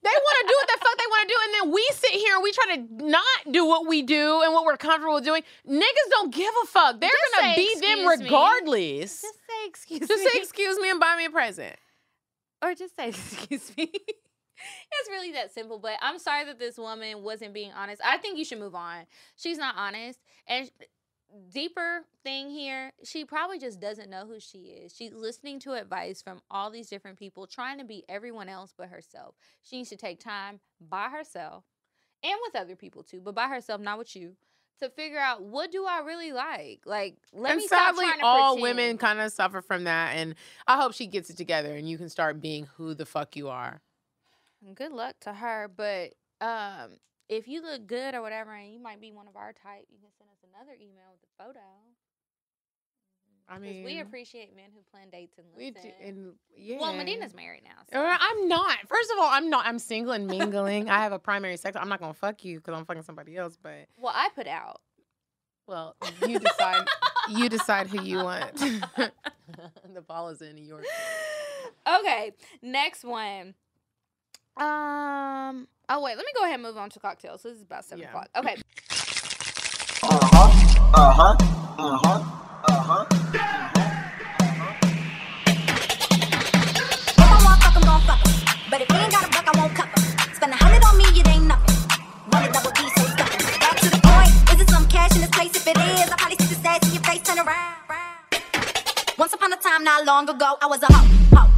they 0.03 0.09
want 0.09 0.37
to 0.41 0.47
do 0.47 0.55
what 0.57 0.67
the 0.67 0.79
fuck 0.85 0.97
they 0.97 1.05
want 1.09 1.21
to 1.21 1.27
do, 1.27 1.39
and 1.43 1.53
then 1.53 1.73
we 1.75 1.87
sit 1.93 2.11
here 2.11 2.33
and 2.35 2.43
we 2.43 2.51
try 2.53 2.75
to 2.77 3.05
not 3.05 3.53
do 3.53 3.65
what 3.65 3.87
we 3.87 4.01
do 4.03 4.41
and 4.41 4.53
what 4.53 4.63
we're 4.65 4.77
comfortable 4.77 5.15
with 5.15 5.25
doing. 5.25 5.43
Niggas 5.69 6.09
don't 6.09 6.33
give 6.33 6.51
a 6.63 6.65
fuck. 6.67 6.99
They're 7.01 7.09
Just 7.09 7.41
gonna 7.41 7.55
be 7.55 7.75
them 7.75 7.99
"Excuse 7.99 8.19
me." 8.19 8.23
regardless. 8.25 9.21
Just 9.21 9.35
say 9.35 9.67
excuse 9.67 10.07
Just 10.07 10.23
me. 10.23 10.29
say 10.29 10.39
excuse 10.39 10.79
me 10.79 10.89
and 10.89 10.99
buy 10.99 11.15
me 11.17 11.25
a 11.25 11.29
present. 11.29 11.75
or 12.63 12.73
just 12.73 12.95
say 12.95 13.09
excuse 13.09 13.75
me. 13.77 13.91
It's 14.99 15.09
really 15.09 15.31
that 15.33 15.53
simple. 15.53 15.79
But 15.79 15.93
I'm 16.01 16.19
sorry 16.19 16.45
that 16.45 16.59
this 16.59 16.77
woman 16.77 17.23
wasn't 17.23 17.53
being 17.53 17.71
honest. 17.73 18.01
I 18.03 18.17
think 18.17 18.37
you 18.37 18.45
should 18.45 18.59
move 18.59 18.75
on. 18.75 19.05
She's 19.35 19.57
not 19.57 19.75
honest, 19.77 20.19
and 20.47 20.69
deeper 21.51 22.01
thing 22.23 22.49
here, 22.49 22.91
she 23.03 23.25
probably 23.25 23.59
just 23.59 23.79
doesn't 23.79 24.09
know 24.09 24.25
who 24.25 24.39
she 24.39 24.59
is. 24.59 24.93
She's 24.95 25.13
listening 25.13 25.59
to 25.61 25.73
advice 25.73 26.21
from 26.21 26.41
all 26.49 26.69
these 26.69 26.89
different 26.89 27.17
people, 27.17 27.47
trying 27.47 27.77
to 27.77 27.85
be 27.85 28.03
everyone 28.09 28.49
else 28.49 28.73
but 28.77 28.89
herself. 28.89 29.35
She 29.63 29.77
needs 29.77 29.89
to 29.89 29.97
take 29.97 30.19
time 30.19 30.59
by 30.79 31.09
herself 31.09 31.63
and 32.23 32.35
with 32.45 32.55
other 32.55 32.75
people 32.75 33.03
too, 33.03 33.21
but 33.21 33.35
by 33.35 33.47
herself, 33.47 33.81
not 33.81 33.97
with 33.97 34.15
you. 34.15 34.35
To 34.79 34.89
figure 34.89 35.19
out 35.19 35.43
what 35.43 35.71
do 35.71 35.85
I 35.85 35.99
really 35.99 36.31
like? 36.31 36.81
Like, 36.87 37.17
let 37.33 37.51
and 37.51 37.59
me 37.59 37.67
stop 37.67 37.93
trying 37.93 38.17
to 38.17 38.25
all 38.25 38.55
pretend. 38.55 38.77
women 38.77 38.97
kind 38.97 39.19
of 39.19 39.31
suffer 39.31 39.61
from 39.61 39.83
that. 39.83 40.15
And 40.15 40.33
I 40.65 40.81
hope 40.81 40.93
she 40.95 41.05
gets 41.05 41.29
it 41.29 41.37
together 41.37 41.75
and 41.75 41.87
you 41.87 41.99
can 41.99 42.09
start 42.09 42.41
being 42.41 42.67
who 42.77 42.95
the 42.95 43.05
fuck 43.05 43.35
you 43.35 43.49
are. 43.49 43.79
Good 44.75 44.91
luck 44.91 45.15
to 45.21 45.33
her. 45.33 45.69
But 45.75 46.13
um, 46.39 46.97
if 47.29 47.47
you 47.47 47.61
look 47.61 47.87
good 47.87 48.13
or 48.13 48.21
whatever, 48.21 48.53
and 48.53 48.71
you 48.73 48.79
might 48.79 49.01
be 49.01 49.11
one 49.11 49.27
of 49.27 49.35
our 49.35 49.53
type, 49.53 49.85
you 49.89 49.97
can 49.99 50.09
send 50.17 50.29
us 50.29 50.37
another 50.53 50.73
email 50.73 51.11
with 51.11 51.21
a 51.23 51.43
photo. 51.43 51.59
I 53.49 53.59
mean, 53.59 53.83
we 53.83 53.99
appreciate 53.99 54.55
men 54.55 54.69
who 54.73 54.79
plan 54.91 55.09
dates 55.09 55.37
and 55.37 55.45
listen. 55.53 55.73
we 55.75 55.89
do, 55.89 56.07
and 56.07 56.33
yeah. 56.55 56.77
Well, 56.79 56.93
Medinah's 56.93 57.33
married 57.35 57.63
now. 57.65 57.81
so- 57.91 57.99
I'm 58.01 58.47
not. 58.47 58.77
First 58.87 59.11
of 59.11 59.17
all, 59.19 59.27
I'm 59.29 59.49
not. 59.49 59.65
I'm 59.65 59.77
single 59.77 60.13
and 60.13 60.25
mingling. 60.27 60.89
I 60.89 60.99
have 60.99 61.11
a 61.11 61.19
primary 61.19 61.57
sex. 61.57 61.75
I'm 61.79 61.89
not 61.89 61.99
gonna 61.99 62.13
fuck 62.13 62.45
you 62.45 62.59
because 62.59 62.77
I'm 62.77 62.85
fucking 62.85 63.03
somebody 63.03 63.35
else. 63.35 63.57
But 63.61 63.87
Well, 63.97 64.13
I 64.15 64.29
put 64.35 64.47
out. 64.47 64.79
well, 65.67 65.97
you 66.25 66.39
decide. 66.39 66.87
you 67.29 67.49
decide 67.49 67.87
who 67.87 68.01
you 68.03 68.17
want. 68.17 68.55
the 69.93 70.01
ball 70.07 70.29
is 70.29 70.41
in 70.41 70.55
New 70.55 70.63
York. 70.65 70.85
Okay, 71.99 72.31
next 72.61 73.03
one. 73.03 73.55
Um. 74.57 75.67
Oh 75.89 76.01
wait, 76.01 76.15
let 76.17 76.25
me 76.25 76.31
go 76.35 76.43
ahead 76.43 76.55
and 76.55 76.63
move 76.63 76.77
on 76.77 76.89
to 76.91 76.99
cocktails. 76.99 77.43
This 77.43 77.55
is 77.55 77.61
about 77.63 77.85
seven 77.85 78.03
Yeah. 78.03 78.09
o'clock. 78.09 78.29
Okay. 78.35 78.55
Uh-huh. 80.03 80.49
Uh-huh. 80.93 81.35
Uh-huh. 82.69 83.05
If 87.07 87.19
I 87.19 87.43
want 87.43 87.61
fuck, 87.63 87.75
I'm 87.75 87.81
gon' 87.83 88.01
fuck 88.01 88.19
'em. 88.27 88.33
But 88.69 88.81
if 88.81 88.89
you 88.89 88.95
ain't 88.97 89.11
got 89.11 89.23
a 89.25 89.29
buck, 89.29 89.45
I 89.47 89.59
won't 89.59 89.75
cuff 89.75 89.89
'em. 89.95 90.03
Spend 90.35 90.53
a 90.53 90.55
hundred 90.57 90.83
on 90.85 90.97
me, 90.97 91.05
it 91.19 91.27
ain't 91.27 91.45
nothing. 91.45 91.75
One 92.29 92.51
double 92.51 92.71
D, 92.71 92.81
so 92.95 93.03
stuffin'. 93.07 93.59
Back 93.59 93.77
to 93.81 93.89
the 93.89 93.99
point. 94.03 94.31
Is 94.53 94.59
it 94.61 94.69
some 94.69 94.87
cash 94.87 95.13
in 95.15 95.21
this 95.21 95.29
place? 95.29 95.55
If 95.55 95.67
it 95.67 95.77
is, 95.77 96.11
I 96.11 96.15
probably 96.17 96.37
see 96.45 96.53
the 96.53 96.59
stats 96.61 96.85
in 96.87 96.93
your 96.93 97.03
face, 97.03 97.21
turn 97.21 97.39
around. 97.39 97.75
Once 99.17 99.33
upon 99.33 99.53
a 99.53 99.57
time, 99.57 99.83
not 99.83 100.05
long 100.05 100.29
ago, 100.29 100.57
I 100.61 100.65
was 100.67 100.81
a 100.83 100.91
hoe, 100.91 101.07
hoe, 101.37 101.49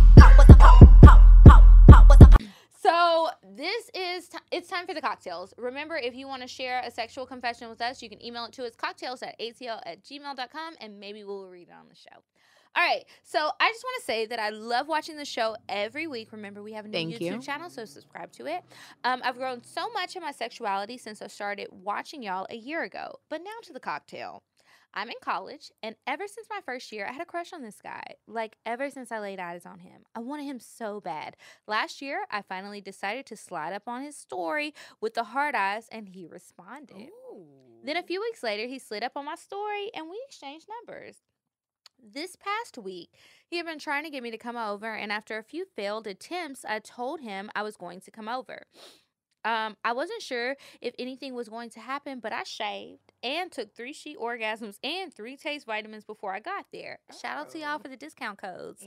cocktails. 5.33 5.53
Remember, 5.57 5.95
if 5.95 6.15
you 6.15 6.27
want 6.27 6.41
to 6.41 6.47
share 6.47 6.81
a 6.85 6.91
sexual 6.91 7.25
confession 7.25 7.69
with 7.69 7.81
us, 7.81 8.01
you 8.01 8.09
can 8.09 8.23
email 8.23 8.45
it 8.45 8.53
to 8.53 8.65
us 8.65 8.75
cocktails 8.75 9.23
at 9.23 9.39
atl 9.39 9.81
at 9.85 10.03
gmail.com 10.03 10.73
and 10.79 10.99
maybe 10.99 11.23
we'll 11.23 11.47
read 11.47 11.69
it 11.69 11.73
on 11.73 11.87
the 11.89 11.95
show. 11.95 12.21
All 12.75 12.83
right, 12.83 13.03
so 13.21 13.37
I 13.37 13.69
just 13.69 13.83
want 13.83 13.99
to 13.99 14.05
say 14.05 14.25
that 14.25 14.39
I 14.39 14.49
love 14.49 14.87
watching 14.87 15.15
the 15.15 15.25
show 15.25 15.55
every 15.69 16.07
week. 16.07 16.31
Remember, 16.31 16.63
we 16.63 16.73
have 16.73 16.85
a 16.85 16.87
new 16.87 16.93
Thank 16.93 17.13
YouTube 17.13 17.21
you. 17.21 17.39
channel, 17.39 17.69
so 17.69 17.85
subscribe 17.85 18.31
to 18.31 18.47
it. 18.47 18.63
Um, 19.03 19.21
I've 19.23 19.37
grown 19.37 19.63
so 19.63 19.91
much 19.91 20.15
in 20.15 20.23
my 20.23 20.31
sexuality 20.31 20.97
since 20.97 21.21
I 21.21 21.27
started 21.27 21.67
watching 21.69 22.23
y'all 22.23 22.47
a 22.49 22.55
year 22.55 22.81
ago. 22.81 23.19
But 23.29 23.41
now 23.43 23.51
to 23.63 23.73
the 23.73 23.79
cocktail. 23.79 24.41
I'm 24.93 25.09
in 25.09 25.15
college, 25.21 25.71
and 25.81 25.95
ever 26.05 26.27
since 26.27 26.47
my 26.49 26.59
first 26.63 26.91
year, 26.91 27.07
I 27.07 27.13
had 27.13 27.21
a 27.21 27.25
crush 27.25 27.51
on 27.51 27.63
this 27.63 27.81
guy. 27.81 28.03
Like, 28.27 28.57
ever 28.65 28.89
since 28.91 29.11
I 29.11 29.19
laid 29.19 29.39
eyes 29.39 29.65
on 29.65 29.79
him, 29.79 30.03
I 30.13 30.19
wanted 30.19 30.45
him 30.45 30.59
so 30.59 31.01
bad. 31.01 31.35
Last 31.67 32.01
year, 32.01 32.25
I 32.29 32.43
finally 32.43 32.79
decided 32.79 33.25
to 33.27 33.35
slide 33.35 33.73
up 33.73 33.87
on 33.87 34.03
his 34.03 34.15
story 34.15 34.73
with 35.01 35.15
the 35.15 35.23
hard 35.23 35.55
eyes, 35.55 35.87
and 35.91 36.09
he 36.09 36.27
responded. 36.27 37.09
Then 37.83 37.97
a 37.97 38.03
few 38.03 38.21
weeks 38.21 38.43
later, 38.43 38.67
he 38.67 38.77
slid 38.77 39.03
up 39.03 39.13
on 39.15 39.25
my 39.25 39.35
story, 39.35 39.89
and 39.95 40.09
we 40.09 40.21
exchanged 40.27 40.67
numbers. 40.69 41.17
This 41.99 42.35
past 42.35 42.77
week, 42.77 43.09
he 43.47 43.57
had 43.57 43.65
been 43.65 43.79
trying 43.79 44.03
to 44.03 44.09
get 44.09 44.21
me 44.21 44.29
to 44.29 44.37
come 44.37 44.57
over, 44.57 44.93
and 44.93 45.11
after 45.11 45.37
a 45.37 45.43
few 45.43 45.65
failed 45.65 46.05
attempts, 46.05 46.65
I 46.65 46.79
told 46.79 47.21
him 47.21 47.49
I 47.55 47.63
was 47.63 47.77
going 47.77 48.01
to 48.01 48.11
come 48.11 48.27
over. 48.27 48.63
Um, 49.45 49.75
I 49.83 49.93
wasn't 49.93 50.21
sure 50.21 50.55
if 50.81 50.93
anything 50.99 51.33
was 51.33 51.49
going 51.49 51.69
to 51.71 51.79
happen, 51.79 52.19
but 52.19 52.31
I 52.31 52.43
shaved 52.43 53.12
and 53.23 53.51
took 53.51 53.73
three 53.75 53.93
sheet 53.93 54.17
orgasms 54.19 54.77
and 54.83 55.13
three 55.13 55.37
taste 55.37 55.65
vitamins 55.65 56.03
before 56.03 56.33
I 56.33 56.39
got 56.39 56.65
there. 56.71 56.99
Shout 57.21 57.37
out 57.37 57.49
to 57.51 57.59
y'all 57.59 57.79
for 57.79 57.87
the 57.87 57.95
discount 57.97 58.37
codes. 58.39 58.83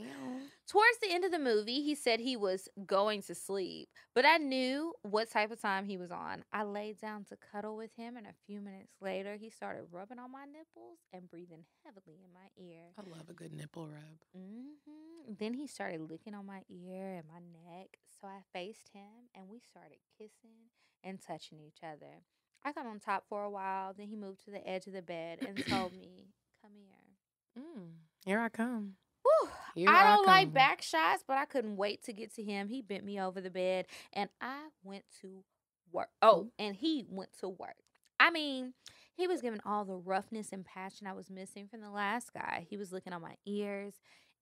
Towards 0.68 0.98
the 1.00 1.10
end 1.12 1.24
of 1.24 1.30
the 1.30 1.38
movie, 1.38 1.80
he 1.82 1.94
said 1.94 2.20
he 2.20 2.36
was 2.36 2.68
going 2.86 3.22
to 3.22 3.34
sleep, 3.34 3.88
but 4.14 4.24
I 4.26 4.36
knew 4.38 4.94
what 5.02 5.30
type 5.30 5.50
of 5.52 5.60
time 5.60 5.84
he 5.86 5.96
was 5.96 6.10
on. 6.10 6.42
I 6.52 6.64
laid 6.64 7.00
down 7.00 7.24
to 7.30 7.36
cuddle 7.36 7.76
with 7.76 7.90
him, 7.96 8.16
and 8.16 8.26
a 8.26 8.34
few 8.46 8.60
minutes 8.60 8.92
later, 9.00 9.36
he 9.36 9.48
started 9.48 9.84
rubbing 9.92 10.18
on 10.18 10.32
my 10.32 10.44
nipples 10.44 10.98
and 11.12 11.30
breathing 11.30 11.64
heavily 11.84 12.18
in 12.24 12.32
my 12.34 12.48
ear. 12.62 12.82
I 12.98 13.16
love 13.16 13.28
a 13.30 13.32
good 13.32 13.52
nipple 13.52 13.86
rub. 13.88 14.18
hmm 14.34 15.32
Then 15.38 15.54
he 15.54 15.66
started 15.68 16.00
licking 16.00 16.34
on 16.34 16.46
my 16.46 16.62
ear 16.68 17.14
and 17.14 17.24
my 17.28 17.38
neck. 17.70 17.98
So 18.20 18.26
I 18.26 18.40
faced 18.52 18.90
him 18.92 19.30
and 19.34 19.48
we 19.48 19.60
started 19.60 19.98
kissing 20.18 20.70
and 21.04 21.20
touching 21.20 21.58
each 21.60 21.78
other. 21.82 22.22
I 22.66 22.72
got 22.72 22.86
on 22.86 22.98
top 22.98 23.24
for 23.28 23.44
a 23.44 23.50
while. 23.50 23.94
Then 23.96 24.08
he 24.08 24.16
moved 24.16 24.44
to 24.46 24.50
the 24.50 24.66
edge 24.68 24.88
of 24.88 24.92
the 24.92 25.02
bed 25.02 25.38
and 25.46 25.56
told 25.68 25.92
me, 25.92 26.26
Come 26.62 26.72
here. 26.74 27.64
Mm, 27.64 27.90
here 28.24 28.40
I 28.40 28.48
come. 28.48 28.94
Whew. 29.22 29.50
I 29.88 30.02
I 30.02 30.04
don't 30.16 30.26
like 30.26 30.46
come. 30.48 30.52
back 30.54 30.82
shots, 30.82 31.22
but 31.26 31.38
I 31.38 31.44
couldn't 31.44 31.76
wait 31.76 32.02
to 32.04 32.12
get 32.12 32.34
to 32.34 32.42
him. 32.42 32.68
He 32.68 32.82
bent 32.82 33.04
me 33.04 33.20
over 33.20 33.40
the 33.40 33.50
bed 33.50 33.86
and 34.12 34.30
I 34.40 34.68
went 34.82 35.04
to 35.22 35.44
work. 35.92 36.08
Oh, 36.22 36.48
and 36.58 36.74
he 36.76 37.04
went 37.08 37.30
to 37.40 37.48
work. 37.48 37.76
I 38.18 38.30
mean, 38.30 38.74
he 39.14 39.28
was 39.28 39.42
giving 39.42 39.60
all 39.64 39.84
the 39.84 39.96
roughness 39.96 40.48
and 40.52 40.64
passion 40.64 41.06
I 41.06 41.12
was 41.12 41.30
missing 41.30 41.68
from 41.68 41.82
the 41.82 41.90
last 41.90 42.32
guy. 42.34 42.66
He 42.68 42.76
was 42.76 42.92
looking 42.92 43.12
on 43.12 43.22
my 43.22 43.36
ears 43.46 43.94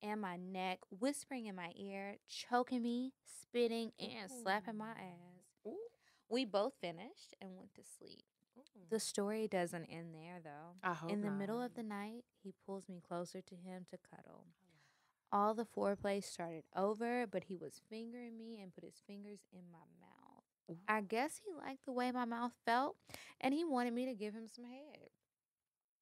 and 0.03 0.21
my 0.21 0.37
neck, 0.37 0.79
whispering 0.91 1.47
in 1.47 1.57
my 1.57 1.73
ear, 1.77 2.17
choking 2.29 2.83
me, 2.83 3.13
spitting, 3.43 3.93
and 3.99 4.31
slapping 4.31 4.77
my 4.79 4.91
ass. 4.91 5.34
We 6.35 6.45
both 6.45 6.73
finished 6.81 7.37
and 7.41 7.57
went 7.57 7.73
to 7.77 7.83
sleep. 7.97 8.25
The 8.91 8.99
story 8.99 9.47
doesn't 9.47 9.85
end 9.85 10.13
there, 10.13 10.41
though. 10.43 10.75
I 10.83 10.93
hope 10.93 11.13
In 11.13 11.21
the 11.21 11.31
middle 11.31 11.63
of 11.63 11.77
the 11.77 11.85
night, 11.85 12.25
he 12.43 12.53
pulls 12.67 12.89
me 12.89 13.01
closer 13.07 13.41
to 13.41 13.55
him 13.55 13.87
to 13.93 13.99
cuddle. 14.11 14.47
Oh, 15.33 15.39
all 15.39 15.55
the 15.55 15.65
foreplay 15.65 16.25
started 16.25 16.65
over, 16.75 17.29
but 17.29 17.45
he 17.45 17.57
was 17.57 17.83
fingering 17.89 18.37
me 18.37 18.59
and 18.61 18.75
put 18.75 18.83
his 18.83 19.01
fingers 19.07 19.39
in 19.53 19.71
my 19.71 19.79
mouth. 20.01 20.79
I 20.89 21.03
guess 21.03 21.41
he 21.45 21.53
liked 21.53 21.87
the 21.87 21.93
way 21.93 22.11
my 22.11 22.25
mouth 22.25 22.55
felt, 22.67 22.97
and 23.41 23.55
he 23.55 23.65
wanted 23.65 23.95
me 23.95 24.05
to 24.07 24.15
give 24.15 24.35
him 24.35 24.49
some 24.49 24.65
head. 24.65 25.11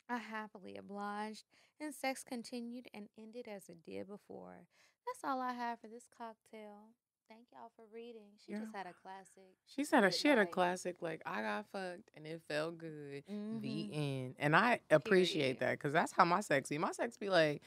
I 0.08 0.16
happily 0.16 0.78
obliged, 0.78 1.44
and 1.78 1.94
sex 1.94 2.24
continued 2.24 2.88
and 2.94 3.08
ended 3.18 3.48
as 3.48 3.68
it 3.68 3.84
did 3.84 4.08
before. 4.08 4.66
That's 5.04 5.30
all 5.30 5.42
I 5.42 5.52
have 5.52 5.80
for 5.80 5.88
this 5.88 6.08
cocktail. 6.16 6.94
Thank 7.32 7.46
y'all 7.50 7.70
for 7.76 7.84
reading. 7.94 8.28
She 8.44 8.52
just 8.52 8.74
had 8.74 8.86
a 8.86 8.92
classic. 8.92 9.56
She 9.66 9.84
said 9.84 10.04
a 10.04 10.12
she 10.12 10.28
had 10.28 10.36
a 10.38 10.44
classic 10.44 10.96
like 11.00 11.22
I 11.24 11.40
got 11.40 11.64
fucked 11.72 12.10
and 12.14 12.26
it 12.26 12.42
felt 12.46 12.76
good. 12.76 13.24
The 13.50 13.88
Mhm. 13.88 13.90
end, 13.94 14.36
and 14.38 14.54
I 14.54 14.80
appreciate 14.90 15.58
Period. 15.58 15.60
that 15.60 15.70
because 15.78 15.94
that's 15.94 16.12
how 16.12 16.26
my 16.26 16.42
sex 16.42 16.68
be. 16.68 16.76
My 16.76 16.92
sex 16.92 17.16
be 17.16 17.30
like, 17.30 17.62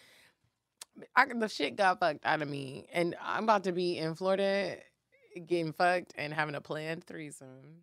I 1.15 1.25
the 1.25 1.47
shit 1.49 1.75
got 1.75 1.99
fucked 1.99 2.23
out 2.25 2.43
of 2.43 2.47
me, 2.47 2.85
and 2.93 3.15
I'm 3.19 3.45
about 3.45 3.63
to 3.63 3.71
be 3.71 3.97
in 3.97 4.13
Florida 4.13 4.77
getting 5.47 5.73
fucked 5.73 6.13
and 6.15 6.31
having 6.31 6.53
a 6.53 6.61
planned 6.61 7.03
threesome. 7.05 7.81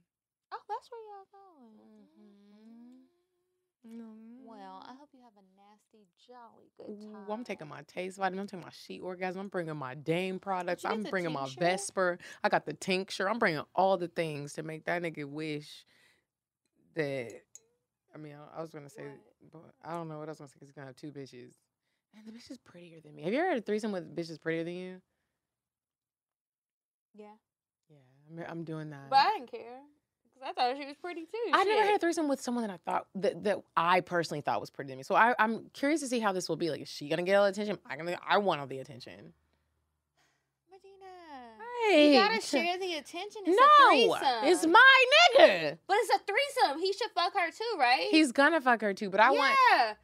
Oh, 0.52 0.62
that's 0.68 0.88
where 0.88 1.00
y'all 1.00 1.26
going. 1.32 1.82
Well, 4.44 4.84
I 4.86 4.94
hope 4.94 5.08
you 5.12 5.20
have 5.22 5.34
a 5.36 5.46
nasty, 5.92 6.06
jolly 6.26 6.70
good 6.76 7.12
time. 7.12 7.22
Ooh, 7.28 7.32
I'm 7.32 7.44
taking 7.44 7.68
my 7.68 7.82
taste 7.82 8.18
vitamin. 8.18 8.40
I'm 8.40 8.46
taking 8.46 8.64
my 8.64 8.72
sheet 8.72 9.00
orgasm. 9.00 9.42
I'm 9.42 9.48
bringing 9.48 9.76
my 9.76 9.94
Dame 9.94 10.38
products. 10.38 10.84
I'm 10.84 11.02
bringing 11.02 11.32
my? 11.32 11.48
Vesper. 11.58 12.18
I 12.42 12.48
got 12.48 12.66
the 12.66 12.74
tincture. 12.74 13.28
I'm 13.28 13.38
bringing 13.38 13.62
all 13.74 13.96
the 13.96 14.08
things 14.08 14.54
to 14.54 14.62
make 14.62 14.84
that 14.84 15.02
nigga 15.02 15.24
wish 15.24 15.84
that. 16.94 17.32
I 18.14 18.18
mean, 18.18 18.34
I, 18.34 18.58
I 18.58 18.60
was 18.60 18.70
gonna 18.70 18.90
say, 18.90 19.04
but 19.52 19.74
I 19.84 19.92
don't 19.92 20.08
know 20.08 20.18
what 20.18 20.28
else 20.28 20.40
I 20.40 20.44
was 20.44 20.52
gonna 20.52 20.60
say. 20.60 20.66
he's 20.66 20.72
gonna 20.72 20.86
have 20.86 20.96
two 20.96 21.10
bitches, 21.10 21.54
and 22.14 22.26
the 22.26 22.32
bitch 22.32 22.50
is 22.50 22.58
prettier 22.58 23.00
than 23.00 23.14
me. 23.14 23.22
Have 23.22 23.32
you 23.32 23.38
ever 23.38 23.48
had 23.48 23.58
a 23.58 23.62
threesome 23.62 23.92
with 23.92 24.14
bitches 24.14 24.40
prettier 24.40 24.64
than 24.64 24.74
you? 24.74 25.00
Yeah. 27.14 27.26
Yeah, 27.90 28.44
I'm, 28.44 28.50
I'm 28.50 28.64
doing 28.64 28.90
that. 28.90 29.10
But 29.10 29.18
I 29.18 29.30
didn't 29.38 29.50
care. 29.50 29.80
I 30.44 30.52
thought 30.52 30.76
she 30.76 30.86
was 30.86 30.96
pretty 30.96 31.22
too. 31.22 31.50
I 31.52 31.64
never 31.64 31.82
had 31.86 31.94
a 31.94 31.98
threesome 31.98 32.28
with 32.28 32.40
someone 32.40 32.66
that 32.66 32.72
I 32.72 32.78
thought 32.90 33.06
that, 33.16 33.44
that 33.44 33.58
I 33.76 34.00
personally 34.00 34.40
thought 34.40 34.60
was 34.60 34.70
pretty 34.70 34.90
to 34.90 34.96
me. 34.96 35.02
So 35.02 35.14
I, 35.14 35.34
I'm 35.38 35.66
curious 35.72 36.00
to 36.00 36.08
see 36.08 36.18
how 36.20 36.32
this 36.32 36.48
will 36.48 36.56
be. 36.56 36.70
Like, 36.70 36.82
is 36.82 36.88
she 36.88 37.08
gonna 37.08 37.22
get 37.22 37.34
all 37.36 37.44
the 37.44 37.50
attention? 37.50 37.78
I 37.86 37.96
gonna 37.96 38.18
I 38.26 38.38
want 38.38 38.60
all 38.60 38.66
the 38.66 38.78
attention. 38.78 39.32
Medinah. 40.70 41.90
Hey, 41.90 42.14
You 42.14 42.20
gotta 42.20 42.40
share 42.40 42.78
the 42.78 42.94
attention. 42.94 43.42
It's 43.46 43.58
no, 43.58 43.64
a 43.64 44.18
threesome. 44.18 44.44
it's 44.44 44.66
my 44.66 45.04
nigga. 45.38 45.78
But 45.86 45.96
it's 46.00 46.10
a 46.10 46.18
threesome. 46.18 46.80
He 46.80 46.92
should 46.92 47.10
fuck 47.14 47.34
her 47.34 47.50
too, 47.50 47.78
right? 47.78 48.08
He's 48.10 48.32
gonna 48.32 48.60
fuck 48.60 48.80
her 48.80 48.94
too, 48.94 49.10
but 49.10 49.20
I 49.20 49.32
yeah. 49.32 49.38
want. 49.38 49.56
Yeah, 49.72 49.94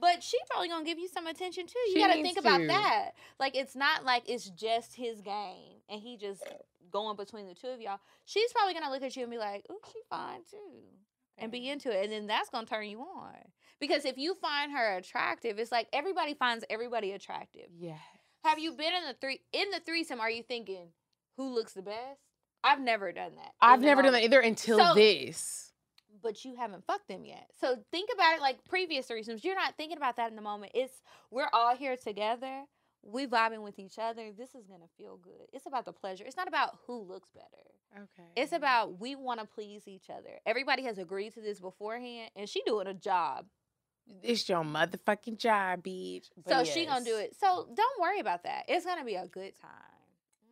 but 0.00 0.22
she 0.22 0.38
probably 0.50 0.68
gonna 0.68 0.84
give 0.84 0.98
you 0.98 1.08
some 1.08 1.26
attention 1.26 1.66
too. 1.66 1.78
You 1.88 1.94
She 1.94 2.00
gotta 2.00 2.22
think 2.22 2.38
about 2.38 2.60
that. 2.68 3.10
Like 3.40 3.56
it's 3.56 3.74
not 3.74 4.04
like 4.04 4.28
it's 4.28 4.48
just 4.50 4.94
his 4.94 5.20
game 5.20 5.78
and 5.88 6.00
he 6.00 6.16
just 6.16 6.42
going 6.90 7.16
between 7.16 7.46
the 7.46 7.54
two 7.54 7.68
of 7.68 7.80
y'all. 7.80 8.00
She's 8.24 8.52
probably 8.52 8.74
gonna 8.74 8.90
look 8.90 9.02
at 9.02 9.16
you 9.16 9.22
and 9.22 9.30
be 9.30 9.38
like, 9.38 9.64
"Ooh, 9.70 9.80
she 9.92 10.00
fine 10.10 10.40
too," 10.50 10.82
and 11.36 11.50
be 11.52 11.68
into 11.68 11.90
it, 11.90 12.04
and 12.04 12.12
then 12.12 12.26
that's 12.26 12.50
gonna 12.50 12.66
turn 12.66 12.88
you 12.88 13.00
on. 13.00 13.34
Because 13.80 14.04
if 14.04 14.18
you 14.18 14.34
find 14.34 14.72
her 14.72 14.96
attractive, 14.96 15.58
it's 15.58 15.70
like 15.72 15.88
everybody 15.92 16.34
finds 16.34 16.64
everybody 16.68 17.12
attractive. 17.12 17.68
Yeah. 17.76 17.98
Have 18.44 18.58
you 18.58 18.72
been 18.72 18.94
in 18.94 19.04
the 19.06 19.14
three 19.20 19.40
in 19.52 19.70
the 19.70 19.80
threesome? 19.80 20.20
Are 20.20 20.30
you 20.30 20.42
thinking 20.42 20.88
who 21.36 21.54
looks 21.54 21.72
the 21.74 21.82
best? 21.82 22.20
I've 22.64 22.80
never 22.80 23.12
done 23.12 23.36
that. 23.36 23.52
I've 23.60 23.80
never 23.80 24.02
done 24.02 24.12
that 24.14 24.24
either 24.24 24.40
until 24.40 24.78
So- 24.78 24.94
this. 24.94 25.72
but 26.20 26.44
you 26.44 26.56
haven't 26.56 26.84
fucked 26.84 27.06
them 27.06 27.24
yet. 27.24 27.48
So 27.60 27.76
think 27.92 28.10
about 28.12 28.34
it 28.34 28.40
like 28.40 28.64
previous 28.64 29.06
threesomes. 29.06 29.44
You're 29.44 29.54
not 29.54 29.76
thinking 29.76 29.96
about 29.96 30.16
that 30.16 30.30
in 30.30 30.34
the 30.36 30.42
moment. 30.42 30.72
It's 30.74 31.00
we're 31.30 31.48
all 31.52 31.76
here 31.76 31.96
together. 31.96 32.64
We 33.10 33.26
vibing 33.26 33.62
with 33.62 33.78
each 33.78 33.98
other. 33.98 34.30
This 34.36 34.54
is 34.54 34.66
gonna 34.66 34.88
feel 34.98 35.16
good. 35.16 35.46
It's 35.52 35.66
about 35.66 35.84
the 35.84 35.92
pleasure. 35.92 36.24
It's 36.26 36.36
not 36.36 36.48
about 36.48 36.78
who 36.86 37.02
looks 37.02 37.30
better. 37.30 38.04
Okay. 38.04 38.28
It's 38.36 38.52
about 38.52 39.00
we 39.00 39.16
want 39.16 39.40
to 39.40 39.46
please 39.46 39.88
each 39.88 40.10
other. 40.10 40.38
Everybody 40.44 40.82
has 40.84 40.98
agreed 40.98 41.32
to 41.34 41.40
this 41.40 41.58
beforehand, 41.60 42.30
and 42.36 42.48
she 42.48 42.62
doing 42.66 42.86
a 42.86 42.94
job. 42.94 43.46
It's 44.22 44.48
your 44.48 44.62
motherfucking 44.62 45.38
job, 45.38 45.82
bitch. 45.82 46.28
But 46.44 46.66
so 46.66 46.72
she 46.72 46.86
gonna 46.86 47.04
do 47.04 47.16
it. 47.16 47.34
So 47.40 47.68
don't 47.74 48.00
worry 48.00 48.20
about 48.20 48.42
that. 48.44 48.64
It's 48.68 48.84
gonna 48.84 49.04
be 49.04 49.14
a 49.16 49.26
good 49.26 49.52
time. 49.60 49.70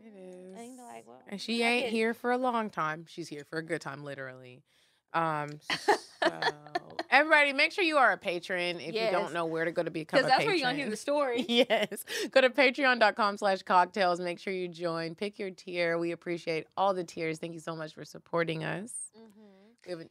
It 0.01 0.13
is. 0.19 0.59
And 0.59 0.77
like, 0.79 1.07
well, 1.07 1.23
And 1.29 1.41
she 1.41 1.63
I 1.65 1.69
ain't 1.69 1.85
did- 1.87 1.93
here 1.93 2.15
for 2.15 2.31
a 2.33 2.39
long 2.39 2.71
time. 2.71 3.05
She's 3.09 3.29
here 3.29 3.45
for 3.49 3.59
a 3.59 3.63
good 3.63 3.81
time, 3.81 4.03
literally. 4.05 4.63
Um, 5.15 5.61
so 5.71 6.31
everybody, 7.17 7.53
make 7.53 7.73
sure 7.73 7.85
you 7.85 7.97
are 7.97 8.13
a 8.13 8.17
patron. 8.17 8.81
If 8.81 8.95
you 8.95 9.11
don't 9.11 9.33
know 9.33 9.47
where 9.47 9.65
to 9.65 9.73
go 9.73 9.83
to 9.83 9.91
become 9.91 10.21
a 10.21 10.23
patron. 10.23 10.29
Because 10.29 10.39
that's 10.39 10.47
where 10.47 10.55
you're 10.55 10.67
gonna 10.67 10.79
hear 10.79 10.91
the 10.91 10.97
story. 10.97 11.45
yes, 11.49 12.05
go 12.31 12.41
to 12.41 12.51
patreon.com 12.51 13.39
slash 13.39 13.63
cocktails. 13.63 14.21
Make 14.21 14.39
sure 14.39 14.53
you 14.53 14.69
join. 14.69 15.15
Pick 15.15 15.39
your 15.39 15.51
tier. 15.51 15.99
We 15.99 16.13
appreciate 16.13 16.67
all 16.77 16.95
the 16.95 17.05
tiers. 17.05 17.39
Thank 17.39 17.55
you 17.55 17.61
so 17.61 17.75
much 17.75 17.95
for 17.95 18.05
supporting 18.05 18.65
us. 18.65 18.93
We 19.87 19.93
have, 19.93 20.01
a, 20.01 20.07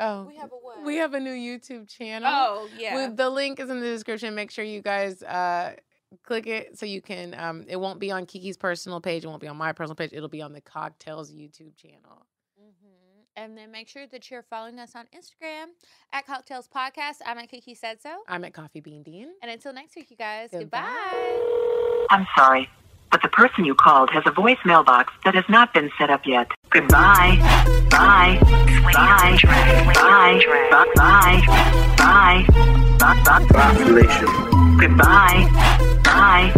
oh, 0.00 0.24
We 0.26 0.36
have 0.36 0.50
a 0.52 0.54
what? 0.54 0.84
we 0.84 0.96
have 0.96 1.14
a 1.14 1.20
new 1.20 1.34
YouTube 1.34 1.88
channel. 1.88 2.30
Oh 2.32 2.68
yeah. 2.78 3.08
We- 3.08 3.14
the 3.14 3.28
link 3.30 3.60
is 3.60 3.70
in 3.70 3.80
the 3.80 3.86
description. 3.86 4.34
Make 4.34 4.50
sure 4.50 4.64
you 4.64 4.80
guys 4.80 5.22
uh, 5.22 5.74
click 6.24 6.46
it 6.46 6.78
so 6.78 6.86
you 6.86 7.02
can. 7.02 7.34
Um, 7.38 7.64
it 7.68 7.76
won't 7.76 8.00
be 8.00 8.10
on 8.10 8.24
Kiki's 8.26 8.56
personal 8.56 9.00
page. 9.00 9.24
It 9.24 9.28
won't 9.28 9.40
be 9.42 9.48
on 9.48 9.56
my 9.56 9.72
personal 9.72 9.96
page. 9.96 10.10
It'll 10.12 10.28
be 10.28 10.42
on 10.42 10.52
the 10.52 10.60
Cocktails 10.62 11.30
YouTube 11.32 11.76
channel. 11.76 12.26
And 13.38 13.56
then 13.56 13.70
make 13.70 13.86
sure 13.86 14.04
that 14.08 14.32
you're 14.32 14.42
following 14.42 14.80
us 14.80 14.96
on 14.96 15.06
Instagram 15.16 15.66
at 16.12 16.26
Cocktails 16.26 16.66
Podcast. 16.66 17.18
I'm 17.24 17.38
at 17.38 17.48
Kiki 17.48 17.72
Said 17.72 18.02
So. 18.02 18.22
I'm 18.26 18.44
at 18.44 18.52
Coffee 18.52 18.80
Bean 18.80 19.04
Dean. 19.04 19.28
And 19.42 19.50
until 19.50 19.72
next 19.72 19.94
week, 19.94 20.10
you 20.10 20.16
guys, 20.16 20.48
goodbye. 20.50 20.86
I'm 22.10 22.26
sorry, 22.36 22.68
but 23.12 23.22
the 23.22 23.28
person 23.28 23.64
you 23.64 23.76
called 23.76 24.10
has 24.10 24.24
a 24.26 24.30
voicemail 24.30 24.84
box 24.84 25.12
that 25.24 25.36
has 25.36 25.44
not 25.48 25.72
been 25.72 25.88
set 25.98 26.10
up 26.10 26.22
yet. 26.26 26.48
Goodbye. 26.70 27.36
Bye. 27.90 28.40
Bye. 28.42 29.38
Bye. 29.44 29.84
Bye. 29.94 30.42
Bye. 30.96 31.42
Bye. 31.96 32.46
Bye. 32.98 33.46
Population. 33.50 34.26
Goodbye. 34.80 35.48
Bye. 36.02 36.52